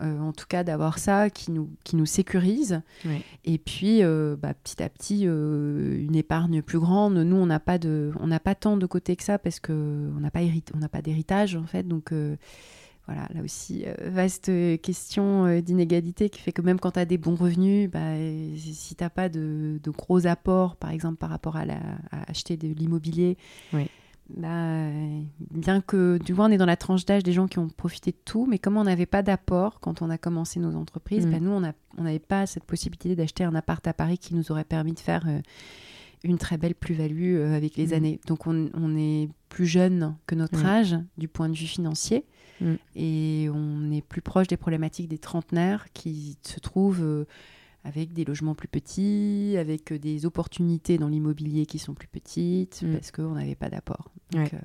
en 0.01 0.33
tout 0.33 0.47
cas 0.49 0.65
d'avoir 0.65 0.99
ça 0.99 1.31
qui 1.31 1.51
nous, 1.51 1.71
qui 1.85 1.97
nous 1.97 2.07
sécurise. 2.07 2.83
Et 3.45 3.59
puis 3.59 4.03
euh, 4.03 4.37
bah, 4.37 4.55
petit 4.55 4.83
à 4.83 4.89
petit, 4.89 5.23
euh, 5.27 5.99
une 5.99 6.17
épargne 6.17 6.63
plus 6.63 6.79
grande. 6.79 7.17
Nous, 7.17 7.37
on 7.37 7.47
n'a 7.47 7.61
pas, 7.61 7.79
de, 7.79 8.13
on 8.21 8.27
n'a 8.27 8.41
pas 8.41 8.55
tant 8.55 8.77
de 8.77 8.87
côté 8.87 9.17
que 9.17 9.23
ça 9.23 9.39
parce 9.39 9.61
qu'on 9.61 9.73
n'a 10.21 10.31
pas, 10.31 10.41
on 10.75 10.87
pas 10.89 11.03
d'héritage 11.03 11.57
en 11.57 11.67
fait. 11.67 11.87
Donc 11.87 12.13
euh, 12.13 12.37
voilà, 13.07 13.27
là 13.35 13.43
aussi, 13.43 13.85
euh, 13.87 13.95
vaste 14.11 14.51
question 14.83 15.47
euh, 15.47 15.61
d'inégalité 15.61 16.31
qui 16.31 16.41
fait 16.41 16.53
que 16.53 16.63
même 16.63 16.79
quand 16.79 16.93
tu 16.93 17.01
as 17.01 17.05
des 17.05 17.19
bons 17.19 17.35
revenus, 17.35 17.91
bah, 17.91 17.99
euh, 18.01 18.55
si 18.57 18.95
tu 18.95 19.03
n'as 19.03 19.11
pas 19.11 19.29
de, 19.29 19.81
de 19.83 19.91
gros 19.91 20.27
apports, 20.27 20.77
par 20.77 20.91
exemple 20.91 21.17
par 21.17 21.31
rapport 21.31 21.57
à, 21.57 21.65
la, 21.65 21.81
à 22.13 22.31
acheter 22.31 22.57
de 22.57 22.69
l'immobilier, 22.69 23.37
Oui. 23.73 23.89
Bah, 24.37 24.89
bien 25.51 25.81
que 25.81 26.19
du 26.25 26.35
moins 26.35 26.49
on 26.49 26.53
est 26.53 26.57
dans 26.59 26.67
la 26.67 26.77
tranche 26.77 27.05
d'âge 27.05 27.23
des 27.23 27.33
gens 27.33 27.47
qui 27.49 27.59
ont 27.59 27.69
profité 27.69 28.11
de 28.13 28.17
tout, 28.25 28.47
mais 28.47 28.59
comme 28.59 28.77
on 28.77 28.85
n'avait 28.85 29.07
pas 29.07 29.23
d'apport 29.23 29.81
quand 29.81 30.03
on 30.03 30.11
a 30.11 30.19
commencé 30.19 30.61
nos 30.61 30.75
entreprises, 30.77 31.27
Mm. 31.27 31.31
bah, 31.31 31.41
nous 31.41 31.51
on 31.51 32.03
n'avait 32.03 32.19
pas 32.19 32.47
cette 32.47 32.65
possibilité 32.65 33.17
d'acheter 33.17 33.45
un 33.45 33.55
appart 33.55 33.87
à 33.87 33.93
Paris 33.93 34.19
qui 34.19 34.35
nous 34.35 34.51
aurait 34.53 34.65
permis 34.65 34.93
de 34.93 35.01
faire 35.01 35.25
euh, 35.29 35.41
une 36.23 36.37
très 36.39 36.59
belle 36.59 36.75
plus-value 36.75 37.37
euh, 37.37 37.57
avec 37.57 37.77
les 37.77 37.89
Mm. 37.89 37.93
années. 37.95 38.21
Donc 38.27 38.47
on, 38.47 38.69
on 38.75 38.97
est 38.97 39.29
plus 39.49 39.67
jeune 39.67 40.15
que 40.27 40.35
notre 40.35 40.63
Mm. 40.63 40.67
âge 40.67 40.99
du 41.19 41.29
point 41.29 41.49
de 41.49 41.57
vue 41.57 41.67
financier 41.67 42.25
et 42.95 43.49
on 43.55 43.91
est 43.91 44.03
plus 44.03 44.21
proche 44.21 44.47
des 44.47 44.59
problématiques 44.59 45.09
des 45.09 45.17
trentenaires 45.17 45.87
qui 45.95 46.37
se 46.43 46.61
trouvent 46.61 47.03
euh, 47.03 47.25
avec 47.85 48.13
des 48.13 48.25
logements 48.25 48.55
plus 48.55 48.69
petits, 48.69 49.57
avec 49.59 49.91
euh, 49.93 49.99
des 49.99 50.27
opportunités 50.27 50.99
dans 50.99 51.09
l'immobilier 51.09 51.65
qui 51.67 51.79
sont 51.79 51.95
plus 51.95 52.09
petites 52.09 52.83
Mm. 52.83 52.93
parce 52.93 53.11
qu'on 53.11 53.33
n'avait 53.35 53.55
pas 53.55 53.71
d'apport. 53.71 54.11
Ouais. 54.35 54.51
euh, 54.55 54.59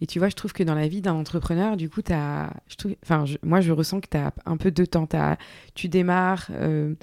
Et 0.00 0.06
tu 0.06 0.18
vois, 0.18 0.28
je 0.28 0.36
trouve 0.36 0.52
que 0.52 0.62
dans 0.62 0.74
la 0.76 0.86
vie 0.88 1.00
d'un 1.02 1.14
entrepreneur, 1.14 1.76
du 1.76 1.90
coup, 1.90 2.02
t'as, 2.02 2.50
je 2.68 2.76
trouve, 2.76 2.94
enfin, 3.02 3.24
je- 3.26 3.38
moi, 3.42 3.60
je 3.60 3.72
ressens 3.72 4.00
que 4.00 4.08
tu 4.10 4.16
as 4.16 4.32
un 4.46 4.56
peu 4.56 4.70
de 4.70 4.84
temps. 4.84 5.06
T'as- 5.06 5.36
tu 5.74 5.88
démarres, 5.88 6.48
euh, 6.52 6.94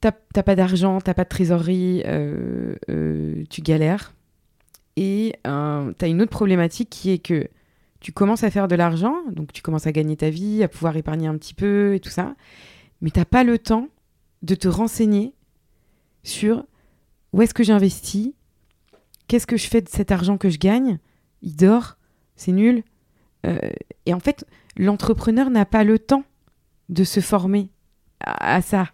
t'as 0.00 0.42
pas 0.42 0.54
d'argent, 0.54 1.00
t'as 1.00 1.14
pas 1.14 1.24
de 1.24 1.28
trésorerie, 1.28 2.02
euh, 2.06 2.76
tu 3.50 3.60
galères. 3.62 4.14
Et 4.96 5.32
tu 5.44 5.50
as 5.50 6.06
une 6.08 6.22
autre 6.22 6.30
problématique 6.30 6.90
qui 6.90 7.10
est 7.10 7.18
que 7.18 7.48
tu 8.00 8.12
commences 8.12 8.44
à 8.44 8.50
faire 8.50 8.68
de 8.68 8.76
l'argent, 8.76 9.16
donc 9.32 9.52
tu 9.52 9.62
commences 9.62 9.86
à 9.86 9.92
gagner 9.92 10.16
ta 10.16 10.30
vie, 10.30 10.62
à 10.62 10.68
pouvoir 10.68 10.96
épargner 10.96 11.26
un 11.26 11.36
petit 11.36 11.54
peu 11.54 11.94
et 11.94 12.00
tout 12.00 12.10
ça, 12.10 12.34
mais 13.00 13.10
t'as 13.10 13.24
pas 13.24 13.42
le 13.42 13.58
temps 13.58 13.88
de 14.42 14.54
te 14.54 14.68
renseigner 14.68 15.34
sur 16.22 16.64
où 17.32 17.42
est-ce 17.42 17.54
que 17.54 17.64
j'investis, 17.64 18.32
qu'est-ce 19.28 19.46
que 19.46 19.56
je 19.56 19.68
fais 19.68 19.80
de 19.80 19.88
cet 19.88 20.10
argent 20.10 20.38
que 20.38 20.50
je 20.50 20.58
gagne, 20.58 20.98
il 21.42 21.56
dort, 21.56 21.96
c'est 22.36 22.52
nul. 22.52 22.82
Euh, 23.46 23.58
et 24.06 24.14
en 24.14 24.20
fait, 24.20 24.44
l'entrepreneur 24.76 25.50
n'a 25.50 25.64
pas 25.64 25.84
le 25.84 25.98
temps 25.98 26.24
de 26.88 27.04
se 27.04 27.20
former 27.20 27.70
à, 28.20 28.56
à 28.56 28.62
ça. 28.62 28.88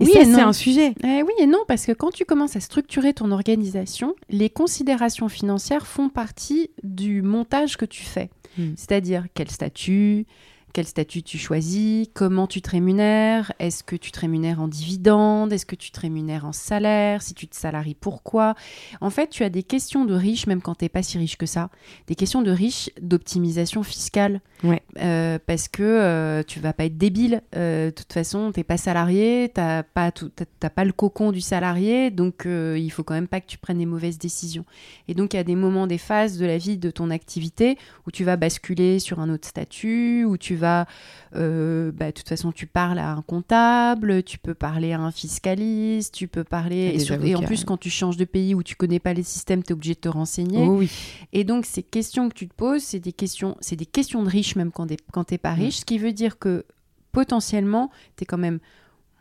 Et 0.00 0.06
Oui 0.06 0.12
ça, 0.12 0.24
c'est 0.24 0.40
un 0.40 0.52
sujet. 0.52 0.94
Eh 1.04 1.22
oui 1.22 1.32
et 1.38 1.46
non, 1.46 1.60
parce 1.68 1.86
que 1.86 1.92
quand 1.92 2.10
tu 2.10 2.24
commences 2.24 2.56
à 2.56 2.60
structurer 2.60 3.14
ton 3.14 3.30
organisation, 3.30 4.14
les 4.28 4.50
considérations 4.50 5.28
financières 5.28 5.86
font 5.86 6.08
partie 6.08 6.70
du 6.82 7.22
montage 7.22 7.76
que 7.76 7.84
tu 7.84 8.02
fais. 8.02 8.30
Mm. 8.58 8.72
C'est-à-dire 8.76 9.26
quel 9.34 9.50
statut, 9.50 10.26
quel 10.74 10.86
statut 10.86 11.22
tu 11.22 11.38
choisis, 11.38 12.08
comment 12.14 12.48
tu 12.48 12.60
te 12.60 12.70
rémunères, 12.70 13.52
est-ce 13.60 13.84
que 13.84 13.94
tu 13.94 14.10
te 14.10 14.18
rémunères 14.18 14.60
en 14.60 14.66
dividendes, 14.66 15.52
est-ce 15.52 15.66
que 15.66 15.76
tu 15.76 15.92
te 15.92 16.00
rémunères 16.00 16.44
en 16.44 16.52
salaire, 16.52 17.22
si 17.22 17.32
tu 17.32 17.46
te 17.46 17.54
salaries, 17.54 17.94
pourquoi? 17.94 18.56
En 19.00 19.08
fait, 19.08 19.28
tu 19.28 19.44
as 19.44 19.50
des 19.50 19.62
questions 19.62 20.04
de 20.04 20.14
riches, 20.14 20.48
même 20.48 20.60
quand 20.60 20.74
tu 20.74 20.84
n'es 20.84 20.88
pas 20.88 21.04
si 21.04 21.16
riche 21.16 21.36
que 21.36 21.46
ça, 21.46 21.70
des 22.08 22.16
questions 22.16 22.42
de 22.42 22.50
riches 22.50 22.90
d'optimisation 23.00 23.84
fiscale. 23.84 24.40
Ouais. 24.64 24.82
Euh, 25.00 25.38
parce 25.44 25.66
que 25.66 25.82
euh, 25.82 26.42
tu 26.46 26.60
vas 26.60 26.72
pas 26.72 26.84
être 26.84 26.96
débile. 26.96 27.42
Euh, 27.56 27.86
de 27.86 27.90
toute 27.90 28.12
façon, 28.12 28.52
t'es 28.52 28.62
pas 28.62 28.76
salarié, 28.76 29.50
t'as 29.52 29.82
pas, 29.82 30.12
tout- 30.12 30.30
pas 30.74 30.84
le 30.84 30.92
cocon 30.92 31.32
du 31.32 31.40
salarié, 31.40 32.10
donc 32.12 32.46
euh, 32.46 32.78
il 32.78 32.90
faut 32.90 33.02
quand 33.02 33.14
même 33.14 33.26
pas 33.26 33.40
que 33.40 33.46
tu 33.46 33.58
prennes 33.58 33.78
des 33.78 33.86
mauvaises 33.86 34.18
décisions. 34.18 34.64
Et 35.08 35.14
donc 35.14 35.34
il 35.34 35.36
y 35.36 35.40
a 35.40 35.44
des 35.44 35.56
moments, 35.56 35.88
des 35.88 35.98
phases 35.98 36.38
de 36.38 36.46
la 36.46 36.58
vie 36.58 36.78
de 36.78 36.90
ton 36.92 37.10
activité 37.10 37.76
où 38.06 38.12
tu 38.12 38.22
vas 38.22 38.36
basculer 38.36 39.00
sur 39.00 39.18
un 39.18 39.30
autre 39.30 39.48
statut, 39.48 40.24
où 40.24 40.36
tu 40.36 40.54
vas, 40.54 40.86
bah, 41.32 41.40
de 41.40 42.10
toute 42.12 42.28
façon, 42.28 42.52
tu 42.52 42.66
parles 42.66 42.98
à 43.00 43.10
un 43.10 43.22
comptable, 43.22 44.22
tu 44.22 44.38
peux 44.38 44.54
parler 44.54 44.92
à 44.92 45.00
un 45.00 45.10
fiscaliste, 45.10 46.14
tu 46.14 46.28
peux 46.28 46.44
parler. 46.44 46.90
Et, 46.94 46.98
des 46.98 46.98
sur- 47.00 47.24
et 47.24 47.34
en 47.34 47.40
plus, 47.46 47.64
quand 47.64 47.76
tu 47.76 47.90
changes 47.90 48.16
de 48.16 48.24
pays 48.24 48.54
où 48.54 48.62
tu 48.62 48.76
connais 48.76 49.00
pas 49.00 49.12
les 49.12 49.22
systèmes, 49.22 49.62
tu 49.62 49.70
es 49.70 49.72
obligé 49.72 49.94
de 49.94 50.00
te 50.00 50.08
renseigner. 50.08 50.64
Oh 50.68 50.76
oui. 50.78 50.90
Et 51.32 51.44
donc, 51.44 51.66
ces 51.66 51.82
questions 51.82 52.28
que 52.28 52.34
tu 52.34 52.46
te 52.48 52.54
poses, 52.54 52.82
c'est 52.82 53.00
des 53.00 53.12
questions, 53.12 53.56
c'est 53.60 53.76
des 53.76 53.86
questions 53.86 54.22
de 54.22 54.28
riches, 54.28 54.56
même 54.56 54.70
quand, 54.70 54.83
t'es- 54.86 54.96
quand 55.12 55.24
t'es 55.24 55.38
pas 55.38 55.54
Mm. 55.54 55.58
riche, 55.60 55.76
ce 55.78 55.84
qui 55.84 55.98
veut 55.98 56.12
dire 56.12 56.38
que 56.38 56.64
potentiellement, 57.12 57.90
tu 58.16 58.24
es 58.24 58.26
quand 58.26 58.38
même 58.38 58.58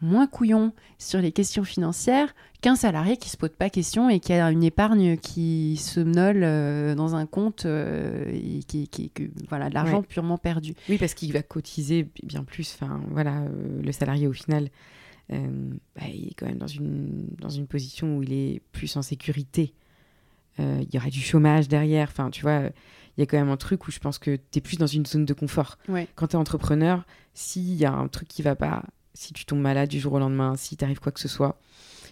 moins 0.02 0.28
couillon 0.28 0.74
sur 0.98 1.22
les 1.22 1.32
questions 1.32 1.64
financières 1.64 2.36
qu'un 2.62 2.76
salarié 2.76 3.16
qui 3.16 3.30
se 3.30 3.38
pose 3.38 3.52
pas 3.58 3.70
question 3.70 4.10
et 4.10 4.20
qui 4.20 4.34
a 4.34 4.52
une 4.52 4.64
épargne 4.64 5.16
qui 5.18 5.78
somnole 5.78 6.42
euh, 6.44 6.94
dans 6.94 7.16
un 7.16 7.26
compte 7.26 7.66
euh, 7.66 8.26
et 8.34 8.64
qui, 8.64 8.90
qui- 8.90 9.12
voilà, 9.48 9.70
de 9.70 9.74
l'argent 9.74 10.00
Ouais. 10.02 10.06
purement 10.08 10.38
perdu. 10.38 10.74
Oui, 10.90 10.98
parce 10.98 11.14
qu'il 11.14 11.32
va 11.32 11.42
cotiser 11.42 12.10
bien 12.24 12.44
plus. 12.44 12.76
Enfin, 12.82 13.00
voilà, 13.12 13.42
euh, 13.44 13.82
le 13.82 13.92
salarié 13.94 14.28
au 14.28 14.34
final, 14.34 14.70
euh, 15.32 15.70
bah, 15.96 16.04
il 16.14 16.28
est 16.30 16.34
quand 16.34 16.48
même 16.48 16.58
dans 16.58 16.68
une, 16.68 17.28
dans 17.40 17.50
une 17.50 17.68
position 17.68 18.18
où 18.18 18.24
il 18.24 18.34
est 18.34 18.62
plus 18.74 18.98
en 18.98 19.02
sécurité. 19.02 19.74
Il 20.60 20.88
y 20.94 20.98
aura 20.98 21.10
du 21.10 21.20
chômage 21.22 21.68
derrière. 21.68 22.10
Enfin, 22.12 22.30
tu 22.30 22.42
vois, 22.44 22.70
il 23.18 23.22
y 23.22 23.24
a 23.24 23.26
quand 23.26 23.38
même 23.38 23.50
un 23.50 23.58
truc 23.58 23.88
où 23.88 23.92
je 23.92 24.00
pense 24.00 24.18
que 24.20 24.36
tu 24.52 24.58
es 24.58 24.62
plus 24.62 24.78
dans 24.78 24.88
une 24.88 25.06
zone 25.06 25.26
de 25.26 25.34
confort. 25.34 25.78
Ouais. 25.88 26.08
Quand 26.16 26.28
tu 26.28 26.34
es 26.34 26.40
entrepreneur, 26.40 27.04
s'il 27.34 27.74
y 27.76 27.86
a 27.86 27.92
un 27.94 28.08
truc 28.08 28.28
qui 28.28 28.42
va 28.42 28.56
pas, 28.56 28.84
si 29.14 29.34
tu 29.34 29.46
tombes 29.46 29.60
malade 29.62 29.90
du 29.90 30.00
jour 30.00 30.14
au 30.14 30.20
lendemain, 30.20 30.56
si 30.58 30.76
t'arrive 30.78 31.00
quoi 31.00 31.12
que 31.12 31.20
ce 31.20 31.28
soit, 31.28 31.60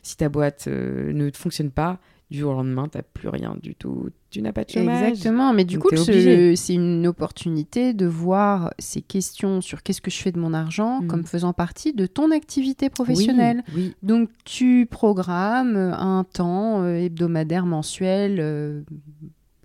si 0.03 0.17
ta 0.17 0.29
boîte 0.29 0.65
euh, 0.67 1.11
ne 1.13 1.29
fonctionne 1.31 1.71
pas, 1.71 1.99
du 2.29 2.39
jour 2.39 2.51
au 2.53 2.55
lendemain, 2.55 2.87
t'as 2.89 3.01
plus 3.01 3.27
rien 3.27 3.57
du 3.61 3.75
tout. 3.75 4.09
Tu 4.29 4.41
n'as 4.41 4.53
pas 4.53 4.63
de 4.63 4.69
chômage. 4.69 5.09
Exactement, 5.09 5.51
mais 5.53 5.65
du 5.65 5.75
Donc 5.75 5.89
coup, 5.89 5.97
ce- 5.97 6.53
c'est 6.55 6.73
une 6.73 7.05
opportunité 7.05 7.93
de 7.93 8.05
voir 8.05 8.73
ces 8.79 9.01
questions 9.01 9.59
sur 9.59 9.83
qu'est-ce 9.83 9.99
que 9.99 10.09
je 10.09 10.17
fais 10.17 10.31
de 10.31 10.39
mon 10.39 10.53
argent 10.53 11.01
Mm. 11.01 11.07
comme 11.07 11.25
faisant 11.25 11.51
partie 11.51 11.91
de 11.91 12.05
ton 12.05 12.31
activité 12.31 12.89
professionnelle. 12.89 13.63
Oui, 13.69 13.87
oui. 13.87 13.95
Donc 14.01 14.29
tu 14.45 14.87
programmes 14.89 15.75
un 15.75 16.23
temps 16.23 16.81
euh, 16.83 16.95
hebdomadaire, 16.95 17.65
mensuel, 17.65 18.37
euh, 18.39 18.81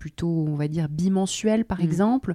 plutôt 0.07 0.45
on 0.47 0.55
va 0.55 0.67
dire 0.69 0.87
bimensuel 0.87 1.65
par 1.65 1.79
Mhm. 1.79 1.83
exemple, 1.85 2.33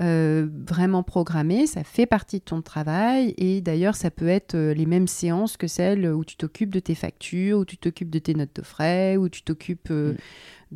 euh, 0.00 0.48
vraiment 0.66 1.02
programmé, 1.02 1.66
ça 1.66 1.82
fait 1.84 2.06
partie 2.06 2.38
de 2.38 2.44
ton 2.44 2.62
travail 2.62 3.34
et 3.36 3.60
d'ailleurs 3.60 3.94
ça 3.96 4.10
peut 4.10 4.28
être 4.28 4.54
euh, 4.54 4.72
les 4.72 4.86
mêmes 4.86 5.08
séances 5.08 5.56
que 5.56 5.66
celles 5.66 6.06
où 6.06 6.24
tu 6.24 6.36
t'occupes 6.36 6.70
de 6.72 6.78
tes 6.80 6.94
factures, 6.94 7.58
où 7.58 7.64
tu 7.64 7.76
t'occupes 7.76 8.08
de 8.08 8.18
tes 8.20 8.34
notes 8.34 8.54
de 8.54 8.62
frais, 8.62 9.16
où 9.18 9.28
tu 9.28 9.42
t'occupes 9.42 9.88
euh, 9.90 10.12
Mhm. 10.12 10.16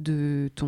de 0.02 0.50
ton 0.54 0.66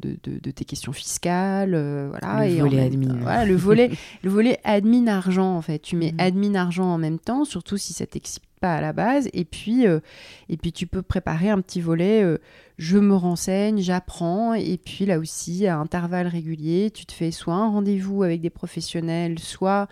de, 0.00 0.16
de- 0.24 0.38
de 0.40 0.50
tes 0.50 0.64
questions 0.64 0.92
fiscales, 0.92 1.74
euh, 1.74 2.08
voilà. 2.10 2.44
Le 2.46 2.52
et 2.54 2.60
volet 2.60 2.80
admin. 2.86 3.18
voilà, 3.20 3.44
le 3.44 3.54
volet 3.54 3.90
le 4.24 4.30
volet 4.30 4.58
admin 4.64 5.06
argent 5.06 5.54
en 5.56 5.62
fait. 5.62 5.78
Tu 5.78 5.94
mets 5.94 6.12
Mhm. 6.12 6.20
admin 6.20 6.54
argent 6.56 6.86
en 6.92 6.98
même 6.98 7.18
temps, 7.20 7.44
surtout 7.44 7.76
si 7.76 7.92
ça 7.92 8.06
t'excite 8.06 8.42
pas 8.60 8.74
à 8.76 8.80
la 8.80 8.92
base. 8.92 9.28
Et 9.32 9.44
puis, 9.44 9.86
euh, 9.86 10.00
et 10.48 10.56
puis 10.56 10.72
tu 10.72 10.86
peux 10.86 11.02
préparer 11.02 11.50
un 11.50 11.60
petit 11.60 11.80
volet. 11.80 12.22
euh, 12.22 12.38
je 12.78 12.98
me 12.98 13.14
renseigne, 13.14 13.80
j'apprends. 13.80 14.54
Et 14.54 14.76
puis 14.78 15.06
là 15.06 15.18
aussi, 15.18 15.66
à 15.66 15.78
intervalles 15.78 16.26
réguliers, 16.28 16.90
tu 16.92 17.06
te 17.06 17.12
fais 17.12 17.30
soit 17.30 17.54
un 17.54 17.68
rendez-vous 17.70 18.22
avec 18.22 18.40
des 18.40 18.50
professionnels, 18.50 19.38
soit 19.38 19.88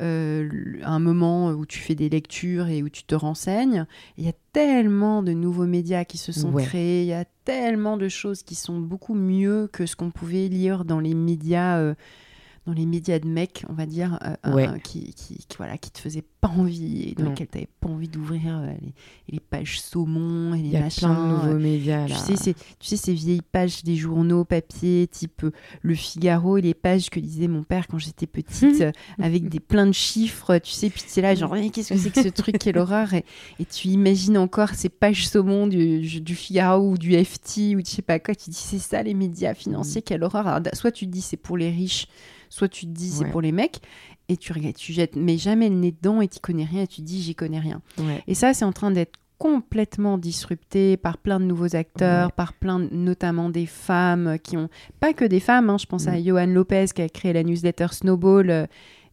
euh, 0.00 0.48
un 0.82 0.98
moment 0.98 1.50
où 1.50 1.64
tu 1.64 1.78
fais 1.78 1.94
des 1.94 2.08
lectures 2.10 2.68
et 2.68 2.82
où 2.82 2.88
tu 2.88 3.04
te 3.04 3.14
renseignes. 3.14 3.86
Il 4.18 4.24
y 4.24 4.28
a 4.28 4.32
tellement 4.52 5.22
de 5.22 5.32
nouveaux 5.32 5.66
médias 5.66 6.04
qui 6.04 6.18
se 6.18 6.32
sont 6.32 6.52
Ouais. 6.52 6.64
créés, 6.64 7.02
il 7.02 7.08
y 7.08 7.12
a 7.14 7.24
tellement 7.44 7.96
de 7.96 8.08
choses 8.08 8.42
qui 8.42 8.54
sont 8.56 8.78
beaucoup 8.78 9.14
mieux 9.14 9.68
que 9.72 9.86
ce 9.86 9.96
qu'on 9.96 10.10
pouvait 10.10 10.48
lire 10.48 10.84
dans 10.84 11.00
les 11.00 11.14
médias, 11.14 11.94
dans 12.66 12.72
les 12.72 12.86
médias 12.86 13.18
de 13.20 13.28
mecs, 13.28 13.64
on 13.68 13.74
va 13.74 13.86
dire, 13.86 14.18
euh, 14.46 14.52
Ouais. 14.52 14.68
qui, 14.82 15.12
qui, 15.14 15.36
qui, 15.36 15.56
voilà, 15.56 15.78
qui 15.78 15.90
te 15.90 15.98
faisaient 16.00 16.24
pas 16.40 16.48
envie, 16.48 17.10
et 17.10 17.14
dans 17.14 17.28
lesquels 17.30 17.46
tu 17.48 17.58
n'avais 17.58 17.68
pas 17.80 17.88
envie 17.88 18.08
d'ouvrir 18.08 18.58
euh, 18.58 18.72
les, 18.82 18.94
les 19.34 19.40
pages 19.40 19.80
saumon 19.80 20.54
et 20.54 20.58
les 20.58 20.64
Il 20.68 20.72
y 20.72 20.76
a 20.76 20.80
machins. 20.80 21.08
plein 21.08 21.14
de 21.28 21.32
nouveaux 21.32 21.56
euh, 21.56 21.58
médias 21.60 22.04
tu 22.06 22.12
là. 22.12 22.18
sais, 22.18 22.36
ces, 22.36 22.54
tu 22.54 22.60
sais, 22.88 22.96
ces 22.96 23.14
vieilles 23.14 23.40
pages 23.42 23.84
des 23.84 23.94
journaux 23.96 24.44
papier, 24.44 25.06
type 25.06 25.46
Le 25.82 25.94
Figaro, 25.94 26.56
et 26.58 26.60
les 26.62 26.74
pages 26.74 27.08
que 27.10 27.20
lisait 27.20 27.48
mon 27.48 27.62
père 27.62 27.86
quand 27.86 27.98
j'étais 27.98 28.26
petite, 28.26 28.84
avec 29.22 29.48
des 29.48 29.60
plein 29.60 29.86
de 29.86 29.92
chiffres, 29.92 30.58
tu 30.58 30.72
sais, 30.72 30.90
puis 30.90 31.02
tu 31.10 31.18
es 31.18 31.22
là, 31.22 31.34
genre, 31.36 31.54
Eh, 31.56 31.70
qu'est-ce 31.70 31.90
que 31.94 31.98
c'est 31.98 32.10
que 32.10 32.22
ce 32.22 32.28
truc, 32.28 32.58
quelle 32.58 32.78
horreur 32.78 33.14
et, 33.14 33.24
et 33.60 33.64
tu 33.64 33.88
imagines 33.88 34.38
encore 34.38 34.70
ces 34.70 34.88
pages 34.88 35.28
saumon 35.28 35.66
du, 35.68 36.20
du 36.20 36.34
Figaro 36.34 36.90
ou 36.90 36.98
du 36.98 37.12
FT 37.24 37.74
ou 37.76 37.80
je 37.80 37.84
sais 37.90 38.02
pas 38.02 38.18
quoi, 38.18 38.34
tu 38.34 38.50
dis, 38.50 38.56
c'est 38.56 38.78
ça 38.78 39.02
les 39.02 39.14
médias 39.14 39.54
financiers, 39.54 40.02
quelle 40.02 40.24
horreur. 40.24 40.46
Alors, 40.48 40.60
soit 40.74 40.90
tu 40.92 41.06
te 41.06 41.10
dis, 41.12 41.20
c'est 41.20 41.36
pour 41.36 41.56
les 41.56 41.70
riches, 41.70 42.08
soit 42.48 42.68
tu 42.68 42.86
te 42.86 42.90
dis, 42.92 43.10
c'est 43.10 43.24
Ouais. 43.24 43.30
pour 43.30 43.40
les 43.40 43.52
mecs, 43.52 43.80
et 44.28 44.36
tu 44.36 44.52
regardes, 44.52 44.76
tu 44.76 44.92
jettes, 44.92 45.16
mais 45.16 45.38
jamais 45.38 45.68
le 45.68 45.76
nez 45.76 45.92
dedans 45.92 46.20
et 46.20 46.28
tu 46.28 46.40
connais 46.40 46.64
rien, 46.64 46.82
et 46.82 46.86
tu 46.86 46.96
te 47.00 47.06
dis, 47.06 47.22
j'y 47.22 47.34
connais 47.34 47.60
rien. 47.60 47.80
Ouais. 47.98 48.22
Et 48.26 48.34
ça, 48.34 48.54
c'est 48.54 48.64
en 48.64 48.72
train 48.72 48.90
d'être 48.90 49.14
complètement 49.38 50.16
disrupté 50.16 50.96
par 50.96 51.18
plein 51.18 51.38
de 51.38 51.44
nouveaux 51.44 51.76
acteurs, 51.76 52.26
Ouais. 52.28 52.32
par 52.36 52.54
plein, 52.54 52.80
de- 52.80 52.88
notamment 52.92 53.50
des 53.50 53.66
femmes 53.66 54.38
qui 54.42 54.56
ont, 54.56 54.68
pas 54.98 55.12
que 55.12 55.24
des 55.26 55.40
femmes, 55.40 55.68
hein, 55.70 55.76
je 55.78 55.84
pense 55.86 56.06
à 56.08 56.12
Mm. 56.18 56.24
Johan 56.24 56.46
Lopez 56.46 56.86
qui 56.94 57.02
a 57.02 57.08
créé 57.10 57.32
la 57.34 57.42
newsletter 57.42 57.88
Snowball 57.92 58.48
euh, 58.50 58.66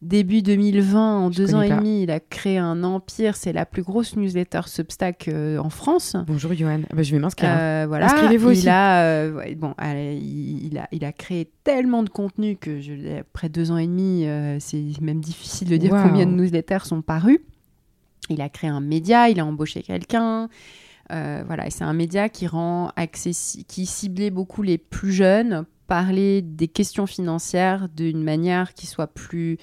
début 0.03 0.41
2020, 0.41 1.17
en 1.19 1.31
Je 1.31 1.37
deux 1.37 1.55
ans 1.55 1.61
et 1.61 1.69
demi, 1.69 2.03
il 2.03 2.11
a 2.11 2.19
créé 2.19 2.57
un 2.57 2.83
empire, 2.83 3.35
c'est 3.35 3.53
la 3.53 3.65
plus 3.65 3.81
grosse 3.81 4.15
newsletter 4.15 4.61
Substack 4.67 5.27
euh, 5.27 5.57
en 5.57 5.69
France. 5.69 6.15
Bonjour 6.27 6.53
Johan. 6.53 6.81
Ah 6.91 6.95
bah, 6.95 7.03
je 7.03 7.11
vais 7.11 7.19
m'inscrire. 7.19 7.49
hein. 7.49 7.57
Euh, 7.57 7.85
voilà, 7.87 8.05
Inscrivez-vous 8.05 8.49
il 8.51 8.57
aussi. 8.59 8.69
a, 8.69 9.01
euh, 9.03 9.33
ouais, 9.33 9.55
bon, 9.55 9.73
il, 9.81 10.67
il 10.67 10.77
a, 10.77 10.87
il 10.91 11.03
a 11.05 11.11
créé 11.11 11.49
tellement 11.63 12.03
de 12.03 12.09
contenu 12.09 12.55
que 12.57 12.79
je, 12.81 13.19
après 13.19 13.49
deux 13.49 13.71
ans 13.71 13.77
et 13.77 13.87
demi, 13.87 14.25
c'est 14.59 14.83
même 15.01 15.21
difficile 15.21 15.69
de 15.69 15.77
dire 15.77 15.91
combien 15.91 16.25
de 16.25 16.31
newsletters 16.31 16.85
sont 16.85 17.01
parus. 17.01 17.39
Il 18.29 18.41
a 18.41 18.49
créé 18.49 18.69
un 18.69 18.81
média, 18.81 19.29
il 19.29 19.39
a 19.39 19.45
embauché 19.45 19.81
quelqu'un. 19.81 20.49
Voilà, 21.09 21.69
c'est 21.69 21.83
un 21.83 21.93
média 21.93 22.29
qui 22.29 22.47
rend 22.47 22.89
accessi- 22.97 23.63
qui 23.65 23.85
ciblait 23.85 24.31
beaucoup 24.31 24.61
les 24.63 24.77
plus 24.77 25.11
jeunes, 25.11 25.65
parler 25.87 26.41
des 26.41 26.67
questions 26.67 27.05
financières 27.05 27.87
d'une 27.89 28.23
manière 28.23 28.73
qui 28.73 28.87
soit 28.87 29.07
plus 29.07 29.57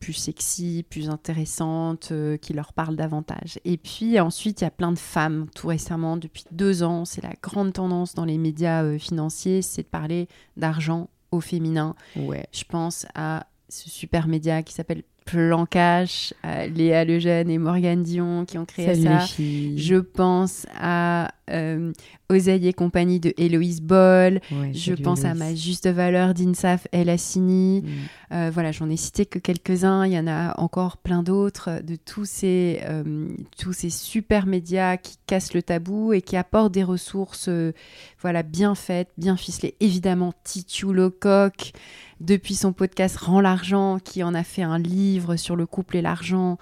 plus 0.00 0.12
sexy, 0.12 0.84
plus 0.88 1.08
intéressante, 1.08 2.08
euh, 2.12 2.36
qui 2.36 2.52
leur 2.52 2.72
parle 2.72 2.96
davantage. 2.96 3.58
Et 3.64 3.76
puis 3.76 4.18
ensuite, 4.20 4.60
il 4.60 4.64
y 4.64 4.66
a 4.66 4.70
plein 4.70 4.92
de 4.92 4.98
femmes, 4.98 5.46
tout 5.54 5.68
récemment, 5.68 6.16
depuis 6.16 6.44
deux 6.50 6.82
ans, 6.82 7.04
c'est 7.04 7.22
la 7.22 7.34
grande 7.42 7.72
tendance 7.72 8.14
dans 8.14 8.24
les 8.24 8.38
médias 8.38 8.82
euh, 8.82 8.98
financiers, 8.98 9.62
c'est 9.62 9.82
de 9.82 9.88
parler 9.88 10.28
d'argent 10.56 11.08
au 11.30 11.40
féminin. 11.40 11.94
Ouais. 12.16 12.46
Je 12.52 12.64
pense 12.64 13.06
à 13.14 13.46
ce 13.68 13.90
super 13.90 14.28
média 14.28 14.62
qui 14.62 14.74
s'appelle 14.74 15.02
Plan 15.24 15.66
Cash, 15.66 16.34
à 16.42 16.66
Léa 16.66 17.04
Lejeune 17.04 17.50
et 17.50 17.58
Morgane 17.58 18.02
Dion 18.02 18.44
qui 18.44 18.58
ont 18.58 18.66
créé 18.66 18.94
Salut 18.94 19.02
ça. 19.04 19.26
Je 19.26 19.98
pense 19.98 20.66
à 20.78 21.33
euh, 21.50 21.92
Oseille 22.28 22.68
et 22.68 22.72
compagnie 22.72 23.20
de 23.20 23.34
Héloïse 23.36 23.82
Boll. 23.82 24.40
Ouais, 24.50 24.72
Je 24.72 24.94
pense 24.94 25.24
à. 25.24 25.34
Ma 25.34 25.54
Juste 25.54 25.88
Valeur 25.88 26.34
d'Insaf 26.34 26.86
El 26.92 27.08
Hassini. 27.08 27.82
Mm. 27.82 28.34
Euh, 28.34 28.50
voilà, 28.52 28.72
j'en 28.72 28.88
ai 28.88 28.96
cité 28.96 29.26
que 29.26 29.38
quelques-uns. 29.38 30.06
Il 30.06 30.12
y 30.12 30.18
en 30.18 30.26
a 30.26 30.58
encore 30.60 30.96
plein 30.96 31.22
d'autres 31.22 31.82
de 31.82 31.96
tous 31.96 32.24
ces, 32.24 32.80
euh, 32.84 33.28
tous 33.58 33.72
ces 33.72 33.90
super 33.90 34.46
médias 34.46 34.96
qui 34.96 35.16
cassent 35.26 35.54
le 35.54 35.62
tabou 35.62 36.12
et 36.12 36.22
qui 36.22 36.36
apportent 36.36 36.72
des 36.72 36.84
ressources 36.84 37.48
euh, 37.48 37.72
voilà, 38.20 38.42
bien 38.42 38.74
faites, 38.74 39.10
bien 39.18 39.36
ficelées. 39.36 39.74
Évidemment, 39.80 40.32
Titu 40.44 40.92
Lecoq, 40.92 41.72
depuis 42.20 42.54
son 42.54 42.72
podcast 42.72 43.16
Rends 43.18 43.40
l'argent, 43.40 43.98
qui 43.98 44.22
en 44.22 44.34
a 44.34 44.42
fait 44.42 44.62
un 44.62 44.78
livre 44.78 45.36
sur 45.36 45.56
le 45.56 45.66
couple 45.66 45.98
et 45.98 46.02
l'argent, 46.02 46.58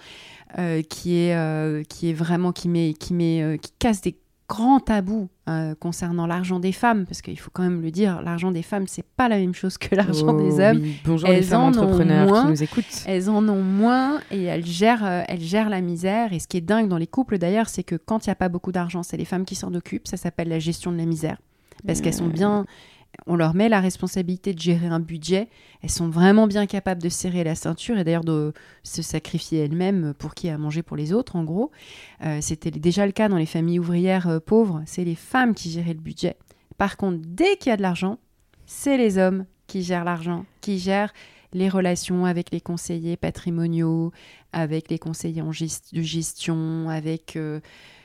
euh, 0.59 0.83
qui, 0.83 1.17
est, 1.17 1.37
euh, 1.37 1.83
qui 1.85 2.11
est 2.11 2.15
vraiment, 2.15 2.53
qui, 2.53 2.69
met, 2.69 2.95
qui, 2.99 3.15
met, 3.15 3.43
euh, 3.43 3.57
qui 3.57 3.73
casse 3.79 4.03
des 4.03 4.17
grands 4.53 4.81
tabous 4.81 5.29
euh, 5.49 5.75
concernant 5.75 6.27
l'argent 6.27 6.61
des 6.61 6.73
femmes, 6.73 7.07
parce 7.07 7.23
qu'il 7.23 7.39
faut 7.39 7.51
quand 7.53 7.63
même 7.63 7.81
le 7.81 7.91
dire, 7.91 8.21
l'argent 8.23 8.51
des 8.53 8.63
femmes, 8.63 8.87
c'est 8.87 9.05
pas 9.17 9.29
la 9.29 9.39
même 9.39 9.55
chose 9.55 9.79
que 9.79 9.95
l'argent 9.95 10.27
Oh, 10.29 10.43
des 10.43 10.61
hommes. 10.61 10.81
oui. 10.83 10.97
Bonjour 11.07 11.29
les 11.31 11.37
Elles 11.37 11.45
femmes 11.45 11.61
en 11.63 11.65
ont 11.65 11.69
entrepreneurs 11.69 12.29
moins. 12.29 12.43
qui 12.45 12.49
nous 12.51 12.63
écoutent. 12.63 13.05
Elles 13.07 13.31
en 13.31 13.49
ont 13.49 13.63
moins 13.63 14.21
et 14.31 14.43
elles 14.45 14.67
gèrent, 14.67 15.05
euh, 15.05 15.23
elles 15.27 15.41
gèrent 15.41 15.71
la 15.71 15.81
misère. 15.81 16.33
Et 16.35 16.39
ce 16.39 16.47
qui 16.47 16.59
est 16.59 16.61
dingue 16.61 16.89
dans 16.89 16.99
les 16.99 17.07
couples 17.07 17.39
d'ailleurs, 17.39 17.69
c'est 17.71 17.83
que 17.83 17.97
quand 17.97 18.27
il 18.27 18.29
n'y 18.29 18.33
a 18.33 18.37
pas 18.37 18.51
beaucoup 18.51 18.73
d'argent, 18.73 19.03
c'est 19.03 19.17
les 19.17 19.25
femmes 19.25 19.45
qui 19.47 19.55
s'en 19.55 19.73
occupent. 19.75 20.07
Ça 20.07 20.17
s'appelle 20.19 20.49
la 20.49 20.59
gestion 20.59 20.93
de 20.93 20.99
la 20.99 21.07
misère. 21.07 21.39
Parce 21.87 22.01
qu'elles 22.01 22.15
sont 22.15 22.29
bien. 22.29 22.65
On 23.27 23.37
leur 23.37 23.55
met 23.55 23.69
la 23.69 23.81
responsabilité 23.81 24.55
de 24.55 24.59
gérer 24.59 24.87
un 24.87 25.01
budget. 25.01 25.49
Elles 25.83 25.91
sont 25.91 26.09
vraiment 26.09 26.47
bien 26.47 26.67
capables 26.67 27.03
de 27.03 27.09
serrer 27.09 27.45
la 27.45 27.55
ceinture 27.55 27.99
et 27.99 28.05
d'ailleurs 28.05 28.25
de 28.25 28.53
se 28.83 29.03
sacrifier 29.03 29.61
elles-mêmes 29.61 30.15
pour 30.19 30.35
qui 30.35 30.49
a 30.49 30.59
mangé 30.59 30.83
pour 30.83 30.97
les 30.97 31.13
autres, 31.13 31.37
en 31.37 31.45
gros. 31.45 31.71
Euh, 32.25 32.39
C'était 32.41 32.71
déjà 32.71 33.07
le 33.07 33.13
cas 33.13 33.29
dans 33.29 33.37
les 33.37 33.47
familles 33.47 33.79
ouvrières 33.79 34.29
euh, 34.29 34.41
pauvres. 34.41 34.83
C'est 34.87 35.05
les 35.05 35.15
femmes 35.15 35.55
qui 35.55 35.71
géraient 35.71 35.95
le 35.95 36.01
budget. 36.01 36.37
Par 36.79 36.97
contre, 36.97 37.21
dès 37.27 37.57
qu'il 37.57 37.71
y 37.71 37.73
a 37.73 37.77
de 37.77 37.83
l'argent, 37.83 38.19
c'est 38.67 38.97
les 38.97 39.19
hommes 39.19 39.45
qui 39.67 39.83
gèrent 39.83 40.05
l'argent, 40.05 40.45
qui 40.61 40.79
gèrent 40.79 41.13
les 41.53 41.69
relations 41.69 42.25
avec 42.25 42.51
les 42.51 42.61
conseillers 42.61 43.17
patrimoniaux, 43.17 44.13
avec 44.53 44.91
les 44.91 44.99
conseillers 44.99 45.43
de 45.43 46.03
gestion, 46.03 46.89
avec 46.89 47.37
euh, 47.37 47.61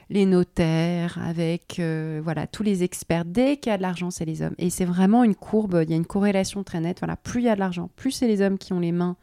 les 0.09 0.25
notaires, 0.25 1.19
avec 1.21 1.79
euh, 1.79 2.21
voilà 2.23 2.47
tous 2.47 2.63
les 2.63 2.83
experts. 2.83 3.25
Dès 3.25 3.57
qu'il 3.57 3.71
y 3.71 3.73
a 3.73 3.77
de 3.77 3.81
l'argent, 3.81 4.09
c'est 4.09 4.25
les 4.25 4.41
hommes. 4.41 4.55
Et 4.57 4.69
c'est 4.69 4.85
vraiment 4.85 5.23
une 5.23 5.35
courbe. 5.35 5.81
Il 5.83 5.89
y 5.89 5.93
a 5.93 5.97
une 5.97 6.05
corrélation 6.05 6.63
très 6.63 6.79
nette. 6.79 6.99
Voilà, 6.99 7.17
plus 7.17 7.41
il 7.41 7.45
y 7.45 7.49
a 7.49 7.55
de 7.55 7.59
l'argent, 7.59 7.89
plus 7.95 8.11
c'est 8.11 8.27
les 8.27 8.41
hommes 8.41 8.57
qui 8.57 8.73
ont 8.73 8.79
les 8.79 8.91
mains, 8.91 9.17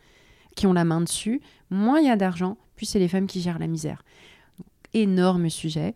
qui 0.57 0.67
ont 0.67 0.73
la 0.73 0.85
main 0.85 1.01
dessus. 1.01 1.41
Moins 1.71 2.01
il 2.01 2.07
y 2.07 2.11
a 2.11 2.17
d'argent, 2.17 2.57
plus 2.77 2.87
c'est 2.87 2.99
les 2.99 3.09
femmes 3.09 3.27
qui 3.27 3.41
gèrent 3.41 3.59
la 3.59 3.67
misère. 3.67 4.05
Énorme 4.93 5.49
sujet. 5.51 5.95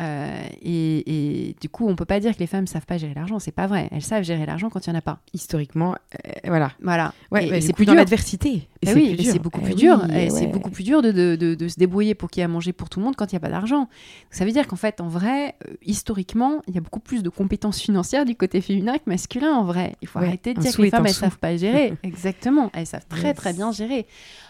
Euh, 0.00 0.42
et, 0.62 1.48
et 1.50 1.56
du 1.60 1.68
coup, 1.68 1.86
on 1.88 1.96
peut 1.96 2.04
pas 2.04 2.20
dire 2.20 2.34
que 2.34 2.38
les 2.40 2.46
femmes 2.46 2.66
savent 2.66 2.86
pas 2.86 2.96
gérer 2.96 3.14
l'argent. 3.14 3.38
C'est 3.38 3.50
pas 3.52 3.66
vrai. 3.66 3.88
Elles 3.92 4.02
savent 4.02 4.22
gérer 4.22 4.46
l'argent 4.46 4.70
quand 4.70 4.86
il 4.86 4.90
y 4.90 4.92
en 4.92 4.96
a 4.96 5.02
pas. 5.02 5.18
Historiquement, 5.34 5.94
euh, 6.26 6.30
voilà. 6.46 6.72
Voilà. 6.80 7.12
Ouais, 7.30 7.46
Et- 7.46 7.50
bah, 7.50 7.56
et 7.56 7.60
c'est 7.60 7.72
plus 7.72 7.84
dans 7.84 7.92
dur. 7.92 7.98
l'adversité. 8.00 8.68
Eh 8.82 8.86
c'est 8.86 8.94
oui, 8.94 9.38
beaucoup 9.42 9.60
Eh 9.62 9.64
plus 9.64 9.74
oui, 9.74 9.80
dur. 9.80 10.02
eh 10.10 10.24
Et 10.26 10.30
C'est 10.30 10.42
ouais. 10.42 10.46
beaucoup 10.46 10.70
plus 10.70 10.84
dur 10.84 11.02
de, 11.02 11.10
de- 11.12 11.36
de- 11.36 11.54
de 11.54 11.68
se 11.68 11.74
débrouiller 11.78 12.14
pour 12.14 12.30
qu'il 12.30 12.40
y 12.40 12.42
ait 12.42 12.44
à 12.44 12.48
manger 12.48 12.72
pour 12.72 12.88
tout 12.88 12.98
le 13.00 13.04
monde 13.04 13.16
quand 13.16 13.30
il 13.30 13.34
n'y 13.34 13.38
a 13.38 13.40
pas 13.40 13.50
d'argent. 13.50 13.88
Ça 14.30 14.44
veut 14.44 14.52
dire 14.52 14.66
qu'en 14.66 14.76
fait, 14.76 15.00
en 15.00 15.08
vrai, 15.08 15.54
euh, 15.68 15.74
historiquement, 15.82 16.62
il 16.68 16.74
y 16.74 16.78
a 16.78 16.80
beaucoup 16.80 17.00
plus 17.00 17.22
de 17.22 17.28
compétences 17.28 17.80
financières 17.80 18.24
du 18.24 18.36
côté 18.36 18.60
féminin 18.60 18.94
que 18.96 19.02
masculin, 19.06 19.52
en 19.52 19.64
vrai. 19.64 19.96
Il 20.02 20.08
faut 20.08 20.18
Ouais, 20.20 20.26
arrêter 20.26 20.54
de 20.54 20.60
dire 20.60 20.74
que 20.74 20.82
les 20.82 20.90
femmes, 20.90 21.06
elles 21.06 21.12
sou. 21.14 21.20
savent 21.20 21.38
pas 21.38 21.56
gérer. 21.56 21.94
Exactement. 22.02 22.70
Elles 22.72 22.86
savent 22.86 23.06
très, 23.08 23.28
Yes. 23.28 23.36
très 23.36 23.52
bien 23.52 23.70
gérer. 23.72 24.06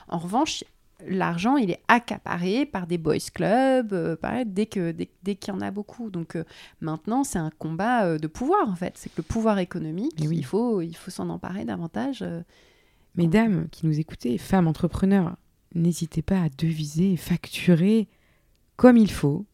En 0.08 0.18
revanche, 0.18 0.62
l'argent, 1.08 1.56
il 1.56 1.70
est 1.70 1.80
accaparé 1.88 2.66
par 2.66 2.86
des 2.86 2.98
boys 2.98 3.16
clubs, 3.34 3.92
euh, 3.92 4.16
pareil, 4.16 4.44
dès 4.46 4.66
que 4.66 4.92
dès, 4.92 5.10
dès 5.22 5.34
qu'il 5.34 5.52
y 5.54 5.56
en 5.56 5.60
a 5.60 5.70
beaucoup. 5.70 6.10
Donc 6.10 6.36
euh, 6.36 6.44
maintenant, 6.80 7.24
c'est 7.24 7.38
un 7.38 7.50
combat 7.58 8.04
euh, 8.06 8.18
de 8.18 8.26
pouvoir, 8.26 8.68
en 8.68 8.76
fait. 8.76 8.94
C'est 8.96 9.08
que 9.10 9.16
le 9.18 9.22
pouvoir 9.22 9.58
économique, 9.58 10.14
Eh 10.22 10.28
oui. 10.28 10.36
il 10.38 10.44
faut, 10.44 10.80
il 10.80 10.94
faut 10.96 11.10
s'en 11.10 11.28
emparer 11.28 11.64
davantage. 11.64 12.24
Mesdames 13.16 13.68
qui 13.70 13.86
nous 13.86 13.98
écoutez, 13.98 14.38
femmes 14.38 14.68
entrepreneurs, 14.68 15.36
n'hésitez 15.74 16.22
pas 16.22 16.42
à 16.42 16.48
deviser 16.48 17.16
facturer 17.16 18.08
comme 18.76 18.96
il 18.96 19.10
faut 19.10 19.46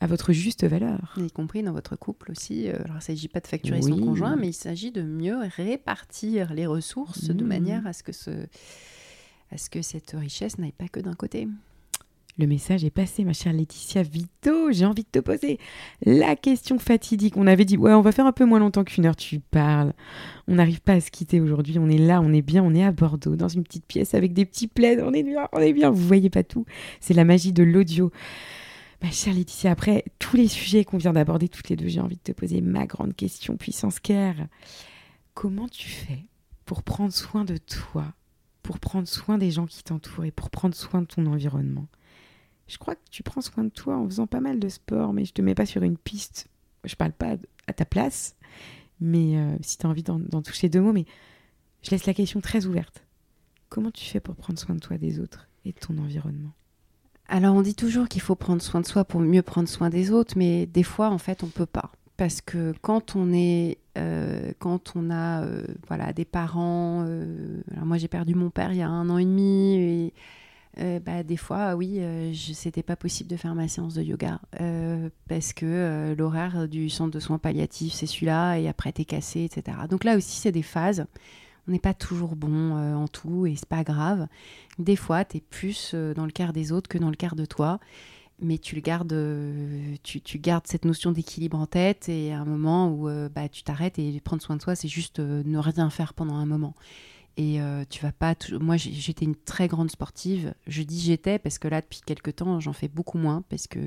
à 0.00 0.06
votre 0.06 0.32
juste 0.32 0.64
valeur. 0.64 1.14
y 1.16 1.30
compris 1.30 1.62
dans 1.62 1.72
votre 1.72 1.94
couple 1.94 2.32
aussi. 2.32 2.68
Alors, 2.68 2.86
il 2.90 2.94
ne 2.94 3.00
s'agit 3.00 3.28
pas 3.28 3.38
de 3.40 3.46
facturer 3.46 3.82
son 3.82 3.98
conjoint, 4.00 4.34
mais 4.36 4.48
il 4.48 4.52
s'agit 4.54 4.90
de 4.90 5.02
mieux 5.02 5.36
répartir 5.56 6.52
les 6.54 6.66
ressources 6.66 7.28
de 7.28 7.42
Mhm. 7.42 7.48
manière 7.48 7.86
à 7.86 7.92
ce 7.92 8.02
que, 8.02 8.10
ce, 8.12 8.30
à 9.52 9.58
ce 9.58 9.68
que 9.68 9.82
cette 9.82 10.16
richesse 10.18 10.58
n'aille 10.58 10.72
pas 10.72 10.88
que 10.88 11.00
d'un 11.00 11.14
côté? 11.14 11.46
Le 12.38 12.46
message 12.46 12.82
est 12.82 12.90
passé, 12.90 13.24
ma 13.24 13.34
chère 13.34 13.52
Laetitia 13.52 14.02
Vito. 14.02 14.72
J'ai 14.72 14.86
envie 14.86 15.02
de 15.02 15.08
te 15.12 15.18
poser 15.18 15.58
la 16.06 16.34
question 16.34 16.78
fatidique. 16.78 17.36
On 17.36 17.46
avait 17.46 17.66
dit, 17.66 17.76
ouais, 17.76 17.92
on 17.92 18.00
va 18.00 18.12
faire 18.12 18.24
un 18.24 18.32
peu 18.32 18.46
moins 18.46 18.58
longtemps 18.58 18.84
qu'une 18.84 19.04
heure. 19.04 19.16
Tu 19.16 19.40
parles. 19.40 19.92
On 20.48 20.54
n'arrive 20.54 20.80
pas 20.80 20.94
à 20.94 21.00
se 21.02 21.10
quitter 21.10 21.42
aujourd'hui. 21.42 21.78
On 21.78 21.90
est 21.90 21.98
là, 21.98 22.22
on 22.22 22.32
est 22.32 22.40
bien, 22.40 22.64
on 22.64 22.74
est 22.74 22.82
à 22.82 22.92
Bordeaux, 22.92 23.36
dans 23.36 23.48
une 23.48 23.62
petite 23.62 23.84
pièce 23.84 24.14
avec 24.14 24.32
des 24.32 24.46
petits 24.46 24.68
plaids. 24.68 25.02
On 25.02 25.12
est 25.12 25.22
bien, 25.22 25.46
on 25.52 25.60
est 25.60 25.74
bien. 25.74 25.90
Vous 25.90 26.06
voyez 26.06 26.30
pas 26.30 26.42
tout. 26.42 26.64
C'est 27.00 27.12
la 27.12 27.24
magie 27.24 27.52
de 27.52 27.62
l'audio. 27.62 28.10
Ma 29.02 29.10
chère 29.10 29.34
Laetitia, 29.34 29.70
après 29.70 30.04
tous 30.18 30.38
les 30.38 30.48
sujets 30.48 30.84
qu'on 30.84 30.96
vient 30.96 31.12
d'aborder 31.12 31.50
toutes 31.50 31.68
les 31.68 31.76
deux, 31.76 31.88
j'ai 31.88 32.00
envie 32.00 32.16
de 32.16 32.22
te 32.22 32.32
poser 32.32 32.62
ma 32.62 32.86
grande 32.86 33.14
question, 33.14 33.58
puissance 33.58 34.00
care. 34.00 34.46
Comment 35.34 35.68
tu 35.68 35.90
fais 35.90 36.24
pour 36.64 36.82
prendre 36.82 37.12
soin 37.12 37.44
de 37.44 37.58
toi, 37.58 38.14
pour 38.62 38.78
prendre 38.78 39.08
soin 39.08 39.38
des 39.38 39.50
gens 39.50 39.66
qui 39.66 39.82
t'entourent 39.82 40.24
et 40.24 40.30
pour 40.30 40.50
prendre 40.50 40.74
soin 40.74 41.02
de 41.02 41.06
ton 41.06 41.26
environnement 41.26 41.88
je 42.72 42.78
crois 42.78 42.94
que 42.94 43.00
tu 43.10 43.22
prends 43.22 43.42
soin 43.42 43.64
de 43.64 43.68
toi 43.68 43.96
en 43.96 44.06
faisant 44.06 44.26
pas 44.26 44.40
mal 44.40 44.58
de 44.58 44.68
sport, 44.68 45.12
mais 45.12 45.26
je 45.26 45.32
te 45.32 45.42
mets 45.42 45.54
pas 45.54 45.66
sur 45.66 45.82
une 45.82 45.98
piste. 45.98 46.48
Je 46.84 46.94
parle 46.94 47.12
pas 47.12 47.36
à 47.66 47.72
ta 47.74 47.84
place, 47.84 48.36
mais 48.98 49.36
euh, 49.36 49.56
si 49.60 49.76
tu 49.76 49.86
as 49.86 49.90
envie 49.90 50.02
d'en 50.02 50.42
toucher 50.42 50.70
deux 50.70 50.80
mots, 50.80 50.92
mais 50.92 51.04
je 51.82 51.90
laisse 51.90 52.06
la 52.06 52.14
question 52.14 52.40
très 52.40 52.64
ouverte. 52.64 53.04
Comment 53.68 53.90
tu 53.90 54.04
fais 54.06 54.20
pour 54.20 54.36
prendre 54.36 54.58
soin 54.58 54.74
de 54.74 54.80
toi, 54.80 54.96
des 54.96 55.20
autres 55.20 55.48
et 55.64 55.72
de 55.72 55.78
ton 55.78 55.98
environnement? 55.98 56.52
Alors, 57.28 57.54
on 57.54 57.62
dit 57.62 57.74
toujours 57.74 58.08
qu'il 58.08 58.22
faut 58.22 58.34
prendre 58.34 58.62
soin 58.62 58.80
de 58.80 58.86
soi 58.86 59.04
pour 59.04 59.20
mieux 59.20 59.42
prendre 59.42 59.68
soin 59.68 59.90
des 59.90 60.10
autres, 60.10 60.34
mais 60.36 60.66
des 60.66 60.82
fois, 60.82 61.10
en 61.10 61.18
fait, 61.18 61.42
on 61.44 61.48
peut 61.48 61.66
pas. 61.66 61.92
Parce 62.22 62.40
que 62.40 62.72
quand 62.82 63.16
on 63.16 63.32
est, 63.32 63.78
euh, 63.98 64.52
quand 64.60 64.92
on 64.94 65.10
a, 65.10 65.42
euh, 65.42 65.64
voilà, 65.88 66.12
des 66.12 66.24
parents. 66.24 67.04
euh, 67.04 67.60
moi, 67.84 67.98
j'ai 67.98 68.06
perdu 68.06 68.36
mon 68.36 68.48
père 68.48 68.70
il 68.70 68.78
y 68.78 68.82
a 68.82 68.88
un 68.88 69.10
an 69.10 69.18
et 69.18 69.24
demi. 69.24 70.12
Et, 70.76 71.00
bah, 71.00 71.24
des 71.24 71.36
fois, 71.36 71.74
oui, 71.74 72.00
c'était 72.54 72.84
pas 72.84 72.94
possible 72.94 73.28
de 73.28 73.36
faire 73.36 73.56
ma 73.56 73.66
séance 73.66 73.94
de 73.94 74.02
yoga 74.02 74.38
parce 75.28 75.52
que 75.52 76.14
l'horaire 76.16 76.68
du 76.68 76.88
centre 76.90 77.10
de 77.10 77.18
soins 77.18 77.38
palliatifs, 77.38 77.94
c'est 77.94 78.06
celui-là, 78.06 78.56
et 78.56 78.68
après, 78.68 78.92
t'es 78.92 79.04
cassé, 79.04 79.42
etc. 79.42 79.76
Donc 79.90 80.04
là 80.04 80.16
aussi, 80.16 80.38
c'est 80.38 80.52
des 80.52 80.62
phases. 80.62 81.04
On 81.66 81.72
n'est 81.72 81.80
pas 81.80 81.92
toujours 81.92 82.36
bon 82.36 82.76
en 82.76 83.08
tout 83.08 83.46
et 83.46 83.56
c'est 83.56 83.68
pas 83.68 83.82
grave. 83.82 84.28
Des 84.78 84.96
fois, 84.96 85.24
tu 85.24 85.38
es 85.38 85.40
plus 85.40 85.92
dans 86.14 86.24
le 86.24 86.30
quart 86.30 86.52
des 86.52 86.70
autres 86.70 86.88
que 86.88 86.98
dans 86.98 87.10
le 87.10 87.16
quart 87.16 87.34
de 87.34 87.46
toi. 87.46 87.80
Mais 88.42 88.58
tu 88.58 88.74
le 88.74 88.80
gardes, 88.80 89.12
euh, 89.12 89.94
tu, 90.02 90.20
tu 90.20 90.38
gardes 90.38 90.66
cette 90.66 90.84
notion 90.84 91.12
d'équilibre 91.12 91.58
en 91.58 91.66
tête 91.66 92.08
et 92.08 92.32
à 92.32 92.40
un 92.40 92.44
moment 92.44 92.88
où 92.88 93.08
euh, 93.08 93.28
bah, 93.28 93.48
tu 93.48 93.62
t'arrêtes 93.62 93.98
et 93.98 94.20
prendre 94.20 94.42
soin 94.42 94.56
de 94.56 94.62
soi, 94.62 94.74
c'est 94.74 94.88
juste 94.88 95.20
euh, 95.20 95.42
ne 95.46 95.58
rien 95.58 95.88
faire 95.90 96.12
pendant 96.12 96.34
un 96.34 96.46
moment. 96.46 96.74
Et 97.38 97.62
euh, 97.62 97.84
tu 97.88 98.02
vas 98.02 98.12
pas. 98.12 98.34
Moi, 98.60 98.76
j'étais 98.76 99.24
une 99.24 99.34
très 99.34 99.66
grande 99.66 99.90
sportive. 99.90 100.54
Je 100.66 100.82
dis 100.82 101.00
j'étais 101.00 101.38
parce 101.38 101.58
que 101.58 101.66
là, 101.66 101.80
depuis 101.80 102.00
quelques 102.04 102.36
temps, 102.36 102.60
j'en 102.60 102.74
fais 102.74 102.88
beaucoup 102.88 103.16
moins 103.16 103.42
parce 103.48 103.66
que 103.66 103.78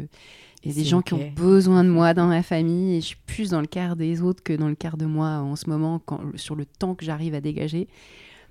il 0.63 0.71
y 0.71 0.71
a 0.71 0.75
des 0.75 0.83
gens 0.83 1.03
qui 1.03 1.13
ont 1.13 1.31
besoin 1.35 1.83
de 1.83 1.89
moi 1.89 2.15
dans 2.15 2.25
ma 2.25 2.41
famille 2.41 2.95
et 2.95 3.01
je 3.01 3.05
suis 3.05 3.17
plus 3.27 3.51
dans 3.51 3.61
le 3.61 3.67
quart 3.67 3.95
des 3.95 4.23
autres 4.23 4.41
que 4.41 4.53
dans 4.53 4.67
le 4.67 4.73
quart 4.73 4.97
de 4.97 5.05
moi 5.05 5.27
en 5.27 5.55
ce 5.55 5.69
moment 5.69 5.99
quand, 5.99 6.21
sur 6.37 6.55
le 6.55 6.65
temps 6.65 6.95
que 6.95 7.05
j'arrive 7.05 7.35
à 7.35 7.41
dégager. 7.41 7.87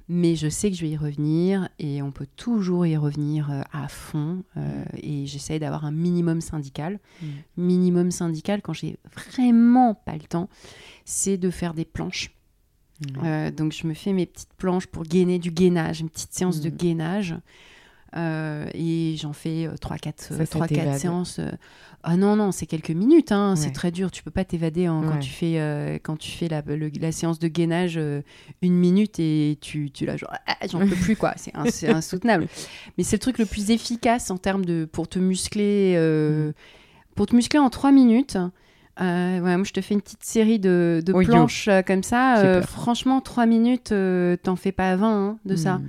Mais 0.08 0.36
je 0.36 0.48
sais 0.48 0.70
que 0.70 0.76
je 0.76 0.82
vais 0.82 0.90
y 0.90 0.96
revenir 0.98 1.68
et 1.78 2.02
on 2.02 2.10
peut 2.12 2.26
toujours 2.36 2.84
y 2.84 2.94
revenir 2.96 3.50
euh, 3.50 3.62
à 3.72 3.88
fond. 3.88 4.42
euh, 4.58 4.84
et 5.02 5.24
j'essaye 5.26 5.58
d'avoir 5.58 5.84
un 5.86 5.92
minimum 5.92 6.40
syndical. 6.42 7.00
Mm. 7.22 7.26
Minimum 7.56 8.10
syndical, 8.10 8.60
quand 8.60 8.74
j'ai 8.74 8.98
vraiment 9.16 9.94
pas 9.94 10.12
le 10.12 10.20
temps, 10.28 10.50
c'est 11.06 11.38
de 11.38 11.48
faire 11.50 11.72
des 11.72 11.86
planches. 11.86 12.30
Ouais. 13.16 13.28
Euh, 13.28 13.50
donc 13.50 13.72
je 13.72 13.86
me 13.86 13.94
fais 13.94 14.12
mes 14.12 14.26
petites 14.26 14.52
planches 14.58 14.86
pour 14.86 15.04
gainer 15.04 15.38
du 15.38 15.50
gainage, 15.50 16.00
une 16.00 16.10
petite 16.10 16.34
séance 16.34 16.60
de 16.60 16.68
Mm. 16.68 16.76
gainage. 16.76 17.34
Et 18.16 19.16
j'en 19.18 19.32
fais 19.32 19.68
3-4 19.80 20.20
Ça, 20.20 20.46
ça 20.46 20.66
t'évade. 20.68 20.98
séances. 20.98 21.40
Ah 22.06 22.16
non, 22.16 22.36
non, 22.36 22.52
c'est 22.52 22.66
quelques 22.66 22.90
minutes, 22.90 23.32
hein, 23.32 23.54
c'est 23.56 23.70
très 23.72 23.90
dur. 23.90 24.10
Tu 24.10 24.22
peux 24.22 24.30
pas 24.30 24.44
t'évader 24.44 24.84
hein, 24.86 25.00
quand 25.08 25.18
tu 25.20 25.30
fais, 25.30 25.54
euh, 25.58 25.98
quand 26.02 26.16
tu 26.18 26.30
fais 26.30 26.48
la, 26.48 26.60
le- 26.66 26.90
la 27.00 27.12
séance 27.12 27.38
de 27.38 27.48
gainage 27.48 27.94
euh, 27.96 28.20
une 28.60 28.74
minute 28.74 29.18
et 29.18 29.56
tu, 29.60 29.90
tu 29.90 30.04
l'as 30.04 30.16
genre, 30.18 30.30
ah, 30.46 30.56
j'en 30.70 30.80
peux 30.80 30.96
plus, 30.96 31.16
quoi. 31.16 31.32
C'est 31.36 31.54
ins- 31.56 31.70
c'est 31.70 31.88
insoutenable. 31.88 32.46
Mais 32.98 33.04
c'est 33.04 33.16
le 33.16 33.20
truc 33.20 33.38
le 33.38 33.46
plus 33.46 33.70
efficace 33.70 34.30
en 34.30 34.36
termes 34.36 34.64
de. 34.66 34.84
pour 34.90 35.08
te 35.08 35.18
muscler. 35.18 35.94
euh, 35.96 36.48
Mm. 36.50 36.52
Pour 37.14 37.26
te 37.26 37.34
muscler 37.36 37.58
en 37.60 37.70
3 37.70 37.90
minutes. 37.92 38.36
Ouais, 39.00 39.40
moi, 39.40 39.62
je 39.64 39.72
te 39.72 39.80
fais 39.80 39.94
une 39.94 40.00
petite 40.02 40.24
série 40.24 40.58
de, 40.58 41.00
Oh, 41.14 41.18
planches 41.32 41.68
comme 41.86 42.02
ça. 42.02 42.34
Franchement, 42.62 43.20
3 43.20 43.46
minutes, 43.46 43.94
t'en 44.42 44.56
fais 44.56 44.72
pas 44.72 44.94
20 44.96 45.28
hein, 45.28 45.38
de 45.46 45.54
ça. 45.56 45.80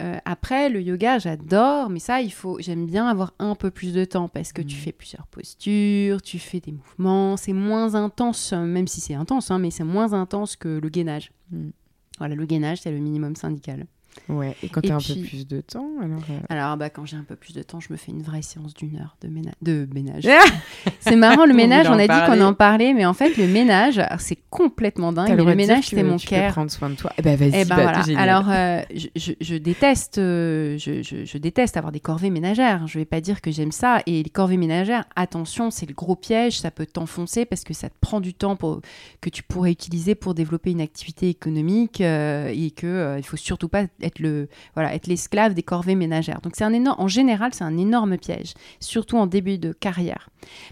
Euh, 0.00 0.16
après, 0.24 0.68
le 0.70 0.80
yoga, 0.80 1.18
j'adore, 1.18 1.90
mais 1.90 1.98
ça, 1.98 2.20
il 2.20 2.32
faut. 2.32 2.58
J'aime 2.60 2.86
bien 2.86 3.06
avoir 3.08 3.34
un 3.40 3.54
peu 3.56 3.70
plus 3.70 3.92
de 3.92 4.04
temps 4.04 4.28
parce 4.28 4.52
que 4.52 4.62
tu 4.62 4.76
Mm. 4.76 4.78
fais 4.78 4.92
plusieurs 4.92 5.26
postures, 5.26 6.22
tu 6.22 6.38
fais 6.38 6.60
des 6.60 6.70
mouvements. 6.72 7.36
C'est 7.36 7.52
moins 7.52 7.94
intense, 7.96 8.52
même 8.52 8.86
si 8.86 9.00
c'est 9.00 9.14
intense, 9.14 9.50
hein, 9.50 9.58
mais 9.58 9.70
c'est 9.72 9.82
moins 9.84 10.12
intense 10.12 10.54
que 10.56 10.78
le 10.80 10.88
gainage. 10.88 11.32
Mm. 11.50 11.70
Voilà, 12.18 12.34
le 12.36 12.46
gainage, 12.46 12.78
c'est 12.82 12.90
le 12.92 12.98
minimum 12.98 13.34
syndical. 13.36 13.86
Ouais. 14.28 14.56
Et 14.62 14.68
quand 14.68 14.80
tu 14.80 14.90
as 14.90 14.96
un 14.96 14.98
peu 14.98 15.14
plus 15.22 15.46
de 15.46 15.60
temps, 15.60 15.88
alors. 16.02 16.20
euh, 16.30 16.38
Alors, 16.48 16.76
bah, 16.76 16.90
quand 16.90 17.04
j'ai 17.06 17.16
un 17.16 17.24
peu 17.24 17.36
plus 17.36 17.54
de 17.54 17.62
temps, 17.62 17.80
je 17.80 17.88
me 17.92 17.96
fais 17.96 18.12
une 18.12 18.22
vraie 18.22 18.42
séance 18.42 18.74
d'une 18.74 18.96
heure 18.96 19.16
de, 19.22 19.28
ména- 19.28 19.54
de 19.62 19.88
ménage. 19.94 20.26
Ah 20.28 20.40
c'est 21.00 21.16
marrant, 21.16 21.44
le 21.46 21.54
ménage, 21.54 21.86
on 21.88 21.98
a 21.98 22.06
dit 22.06 22.26
qu'on 22.26 22.40
en 22.44 22.54
parlait, 22.54 22.92
mais 22.94 23.06
en 23.06 23.14
fait, 23.14 23.36
le 23.36 23.46
ménage, 23.46 24.00
c'est 24.18 24.38
complètement 24.50 25.12
dingue. 25.12 25.36
le 25.36 25.54
ménage, 25.54 25.86
c'est 25.88 26.02
mon 26.02 26.16
tu 26.16 26.26
care. 26.28 26.52
prendre 26.52 26.70
soin 26.70 26.90
de 26.90 26.94
toi. 26.96 27.12
Eh 27.18 27.22
ben 27.22 27.36
vas-y, 27.36 27.50
Eh 27.54 27.64
ben 27.64 27.76
bah, 27.76 27.92
voilà. 28.04 28.20
Alors, 28.20 28.46
euh, 28.50 28.82
je, 29.16 29.56
déteste, 29.56 30.18
euh, 30.18 30.76
je, 30.78 31.02
je- 31.02 31.24
je 31.24 31.38
déteste 31.38 31.76
avoir 31.76 31.92
des 31.92 32.00
corvées 32.00 32.30
ménagères. 32.30 32.86
Je 32.86 32.98
vais 32.98 33.04
pas 33.04 33.20
dire 33.20 33.40
que 33.40 33.50
j'aime 33.50 33.72
ça. 33.72 34.02
Et 34.06 34.22
les 34.22 34.30
corvées 34.30 34.56
ménagères, 34.56 35.04
attention, 35.16 35.70
c'est 35.70 35.86
le 35.86 35.94
gros 35.94 36.16
piège. 36.16 36.58
Ça 36.60 36.70
peut 36.70 36.86
t'enfoncer 36.86 37.44
parce 37.44 37.64
que 37.64 37.74
ça 37.74 37.88
te 37.88 37.94
prend 38.00 38.20
du 38.20 38.34
temps 38.34 38.56
pour, 38.56 38.80
que 39.20 39.30
tu 39.30 39.42
pourrais 39.42 39.72
utiliser 39.72 40.14
pour 40.14 40.34
développer 40.34 40.70
une 40.70 40.80
activité 40.80 41.28
économique 41.28 42.00
et 42.00 42.72
que 42.76 42.86
euh, 42.86 43.18
il 43.18 43.24
faut 43.24 43.36
surtout 43.36 43.68
pas 43.68 43.84
être 44.02 44.07
le, 44.18 44.48
voilà, 44.74 44.94
être 44.94 45.06
l'esclave 45.06 45.54
des 45.54 45.62
corvées 45.62 45.94
ménagères. 45.94 46.40
Donc 46.40 46.54
c'est 46.56 46.64
un 46.64 46.72
énorme, 46.72 47.00
en 47.00 47.08
général, 47.08 47.52
c'est 47.54 47.64
un 47.64 47.76
énorme 47.76 48.16
piège, 48.18 48.54
surtout 48.80 49.16
en 49.16 49.26
début 49.26 49.58
de 49.58 49.72
carrière. 49.72 50.30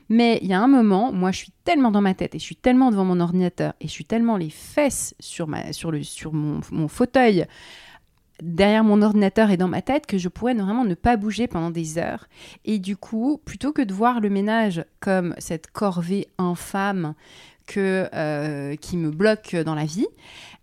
Mais 0.09 0.39
il 0.43 0.49
y 0.49 0.55
a 0.55 0.61
un 0.61 0.69
moment, 0.69 1.13
moi, 1.13 1.33
je 1.33 1.39
suis 1.39 1.53
tellement 1.65 1.91
dans 1.91 2.01
ma 2.03 2.15
tête 2.15 2.35
et 2.35 2.39
je 2.39 2.45
suis 2.45 2.57
tellement 2.57 2.91
devant 2.91 3.05
mon 3.05 3.21
ordinateur 3.21 3.75
et 3.81 3.89
je 3.89 3.93
suis 3.93 4.05
tellement 4.05 4.37
les 4.37 4.51
fesses 4.51 5.15
sur, 5.21 5.47
ma, 5.47 5.73
sur, 5.73 5.91
le, 5.91 6.03
sur 6.03 6.33
mon, 6.33 6.61
mon 6.71 6.89
fauteuil 6.89 7.47
derrière 8.43 8.85
mon 8.85 9.03
ordinateur 9.03 9.51
et 9.51 9.57
dans 9.57 9.69
ma 9.69 9.83
tête 9.83 10.07
que 10.07 10.19
je 10.19 10.29
pourrais 10.29 10.55
vraiment 10.55 10.85
ne 10.85 10.95
pas 10.95 11.17
bouger 11.17 11.47
pendant 11.47 11.71
des 11.71 11.99
heures. 11.99 12.29
Et 12.65 12.79
du 12.79 12.97
coup, 12.97 13.41
plutôt 13.45 13.73
que 13.73 13.83
de 13.83 13.95
voir 13.95 14.21
le 14.21 14.31
ménage 14.31 14.85
comme 15.01 15.35
cette 15.39 15.71
corvée 15.71 16.29
infâme 16.39 17.15
que, 17.67 18.09
euh, 18.15 18.77
qui 18.77 18.97
me 18.97 19.11
bloque 19.11 19.55
dans 19.57 19.75
la 19.75 19.85
vie, 19.85 20.07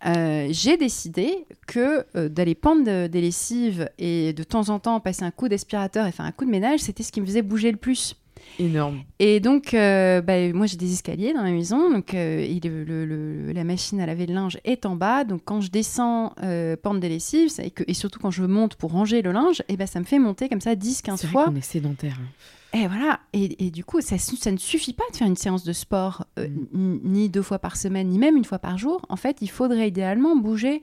euh, 0.05 0.47
j'ai 0.51 0.77
décidé 0.77 1.45
que 1.67 2.05
euh, 2.15 2.29
d'aller 2.29 2.55
pendre 2.55 2.83
de- 2.83 3.07
des 3.07 3.21
lessives 3.21 3.89
et 3.97 4.33
de 4.33 4.43
temps 4.43 4.69
en 4.69 4.79
temps 4.79 4.99
passer 4.99 5.23
un 5.23 5.31
coup 5.31 5.47
d'aspirateur 5.47 6.05
et 6.07 6.11
faire 6.11 6.25
un 6.25 6.31
coup 6.31 6.45
de 6.45 6.49
ménage, 6.51 6.79
c'était 6.81 7.03
ce 7.03 7.11
qui 7.11 7.21
me 7.21 7.25
faisait 7.25 7.41
bouger 7.41 7.71
le 7.71 7.77
plus. 7.77 8.15
Énorme. 8.59 9.03
Et 9.19 9.39
donc, 9.39 9.73
euh, 9.73 10.19
bah, 10.21 10.51
moi, 10.51 10.65
j'ai 10.65 10.75
des 10.75 10.91
escaliers 10.91 11.33
dans 11.33 11.43
ma 11.43 11.51
maison. 11.51 11.89
Donc, 11.89 12.13
euh, 12.13 12.39
et 12.39 12.59
le- 12.61 13.53
la 13.53 13.63
machine 13.63 14.01
à 14.01 14.05
laver 14.05 14.25
le 14.25 14.33
linge 14.33 14.57
est 14.65 14.85
en 14.85 14.97
bas. 14.97 15.23
Donc, 15.23 15.41
quand 15.45 15.61
je 15.61 15.71
descends 15.71 16.33
euh, 16.43 16.75
pente 16.75 16.99
des 16.99 17.07
lessives, 17.07 17.49
et, 17.63 17.71
que- 17.71 17.85
et 17.87 17.93
surtout 17.93 18.19
quand 18.19 18.31
je 18.31 18.43
monte 18.43 18.75
pour 18.75 18.91
ranger 18.91 19.21
le 19.21 19.31
linge, 19.31 19.63
et 19.69 19.77
ben 19.77 19.87
ça 19.87 19.99
me 19.99 20.05
fait 20.05 20.19
monter 20.19 20.49
comme 20.49 20.59
ça 20.59 20.75
10-15 20.75 21.21
C'est 21.21 21.27
vrai 21.27 21.31
fois. 21.31 21.45
qu'on 21.45 21.55
est 21.55 21.61
sédentaire. 21.61 22.17
hein. 22.21 22.27
Et 22.73 22.87
voilà. 22.87 23.19
Et, 23.33 23.67
et 23.67 23.71
du 23.71 23.83
coup, 23.85 24.01
ça, 24.01 24.15
ne 24.51 24.57
suffit 24.57 24.93
pas 24.93 25.03
de 25.11 25.15
faire 25.17 25.27
une 25.27 25.35
séance 25.35 25.63
de 25.63 25.73
sport 25.73 26.25
euh, 26.39 26.47
Mm. 26.47 26.99
ni 27.03 27.29
deux 27.29 27.41
fois 27.43 27.59
par 27.59 27.75
semaine, 27.77 28.09
ni 28.09 28.17
même 28.17 28.35
une 28.35 28.45
fois 28.45 28.59
par 28.59 28.77
jour. 28.77 29.01
En 29.09 29.15
fait, 29.15 29.37
il 29.41 29.47
faudrait 29.49 29.87
idéalement 29.89 30.35
bouger 30.35 30.81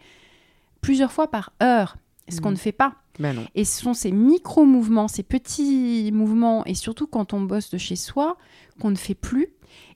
plusieurs 0.80 1.12
fois 1.12 1.28
par 1.28 1.52
heure, 1.62 1.96
ce 2.28 2.40
qu'on 2.40 2.50
Mm. 2.50 2.54
ne 2.54 2.58
fait 2.58 2.72
pas. 2.72 2.94
Non. 3.18 3.44
Et 3.54 3.64
ce 3.64 3.82
sont 3.82 3.92
ces 3.92 4.12
micro-mouvements, 4.12 5.08
ces 5.08 5.22
petits 5.24 6.10
mouvements, 6.12 6.64
et 6.64 6.74
surtout 6.74 7.06
quand 7.06 7.34
on 7.34 7.40
bosse 7.42 7.70
de 7.70 7.76
chez 7.78 7.96
soi, 7.96 8.38
qu'on 8.80 8.90
ne 8.90 8.96
fait 8.96 9.14
plus. 9.14 9.48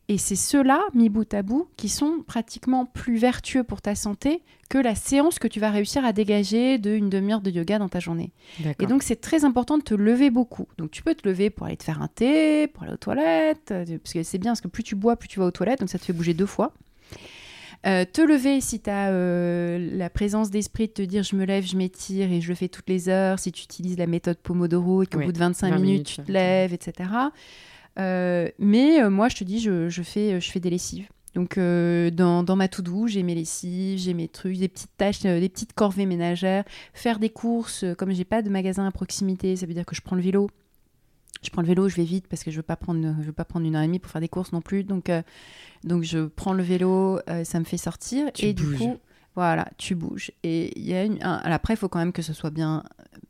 Et 0.09 0.19
c'est 0.19 0.37
ceux-là, 0.37 0.83
mis 0.93 1.09
bout 1.09 1.33
à 1.33 1.43
bout, 1.43 1.69
qui 1.79 1.89
sont 1.89 2.23
pratiquement 2.27 2.85
plus 2.85 3.17
vertueux 3.17 3.65
pour 3.65 3.81
ta 3.81 3.95
santé 3.95 4.43
que 4.69 4.77
la 4.77 4.95
séance 4.95 5.39
que 5.39 5.49
tu 5.49 5.61
vas 5.61 5.71
réussir 5.71 6.05
à 6.05 6.13
dégager 6.13 6.77
d'une 6.77 7.09
demi-heure 7.09 7.41
de 7.41 7.51
yoga 7.51 7.79
dans 7.79 7.89
ta 7.89 8.01
journée. 8.01 8.33
Et 8.81 8.87
donc, 8.87 9.03
c'est 9.03 9.17
très 9.21 9.45
important 9.47 9.79
de 9.79 9.83
te 9.83 9.95
lever 9.95 10.29
beaucoup. 10.31 10.67
Donc, 10.77 10.91
tu 10.91 11.03
peux 11.03 11.15
te 11.15 11.27
lever 11.27 11.49
pour 11.49 11.67
aller 11.67 11.77
te 11.77 11.85
faire 11.85 12.03
un 12.03 12.09
thé, 12.09 12.67
pour 12.67 12.83
aller 12.83 12.93
aux 12.93 12.99
toilettes, 12.99 13.71
euh, 13.71 13.99
parce 14.03 14.13
que 14.13 14.23
c'est 14.23 14.39
bien, 14.39 14.51
parce 14.51 14.61
que 14.61 14.69
plus 14.69 14.83
tu 14.83 14.95
bois, 14.95 15.17
plus 15.17 15.29
tu 15.29 15.39
vas 15.39 15.47
aux 15.47 15.51
toilettes, 15.51 15.81
donc 15.81 15.89
ça 15.89 15.99
te 15.99 16.05
fait 16.05 16.13
bouger 16.13 16.35
deux 16.35 16.47
fois. 16.47 16.75
Euh, 17.87 18.05
te 18.11 18.23
lever 18.23 18.61
si 18.63 18.81
tu 18.81 18.89
as 18.91 19.11
la 19.11 20.11
présence 20.11 20.51
d'esprit 20.51 20.87
de 20.89 20.93
te 20.93 21.03
dire 21.03 21.23
je 21.23 21.37
me 21.37 21.45
lève, 21.45 21.67
je 21.67 21.77
m'étire 21.77 22.33
et 22.33 22.41
je 22.41 22.49
le 22.49 22.55
fais 22.55 22.69
toutes 22.69 22.89
les 22.89 23.11
heures, 23.11 23.39
si 23.39 23.53
tu 23.53 23.65
utilises 23.65 23.99
la 23.99 24.07
méthode 24.07 24.39
Pomodoro 24.39 25.03
et 25.03 25.07
qu'au 25.07 25.19
Oui, 25.19 25.27
bout 25.27 25.33
de 25.33 25.39
25 25.39 25.69
20 25.69 25.77
minutes, 25.77 25.87
minutes, 25.87 26.07
tu 26.07 26.23
te 26.23 26.33
lèves, 26.33 26.73
etc. 26.73 27.11
Euh, 27.99 28.49
mais 28.59 29.03
euh, 29.03 29.11
moi, 29.11 29.29
je 29.29 29.37
te 29.37 29.45
dis, 29.45 29.61
je, 29.61 29.89
je 29.89 30.03
fais, 30.03 30.41
je 30.41 30.51
fais 30.51 30.61
des 30.61 30.71
lessives. 30.71 31.09
Donc, 31.35 31.59
euh, 31.59 32.11
dans, 32.11 32.43
dans 32.45 32.55
ma 32.57 32.69
to-do, 32.69 33.09
j'ai 33.09 33.23
mes 33.25 33.35
lessives, 33.35 33.99
j'ai 33.99 34.15
mes 34.15 34.29
trucs, 34.29 34.57
des 34.57 34.69
petites 34.69 34.97
tâches, 34.97 35.25
euh, 35.25 35.41
des 35.41 35.49
petites 35.49 35.73
corvées 35.73 36.07
ménagères. 36.07 36.65
Faire 36.93 37.19
des 37.19 37.31
courses, 37.31 37.83
euh, 37.83 37.95
comme 37.95 38.13
j'ai 38.13 38.25
pas 38.25 38.41
de 38.41 38.51
magasin 38.51 38.87
à 38.87 38.91
proximité, 38.93 39.57
ça 39.57 39.67
veut 39.67 39.75
dire 39.75 39.85
que 39.85 39.97
je 39.97 40.01
prends 40.01 40.15
le 40.17 40.23
vélo. 40.23 40.49
Je 41.43 41.51
prends 41.51 41.63
le 41.63 41.67
vélo, 41.69 41.89
je 41.89 41.97
vais 41.97 42.05
vite 42.05 42.27
parce 42.29 42.45
que 42.45 42.51
je 42.51 42.57
veux 42.57 42.63
pas 42.63 42.77
prendre, 42.77 43.17
je 43.21 43.27
veux 43.27 43.33
pas 43.33 43.45
prendre 43.45 43.67
une 43.67 43.75
heure 43.77 43.83
et 43.83 43.87
demie 43.87 43.99
pour 43.99 44.11
faire 44.11 44.21
des 44.21 44.29
courses 44.29 44.53
non 44.53 44.63
plus. 44.63 44.83
Donc, 44.83 45.11
donc 45.83 46.03
je 46.03 46.25
prends 46.25 46.55
le 46.55 46.63
vélo, 46.63 47.21
ça 47.45 47.59
me 47.61 47.65
fait 47.65 47.77
sortir 47.77 48.33
Tu 48.33 48.47
et 48.47 48.55
bouges. 48.55 48.71
du 48.71 48.77
coup, 48.79 48.97
voilà, 49.35 49.67
tu 49.79 49.95
bouges. 49.95 50.31
Et 50.43 50.79
il 50.79 50.85
y 50.87 50.95
a 50.95 51.05
une, 51.05 51.23
un- 51.23 51.41
après, 51.45 51.75
il 51.75 51.77
faut 51.77 51.89
quand 51.89 51.99
même 51.99 52.13
que 52.13 52.23
ce 52.23 52.33
soit 52.33 52.51
bien 52.51 52.83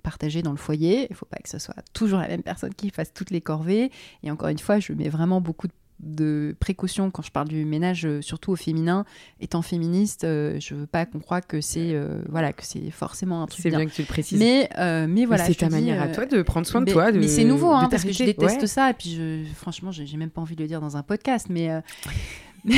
partagé 0.03 0.43
dans 0.43 0.51
le 0.51 0.57
foyer. 0.59 1.07
Il 1.11 1.17
faut 1.17 1.27
pas 1.27 1.39
que 1.43 1.49
ce 1.49 1.59
soit 1.59 1.77
toujours 1.93 2.19
la 2.19 2.29
même 2.29 2.43
personne 2.43 2.75
qui 2.75 2.91
fasse 2.91 3.13
toutes 3.13 3.31
les 3.31 3.41
corvées. 3.41 3.91
Et 4.23 4.31
encore 4.31 4.49
une 4.49 4.59
fois, 4.59 4.79
je 4.81 4.93
mets 4.93 5.09
vraiment 5.09 5.41
beaucoup 5.41 5.67
de 5.67 5.73
de 6.01 6.57
précautions 6.59 7.13
quand 7.13 7.23
je 7.23 7.31
parle 7.31 7.47
du 7.47 7.65
ménage, 7.65 8.05
euh, 8.05 8.21
surtout 8.21 8.51
au 8.51 8.57
féminin. 8.57 9.05
Étant 9.41 9.63
féministe, 9.63 10.25
euh, 10.25 10.59
je 10.61 10.75
veux 10.75 10.89
pas 10.89 11.07
qu'on 11.07 11.21
croie 11.21 11.41
que 11.41 11.61
c'est 11.61 11.95
euh, 11.95 12.21
voilà 12.29 12.53
que 12.53 12.65
c'est 12.65 12.91
forcément 12.91 13.43
un 13.45 13.47
truc 13.47 13.63
C'est 13.63 13.71
bien. 13.71 13.79
bien 13.79 13.87
que 13.87 13.93
tu 13.95 14.03
le 14.03 14.09
précises. 14.09 14.39
Mais 14.41 14.69
euh, 14.77 15.07
mais 15.09 15.25
voilà, 15.25 15.45
c'est 15.47 15.55
ta 15.55 15.69
dis, 15.69 15.73
manière 15.73 16.03
à 16.03 16.09
toi 16.09 16.27
de 16.27 16.43
prendre 16.43 16.67
soin 16.67 16.83
de 16.83 16.91
toi. 16.91 17.13
De, 17.13 17.21
mais 17.21 17.29
c'est 17.29 17.45
nouveau, 17.45 17.71
hein, 17.71 17.87
parce 17.89 18.03
que 18.03 18.13
je 18.13 18.25
déteste 18.25 18.61
Ouais. 18.63 18.67
ça. 18.67 18.91
Et 18.91 18.95
puis, 18.95 19.15
je, 19.15 19.45
franchement, 19.55 19.93
j'ai 19.93 20.17
même 20.17 20.31
pas 20.31 20.41
envie 20.41 20.57
de 20.57 20.63
le 20.63 20.69
dire 20.69 20.81
dans 20.81 20.97
un 20.97 21.05
podcast. 21.05 21.47
Mais, 21.49 21.71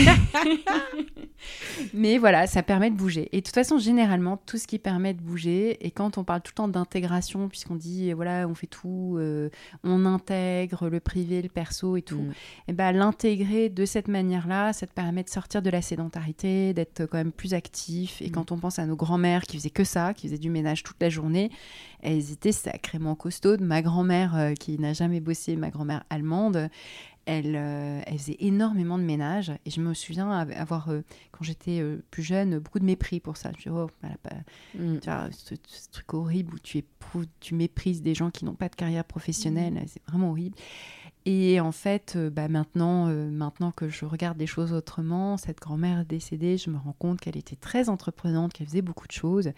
Mais 1.94 2.18
voilà, 2.18 2.46
ça 2.46 2.62
permet 2.62 2.90
de 2.90 2.96
bouger. 2.96 3.28
Et 3.32 3.40
de 3.40 3.46
toute 3.46 3.54
façon, 3.54 3.78
généralement, 3.78 4.36
tout 4.36 4.58
ce 4.58 4.66
qui 4.66 4.78
permet 4.78 5.14
de 5.14 5.20
bouger, 5.20 5.84
et 5.86 5.90
quand 5.90 6.18
on 6.18 6.24
parle 6.24 6.40
tout 6.42 6.50
le 6.52 6.56
temps 6.56 6.68
d'intégration, 6.68 7.48
puisqu'on 7.48 7.76
dit, 7.76 8.12
voilà, 8.12 8.46
on 8.48 8.54
fait 8.54 8.66
tout, 8.66 9.16
euh, 9.18 9.50
on 9.84 10.04
intègre 10.06 10.88
le 10.88 11.00
privé, 11.00 11.42
le 11.42 11.48
perso 11.48 11.96
et 11.96 12.02
tout, 12.02 12.16
Mm. 12.16 12.32
et 12.68 12.72
ben 12.72 12.92
l'intégrer 12.92 13.68
de 13.68 13.84
cette 13.84 14.08
manière-là, 14.08 14.72
ça 14.72 14.86
te 14.86 14.92
permet 14.92 15.22
de 15.22 15.28
sortir 15.28 15.62
de 15.62 15.70
la 15.70 15.82
sédentarité, 15.82 16.72
d'être 16.74 17.06
quand 17.06 17.18
même 17.18 17.32
plus 17.32 17.54
actif. 17.54 18.20
Et 18.22 18.28
Mm. 18.28 18.32
quand 18.32 18.52
on 18.52 18.58
pense 18.58 18.78
à 18.78 18.86
nos 18.86 18.96
grands-mères 18.96 19.42
qui 19.42 19.56
faisaient 19.58 19.70
que 19.70 19.84
ça, 19.84 20.14
qui 20.14 20.26
faisaient 20.28 20.38
du 20.38 20.50
ménage 20.50 20.82
toute 20.82 20.96
la 21.00 21.10
journée, 21.10 21.50
elles 22.00 22.32
étaient 22.32 22.52
sacrément 22.52 23.14
costaudes. 23.14 23.60
Ma 23.60 23.82
grand-mère, 23.82 24.36
euh, 24.36 24.54
qui 24.54 24.78
n'a 24.78 24.92
jamais 24.92 25.20
bossé, 25.20 25.56
ma 25.56 25.70
grand-mère 25.70 26.04
allemande, 26.10 26.68
elle, 27.26 27.54
euh, 27.56 28.00
elle 28.06 28.18
faisait 28.18 28.36
énormément 28.40 28.96
de 28.98 29.02
ménage. 29.02 29.52
Et 29.66 29.70
je 29.70 29.80
me 29.80 29.92
souviens 29.94 30.30
av- 30.30 30.52
avoir, 30.52 30.88
euh, 30.90 31.02
quand 31.32 31.44
j'étais 31.44 31.80
euh, 31.80 32.02
plus 32.10 32.22
jeune, 32.22 32.58
beaucoup 32.58 32.78
de 32.78 32.84
mépris 32.84 33.20
pour 33.20 33.36
ça. 33.36 33.50
Je 33.58 33.68
me 33.68 33.74
oh, 33.82 33.90
elle 34.02 34.12
a 34.12 34.16
pas- 34.28 34.36
Mm. 34.78 34.98
tu 35.00 35.10
vois, 35.10 35.28
ce, 35.32 35.54
ce 35.66 35.88
truc 35.90 36.14
horrible 36.14 36.54
où 36.54 36.58
tu, 36.58 36.78
éprouves, 36.78 37.26
tu 37.40 37.54
méprises 37.54 38.00
des 38.02 38.14
gens 38.14 38.30
qui 38.30 38.44
n'ont 38.44 38.54
pas 38.54 38.68
de 38.68 38.76
carrière 38.76 39.04
professionnelle, 39.04 39.74
Mmh. 39.74 39.84
c'est 39.88 40.02
vraiment 40.08 40.30
horrible. 40.30 40.56
Et 41.24 41.58
en 41.60 41.72
fait, 41.72 42.16
bah, 42.16 42.46
maintenant, 42.48 43.06
maintenant 43.06 43.72
que 43.72 43.88
je 43.88 44.04
regarde 44.04 44.38
les 44.38 44.46
choses 44.46 44.72
autrement, 44.72 45.36
cette 45.36 45.58
grand-mère 45.58 46.04
décédée, 46.04 46.56
je 46.56 46.70
me 46.70 46.76
rends 46.78 46.94
compte 46.96 47.20
qu'elle 47.20 47.36
était 47.36 47.56
très 47.56 47.88
entreprenante, 47.88 48.52
qu'elle 48.52 48.68
faisait 48.68 48.82
beaucoup 48.82 49.08
de 49.08 49.12
choses. 49.12 49.50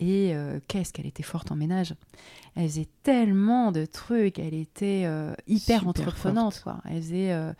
Et 0.00 0.34
euh, 0.34 0.58
qu'est-ce 0.66 0.92
qu'elle 0.92 1.06
était 1.06 1.22
forte 1.22 1.52
en 1.52 1.56
ménage. 1.56 1.94
Elle 2.56 2.68
faisait 2.68 2.88
tellement 3.02 3.70
de 3.70 3.84
trucs, 3.84 4.38
elle 4.38 4.54
était 4.54 5.04
euh, 5.04 5.32
hyper 5.46 5.80
Super 5.80 5.88
entreprenante. 5.88 6.60
Quoi. 6.64 6.78
Elle 6.86 7.02
faisait... 7.02 7.32
euh, 7.32 7.52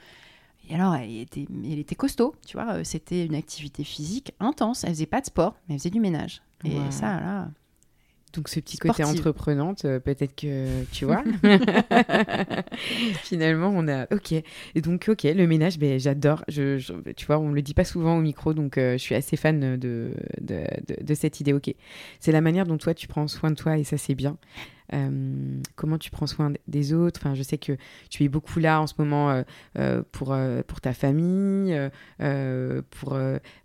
et 0.69 0.75
alors, 0.75 0.95
elle 0.95 1.11
était, 1.19 1.47
elle 1.65 1.79
était 1.79 1.95
costaud, 1.97 2.35
tu 2.47 2.57
vois. 2.57 2.83
C'était 2.85 3.27
une 3.27 3.35
activité 3.35 3.83
physique 3.85 4.33
intense. 4.41 4.85
Elle 4.85 4.91
faisait 4.91 5.07
pas 5.07 5.21
de 5.21 5.27
sport, 5.27 5.55
mais 5.69 5.75
elle 5.75 5.81
faisait 5.81 5.91
du 5.91 6.01
ménage. 6.01 6.43
Et 6.65 6.75
Wow. 6.77 6.91
ça, 6.91 7.21
là, 7.21 7.49
Donc 8.33 8.49
ce 8.49 8.61
petit 8.61 8.77
côté 8.79 9.03
entreprenante, 9.19 9.85
euh, 9.85 9.99
peut-être 9.99 10.35
que 10.37 10.85
tu 10.93 11.05
vois. 11.05 11.25
Finalement, 13.23 13.73
on 13.75 13.89
a 13.89 14.05
OK. 14.15 14.33
Et 14.33 14.45
donc 14.81 15.07
OK, 15.09 15.25
le 15.25 15.47
ménage, 15.47 15.79
ben 15.79 15.99
j'adore. 15.99 16.45
Je, 16.49 16.79
je- 16.79 16.93
tu 17.17 17.27
vois, 17.27 17.39
on 17.39 17.51
le 17.53 17.63
dit 17.63 17.75
pas 17.75 17.85
souvent 17.85 18.17
au 18.17 18.21
micro, 18.21 18.55
donc 18.55 18.79
euh, 18.79 18.93
je 18.93 18.99
suis 18.99 19.15
assez 19.15 19.37
fan 19.37 19.59
de, 19.79 20.11
de, 20.41 20.65
de- 20.81 21.03
de 21.05 21.15
cette 21.15 21.41
idée. 21.41 21.53
OK, 21.53 21.75
c'est 22.21 22.33
la 22.33 22.41
manière 22.41 22.67
dont 22.67 22.79
toi 22.79 22.95
tu 22.95 23.09
prends 23.09 23.27
soin 23.29 23.51
de 23.51 23.57
toi 23.57 23.77
et 23.79 23.85
ça 23.85 23.99
c'est 23.99 24.15
bien. 24.15 24.37
Euh, 24.93 25.61
comment 25.77 25.99
tu 25.99 26.11
prends 26.11 26.27
soin 26.27 26.53
des 26.69 26.93
autres? 26.93 27.21
Enfin, 27.23 27.35
je 27.35 27.43
sais 27.43 27.59
que 27.59 27.77
tu 28.09 28.25
es 28.25 28.29
beaucoup 28.29 28.59
là 28.61 28.81
en 28.81 28.87
ce 28.87 28.95
moment 28.99 29.31
euh, 29.31 29.43
euh, 29.79 30.03
pour, 30.13 30.37
pour 30.67 30.81
ta 30.81 30.93
famille, 30.93 31.79
pour 32.91 33.19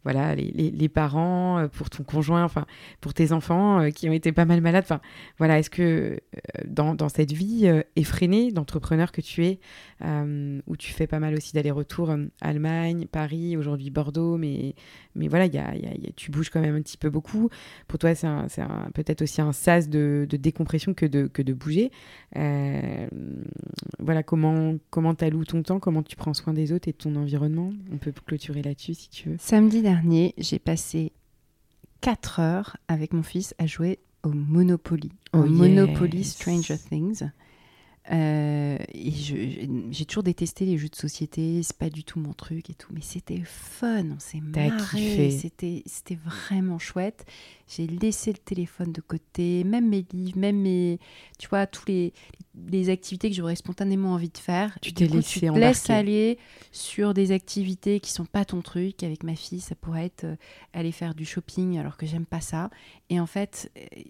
voilà, 0.03 0.35
les, 0.35 0.71
les- 0.71 0.89
parents, 0.89 1.67
pour 1.73 1.89
ton 1.89 2.03
conjoint, 2.03 2.43
enfin, 2.43 2.65
pour 3.01 3.13
tes 3.13 3.31
enfants 3.31 3.89
qui 3.91 4.07
ont 4.07 4.13
été 4.13 4.31
pas 4.31 4.45
mal 4.45 4.61
malades. 4.61 4.83
Enfin, 4.83 5.01
voilà, 5.37 5.59
est-ce 5.59 5.69
que 5.69 6.19
dans, 6.67 6.93
dans 6.95 7.09
cette 7.09 7.31
vie 7.31 7.69
effrénée 7.95 8.51
d'entrepreneur 8.51 9.11
que 9.11 9.21
tu 9.21 9.45
es, 9.45 9.59
où 10.67 10.77
tu 10.77 10.91
fais 10.93 11.07
pas 11.07 11.19
mal 11.19 11.33
aussi 11.35 11.53
d'allers-retours, 11.53 12.11
euh, 12.11 12.25
Allemagne, 12.41 13.07
Paris, 13.11 13.57
aujourd'hui 13.57 13.89
Bordeaux, 13.89 14.37
mais, 14.37 14.75
mais 15.15 15.27
voilà, 15.27 15.45
il 15.45 15.53
y 15.53 15.57
y 15.57 15.59
a- 15.59 16.11
tu 16.15 16.31
bouges 16.31 16.49
quand 16.49 16.61
même 16.61 16.75
un 16.75 16.81
petit 16.81 16.97
peu 16.97 17.09
beaucoup. 17.09 17.49
Pour 17.87 17.99
toi, 17.99 18.13
c'est 18.15 18.27
peut-être 18.93 19.21
aussi 19.21 19.41
un 19.41 19.51
sas 19.51 19.89
de, 19.89 20.25
de 20.29 20.37
décompression 20.37 20.93
que 20.93 21.05
de, 21.05 21.14
que 21.23 21.41
de 21.41 21.53
bouger. 21.53 21.91
Euh, 22.35 23.07
voilà, 23.99 24.23
comment 24.23 24.75
comment 24.89 25.15
t'alloues 25.15 25.45
ton 25.45 25.63
temps, 25.63 25.79
comment 25.79 26.03
tu 26.03 26.15
prends 26.15 26.33
soin 26.33 26.53
des 26.53 26.71
autres 26.71 26.87
et 26.87 26.91
de 26.91 26.97
ton 26.97 27.15
environnement. 27.15 27.71
On 27.91 27.97
peut 27.97 28.13
clôturer 28.25 28.61
là-dessus 28.61 28.93
si 28.93 29.09
tu 29.09 29.29
veux. 29.29 29.35
Samedi 29.39 29.81
dernier, 29.81 30.33
j'ai 30.37 30.59
passé 30.59 31.11
4 32.01 32.39
heures 32.39 32.77
avec 32.87 33.13
mon 33.13 33.23
fils 33.23 33.55
à 33.57 33.65
jouer 33.65 33.99
au 34.23 34.29
Monopoly. 34.29 35.11
Oh 35.33 35.39
au 35.39 35.45
Monopoly 35.45 36.19
yes. 36.19 36.33
Stranger 36.33 36.77
Things. 36.77 37.23
Euh, 38.11 38.77
et 38.93 39.11
j'ai 39.89 40.05
toujours 40.05 40.21
détesté 40.21 40.65
les 40.65 40.77
jeux 40.77 40.89
de 40.89 40.95
société, 40.95 41.63
c'est 41.63 41.75
pas 41.75 41.89
du 41.89 42.03
tout 42.03 42.19
mon 42.19 42.33
truc 42.33 42.69
et 42.69 42.75
tout, 42.75 42.89
mais 42.93 43.01
c'était 43.01 43.41
fun, 43.43 44.11
on 44.11 44.19
s'est 44.19 44.41
marré, 44.41 44.69
kiffé. 44.91 45.31
c'était 45.31 45.81
c'était 45.87 46.19
vraiment 46.23 46.77
chouette. 46.77 47.25
J'ai 47.67 47.87
laissé 47.87 48.31
le 48.31 48.37
téléphone 48.37 48.91
de 48.91 49.01
côté, 49.01 49.63
même 49.63 49.89
mes 49.89 50.05
livres, 50.13 50.37
même 50.37 50.61
mes, 50.61 50.99
tu 51.39 51.47
vois, 51.47 51.65
tous 51.65 51.85
les, 51.87 52.13
les 52.67 52.89
activités 52.89 53.29
que 53.31 53.35
j'aurais 53.35 53.55
spontanément 53.55 54.13
envie 54.13 54.29
de 54.29 54.37
faire. 54.37 54.77
Tu 54.81 54.93
t'es 54.93 55.07
laissé 55.07 55.39
tu 55.39 55.47
te 55.47 55.57
laisses 55.57 55.89
aller 55.89 56.37
sur 56.71 57.15
des 57.15 57.31
activités 57.31 57.99
qui 57.99 58.11
sont 58.11 58.25
pas 58.25 58.45
ton 58.45 58.61
truc. 58.61 59.01
Avec 59.01 59.23
ma 59.23 59.35
fille, 59.35 59.61
ça 59.61 59.73
pourrait 59.73 60.05
être 60.05 60.25
euh, 60.25 60.35
aller 60.73 60.91
faire 60.91 61.15
du 61.15 61.25
shopping 61.25 61.79
alors 61.79 61.97
que 61.97 62.05
j'aime 62.05 62.27
pas 62.27 62.41
ça. 62.41 62.69
Et 63.09 63.19
en 63.19 63.25
fait, 63.25 63.71
euh, 63.77 64.01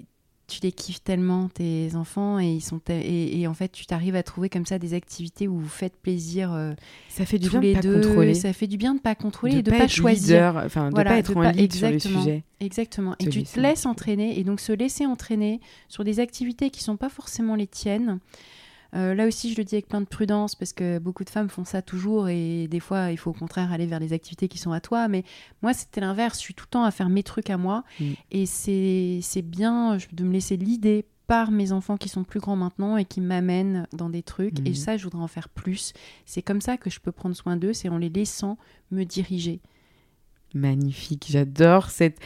tu 0.48 0.60
les 0.62 0.72
kiffes 0.72 1.04
tellement 1.04 1.50
tes 1.50 1.96
enfants 1.96 2.40
et 2.40 2.46
ils 2.54 2.62
sont 2.62 2.80
et, 2.90 3.40
et 3.42 3.48
en 3.48 3.54
fait 3.54 3.72
tu 3.72 3.86
t'arrives 3.86 4.16
à 4.16 4.22
trouver 4.24 4.48
comme 4.50 4.66
ça 4.66 4.78
des 4.78 4.94
activités 4.94 5.48
où 5.48 5.58
vous 5.58 5.68
faites 5.68 5.96
plaisir 5.98 6.54
euh, 6.54 6.74
Ça 7.10 7.26
fait 7.26 7.40
du 7.40 7.48
tous 7.50 7.60
bien 7.60 7.62
de 7.62 7.66
les 7.66 7.74
pas 7.74 7.82
deux. 7.82 8.02
contrôler. 8.02 8.34
Ça 8.36 8.54
fait 8.54 8.68
du 8.68 8.78
bien 8.78 8.94
de 8.96 9.00
pas 9.00 9.16
contrôler 9.16 9.54
de 9.54 9.60
et 9.60 9.64
de 9.64 9.72
pas, 9.72 9.80
être 9.86 9.90
choisir. 9.92 10.62
enfin 10.66 10.90
de 10.90 10.94
Voilà, 10.96 11.12
pas 11.12 11.18
être 11.18 11.34
de 11.34 11.38
en 11.40 11.42
pas- 11.44 11.52
lead 11.52 11.74
sur 11.74 11.88
le 11.88 11.94
exactement. 11.96 12.24
sujet. 12.24 12.44
Exactement. 12.60 13.16
Et 13.20 13.28
tu 13.30 13.44
te 13.44 13.60
laisses 13.60 13.86
entraîner. 13.86 14.40
Et 14.40 14.44
donc, 14.44 14.60
se 14.60 14.72
laisser 14.72 15.06
entraîner 15.06 15.60
sur 15.90 16.04
des 16.04 16.20
activités 16.20 16.70
qui 16.70 16.82
sont 16.84 16.96
pas 16.98 17.10
forcément 17.10 17.56
les 17.56 17.68
tiennes. 17.68 18.20
Euh, 18.96 19.14
là 19.14 19.28
aussi, 19.28 19.52
je 19.52 19.58
le 19.58 19.64
dis 19.66 19.76
avec 19.76 19.88
plein 19.88 20.00
de 20.02 20.06
prudence 20.06 20.56
parce 20.56 20.72
que 20.74 21.00
beaucoup 21.00 21.24
de 21.26 21.30
femmes 21.30 21.50
font 21.50 21.66
ça 21.66 21.82
toujours 21.82 22.30
et 22.30 22.68
des 22.70 22.80
fois, 22.80 23.12
il 23.12 23.18
faut 23.18 23.32
au 23.32 23.34
contraire 23.34 23.72
aller 23.74 23.86
vers 23.86 24.00
les 24.00 24.14
activités 24.14 24.48
qui 24.48 24.58
sont 24.58 24.72
à 24.72 24.80
toi. 24.80 25.08
Mais 25.10 25.24
moi, 25.62 25.74
c'était 25.74 26.00
l'inverse. 26.02 26.38
Je 26.38 26.42
suis 26.44 26.54
tout 26.54 26.66
le 26.68 26.72
temps 26.72 26.84
à 26.86 26.92
faire 26.92 27.10
mes 27.10 27.24
trucs 27.24 27.50
à 27.50 27.58
moi 27.58 27.84
Mm. 28.00 28.06
et 28.32 28.46
c'est 28.46 29.42
bien 29.44 29.98
je- 29.98 30.08
de 30.14 30.24
me 30.24 30.32
laisser 30.32 30.56
l'idée 30.58 31.06
par 31.28 31.50
mes 31.52 31.72
enfants 31.72 31.98
qui 31.98 32.08
sont 32.08 32.24
plus 32.24 32.40
grands 32.40 32.56
maintenant 32.56 32.98
et 32.98 33.04
qui 33.06 33.20
m'amènent 33.20 33.88
dans 33.94 34.10
des 34.10 34.22
trucs. 34.24 34.60
Et 34.66 34.74
ça, 34.76 34.96
je 34.96 35.04
voudrais 35.04 35.24
en 35.24 35.28
faire 35.28 35.50
plus. 35.50 35.92
C'est 36.26 36.44
comme 36.44 36.62
ça 36.62 36.78
que 36.78 36.90
je 36.92 37.00
peux 37.00 37.12
prendre 37.12 37.36
soin 37.36 37.58
d'eux, 37.58 37.74
c'est 37.74 37.90
en 37.90 37.98
les 37.98 38.10
laissant 38.10 38.58
me 38.92 39.04
diriger. 39.04 39.60
Magnifique, 40.54 41.26
j'adore 41.30 41.90
cette 41.90 42.20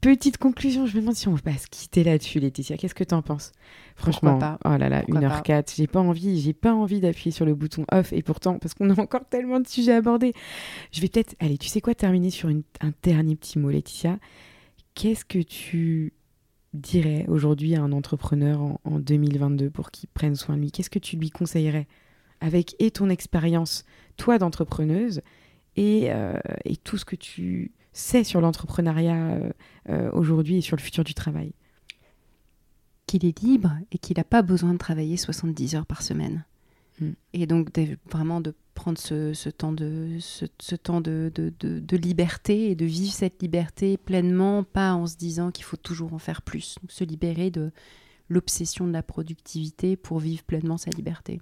petite 0.00 0.38
conclusion. 0.38 0.86
Je 0.86 0.94
me 0.96 1.00
demande 1.00 1.14
si 1.16 1.28
on 1.28 1.34
va 1.34 1.40
pas 1.42 1.56
se 1.58 1.66
quitter 1.66 2.04
là-dessus, 2.04 2.40
Laetitia. 2.40 2.76
Qu'est-ce 2.76 2.94
que 2.94 3.04
tu 3.04 3.14
en 3.14 3.22
penses? 3.22 3.52
Franchement, 3.96 4.38
pas? 4.38 4.58
oh 4.64 4.76
là 4.76 4.88
là, 4.88 5.02
Pourquoi 5.02 5.20
1h04, 5.28 5.74
j'ai 5.76 5.86
pas 5.86 6.00
envie, 6.00 6.40
j'ai 6.40 6.52
pas 6.52 6.72
envie 6.72 7.00
d'appuyer 7.00 7.30
sur 7.32 7.44
le 7.44 7.54
bouton 7.54 7.84
off 7.92 8.12
et 8.12 8.22
pourtant 8.22 8.58
parce 8.58 8.74
qu'on 8.74 8.90
a 8.90 9.00
encore 9.00 9.28
tellement 9.28 9.58
de 9.60 9.66
sujets 9.66 9.92
abordés. 9.94 10.32
Je 10.92 11.00
vais 11.00 11.08
peut-être 11.08 11.34
allez, 11.40 11.58
tu 11.58 11.68
sais 11.68 11.80
quoi 11.80 11.94
terminer 11.94 12.30
sur 12.30 12.48
une- 12.48 12.62
un 12.80 12.92
dernier 13.02 13.34
petit 13.36 13.58
mot 13.58 13.70
Laetitia. 13.70 14.18
Qu'est-ce 14.94 15.24
que 15.24 15.40
tu 15.40 16.12
dirais 16.74 17.24
aujourd'hui 17.28 17.74
à 17.74 17.82
un 17.82 17.92
entrepreneur 17.92 18.60
en, 18.60 18.80
en 18.84 18.98
2022 18.98 19.70
pour 19.70 19.90
qu'il 19.90 20.08
prenne 20.08 20.36
soin 20.36 20.56
de 20.56 20.60
lui? 20.62 20.70
Qu'est-ce 20.70 20.90
que 20.90 20.98
tu 20.98 21.16
lui 21.16 21.30
conseillerais 21.30 21.86
avec 22.40 22.76
et 22.78 22.90
ton 22.92 23.08
expérience 23.10 23.84
toi 24.16 24.38
d'entrepreneuse 24.38 25.22
et, 25.76 26.12
euh, 26.12 26.34
et 26.64 26.76
tout 26.76 26.96
ce 26.98 27.04
que 27.04 27.16
tu 27.16 27.72
sais 28.00 28.24
sur 28.24 28.40
l'entrepreneuriat 28.40 29.16
euh, 29.16 29.50
euh, 29.88 30.10
aujourd'hui 30.12 30.56
et 30.58 30.60
sur 30.60 30.76
le 30.76 30.82
futur 30.82 31.04
du 31.04 31.14
travail. 31.14 31.52
qu'il 33.06 33.24
est 33.24 33.40
libre 33.42 33.72
et 33.90 33.96
qu'il 33.98 34.18
n'a 34.18 34.24
pas 34.24 34.42
besoin 34.42 34.72
de 34.74 34.78
travailler 34.78 35.16
70 35.16 35.74
heures 35.76 35.86
par 35.86 36.02
semaine. 36.02 36.44
Mm. 37.00 37.10
Et 37.32 37.46
donc 37.46 37.72
de- 37.72 37.96
vraiment 38.10 38.40
de 38.42 38.54
prendre 38.74 38.98
ce, 38.98 39.32
ce 39.32 39.48
temps, 39.48 39.72
de, 39.72 40.18
ce, 40.20 40.44
ce 40.60 40.76
temps 40.76 41.00
de, 41.00 41.32
de, 41.34 41.52
de- 41.58 41.80
de 41.80 41.96
liberté 41.96 42.70
et 42.70 42.74
de 42.74 42.84
vivre 42.84 43.12
cette 43.14 43.40
liberté 43.40 43.96
pleinement, 43.96 44.62
pas 44.62 44.92
en 44.94 45.06
se 45.06 45.16
disant 45.16 45.50
qu'il 45.50 45.64
faut 45.64 45.78
toujours 45.78 46.12
en 46.12 46.18
faire 46.18 46.42
plus. 46.42 46.76
Donc 46.82 46.92
se 46.92 47.02
libérer 47.04 47.50
de 47.50 47.72
l'obsession 48.28 48.86
de 48.86 48.92
la 48.92 49.02
productivité 49.02 49.96
pour 49.96 50.18
vivre 50.18 50.42
pleinement 50.44 50.76
sa 50.76 50.90
liberté. 50.90 51.40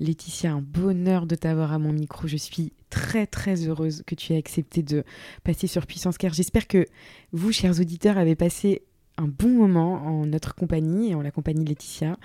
Laetitia, 0.00 0.52
un 0.52 0.62
bonheur 0.62 1.26
de 1.26 1.34
t'avoir 1.34 1.72
à 1.72 1.78
mon 1.78 1.92
micro. 1.92 2.26
Je 2.28 2.36
suis 2.36 2.72
très 2.90 3.26
très 3.26 3.66
heureuse 3.66 4.02
que 4.06 4.14
tu 4.14 4.32
aies 4.32 4.38
accepté 4.38 4.82
de 4.82 5.04
passer 5.44 5.66
sur 5.66 5.86
Puissance 5.86 6.18
Car. 6.18 6.32
J'espère 6.32 6.66
que 6.66 6.86
vous, 7.32 7.52
chers 7.52 7.80
auditeurs, 7.80 8.18
avez 8.18 8.36
passé 8.36 8.82
un 9.18 9.26
bon 9.26 9.48
moment 9.48 9.94
en 10.06 10.26
notre 10.26 10.54
compagnie 10.54 11.10
et 11.10 11.14
en 11.14 11.20
la 11.20 11.32
compagnie 11.32 11.64
de 11.64 11.68
Laetitia. 11.68 12.16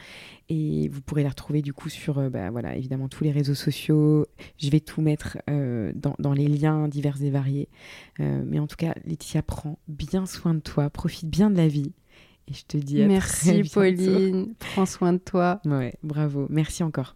Et 0.49 0.87
vous 0.89 1.01
pourrez 1.01 1.23
la 1.23 1.29
retrouver 1.29 1.61
du 1.61 1.73
coup 1.73 1.89
sur, 1.89 2.19
euh, 2.19 2.29
bah, 2.29 2.51
voilà, 2.51 2.75
évidemment, 2.75 3.09
tous 3.09 3.23
les 3.23 3.31
réseaux 3.31 3.55
sociaux. 3.55 4.27
Je 4.57 4.69
vais 4.69 4.79
tout 4.79 5.01
mettre 5.01 5.39
euh, 5.49 5.91
dans, 5.95 6.15
dans 6.19 6.33
les 6.33 6.47
liens 6.47 6.87
divers 6.87 7.21
et 7.21 7.31
variés. 7.31 7.69
Euh, 8.19 8.43
mais 8.45 8.59
en 8.59 8.67
tout 8.67 8.75
cas, 8.75 8.93
Laetitia, 9.05 9.41
prends 9.41 9.79
bien 9.87 10.25
soin 10.25 10.53
de 10.53 10.59
toi, 10.59 10.89
profite 10.89 11.27
bien 11.27 11.49
de 11.49 11.57
la 11.57 11.67
vie. 11.67 11.93
Et 12.47 12.53
je 12.53 12.65
te 12.65 12.77
dis 12.77 13.01
à 13.01 13.07
Merci. 13.07 13.63
Pauline, 13.73 14.53
prends 14.59 14.85
soin 14.85 15.13
de 15.13 15.17
toi. 15.17 15.61
Ouais, 15.65 15.93
bravo. 16.03 16.45
Merci 16.49 16.83
encore. 16.83 17.15